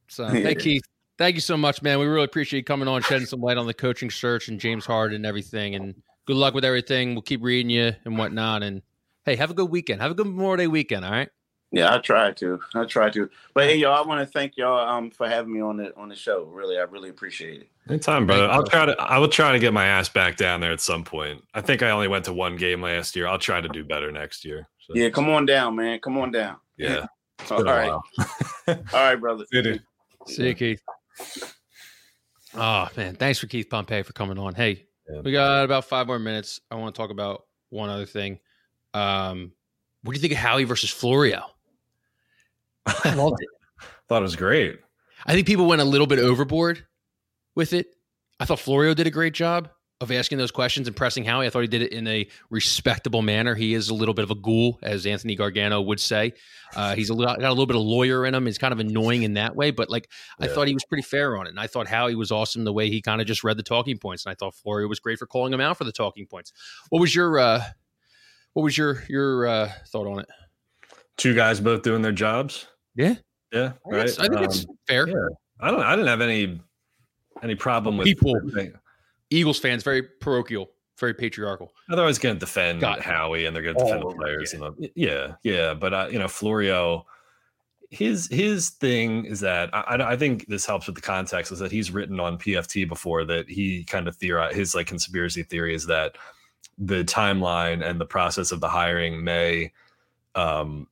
So, 0.09 0.25
yeah. 0.25 0.41
hey, 0.41 0.55
Keith, 0.57 0.83
thank 1.19 1.37
you 1.37 1.41
so 1.41 1.57
much, 1.57 1.83
man. 1.83 1.99
We 1.99 2.07
really 2.07 2.25
appreciate 2.25 2.59
you 2.59 2.65
coming 2.65 2.89
on, 2.89 3.03
shedding 3.03 3.27
some 3.27 3.41
light 3.41 3.57
on 3.57 3.67
the 3.67 3.75
coaching 3.75 4.11
search 4.11 4.49
and 4.49 4.59
James 4.59 4.85
Harden 4.85 5.17
and 5.17 5.27
everything. 5.27 5.77
And 5.77 5.95
good 6.27 6.37
luck 6.37 6.53
with 6.53 6.65
everything. 6.65 7.15
We'll 7.15 7.23
keep 7.23 7.43
reading 7.43 7.71
you 7.71 7.93
and 8.05 8.19
whatnot. 8.19 8.65
And 8.65 8.83
hey, 9.25 9.37
have 9.37 9.51
a 9.51 9.55
good 9.55 9.71
weekend. 9.71 10.03
Have 10.03 10.11
a 10.11 10.15
good 10.15 10.27
Memorial 10.27 10.57
Day 10.57 10.67
weekend. 10.67 11.05
All 11.05 11.13
right. 11.13 11.29
Yeah, 11.73 11.93
I 11.93 11.99
try 11.99 12.33
to. 12.33 12.61
I 12.75 12.85
try 12.85 13.11
to. 13.11 13.29
But 13.53 13.65
hey, 13.65 13.77
y'all, 13.77 14.03
I 14.03 14.07
want 14.07 14.21
to 14.21 14.27
thank 14.27 14.57
y'all 14.57 14.89
um 14.89 15.11
for 15.11 15.29
having 15.29 15.53
me 15.53 15.61
on 15.61 15.77
the 15.77 15.95
on 15.97 16.09
the 16.09 16.15
show. 16.15 16.45
Really, 16.45 16.79
I 16.79 16.83
really 16.83 17.09
appreciate 17.09 17.63
it. 17.63 17.69
Anytime, 17.89 18.27
brother. 18.27 18.49
I'll 18.49 18.65
try 18.65 18.87
to. 18.87 19.01
I 19.01 19.19
will 19.19 19.29
try 19.29 19.53
to 19.53 19.59
get 19.59 19.73
my 19.73 19.85
ass 19.85 20.09
back 20.09 20.37
down 20.37 20.61
there 20.61 20.73
at 20.73 20.81
some 20.81 21.05
point. 21.05 21.43
I 21.55 21.61
think 21.61 21.83
I 21.83 21.91
only 21.91 22.09
went 22.09 22.25
to 22.27 22.33
one 22.33 22.57
game 22.57 22.83
last 22.83 23.17
year. 23.17 23.27
I'll 23.27 23.39
try 23.39 23.61
to 23.61 23.69
do 23.69 23.85
better 23.85 24.13
next 24.13 24.45
year. 24.45 24.69
So. 24.79 24.95
Yeah, 24.95 25.11
come 25.11 25.29
on 25.29 25.45
down, 25.45 25.75
man. 25.75 25.99
Come 25.99 26.19
on 26.19 26.31
down. 26.31 26.57
Yeah. 26.77 27.07
All 27.51 27.65
right. 27.65 27.91
All 28.69 28.77
right, 28.93 29.17
brother. 29.17 29.45
See 30.27 30.47
you, 30.49 30.55
Keith. 30.55 30.83
Oh 32.55 32.89
man, 32.97 33.17
thanks 33.17 33.39
for 33.39 33.47
Keith 33.49 33.69
Pompey 33.69 34.03
for 34.03 34.13
coming 34.13 34.39
on. 34.39 34.55
Hey, 34.55 34.87
yeah. 35.09 35.21
we 35.21 35.33
got 35.33 35.65
about 35.65 35.85
five 35.85 36.07
more 36.07 36.19
minutes. 36.19 36.61
I 36.71 36.77
want 36.77 36.95
to 36.95 36.99
talk 36.99 37.11
about 37.11 37.43
one 37.71 37.91
other 37.91 38.07
thing. 38.07 38.39
Um, 38.95 39.53
what 40.03 40.13
do 40.13 40.17
you 40.17 40.23
think 40.23 40.33
of 40.33 40.39
Howie 40.39 40.65
versus 40.65 40.91
Florio? 40.91 41.45
I 42.87 43.15
loved 43.15 43.41
it. 43.41 43.49
Thought 44.09 44.23
it 44.23 44.23
was 44.23 44.37
great. 44.37 44.81
I 45.27 45.33
think 45.33 45.47
people 45.47 45.67
went 45.67 45.83
a 45.83 45.85
little 45.85 46.07
bit 46.07 46.19
overboard 46.19 46.87
with 47.55 47.73
it. 47.73 47.95
I 48.39 48.45
thought 48.45 48.61
Florio 48.61 48.95
did 48.95 49.07
a 49.07 49.11
great 49.11 49.35
job 49.35 49.71
of 50.01 50.13
asking 50.13 50.37
those 50.37 50.51
questions 50.51 50.87
and 50.87 50.95
pressing 50.95 51.25
Howie. 51.25 51.47
I 51.47 51.51
thought 51.51 51.63
he 51.63 51.69
did 51.69 51.81
it 51.81 51.93
in 51.93 52.07
a 52.07 52.29
respectable 52.51 53.23
manner. 53.23 53.55
He 53.55 53.73
is 53.73 53.89
a 53.89 53.95
little 53.95 54.13
bit 54.13 54.25
of 54.25 54.31
a 54.31 54.35
ghoul, 54.35 54.79
as 54.83 55.07
Anthony 55.07 55.35
Gargano 55.37 55.81
would 55.81 55.99
say. 55.99 56.35
Uh, 56.75 56.95
he's 56.95 57.09
a 57.09 57.15
little, 57.15 57.35
got 57.35 57.45
a 57.45 57.49
little 57.49 57.67
bit 57.67 57.77
of 57.77 57.83
lawyer 57.83 58.27
in 58.27 58.35
him. 58.35 58.45
He's 58.45 58.59
kind 58.59 58.73
of 58.73 58.79
annoying 58.79 59.23
in 59.23 59.35
that 59.35 59.57
way, 59.57 59.71
but 59.71 59.89
like 59.89 60.11
yeah. 60.39 60.47
I 60.47 60.49
thought 60.51 60.69
he 60.69 60.75
was 60.75 60.85
pretty 60.85 61.03
fair 61.03 61.39
on 61.39 61.47
it. 61.47 61.51
And 61.51 61.61
I 61.61 61.67
thought 61.67 61.87
Howie 61.87 62.15
was 62.15 62.31
awesome 62.31 62.65
the 62.65 62.75
way 62.75 62.91
he 62.91 63.01
kind 63.01 63.23
of 63.23 63.27
just 63.27 63.43
read 63.43 63.57
the 63.57 63.63
talking 63.63 63.97
points. 63.97 64.27
And 64.27 64.33
I 64.33 64.35
thought 64.35 64.55
Florio 64.55 64.87
was 64.87 65.01
great 65.01 65.19
for 65.19 65.27
calling 65.27 65.53
him 65.53 65.61
out 65.61 65.79
for 65.79 65.85
the 65.85 65.93
talking 65.93 66.27
points. 66.27 66.53
What 66.91 67.01
was 67.01 67.15
your 67.15 67.39
uh, 67.39 67.65
what 68.53 68.63
was 68.65 68.77
your 68.77 69.03
your 69.09 69.47
uh, 69.47 69.73
thought 69.89 70.07
on 70.07 70.21
it? 70.21 70.29
Two 71.17 71.35
guys 71.35 71.59
both 71.59 71.83
doing 71.83 72.03
their 72.03 72.13
jobs. 72.13 72.67
Yeah, 72.97 73.15
yeah, 73.53 73.73
I 73.87 73.89
right. 73.89 74.19
I 74.19 74.23
think 74.23 74.39
um, 74.39 74.45
it's 74.45 74.67
fair. 74.87 75.09
Yeah. 75.09 75.15
I 75.61 75.71
don't. 75.71 75.83
I 75.83 75.95
didn't 75.95 76.09
have 76.09 76.21
any 76.21 76.61
any 77.43 77.55
problem 77.55 77.97
with 77.97 78.07
people. 78.07 78.35
Eagles 79.31 79.59
fans 79.59 79.83
very 79.83 80.03
parochial, 80.03 80.71
very 80.99 81.15
patriarchal. 81.15 81.73
They're 81.89 82.01
always 82.01 82.19
going 82.19 82.37
to 82.37 82.41
defend 82.41 82.83
Howie, 82.83 83.47
and 83.47 83.55
they're 83.55 83.63
going 83.63 83.77
to 83.77 83.85
defend 83.85 84.05
oh, 84.05 84.11
the 84.11 84.17
players. 84.17 84.53
Yeah. 84.53 84.67
And 84.67 84.77
the, 84.77 84.91
yeah, 84.95 85.35
yeah. 85.43 85.75
But 85.75 85.95
uh, 85.95 86.09
you 86.11 86.19
know, 86.19 86.29
Florio, 86.29 87.07
his 87.91 88.29
his 88.29 88.71
thing 88.71 89.25
is 89.25 89.41
that 89.41 89.71
I, 89.73 90.13
I 90.13 90.17
think 90.17 90.47
this 90.47 90.67
helps 90.67 90.87
with 90.87 90.97
the 90.97 91.03
context 91.03 91.53
is 91.53 91.59
that 91.59 91.73
he's 91.73 91.91
written 91.91 92.21
on 92.21 92.39
PFT 92.39 92.89
before 92.89 93.25
that 93.25 93.49
he 93.49 93.85
kind 93.85 94.09
of 94.09 94.17
theorized 94.17 94.57
his 94.57 94.75
like 94.75 94.87
conspiracy 94.87 95.43
theory 95.43 95.75
is 95.75 95.87
that 95.87 96.17
the 96.79 97.05
timeline 97.05 97.85
and 97.85 98.01
the 98.01 98.07
process 98.07 98.53
of 98.53 98.61
the 98.61 98.69
hiring 98.69 99.25
may 99.25 99.73
um 100.35 100.87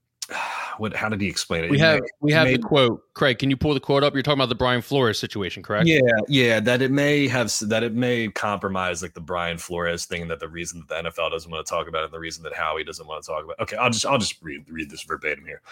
what 0.78 0.94
how 0.94 1.08
did 1.08 1.20
he 1.20 1.28
explain 1.28 1.64
it? 1.64 1.70
We 1.70 1.78
have 1.78 2.02
we 2.20 2.32
have 2.32 2.46
may, 2.46 2.56
the 2.56 2.62
quote. 2.62 3.02
Craig, 3.14 3.38
can 3.38 3.50
you 3.50 3.56
pull 3.56 3.74
the 3.74 3.80
quote 3.80 4.02
up? 4.02 4.14
You're 4.14 4.22
talking 4.22 4.38
about 4.38 4.48
the 4.48 4.54
Brian 4.54 4.82
Flores 4.82 5.18
situation, 5.18 5.62
correct? 5.62 5.86
Yeah, 5.86 6.00
yeah. 6.28 6.60
That 6.60 6.82
it 6.82 6.90
may 6.90 7.28
have 7.28 7.52
that 7.62 7.82
it 7.82 7.94
may 7.94 8.28
compromise 8.28 9.02
like 9.02 9.14
the 9.14 9.20
Brian 9.20 9.58
Flores 9.58 10.06
thing. 10.06 10.28
That 10.28 10.40
the 10.40 10.48
reason 10.48 10.84
that 10.88 11.04
the 11.04 11.10
NFL 11.10 11.30
doesn't 11.30 11.50
want 11.50 11.66
to 11.66 11.70
talk 11.70 11.88
about 11.88 12.00
it, 12.00 12.04
and 12.04 12.12
the 12.12 12.18
reason 12.18 12.42
that 12.44 12.54
Howie 12.54 12.84
doesn't 12.84 13.06
want 13.06 13.22
to 13.22 13.30
talk 13.30 13.44
about. 13.44 13.56
It. 13.58 13.62
Okay, 13.62 13.76
I'll 13.76 13.90
just 13.90 14.06
I'll 14.06 14.18
just 14.18 14.42
read 14.42 14.64
read 14.68 14.90
this 14.90 15.02
verbatim 15.02 15.44
here. 15.44 15.62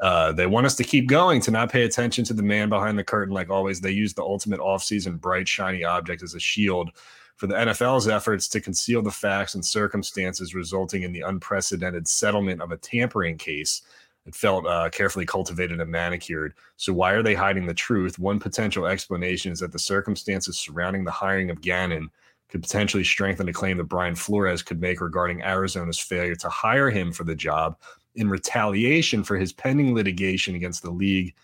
Uh, 0.00 0.32
they 0.32 0.46
want 0.46 0.64
us 0.64 0.76
to 0.76 0.84
keep 0.84 1.08
going, 1.08 1.40
to 1.40 1.50
not 1.50 1.72
pay 1.72 1.82
attention 1.82 2.24
to 2.24 2.32
the 2.32 2.42
man 2.42 2.68
behind 2.68 2.98
the 2.98 3.04
curtain. 3.04 3.34
Like 3.34 3.50
always, 3.50 3.80
they 3.80 3.90
use 3.90 4.14
the 4.14 4.22
ultimate 4.22 4.60
offseason 4.60 5.20
bright 5.20 5.48
shiny 5.48 5.84
object 5.84 6.22
as 6.22 6.34
a 6.34 6.40
shield 6.40 6.90
for 7.38 7.46
the 7.46 7.54
NFL's 7.54 8.08
efforts 8.08 8.48
to 8.48 8.60
conceal 8.60 9.00
the 9.00 9.12
facts 9.12 9.54
and 9.54 9.64
circumstances 9.64 10.56
resulting 10.56 11.04
in 11.04 11.12
the 11.12 11.20
unprecedented 11.20 12.08
settlement 12.08 12.60
of 12.60 12.72
a 12.72 12.76
tampering 12.76 13.38
case 13.38 13.82
it 14.28 14.34
felt 14.34 14.66
uh, 14.66 14.90
carefully 14.90 15.24
cultivated 15.24 15.80
and 15.80 15.90
manicured. 15.90 16.52
So, 16.76 16.92
why 16.92 17.12
are 17.12 17.22
they 17.22 17.34
hiding 17.34 17.66
the 17.66 17.72
truth? 17.72 18.18
One 18.18 18.38
potential 18.38 18.86
explanation 18.86 19.52
is 19.52 19.60
that 19.60 19.72
the 19.72 19.78
circumstances 19.78 20.58
surrounding 20.58 21.04
the 21.04 21.10
hiring 21.10 21.48
of 21.48 21.62
Gannon 21.62 22.10
could 22.50 22.62
potentially 22.62 23.04
strengthen 23.04 23.46
the 23.46 23.54
claim 23.54 23.78
that 23.78 23.84
Brian 23.84 24.14
Flores 24.14 24.62
could 24.62 24.82
make 24.82 25.00
regarding 25.00 25.42
Arizona's 25.42 25.98
failure 25.98 26.34
to 26.36 26.48
hire 26.50 26.90
him 26.90 27.10
for 27.10 27.24
the 27.24 27.34
job 27.34 27.78
in 28.16 28.28
retaliation 28.28 29.24
for 29.24 29.38
his 29.38 29.52
pending 29.52 29.94
litigation 29.94 30.54
against 30.54 30.82
the 30.82 30.90
league 30.90 31.34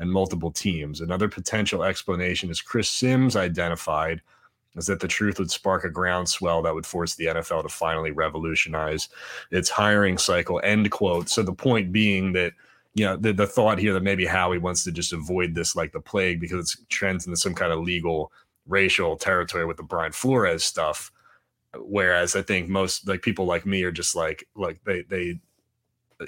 and 0.00 0.10
multiple 0.10 0.50
teams. 0.50 1.00
Another 1.00 1.28
potential 1.28 1.84
explanation 1.84 2.50
is 2.50 2.60
Chris 2.60 2.90
Sims 2.90 3.36
identified 3.36 4.20
is 4.76 4.86
that 4.86 5.00
the 5.00 5.08
truth 5.08 5.38
would 5.38 5.50
spark 5.50 5.84
a 5.84 5.90
groundswell 5.90 6.62
that 6.62 6.74
would 6.74 6.86
force 6.86 7.14
the 7.14 7.26
NFL 7.26 7.62
to 7.62 7.68
finally 7.68 8.10
revolutionize 8.10 9.08
its 9.50 9.68
hiring 9.68 10.16
cycle. 10.16 10.60
End 10.64 10.90
quote. 10.90 11.28
So 11.28 11.42
the 11.42 11.52
point 11.52 11.92
being 11.92 12.32
that 12.32 12.52
you 12.94 13.04
know 13.04 13.16
the, 13.16 13.32
the 13.32 13.46
thought 13.46 13.78
here 13.78 13.92
that 13.94 14.02
maybe 14.02 14.26
Howie 14.26 14.58
wants 14.58 14.84
to 14.84 14.92
just 14.92 15.12
avoid 15.12 15.54
this 15.54 15.74
like 15.74 15.92
the 15.92 16.00
plague 16.00 16.40
because 16.40 16.58
it's 16.60 16.84
trends 16.88 17.26
into 17.26 17.36
some 17.36 17.54
kind 17.54 17.72
of 17.72 17.80
legal 17.80 18.32
racial 18.66 19.16
territory 19.16 19.64
with 19.64 19.76
the 19.76 19.82
Brian 19.82 20.12
Flores 20.12 20.64
stuff. 20.64 21.10
Whereas 21.74 22.36
I 22.36 22.42
think 22.42 22.68
most 22.68 23.08
like 23.08 23.22
people 23.22 23.46
like 23.46 23.64
me 23.64 23.82
are 23.82 23.92
just 23.92 24.14
like 24.14 24.46
like 24.54 24.80
they 24.84 25.02
they 25.02 25.40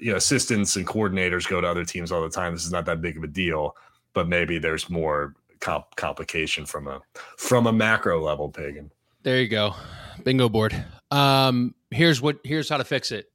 you 0.00 0.10
know 0.10 0.16
assistants 0.16 0.76
and 0.76 0.86
coordinators 0.86 1.48
go 1.48 1.60
to 1.60 1.68
other 1.68 1.84
teams 1.84 2.10
all 2.10 2.22
the 2.22 2.30
time. 2.30 2.54
This 2.54 2.64
is 2.64 2.72
not 2.72 2.86
that 2.86 3.02
big 3.02 3.16
of 3.16 3.24
a 3.24 3.28
deal, 3.28 3.76
but 4.14 4.28
maybe 4.28 4.58
there's 4.58 4.88
more 4.88 5.34
comp- 5.64 5.96
complication 5.96 6.66
from 6.66 6.86
a 6.86 7.00
from 7.38 7.66
a 7.66 7.72
macro 7.72 8.22
level 8.22 8.50
pagan. 8.50 8.90
There 9.22 9.40
you 9.40 9.48
go. 9.48 9.74
Bingo 10.22 10.48
board. 10.48 10.84
Um 11.10 11.74
here's 11.90 12.20
what 12.20 12.38
here's 12.44 12.68
how 12.68 12.76
to 12.76 12.84
fix 12.84 13.10
it. 13.10 13.32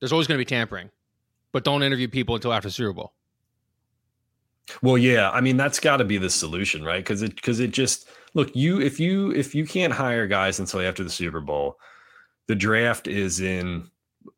There's 0.00 0.12
always 0.12 0.26
going 0.26 0.36
to 0.36 0.44
be 0.44 0.48
tampering 0.48 0.90
but 1.52 1.64
don't 1.64 1.82
interview 1.82 2.08
people 2.08 2.34
until 2.34 2.52
after 2.52 2.68
super 2.70 2.92
bowl. 2.92 3.12
Well 4.82 4.98
yeah 4.98 5.30
i 5.30 5.40
mean 5.40 5.56
that's 5.56 5.80
got 5.80 5.98
to 5.98 6.04
be 6.04 6.18
the 6.18 6.30
solution 6.30 6.84
right? 6.84 7.02
Because 7.02 7.22
it 7.22 7.34
because 7.36 7.60
it 7.60 7.70
just 7.70 8.08
look 8.34 8.54
you 8.54 8.80
if 8.80 8.98
you 8.98 9.32
if 9.32 9.54
you 9.54 9.66
can't 9.66 9.92
hire 9.92 10.26
guys 10.26 10.58
until 10.58 10.80
after 10.80 11.04
the 11.04 11.10
super 11.10 11.40
bowl 11.40 11.78
the 12.48 12.54
draft 12.54 13.06
is 13.06 13.40
in 13.40 13.88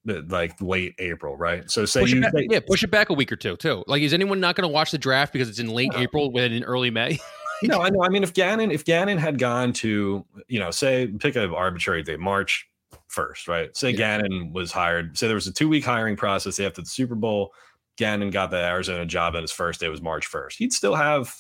like 0.05 0.61
late 0.61 0.95
April, 0.99 1.37
right? 1.37 1.71
So 1.71 1.85
say 1.85 2.01
push 2.01 2.13
you, 2.13 2.21
back, 2.21 2.33
yeah, 2.51 2.61
push 2.67 2.83
it 2.83 2.91
back 2.91 3.11
a 3.11 3.15
week 3.15 3.33
or 3.33 3.37
two 3.37 3.57
too. 3.57 3.85
Like, 3.87 4.03
is 4.03 4.13
anyone 4.13 4.41
not 4.41 4.57
going 4.57 4.69
to 4.69 4.73
watch 4.73 4.91
the 4.91 4.99
draft 4.99 5.33
because 5.33 5.49
it's 5.49 5.59
in 5.59 5.69
late 5.69 5.93
no. 5.93 5.99
April 5.99 6.31
when 6.31 6.53
in 6.53 6.65
early 6.65 6.91
May? 6.91 7.19
no, 7.63 7.81
I 7.81 7.91
know. 7.91 8.03
I 8.03 8.09
mean, 8.09 8.23
if 8.23 8.35
Gannon, 8.35 8.71
if 8.71 8.85
Gannon 8.85 9.19
had 9.19 9.39
gone 9.39 9.73
to, 9.75 10.25
you 10.49 10.59
know, 10.59 10.71
say 10.71 11.07
pick 11.07 11.37
an 11.37 11.53
arbitrary 11.53 12.03
date, 12.03 12.21
March 12.21 12.69
first, 13.09 13.49
right? 13.49 13.75
Say 13.77 13.91
yeah. 13.91 13.97
Gannon 14.19 14.53
was 14.53 14.73
hired. 14.73 15.17
Say 15.17 15.27
there 15.27 15.35
was 15.35 15.47
a 15.47 15.53
two 15.53 15.69
week 15.69 15.85
hiring 15.85 16.17
process 16.17 16.61
after 16.61 16.83
the 16.83 16.89
Super 16.89 17.15
Bowl. 17.15 17.53
Gannon 17.97 18.31
got 18.31 18.51
the 18.51 18.57
Arizona 18.57 19.07
job, 19.07 19.35
and 19.35 19.43
his 19.43 19.53
first 19.53 19.81
day 19.81 19.89
was 19.89 20.03
March 20.03 20.27
first. 20.27 20.59
He'd 20.59 20.73
still 20.73 20.95
have 20.95 21.35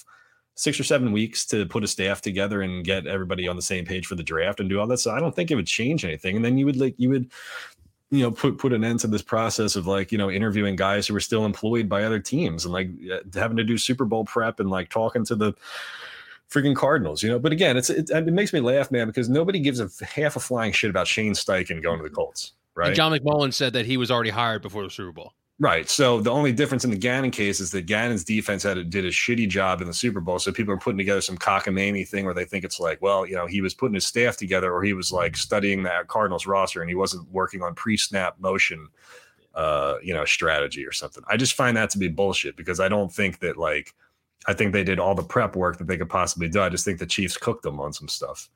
six 0.57 0.78
or 0.78 0.84
seven 0.84 1.11
weeks 1.11 1.45
to 1.47 1.66
put 1.66 1.82
a 1.82 1.88
staff 1.88 2.20
together 2.20 2.62
and 2.62 2.84
get 2.84 3.07
everybody 3.07 3.49
on 3.49 3.57
the 3.57 3.62
same 3.62 3.84
page 3.84 4.07
for 4.07 4.14
the 4.14 4.22
draft 4.22 4.61
and 4.61 4.68
do 4.68 4.78
all 4.78 4.86
that. 4.86 4.99
So 4.99 5.11
I 5.11 5.18
don't 5.18 5.34
think 5.34 5.51
it 5.51 5.57
would 5.57 5.66
change 5.66 6.05
anything. 6.05 6.36
And 6.36 6.45
then 6.45 6.57
you 6.57 6.64
would 6.64 6.76
like 6.76 6.95
you 6.97 7.11
would 7.11 7.32
you 8.11 8.21
know 8.21 8.31
put 8.31 8.59
put 8.59 8.73
an 8.73 8.85
end 8.85 9.01
to 9.01 9.07
this 9.07 9.23
process 9.23 9.77
of 9.77 9.87
like 9.87 10.13
you 10.13 10.19
know 10.19 10.31
interviewing 10.31 10.77
guys 10.77 11.07
who 11.07 11.15
were 11.15 11.21
still 11.21 11.45
employed 11.45 11.89
by 11.89 12.05
other 12.05 12.21
teams 12.21 12.65
and 12.65 12.73
like 12.73 12.89
having 13.35 13.57
to 13.57 13.65
do 13.65 13.79
Super 13.79 14.05
Bowl 14.05 14.25
prep 14.25 14.61
and 14.61 14.71
like 14.71 14.89
talking 14.89 15.25
to 15.27 15.35
the 15.35 15.55
freaking 16.51 16.77
Cardinals, 16.77 17.23
you 17.23 17.31
know. 17.31 17.39
But 17.39 17.53
again, 17.53 17.77
it's 17.77 17.91
it, 17.91 18.11
it 18.11 18.33
makes 18.33 18.53
me 18.53 18.61
laugh, 18.61 18.91
man, 18.91 19.07
because 19.07 19.29
nobody 19.29 19.59
gives 19.59 19.81
a 19.81 19.91
half 20.05 20.37
a 20.37 20.41
flying 20.41 20.73
shit 20.73 20.91
about 20.91 21.07
Shane 21.07 21.33
Steichen 21.33 21.83
going 21.83 21.99
to 21.99 22.05
the 22.05 22.15
Colts, 22.15 22.53
right? 22.75 22.89
And 22.89 22.97
John 22.97 23.13
McMullen 23.13 23.53
said 23.53 23.73
that 23.73 23.87
he 23.87 23.97
was 23.97 24.11
already 24.11 24.31
hired 24.31 24.63
before 24.63 24.83
the 24.83 24.91
Super 24.91 25.13
Bowl. 25.13 25.33
Right. 25.61 25.89
So 25.89 26.21
the 26.21 26.33
only 26.33 26.53
difference 26.53 26.85
in 26.85 26.91
the 26.91 26.97
Gannon 26.97 27.31
case 27.31 27.61
is 27.61 27.71
that 27.71 27.87
Gannon's 27.87 28.25
defense 28.25 28.65
had 28.65 28.77
a, 28.77 28.83
did 28.83 29.05
a 29.05 29.11
shitty 29.11 29.49
job 29.49 29.81
in 29.81 29.87
the 29.87 29.95
Super 29.95 30.21
Bowl. 30.21 30.41
So 30.41 30.51
people 30.51 30.75
are 30.75 30.79
putting 30.79 30.99
together 30.99 31.21
some 31.21 31.39
cockamamie 31.39 32.09
thing 32.09 32.25
where 32.25 32.35
they 32.35 32.45
think 32.45 32.65
it's 32.65 32.81
like, 32.81 33.01
well, 33.01 33.25
you 33.25 33.37
know, 33.37 33.47
he 33.47 33.61
was 33.61 33.73
putting 33.73 33.95
his 33.95 34.05
staff 34.05 34.37
together 34.37 34.73
or 34.73 34.83
he 34.83 34.95
was 34.95 35.13
like 35.13 35.37
studying 35.37 35.85
that 35.85 36.09
Cardinals 36.09 36.47
roster 36.49 36.81
and 36.81 36.91
he 36.91 36.97
wasn't 36.97 37.31
working 37.31 37.63
on 37.63 37.73
pre-snap 37.77 38.37
motion, 38.41 38.89
uh, 39.55 39.95
you 40.03 40.13
know, 40.13 40.25
strategy 40.25 40.85
or 40.85 40.91
something. 40.91 41.23
I 41.29 41.37
just 41.37 41.55
find 41.55 41.77
that 41.77 41.91
to 41.91 41.99
be 41.99 42.09
bullshit 42.09 42.57
because 42.57 42.81
I 42.81 42.89
don't 42.89 43.13
think 43.13 43.39
that 43.39 43.57
like, 43.57 43.95
I 44.49 44.55
think 44.55 44.73
they 44.73 44.83
did 44.83 44.99
all 44.99 45.15
the 45.15 45.23
prep 45.23 45.55
work 45.55 45.79
that 45.79 45.87
they 45.87 45.97
could 45.97 46.11
possibly 46.11 46.49
do. 46.49 46.63
I 46.63 46.69
just 46.69 46.85
think 46.85 46.99
the 46.99 47.07
Chiefs 47.07 47.37
cooked 47.37 47.63
them 47.63 47.79
on 47.79 47.93
some 47.93 48.09
stuff. 48.09 48.51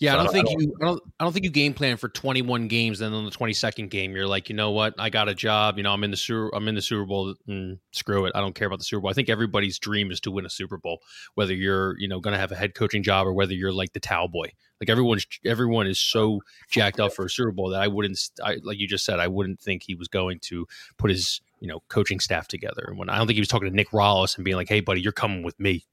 Yeah, 0.00 0.14
I 0.14 0.16
don't 0.16 0.32
think 0.32 0.48
I 0.48 0.52
don't, 0.52 0.62
you. 0.62 0.76
I 0.80 0.84
don't. 0.86 1.02
I 1.20 1.24
don't 1.24 1.32
think 1.34 1.44
you 1.44 1.50
game 1.50 1.74
plan 1.74 1.98
for 1.98 2.08
21 2.08 2.68
games. 2.68 3.00
Then 3.00 3.12
on 3.12 3.26
the 3.26 3.30
22nd 3.30 3.90
game, 3.90 4.16
you're 4.16 4.26
like, 4.26 4.48
you 4.48 4.56
know 4.56 4.70
what? 4.70 4.94
I 4.98 5.10
got 5.10 5.28
a 5.28 5.34
job. 5.34 5.76
You 5.76 5.82
know, 5.82 5.92
I'm 5.92 6.02
in 6.02 6.10
the 6.10 6.16
Super. 6.16 6.48
I'm 6.54 6.66
in 6.68 6.74
the 6.74 6.80
Super 6.80 7.04
Bowl. 7.04 7.34
And 7.46 7.78
screw 7.92 8.24
it. 8.24 8.32
I 8.34 8.40
don't 8.40 8.54
care 8.54 8.66
about 8.66 8.78
the 8.78 8.86
Super 8.86 9.02
Bowl. 9.02 9.10
I 9.10 9.12
think 9.12 9.28
everybody's 9.28 9.78
dream 9.78 10.10
is 10.10 10.18
to 10.20 10.30
win 10.30 10.46
a 10.46 10.50
Super 10.50 10.78
Bowl, 10.78 11.02
whether 11.34 11.52
you're 11.52 11.98
you 11.98 12.08
know 12.08 12.18
going 12.18 12.32
to 12.32 12.40
have 12.40 12.50
a 12.50 12.56
head 12.56 12.74
coaching 12.74 13.02
job 13.02 13.26
or 13.26 13.34
whether 13.34 13.52
you're 13.52 13.72
like 13.72 13.92
the 13.92 14.00
towel 14.00 14.26
boy. 14.26 14.46
Like 14.80 14.88
everyone's 14.88 15.26
everyone 15.44 15.86
is 15.86 16.00
so 16.00 16.40
jacked 16.70 16.98
up 16.98 17.12
for 17.12 17.26
a 17.26 17.30
Super 17.30 17.52
Bowl 17.52 17.68
that 17.68 17.82
I 17.82 17.88
wouldn't. 17.88 18.18
I, 18.42 18.56
like 18.62 18.78
you 18.78 18.88
just 18.88 19.04
said, 19.04 19.20
I 19.20 19.28
wouldn't 19.28 19.60
think 19.60 19.82
he 19.82 19.94
was 19.94 20.08
going 20.08 20.38
to 20.44 20.66
put 20.96 21.10
his 21.10 21.42
you 21.60 21.68
know 21.68 21.82
coaching 21.88 22.20
staff 22.20 22.48
together. 22.48 22.86
And 22.88 22.98
when 22.98 23.10
I 23.10 23.18
don't 23.18 23.26
think 23.26 23.34
he 23.34 23.42
was 23.42 23.48
talking 23.48 23.68
to 23.68 23.76
Nick 23.76 23.90
Rallis 23.90 24.36
and 24.36 24.46
being 24.46 24.56
like, 24.56 24.70
"Hey, 24.70 24.80
buddy, 24.80 25.02
you're 25.02 25.12
coming 25.12 25.42
with 25.42 25.60
me." 25.60 25.84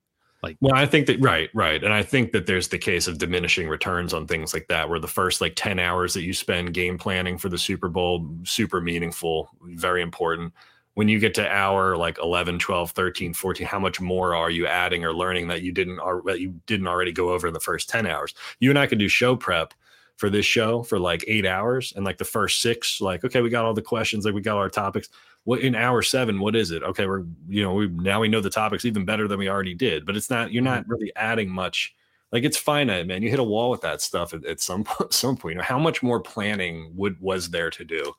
Like, 0.44 0.58
well, 0.62 0.76
I 0.76 0.86
think 0.86 1.08
that 1.08 1.20
right, 1.20 1.50
right, 1.54 1.84
and 1.84 1.94
I 1.94 2.04
think 2.04 2.32
that 2.32 2.46
there's 2.46 2.68
the 2.68 2.78
case 2.78 3.08
of 3.08 3.18
diminishing 3.18 3.68
returns 3.68 4.14
on 4.14 4.28
things 4.28 4.54
like 4.54 4.68
that, 4.68 4.88
where 4.88 5.00
the 5.00 5.08
first 5.08 5.42
like 5.42 5.54
ten 5.56 5.80
hours 5.80 6.14
that 6.14 6.24
you 6.24 6.34
spend 6.34 6.74
game 6.74 6.98
planning 6.98 7.38
for 7.38 7.50
the 7.50 7.58
Super 7.58 7.90
Bowl, 7.90 8.30
super 8.44 8.80
meaningful, 8.80 9.50
very 9.64 10.02
important. 10.02 10.54
When 10.94 11.08
you 11.08 11.20
get 11.20 11.36
to 11.36 11.48
hour 11.48 11.96
like 11.96 12.18
11, 12.18 12.58
12, 12.58 12.90
13, 12.90 13.34
14, 13.34 13.68
how 13.68 13.78
much 13.78 14.02
more 14.02 14.34
are 14.34 14.50
you 14.50 14.66
adding 14.66 15.06
or 15.06 15.14
learning 15.14 15.48
that 15.50 15.62
you 15.62 15.72
didn't 15.72 16.00
that 16.26 16.40
you 16.40 16.60
didn't 16.66 16.88
already 16.88 17.12
go 17.12 17.32
over 17.32 17.48
in 17.48 17.54
the 17.54 17.60
first 17.60 17.90
10 17.90 18.08
hours? 18.08 18.34
You 18.60 18.70
and 18.72 18.80
I 18.80 18.88
could 18.88 18.98
do 19.00 19.08
show 19.08 19.36
prep 19.36 19.74
for 20.18 20.30
this 20.32 20.46
show 20.46 20.82
for 20.84 21.00
like 21.00 21.24
eight 21.28 21.46
hours 21.46 21.94
and 21.96 22.04
like 22.04 22.18
the 22.18 22.26
first 22.26 22.62
six, 22.62 23.00
like, 23.00 23.24
okay, 23.24 23.42
we 23.42 23.50
got 23.50 23.66
all 23.66 23.76
the 23.76 23.82
questions, 23.82 24.26
like 24.26 24.34
we 24.34 24.42
got 24.42 24.58
our 24.58 24.70
topics 24.70 25.10
what 25.48 25.62
in 25.62 25.76
hour 25.76 26.02
seven, 26.02 26.42
what 26.42 26.58
is 26.58 26.72
it? 26.72 26.84
Okay, 26.84 27.06
we're 27.06 27.24
you 27.48 27.64
know 27.64 27.74
we 27.74 27.88
now 27.88 28.20
we 28.20 28.28
know 28.28 28.42
the 28.42 28.50
topics 28.50 28.84
even 28.84 29.06
better 29.06 29.30
than 29.30 29.40
we 29.40 29.48
already 29.48 29.74
did, 29.74 30.06
but 30.06 30.18
it's 30.18 30.30
not 30.30 30.52
you're 30.52 30.62
not 30.62 30.82
mm-hmm. 30.82 30.92
really 30.92 31.12
adding 31.16 31.50
much. 31.50 31.96
Like 32.34 32.44
it's 32.44 32.58
finite, 32.58 33.08
man. 33.08 33.22
You 33.22 33.30
hit 33.30 33.40
a 33.40 33.44
wall 33.44 33.70
with 33.70 33.80
that 33.80 34.02
stuff 34.02 34.34
at, 34.34 34.44
at 34.44 34.60
some 34.60 34.84
some 35.10 35.38
point. 35.38 35.54
You 35.54 35.60
know, 35.60 35.64
how 35.64 35.80
much 35.80 36.04
more 36.04 36.20
planning 36.20 36.92
would 36.98 37.22
was 37.22 37.50
there 37.50 37.70
to 37.70 37.86
do? 37.86 38.12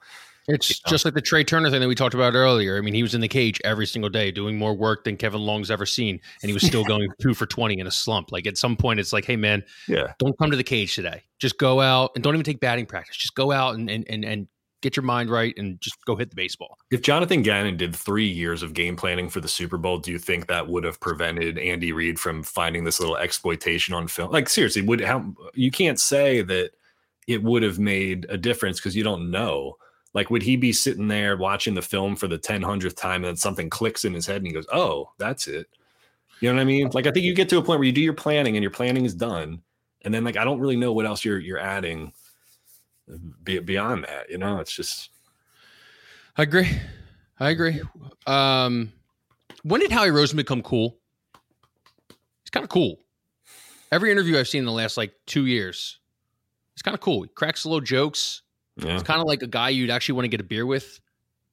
It's 0.46 0.70
you 0.70 0.76
know? 0.86 0.90
just 0.90 1.04
like 1.04 1.12
the 1.12 1.20
Trea 1.20 1.44
Turner 1.44 1.70
thing 1.70 1.82
that 1.82 1.88
we 1.88 1.94
talked 1.94 2.14
about 2.14 2.34
earlier. 2.34 2.78
I 2.78 2.80
mean, 2.80 2.94
he 2.94 3.02
was 3.02 3.14
in 3.14 3.20
the 3.20 3.28
cage 3.28 3.60
every 3.62 3.84
single 3.84 4.08
day 4.08 4.30
doing 4.30 4.56
more 4.56 4.72
work 4.72 5.04
than 5.04 5.18
Kevin 5.18 5.42
Long's 5.42 5.70
ever 5.70 5.84
seen, 5.84 6.18
and 6.40 6.48
he 6.48 6.54
was 6.54 6.62
still 6.62 6.82
going 6.84 7.10
two 7.20 7.34
for 7.34 7.44
20 7.44 7.78
in 7.78 7.86
a 7.86 7.90
slump. 7.90 8.32
Like 8.32 8.46
at 8.46 8.56
some 8.56 8.74
point, 8.74 9.00
it's 9.00 9.12
like, 9.12 9.26
hey, 9.26 9.36
man, 9.36 9.62
yeah, 9.86 10.14
don't 10.18 10.38
come 10.38 10.50
to 10.50 10.56
the 10.56 10.64
cage 10.64 10.94
today. 10.94 11.24
Just 11.38 11.58
go 11.58 11.82
out 11.82 12.12
and 12.14 12.24
don't 12.24 12.32
even 12.32 12.44
take 12.44 12.60
batting 12.60 12.86
practice. 12.86 13.18
Just 13.18 13.34
go 13.34 13.52
out 13.52 13.74
and, 13.74 13.90
and, 13.90 14.06
and, 14.08 14.24
and 14.24 14.48
get 14.80 14.96
your 14.96 15.04
mind 15.04 15.30
right 15.30 15.54
and 15.56 15.80
just 15.80 16.04
go 16.04 16.16
hit 16.16 16.30
the 16.30 16.36
baseball. 16.36 16.78
If 16.90 17.02
Jonathan 17.02 17.42
Gannon 17.42 17.76
did 17.76 17.94
three 17.94 18.28
years 18.28 18.62
of 18.62 18.74
game 18.74 18.96
planning 18.96 19.28
for 19.28 19.40
the 19.40 19.48
Super 19.48 19.76
Bowl, 19.76 19.98
do 19.98 20.10
you 20.10 20.18
think 20.18 20.46
that 20.46 20.68
would 20.68 20.84
have 20.84 21.00
prevented 21.00 21.58
Andy 21.58 21.92
Reid 21.92 22.18
from 22.18 22.42
finding 22.42 22.84
this 22.84 23.00
little 23.00 23.16
exploitation 23.16 23.94
on 23.94 24.08
film? 24.08 24.30
Like 24.30 24.48
seriously, 24.48 24.82
would 24.82 25.00
how 25.00 25.32
you 25.54 25.70
can't 25.70 25.98
say 25.98 26.42
that 26.42 26.70
it 27.26 27.42
would 27.42 27.62
have 27.62 27.78
made 27.78 28.26
a 28.28 28.38
difference 28.38 28.78
because 28.78 28.96
you 28.96 29.04
don't 29.04 29.30
know. 29.30 29.76
Like, 30.14 30.30
would 30.30 30.42
he 30.42 30.56
be 30.56 30.72
sitting 30.72 31.08
there 31.08 31.36
watching 31.36 31.74
the 31.74 31.82
film 31.82 32.16
for 32.16 32.26
the 32.26 32.38
10 32.38 32.62
hundredth 32.62 32.96
time 32.96 33.16
and 33.16 33.26
then 33.26 33.36
something 33.36 33.68
clicks 33.68 34.06
in 34.06 34.14
his 34.14 34.26
head 34.26 34.38
and 34.38 34.46
he 34.46 34.52
goes, 34.52 34.66
Oh, 34.72 35.10
that's 35.18 35.46
it. 35.46 35.68
You 36.40 36.48
know 36.48 36.54
what 36.54 36.62
I 36.62 36.64
mean? 36.64 36.90
Like, 36.94 37.06
I 37.06 37.10
think 37.10 37.24
you 37.24 37.34
get 37.34 37.48
to 37.50 37.58
a 37.58 37.62
point 37.62 37.80
where 37.80 37.86
you 37.86 37.92
do 37.92 38.00
your 38.00 38.14
planning 38.14 38.56
and 38.56 38.62
your 38.62 38.70
planning 38.70 39.04
is 39.04 39.14
done. 39.14 39.60
And 40.02 40.14
then 40.14 40.24
like 40.24 40.36
I 40.36 40.44
don't 40.44 40.60
really 40.60 40.76
know 40.76 40.92
what 40.92 41.06
else 41.06 41.24
you're 41.24 41.38
you're 41.38 41.58
adding 41.58 42.12
beyond 43.44 44.04
that. 44.04 44.30
You 44.30 44.38
know, 44.38 44.58
it's 44.58 44.72
just. 44.72 45.10
I 46.36 46.42
agree. 46.42 46.70
I 47.40 47.50
agree. 47.50 47.80
Um, 48.26 48.92
when 49.62 49.80
did 49.80 49.92
Howie 49.92 50.08
Roseman 50.08 50.36
become 50.36 50.62
cool? 50.62 50.98
He's 52.42 52.50
kind 52.50 52.64
of 52.64 52.70
cool. 52.70 53.00
Every 53.90 54.10
interview 54.10 54.38
I've 54.38 54.48
seen 54.48 54.60
in 54.60 54.66
the 54.66 54.72
last 54.72 54.96
like 54.96 55.12
two 55.26 55.46
years, 55.46 55.98
he's 56.74 56.82
kind 56.82 56.94
of 56.94 57.00
cool. 57.00 57.22
He 57.22 57.28
cracks 57.28 57.64
a 57.64 57.68
little 57.68 57.80
jokes. 57.80 58.42
Yeah. 58.76 58.94
It's 58.94 59.02
kind 59.02 59.20
of 59.20 59.26
like 59.26 59.42
a 59.42 59.46
guy 59.46 59.70
you'd 59.70 59.90
actually 59.90 60.14
want 60.14 60.24
to 60.24 60.28
get 60.28 60.40
a 60.40 60.44
beer 60.44 60.66
with. 60.66 61.00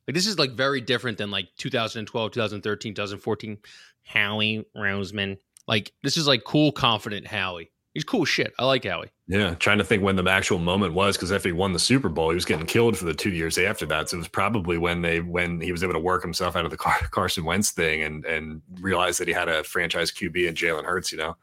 Like 0.08 0.14
this 0.14 0.28
is 0.28 0.38
like 0.38 0.51
very 0.51 0.82
different 0.82 1.18
than 1.18 1.32
like 1.32 1.47
2012, 1.58 2.32
2013, 2.32 2.93
2014. 2.93 3.58
Howie 4.03 4.66
Roseman. 4.78 5.38
Like 5.68 5.91
this 6.03 6.18
is 6.18 6.28
like 6.28 6.43
cool, 6.43 6.72
confident 6.72 7.28
Howie. 7.28 7.72
He's 7.93 8.03
cool 8.03 8.26
shit. 8.26 8.53
I 8.60 8.66
like 8.66 8.86
Howie. 8.86 9.12
Yeah, 9.28 9.55
trying 9.55 9.80
to 9.80 9.84
think 9.84 10.03
when 10.03 10.15
the 10.15 10.30
actual 10.30 10.59
moment 10.59 10.93
was 10.93 11.17
because 11.17 11.32
if 11.32 11.43
he 11.43 11.51
won 11.51 11.73
the 11.73 11.80
Super 11.80 12.09
Bowl, 12.09 12.30
he 12.30 12.36
was 12.36 12.45
getting 12.45 12.67
killed 12.67 12.95
for 12.95 13.05
the 13.05 13.13
two 13.13 13.32
years 13.32 13.57
after 13.57 13.88
that. 13.88 14.09
So 14.09 14.17
it 14.17 14.19
was 14.19 14.28
probably 14.28 14.78
when 14.78 15.01
they 15.01 15.19
when 15.19 15.59
he 15.59 15.71
was 15.71 15.84
able 15.84 15.93
to 15.93 15.99
work 15.99 16.21
himself 16.21 16.55
out 16.55 16.63
of 16.63 16.69
the 16.69 16.78
Carson 16.78 17.43
Wentz 17.43 17.71
thing 17.71 18.03
and 18.03 18.23
and 18.26 18.61
realized 18.80 19.19
that 19.19 19.28
he 19.28 19.34
had 19.34 19.49
a 19.49 19.63
franchise 19.63 20.11
QB 20.11 20.47
in 20.47 20.53
Jalen 20.53 20.86
Hurts. 20.86 21.11
You 21.11 21.17
know, 21.17 21.38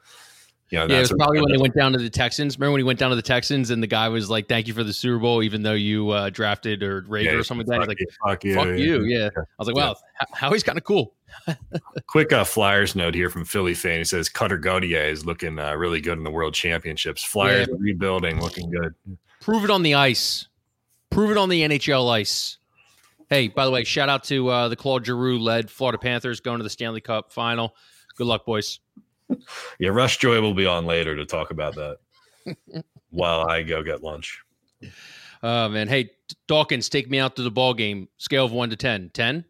you 0.72 0.78
know, 0.78 0.86
yeah, 0.86 0.96
it 0.96 1.00
was 1.00 1.12
probably 1.12 1.38
when 1.38 1.52
they 1.52 1.58
went 1.58 1.74
down 1.74 1.92
to 1.92 1.98
the 1.98 2.08
Texans. 2.08 2.56
Remember 2.56 2.72
when 2.72 2.80
he 2.80 2.84
went 2.84 2.98
down 2.98 3.10
to 3.10 3.16
the 3.16 3.20
Texans 3.20 3.68
and 3.68 3.82
the 3.82 3.86
guy 3.86 4.08
was 4.08 4.30
like, 4.30 4.48
"Thank 4.48 4.66
you 4.66 4.72
for 4.72 4.82
the 4.82 4.94
Super 4.94 5.18
Bowl," 5.18 5.42
even 5.42 5.62
though 5.62 5.74
you 5.74 6.08
uh, 6.08 6.30
drafted 6.30 6.82
or 6.82 7.02
Rager 7.02 7.24
yeah, 7.24 7.32
or 7.32 7.44
something 7.44 7.66
like 7.66 7.80
that. 7.80 7.80
He's 7.80 7.88
like, 7.88 8.00
you, 8.00 8.06
"Fuck 8.26 8.44
you, 8.44 8.54
fuck 8.54 8.66
yeah, 8.68 8.72
you." 8.72 9.04
Yeah. 9.04 9.28
I 9.36 9.42
was 9.58 9.68
like, 9.68 9.76
"Wow, 9.76 9.96
how 10.32 10.50
he's 10.50 10.62
kind 10.62 10.78
of 10.78 10.84
cool." 10.84 11.12
Quick 12.06 12.32
uh, 12.32 12.44
Flyers 12.44 12.96
note 12.96 13.14
here 13.14 13.28
from 13.28 13.44
Philly 13.44 13.74
fan. 13.74 13.98
He 13.98 14.04
says 14.04 14.30
Cutter 14.30 14.56
Gauthier 14.56 15.02
is 15.02 15.26
looking 15.26 15.58
uh, 15.58 15.74
really 15.74 16.00
good 16.00 16.16
in 16.16 16.24
the 16.24 16.30
World 16.30 16.54
Championships. 16.54 17.22
Flyers 17.22 17.68
yeah. 17.68 17.76
rebuilding, 17.78 18.40
looking 18.40 18.70
good. 18.70 18.94
Prove 19.42 19.64
it 19.64 19.70
on 19.70 19.82
the 19.82 19.94
ice. 19.94 20.48
Prove 21.10 21.30
it 21.30 21.36
on 21.36 21.50
the 21.50 21.60
NHL 21.60 22.10
ice. 22.10 22.56
Hey, 23.28 23.48
by 23.48 23.66
the 23.66 23.70
way, 23.70 23.84
shout 23.84 24.08
out 24.08 24.24
to 24.24 24.48
uh, 24.48 24.68
the 24.68 24.76
Claude 24.76 25.04
Giroux 25.04 25.38
led 25.38 25.70
Florida 25.70 25.98
Panthers 25.98 26.40
going 26.40 26.58
to 26.58 26.64
the 26.64 26.70
Stanley 26.70 27.02
Cup 27.02 27.30
final. 27.30 27.74
Good 28.16 28.26
luck, 28.26 28.46
boys. 28.46 28.80
Yeah, 29.78 29.90
Rush 29.90 30.18
Joy 30.18 30.40
will 30.40 30.54
be 30.54 30.66
on 30.66 30.86
later 30.86 31.16
to 31.16 31.26
talk 31.26 31.50
about 31.50 31.74
that 31.74 31.98
while 33.10 33.48
I 33.48 33.62
go 33.62 33.82
get 33.82 34.02
lunch. 34.02 34.40
Oh 35.42 35.68
man, 35.68 35.88
hey 35.88 36.10
Dawkins, 36.48 36.88
take 36.88 37.10
me 37.10 37.18
out 37.18 37.36
to 37.36 37.42
the 37.42 37.50
ball 37.50 37.74
game. 37.74 38.08
Scale 38.18 38.44
of 38.44 38.52
one 38.52 38.70
to 38.70 38.76
10. 38.76 39.10
10? 39.12 39.44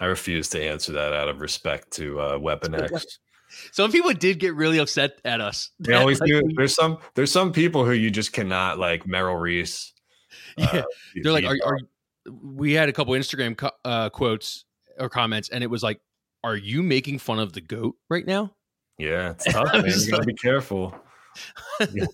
I 0.00 0.06
refuse 0.06 0.48
to 0.50 0.62
answer 0.62 0.92
that 0.92 1.12
out 1.12 1.28
of 1.28 1.40
respect 1.40 1.92
to 1.92 2.20
uh, 2.20 2.38
Weapon 2.38 2.74
X. 2.92 3.18
Some 3.70 3.92
people 3.92 4.12
did 4.12 4.38
get 4.38 4.54
really 4.54 4.78
upset 4.78 5.20
at 5.24 5.40
us. 5.40 5.70
They 5.78 5.94
always 5.94 6.20
like, 6.20 6.28
do. 6.28 6.42
There's 6.56 6.74
some 6.74 6.98
there's 7.14 7.30
some 7.30 7.52
people 7.52 7.84
who 7.84 7.92
you 7.92 8.10
just 8.10 8.32
cannot 8.32 8.78
like 8.78 9.06
Merrill 9.06 9.36
Reese. 9.36 9.92
Uh, 10.58 10.68
yeah, 10.72 10.82
they're 11.22 11.32
like, 11.32 11.44
are, 11.44 11.56
are, 11.64 11.78
we 12.42 12.72
had 12.72 12.88
a 12.88 12.92
couple 12.92 13.14
Instagram 13.14 13.56
co- 13.56 13.70
uh, 13.84 14.08
quotes 14.08 14.64
or 14.98 15.08
comments, 15.08 15.50
and 15.50 15.62
it 15.62 15.68
was 15.68 15.82
like, 15.82 16.00
"Are 16.42 16.56
you 16.56 16.82
making 16.82 17.18
fun 17.18 17.38
of 17.38 17.52
the 17.52 17.60
goat 17.60 17.96
right 18.08 18.26
now?" 18.26 18.54
Yeah, 18.98 19.30
it's 19.30 19.44
tough, 19.52 19.72
man. 19.72 19.84
You 19.86 20.10
gotta 20.10 20.24
be 20.24 20.34
careful. 20.34 20.94
be 21.80 22.06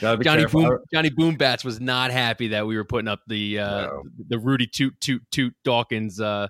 Johnny 0.00 0.22
careful. 0.22 0.62
Boom 0.62 0.78
Johnny 0.92 1.10
Boombats 1.10 1.64
was 1.64 1.80
not 1.80 2.10
happy 2.10 2.48
that 2.48 2.66
we 2.66 2.76
were 2.76 2.84
putting 2.84 3.08
up 3.08 3.20
the 3.26 3.58
uh, 3.58 3.80
no. 3.82 4.02
the 4.28 4.38
Rudy 4.38 4.66
Toot 4.66 4.98
Toot 5.00 5.22
Toot 5.30 5.54
Dawkins 5.64 6.20
uh, 6.20 6.48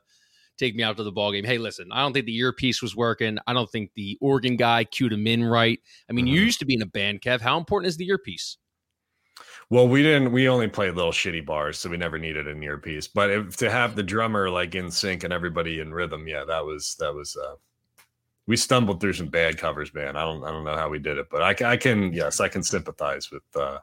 take 0.59 0.77
me 0.77 0.83
out 0.83 0.97
to 0.97 1.03
the 1.03 1.13
ball 1.13 1.33
game. 1.33 1.45
Hey, 1.45 1.59
listen, 1.59 1.89
I 1.91 2.01
don't 2.01 2.13
think 2.13 2.27
the 2.27 2.37
earpiece 2.37 2.81
was 2.81 2.95
working. 2.95 3.39
I 3.47 3.53
don't 3.53 3.71
think 3.71 3.91
the 3.95 4.17
organ 4.21 4.57
guy 4.57 4.85
cued 4.85 5.13
him 5.13 5.27
in 5.27 5.45
right. 5.45 5.81
I 6.09 6.13
mean, 6.13 6.27
mm-hmm. 6.27 6.35
you 6.35 6.41
used 6.43 6.61
to 6.61 6.65
be 6.65 6.75
in 6.75 6.83
a 6.83 6.87
band, 6.87 7.21
Kev. 7.21 7.41
How 7.41 7.59
important 7.59 7.89
is 7.89 7.97
the 7.97 8.07
earpiece? 8.07 8.59
Well, 9.71 9.89
we 9.89 10.03
didn't. 10.03 10.33
We 10.33 10.49
only 10.49 10.69
played 10.69 10.95
little 10.95 11.13
shitty 11.13 11.47
bars, 11.47 11.79
so 11.79 11.89
we 11.89 11.97
never 11.97 12.19
needed 12.19 12.47
an 12.47 12.63
earpiece. 12.63 13.09
But 13.09 13.31
if, 13.31 13.57
to 13.57 13.71
have 13.71 13.97
the 13.97 14.03
drummer 14.03 14.51
like 14.51 14.75
in 14.75 14.91
sync 14.91 15.25
and 15.25 15.33
everybody 15.33 15.81
in 15.81 15.93
rhythm, 15.93 16.29
yeah, 16.29 16.45
that 16.47 16.65
was 16.65 16.95
that 17.01 17.15
was 17.15 17.37
uh, 17.37 17.55
we 18.47 18.57
stumbled 18.57 19.01
through 19.01 19.12
some 19.12 19.28
bad 19.28 19.59
covers, 19.59 19.95
man. 19.95 20.16
I 20.16 20.22
don't 20.22 20.45
I 20.45 20.51
don't 20.51 20.64
know 20.64 20.76
how 20.76 20.88
we 20.88 20.99
did 20.99 21.18
it, 21.18 21.28
but 21.30 21.43
I, 21.43 21.72
I 21.72 21.76
can 21.76 22.12
yes, 22.12 22.40
I 22.40 22.49
can 22.49 22.62
sympathize 22.62 23.30
with 23.30 23.45
uh 23.55 23.78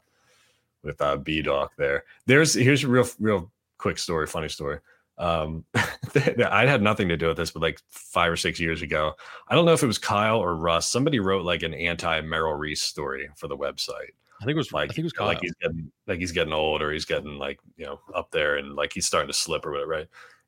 with 0.83 1.01
uh 1.01 1.17
B 1.17 1.41
Dawk 1.41 1.73
there. 1.77 2.03
There's 2.25 2.53
here's 2.53 2.83
a 2.83 2.87
real 2.87 3.07
real 3.19 3.51
quick 3.77 3.97
story, 3.97 4.27
funny 4.27 4.49
story. 4.49 4.79
Um 5.17 5.65
I 5.73 6.65
had 6.65 6.81
nothing 6.81 7.09
to 7.09 7.17
do 7.17 7.27
with 7.27 7.37
this, 7.37 7.51
but 7.51 7.61
like 7.61 7.79
five 7.89 8.31
or 8.31 8.37
six 8.37 8.59
years 8.59 8.81
ago, 8.81 9.13
I 9.47 9.55
don't 9.55 9.65
know 9.65 9.73
if 9.73 9.83
it 9.83 9.87
was 9.87 9.97
Kyle 9.97 10.39
or 10.39 10.55
Russ. 10.55 10.89
Somebody 10.89 11.19
wrote 11.19 11.45
like 11.45 11.63
an 11.63 11.73
anti 11.73 12.21
Merrill 12.21 12.55
Reese 12.55 12.81
story 12.81 13.29
for 13.35 13.47
the 13.47 13.57
website. 13.57 14.11
I 14.41 14.45
think 14.45 14.55
it 14.55 14.57
was 14.57 14.71
like 14.73 14.89
I 14.89 14.93
think 14.93 14.99
it 14.99 15.03
was 15.03 15.13
Kyle. 15.13 15.27
like 15.27 15.41
he's 15.41 15.55
getting 15.61 15.91
like 16.07 16.19
he's 16.19 16.31
getting 16.31 16.53
old 16.53 16.81
or 16.81 16.91
he's 16.91 17.05
getting 17.05 17.37
like 17.37 17.59
you 17.77 17.85
know 17.85 17.99
up 18.13 18.31
there 18.31 18.57
and 18.57 18.75
like 18.75 18.93
he's 18.93 19.05
starting 19.05 19.27
to 19.27 19.33
slip 19.33 19.65
or 19.65 19.71
whatever, 19.71 19.89
right? 19.89 20.07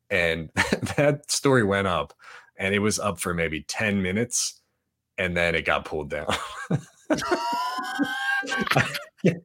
And 0.09 0.49
that 0.97 1.31
story 1.31 1.63
went 1.63 1.87
up 1.87 2.13
and 2.61 2.73
it 2.75 2.79
was 2.79 2.99
up 2.99 3.19
for 3.19 3.33
maybe 3.33 3.63
10 3.63 4.03
minutes 4.03 4.61
and 5.17 5.35
then 5.35 5.55
it 5.55 5.65
got 5.65 5.83
pulled 5.83 6.11
down. 6.11 6.27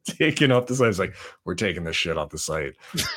taken 0.05 0.53
off 0.53 0.67
the 0.67 0.75
site. 0.75 0.89
It's 0.89 0.99
like, 0.99 1.15
we're 1.47 1.55
taking 1.55 1.83
this 1.83 1.97
shit 1.97 2.19
off 2.19 2.29
the 2.29 2.37
site. 2.37 2.75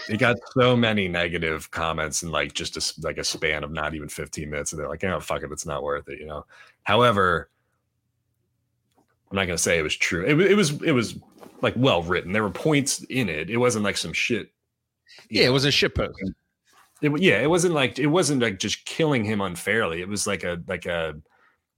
It 0.07 0.17
got 0.17 0.37
so 0.57 0.77
many 0.77 1.09
negative 1.09 1.69
comments 1.71 2.23
in 2.23 2.31
like 2.31 2.53
just 2.53 2.77
a, 2.77 2.93
like 3.05 3.17
a 3.17 3.25
span 3.25 3.65
of 3.65 3.71
not 3.71 3.93
even 3.93 4.07
15 4.07 4.49
minutes. 4.49 4.71
And 4.71 4.79
they're 4.79 4.87
like, 4.87 5.03
oh, 5.03 5.19
fuck 5.19 5.43
it. 5.43 5.51
It's 5.51 5.65
not 5.65 5.83
worth 5.83 6.07
it, 6.07 6.19
you 6.19 6.27
know? 6.27 6.45
However, 6.83 7.49
I'm 9.29 9.35
not 9.35 9.47
going 9.47 9.57
to 9.57 9.61
say 9.61 9.79
it 9.79 9.83
was 9.83 9.97
true. 9.97 10.25
It, 10.25 10.39
it 10.39 10.55
was, 10.55 10.81
it 10.81 10.93
was 10.93 11.19
like 11.61 11.73
well 11.75 12.03
written. 12.03 12.31
There 12.31 12.43
were 12.43 12.49
points 12.49 13.03
in 13.09 13.27
it. 13.27 13.49
It 13.49 13.57
wasn't 13.57 13.83
like 13.83 13.97
some 13.97 14.13
shit. 14.13 14.49
Yeah, 15.29 15.43
know, 15.43 15.49
it 15.49 15.53
was 15.53 15.65
a 15.65 15.71
shit 15.71 15.93
post. 15.93 16.17
It, 17.01 17.19
yeah, 17.21 17.39
it 17.41 17.49
wasn't 17.49 17.73
like 17.73 17.97
it 17.97 18.07
wasn't 18.07 18.41
like 18.41 18.59
just 18.59 18.85
killing 18.85 19.23
him 19.23 19.41
unfairly. 19.41 20.01
It 20.01 20.07
was 20.07 20.27
like 20.27 20.43
a 20.43 20.61
like 20.67 20.85
a 20.85 21.15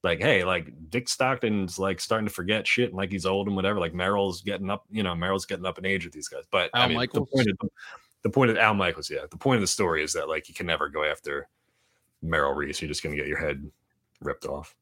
like 0.03 0.19
hey, 0.19 0.43
like 0.43 0.73
Dick 0.89 1.07
Stockton's 1.07 1.77
like 1.77 1.99
starting 1.99 2.27
to 2.27 2.33
forget 2.33 2.67
shit 2.67 2.89
and 2.89 2.97
like 2.97 3.11
he's 3.11 3.25
old 3.25 3.47
and 3.47 3.55
whatever. 3.55 3.79
Like 3.79 3.93
Merrill's 3.93 4.41
getting 4.41 4.69
up, 4.69 4.85
you 4.89 5.03
know, 5.03 5.13
Merrill's 5.13 5.45
getting 5.45 5.65
up 5.65 5.77
in 5.77 5.85
age 5.85 6.05
with 6.05 6.13
these 6.13 6.27
guys. 6.27 6.43
But 6.51 6.71
Al 6.73 6.83
I 6.83 6.87
mean, 6.87 6.97
Michaels. 6.97 7.29
the 7.29 7.37
point 7.37 7.49
of 7.49 7.69
the, 8.23 8.29
point 8.29 8.51
of 8.51 8.57
Al 8.57 8.73
Michaels, 8.73 9.09
yeah, 9.09 9.25
the 9.29 9.37
point 9.37 9.57
of 9.57 9.61
the 9.61 9.67
story 9.67 10.03
is 10.03 10.13
that 10.13 10.27
like 10.27 10.49
you 10.49 10.55
can 10.55 10.65
never 10.65 10.89
go 10.89 11.03
after 11.03 11.47
Merrill 12.21 12.53
Reese. 12.53 12.81
You're 12.81 12.89
just 12.89 13.03
gonna 13.03 13.15
get 13.15 13.27
your 13.27 13.39
head 13.39 13.69
ripped 14.21 14.45
off. 14.45 14.75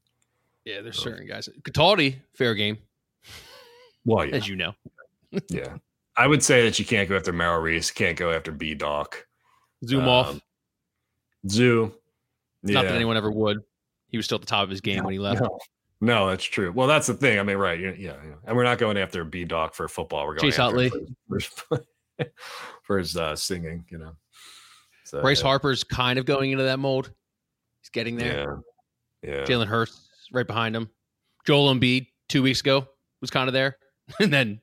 Yeah, 0.63 0.81
there's 0.81 0.97
so. 0.97 1.03
certain 1.03 1.27
guys. 1.27 1.49
Cataldi, 1.63 2.15
fair 2.33 2.55
game. 2.55 2.77
Well, 4.05 4.25
yeah. 4.25 4.35
as 4.35 4.47
you 4.47 4.55
know. 4.55 4.73
yeah. 5.49 5.77
I 6.15 6.27
would 6.27 6.43
say 6.43 6.63
that 6.63 6.77
you 6.79 6.85
can't 6.85 7.07
go 7.07 7.15
after 7.15 7.31
Merrill 7.31 7.61
Reese, 7.61 7.91
can't 7.91 8.17
go 8.17 8.31
after 8.31 8.51
B 8.51 8.73
Dawk. 8.73 9.25
Zoom 9.86 10.03
um, 10.03 10.09
off. 10.09 10.41
Zoo. 11.47 11.93
Yeah. 12.63 12.75
Not 12.75 12.86
that 12.86 12.95
anyone 12.95 13.17
ever 13.17 13.32
would. 13.32 13.59
He 14.07 14.17
was 14.17 14.25
still 14.25 14.36
at 14.36 14.41
the 14.41 14.47
top 14.47 14.63
of 14.63 14.69
his 14.69 14.82
game 14.82 14.97
no, 14.97 15.03
when 15.03 15.13
he 15.13 15.19
left. 15.19 15.41
No. 15.41 15.59
no. 16.01 16.30
that's 16.30 16.43
true. 16.43 16.71
Well, 16.71 16.88
that's 16.88 17.07
the 17.07 17.13
thing. 17.13 17.39
I 17.39 17.43
mean, 17.43 17.57
right? 17.57 17.80
Yeah, 17.80 17.91
yeah. 17.97 18.15
And 18.45 18.57
we're 18.57 18.63
not 18.63 18.80
going 18.80 18.97
after 18.97 19.23
B 19.23 19.45
Dawk 19.45 19.73
for 19.73 19.88
football. 19.88 20.25
We're 20.25 20.36
going 20.36 20.51
Chase 20.51 20.59
Utley 20.59 20.89
for, 20.89 21.39
for, 21.39 21.86
for, 22.84 22.97
his 22.97 23.15
uh, 23.15 23.36
singing. 23.36 23.86
You 23.89 23.99
know, 23.99 24.11
so, 25.05 25.21
Bryce 25.21 25.39
yeah. 25.39 25.47
Harper's 25.47 25.84
kind 25.84 26.19
of 26.19 26.25
going 26.25 26.51
into 26.51 26.63
that 26.65 26.80
mold. 26.80 27.11
He's 27.82 27.89
getting 27.89 28.17
there. 28.17 28.61
Yeah, 29.23 29.30
yeah. 29.32 29.45
Jalen 29.45 29.67
Hurts 29.67 30.09
right 30.34 30.47
behind 30.47 30.75
him. 30.75 30.89
Joel 31.45 31.73
Embiid 31.73 32.07
two 32.27 32.43
weeks 32.43 32.59
ago 32.59 32.88
was 33.21 33.30
kind 33.30 33.47
of 33.47 33.53
there, 33.53 33.77
and 34.19 34.34
then 34.34 34.59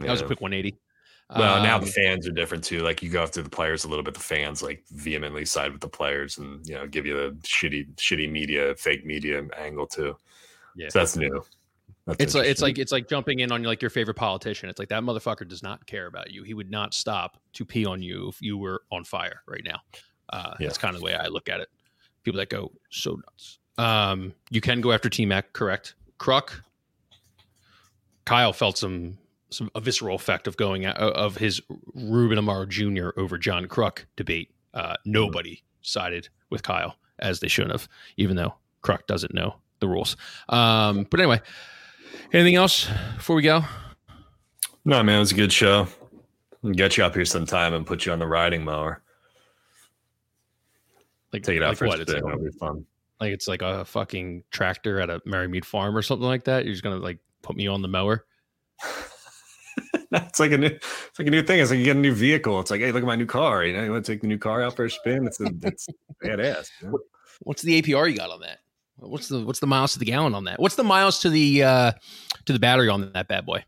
that 0.00 0.10
was 0.10 0.20
a 0.20 0.26
quick 0.26 0.40
180. 0.40 0.78
Well, 1.36 1.56
um, 1.56 1.62
now 1.62 1.78
the 1.78 1.86
fans 1.86 2.26
are 2.26 2.32
different 2.32 2.64
too. 2.64 2.80
Like 2.80 3.02
you 3.02 3.08
go 3.08 3.22
after 3.22 3.42
the 3.42 3.50
players 3.50 3.84
a 3.84 3.88
little 3.88 4.02
bit. 4.02 4.14
The 4.14 4.20
fans 4.20 4.62
like 4.62 4.84
vehemently 4.90 5.44
side 5.44 5.72
with 5.72 5.80
the 5.80 5.88
players, 5.88 6.38
and 6.38 6.66
you 6.66 6.74
know 6.74 6.86
give 6.86 7.06
you 7.06 7.14
the 7.14 7.36
shitty, 7.42 7.94
shitty 7.96 8.30
media, 8.30 8.74
fake 8.76 9.06
media 9.06 9.42
angle 9.56 9.86
too. 9.86 10.16
Yeah, 10.76 10.88
so 10.88 10.98
that's 10.98 11.16
new. 11.16 11.42
That's 12.06 12.22
it's 12.22 12.34
like 12.34 12.46
it's 12.46 12.60
like 12.60 12.78
it's 12.78 12.92
like 12.92 13.08
jumping 13.08 13.40
in 13.40 13.52
on 13.52 13.62
like 13.62 13.80
your 13.80 13.90
favorite 13.90 14.16
politician. 14.16 14.68
It's 14.68 14.78
like 14.78 14.88
that 14.88 15.02
motherfucker 15.02 15.48
does 15.48 15.62
not 15.62 15.86
care 15.86 16.06
about 16.06 16.32
you. 16.32 16.42
He 16.42 16.52
would 16.52 16.70
not 16.70 16.94
stop 16.94 17.38
to 17.54 17.64
pee 17.64 17.86
on 17.86 18.02
you 18.02 18.28
if 18.28 18.42
you 18.42 18.58
were 18.58 18.82
on 18.90 19.04
fire 19.04 19.42
right 19.46 19.62
now. 19.64 19.78
Uh, 20.30 20.54
yeah. 20.58 20.66
That's 20.66 20.78
kind 20.78 20.94
of 20.94 21.00
the 21.00 21.04
way 21.04 21.14
I 21.14 21.28
look 21.28 21.48
at 21.48 21.60
it. 21.60 21.68
People 22.24 22.38
that 22.38 22.48
go 22.48 22.72
so 22.90 23.12
nuts. 23.12 23.58
Um, 23.78 24.34
you 24.50 24.60
can 24.60 24.80
go 24.80 24.92
after 24.92 25.08
T 25.08 25.24
Mac, 25.24 25.52
correct? 25.52 25.94
Kruk. 26.18 26.60
Kyle 28.24 28.52
felt 28.52 28.78
some 28.78 29.18
some 29.52 29.70
a 29.74 29.80
visceral 29.80 30.16
effect 30.16 30.46
of 30.46 30.56
going 30.56 30.84
at, 30.84 30.96
of 30.96 31.36
his 31.36 31.60
Ruben 31.94 32.38
Amaro 32.38 32.68
Jr. 32.68 33.18
over 33.20 33.38
John 33.38 33.66
Kruk 33.66 34.04
debate. 34.16 34.50
Uh, 34.74 34.94
nobody 35.04 35.62
sided 35.82 36.28
with 36.50 36.62
Kyle 36.62 36.96
as 37.18 37.40
they 37.40 37.48
should 37.48 37.70
have, 37.70 37.88
even 38.16 38.36
though 38.36 38.54
Kruk 38.82 39.06
doesn't 39.06 39.34
know 39.34 39.56
the 39.80 39.88
rules. 39.88 40.16
Um, 40.48 41.06
but 41.10 41.20
anyway, 41.20 41.40
anything 42.32 42.54
else 42.54 42.88
before 43.16 43.36
we 43.36 43.42
go? 43.42 43.62
No, 44.84 45.02
man, 45.02 45.16
it 45.16 45.20
was 45.20 45.32
a 45.32 45.36
good 45.36 45.52
show. 45.52 45.86
Get 46.72 46.96
you 46.96 47.04
up 47.04 47.14
here 47.14 47.24
sometime 47.24 47.74
and 47.74 47.86
put 47.86 48.06
you 48.06 48.12
on 48.12 48.18
the 48.18 48.26
riding 48.26 48.64
mower. 48.64 49.02
Like 51.32 51.42
take 51.42 51.56
it 51.56 51.62
out 51.62 51.70
like 51.70 51.78
for 51.78 51.86
what? 51.86 52.00
a 52.00 52.02
spin. 52.02 52.18
It'll 52.18 52.38
be 52.38 52.50
fun. 52.50 52.86
Like 53.20 53.32
it's 53.32 53.48
like 53.48 53.62
a 53.62 53.84
fucking 53.84 54.44
tractor 54.50 55.00
at 55.00 55.10
a 55.10 55.20
Merrymead 55.20 55.64
farm 55.64 55.96
or 55.96 56.02
something 56.02 56.26
like 56.26 56.44
that. 56.44 56.64
You're 56.64 56.74
just 56.74 56.84
gonna 56.84 56.96
like 56.96 57.18
put 57.42 57.56
me 57.56 57.66
on 57.66 57.82
the 57.82 57.88
mower. 57.88 58.24
it's 60.12 60.40
like 60.40 60.52
a 60.52 60.58
new, 60.58 60.66
it's 60.66 61.18
like 61.18 61.28
a 61.28 61.30
new 61.30 61.42
thing. 61.42 61.60
It's 61.60 61.70
like 61.70 61.78
you 61.78 61.84
get 61.84 61.96
a 61.96 62.00
new 62.00 62.14
vehicle. 62.14 62.60
It's 62.60 62.70
like, 62.70 62.80
hey, 62.80 62.92
look 62.92 63.02
at 63.02 63.06
my 63.06 63.16
new 63.16 63.26
car. 63.26 63.64
You 63.64 63.74
know, 63.74 63.84
you 63.84 63.90
want 63.90 64.04
to 64.04 64.12
take 64.12 64.20
the 64.20 64.26
new 64.26 64.38
car 64.38 64.62
out 64.62 64.76
for 64.76 64.84
a 64.84 64.90
spin? 64.90 65.26
It's 65.26 65.40
a, 65.40 65.46
it's 65.62 65.86
badass. 66.22 66.68
What's 67.40 67.62
the 67.62 67.80
APR 67.80 68.10
you 68.10 68.16
got 68.16 68.30
on 68.30 68.40
that? 68.40 68.58
What's 68.96 69.28
the 69.28 69.44
what's 69.44 69.58
the 69.58 69.66
miles 69.66 69.94
to 69.94 69.98
the 69.98 70.04
gallon 70.04 70.34
on 70.34 70.44
that? 70.44 70.60
What's 70.60 70.76
the 70.76 70.84
miles 70.84 71.18
to 71.20 71.30
the 71.30 71.62
uh 71.64 71.92
to 72.44 72.52
the 72.52 72.58
battery 72.58 72.88
on 72.88 73.10
that 73.12 73.26
bad 73.26 73.46
boy? 73.46 73.64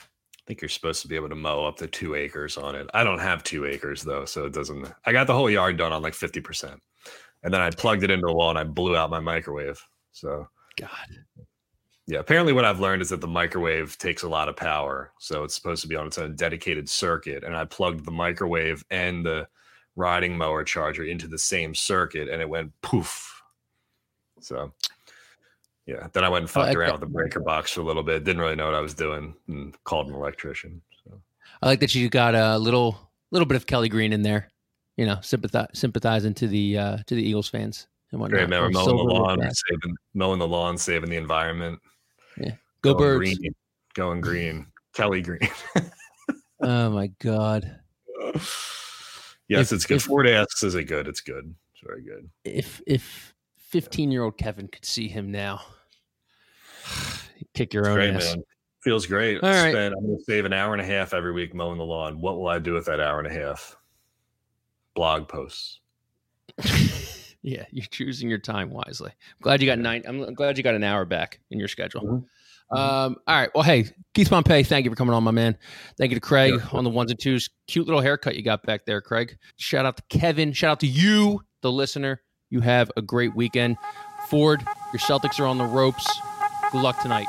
I 0.00 0.42
think 0.46 0.62
you're 0.62 0.68
supposed 0.68 1.02
to 1.02 1.08
be 1.08 1.16
able 1.16 1.28
to 1.28 1.34
mow 1.34 1.66
up 1.66 1.76
to 1.78 1.88
two 1.88 2.14
acres 2.14 2.56
on 2.56 2.76
it. 2.76 2.88
I 2.94 3.02
don't 3.02 3.18
have 3.18 3.42
two 3.42 3.66
acres 3.66 4.02
though, 4.02 4.24
so 4.24 4.46
it 4.46 4.52
doesn't. 4.52 4.86
I 5.04 5.12
got 5.12 5.26
the 5.26 5.34
whole 5.34 5.50
yard 5.50 5.76
done 5.76 5.92
on 5.92 6.02
like 6.02 6.14
fifty 6.14 6.40
percent, 6.40 6.80
and 7.42 7.52
then 7.52 7.60
I 7.60 7.70
plugged 7.70 8.04
it 8.04 8.10
into 8.10 8.26
the 8.26 8.32
wall 8.32 8.50
and 8.50 8.58
I 8.58 8.64
blew 8.64 8.96
out 8.96 9.10
my 9.10 9.20
microwave. 9.20 9.82
So 10.12 10.46
God, 10.78 10.88
yeah, 12.06 12.20
apparently 12.20 12.52
what 12.52 12.64
I've 12.64 12.78
learned 12.78 13.02
is 13.02 13.08
that 13.08 13.20
the 13.20 13.26
microwave 13.26 13.98
takes 13.98 14.22
a 14.22 14.28
lot 14.28 14.48
of 14.48 14.56
power. 14.56 15.12
So 15.18 15.42
it's 15.42 15.54
supposed 15.54 15.82
to 15.82 15.88
be 15.88 15.96
on 15.96 16.06
its 16.06 16.18
own 16.18 16.36
dedicated 16.36 16.88
circuit. 16.88 17.42
And 17.42 17.56
I 17.56 17.64
plugged 17.64 18.04
the 18.04 18.12
microwave 18.12 18.84
and 18.90 19.26
the 19.26 19.48
riding 19.96 20.38
mower 20.38 20.62
charger 20.62 21.04
into 21.04 21.26
the 21.26 21.38
same 21.38 21.74
circuit 21.74 22.28
and 22.28 22.40
it 22.40 22.48
went 22.48 22.72
poof. 22.80 23.42
So 24.40 24.72
yeah, 25.86 26.06
then 26.12 26.22
I 26.22 26.28
went 26.28 26.42
and 26.42 26.50
fucked 26.50 26.68
like 26.68 26.76
around 26.76 26.88
that. 26.88 27.00
with 27.00 27.08
the 27.08 27.14
breaker 27.14 27.40
box 27.40 27.72
for 27.72 27.80
a 27.80 27.84
little 27.84 28.04
bit. 28.04 28.22
Didn't 28.22 28.40
really 28.40 28.56
know 28.56 28.66
what 28.66 28.74
I 28.74 28.80
was 28.80 28.94
doing 28.94 29.34
and 29.48 29.76
called 29.82 30.08
an 30.08 30.14
electrician. 30.14 30.80
So. 31.04 31.20
I 31.60 31.66
like 31.66 31.80
that 31.80 31.94
you 31.94 32.08
got 32.08 32.36
a 32.36 32.56
little 32.56 33.10
little 33.32 33.46
bit 33.46 33.56
of 33.56 33.66
Kelly 33.66 33.88
Green 33.88 34.12
in 34.12 34.22
there, 34.22 34.48
you 34.96 35.06
know, 35.06 35.18
sympathize 35.22 35.68
sympathizing 35.72 36.34
to 36.34 36.46
the 36.46 36.78
uh 36.78 36.98
to 37.06 37.16
the 37.16 37.22
Eagles 37.22 37.48
fans 37.48 37.88
and 38.12 38.20
whatnot. 38.20 38.38
Great 38.38 38.48
man, 38.48 38.62
we're 38.62 38.70
mowing 38.70 38.96
the 38.96 39.02
lawn, 39.02 39.38
saving 39.40 39.96
mowing 40.14 40.38
the 40.38 40.46
lawn, 40.46 40.78
saving 40.78 41.10
the 41.10 41.16
environment. 41.16 41.80
Yeah. 42.38 42.52
Go 42.82 42.94
going 42.94 43.18
birds. 43.18 43.38
Green, 43.38 43.54
going 43.94 44.20
green. 44.20 44.66
Kelly 44.94 45.20
Green. 45.20 45.48
oh 46.60 46.90
my 46.90 47.08
God. 47.18 47.80
Yes, 49.48 49.70
if, 49.70 49.76
it's 49.76 49.86
good. 49.86 49.96
If, 49.96 50.04
Ford 50.04 50.26
asks, 50.26 50.62
is 50.62 50.74
it 50.74 50.84
good? 50.84 51.06
It's 51.06 51.20
good. 51.20 51.54
It's 51.72 51.82
very 51.86 52.02
good. 52.02 52.28
If 52.44 52.80
if 52.86 53.34
15 53.58 54.10
year 54.10 54.24
old 54.24 54.38
Kevin 54.38 54.68
could 54.68 54.84
see 54.84 55.08
him 55.08 55.30
now, 55.30 55.60
kick 57.54 57.74
your 57.74 57.82
it's 57.82 57.88
own 57.90 57.94
great, 57.96 58.14
ass. 58.14 58.34
Man. 58.34 58.44
Feels 58.80 59.06
great. 59.06 59.42
All 59.42 59.50
right. 59.50 59.72
Spend, 59.72 59.94
I'm 59.94 60.06
going 60.06 60.16
to 60.16 60.24
save 60.24 60.44
an 60.44 60.52
hour 60.52 60.72
and 60.72 60.80
a 60.80 60.84
half 60.84 61.12
every 61.12 61.32
week 61.32 61.54
mowing 61.54 61.76
the 61.76 61.84
lawn. 61.84 62.20
What 62.20 62.38
will 62.38 62.48
I 62.48 62.58
do 62.58 62.72
with 62.72 62.86
that 62.86 63.00
hour 63.00 63.18
and 63.18 63.26
a 63.26 63.32
half? 63.46 63.76
Blog 64.94 65.28
posts. 65.28 65.80
Yeah, 67.46 67.64
you're 67.70 67.86
choosing 67.86 68.28
your 68.28 68.38
time 68.38 68.70
wisely. 68.70 69.10
I'm 69.10 69.40
glad 69.40 69.62
you 69.62 69.66
got 69.66 69.78
nine. 69.78 70.02
I'm 70.06 70.34
glad 70.34 70.58
you 70.58 70.64
got 70.64 70.74
an 70.74 70.84
hour 70.84 71.06
back 71.06 71.40
in 71.50 71.58
your 71.58 71.68
schedule. 71.68 72.02
Mm-hmm. 72.02 72.14
mm-hmm. 72.16 72.76
Um, 72.76 73.16
all 73.28 73.36
right. 73.40 73.50
Well, 73.54 73.62
hey, 73.62 73.86
Keith 74.12 74.28
Pompey, 74.28 74.64
thank 74.64 74.84
you 74.84 74.90
for 74.90 74.96
coming 74.96 75.14
on, 75.14 75.22
my 75.22 75.30
man. 75.30 75.56
Thank 75.96 76.10
you 76.10 76.16
to 76.16 76.20
Craig 76.20 76.54
yeah. 76.58 76.68
on 76.72 76.82
the 76.82 76.90
ones 76.90 77.12
and 77.12 77.20
twos. 77.20 77.48
Cute 77.68 77.86
little 77.86 78.00
haircut 78.00 78.34
you 78.34 78.42
got 78.42 78.64
back 78.64 78.84
there, 78.86 79.00
Craig. 79.00 79.38
Shout 79.56 79.86
out 79.86 79.96
to 79.98 80.02
Kevin. 80.10 80.52
Shout 80.52 80.72
out 80.72 80.80
to 80.80 80.88
you, 80.88 81.42
the 81.62 81.70
listener. 81.70 82.22
You 82.50 82.60
have 82.60 82.90
a 82.96 83.02
great 83.02 83.36
weekend. 83.36 83.76
Ford, 84.28 84.66
your 84.92 85.00
Celtics 85.00 85.38
are 85.38 85.46
on 85.46 85.58
the 85.58 85.64
ropes. 85.64 86.06
Good 86.72 86.82
luck 86.82 87.00
tonight. 87.00 87.28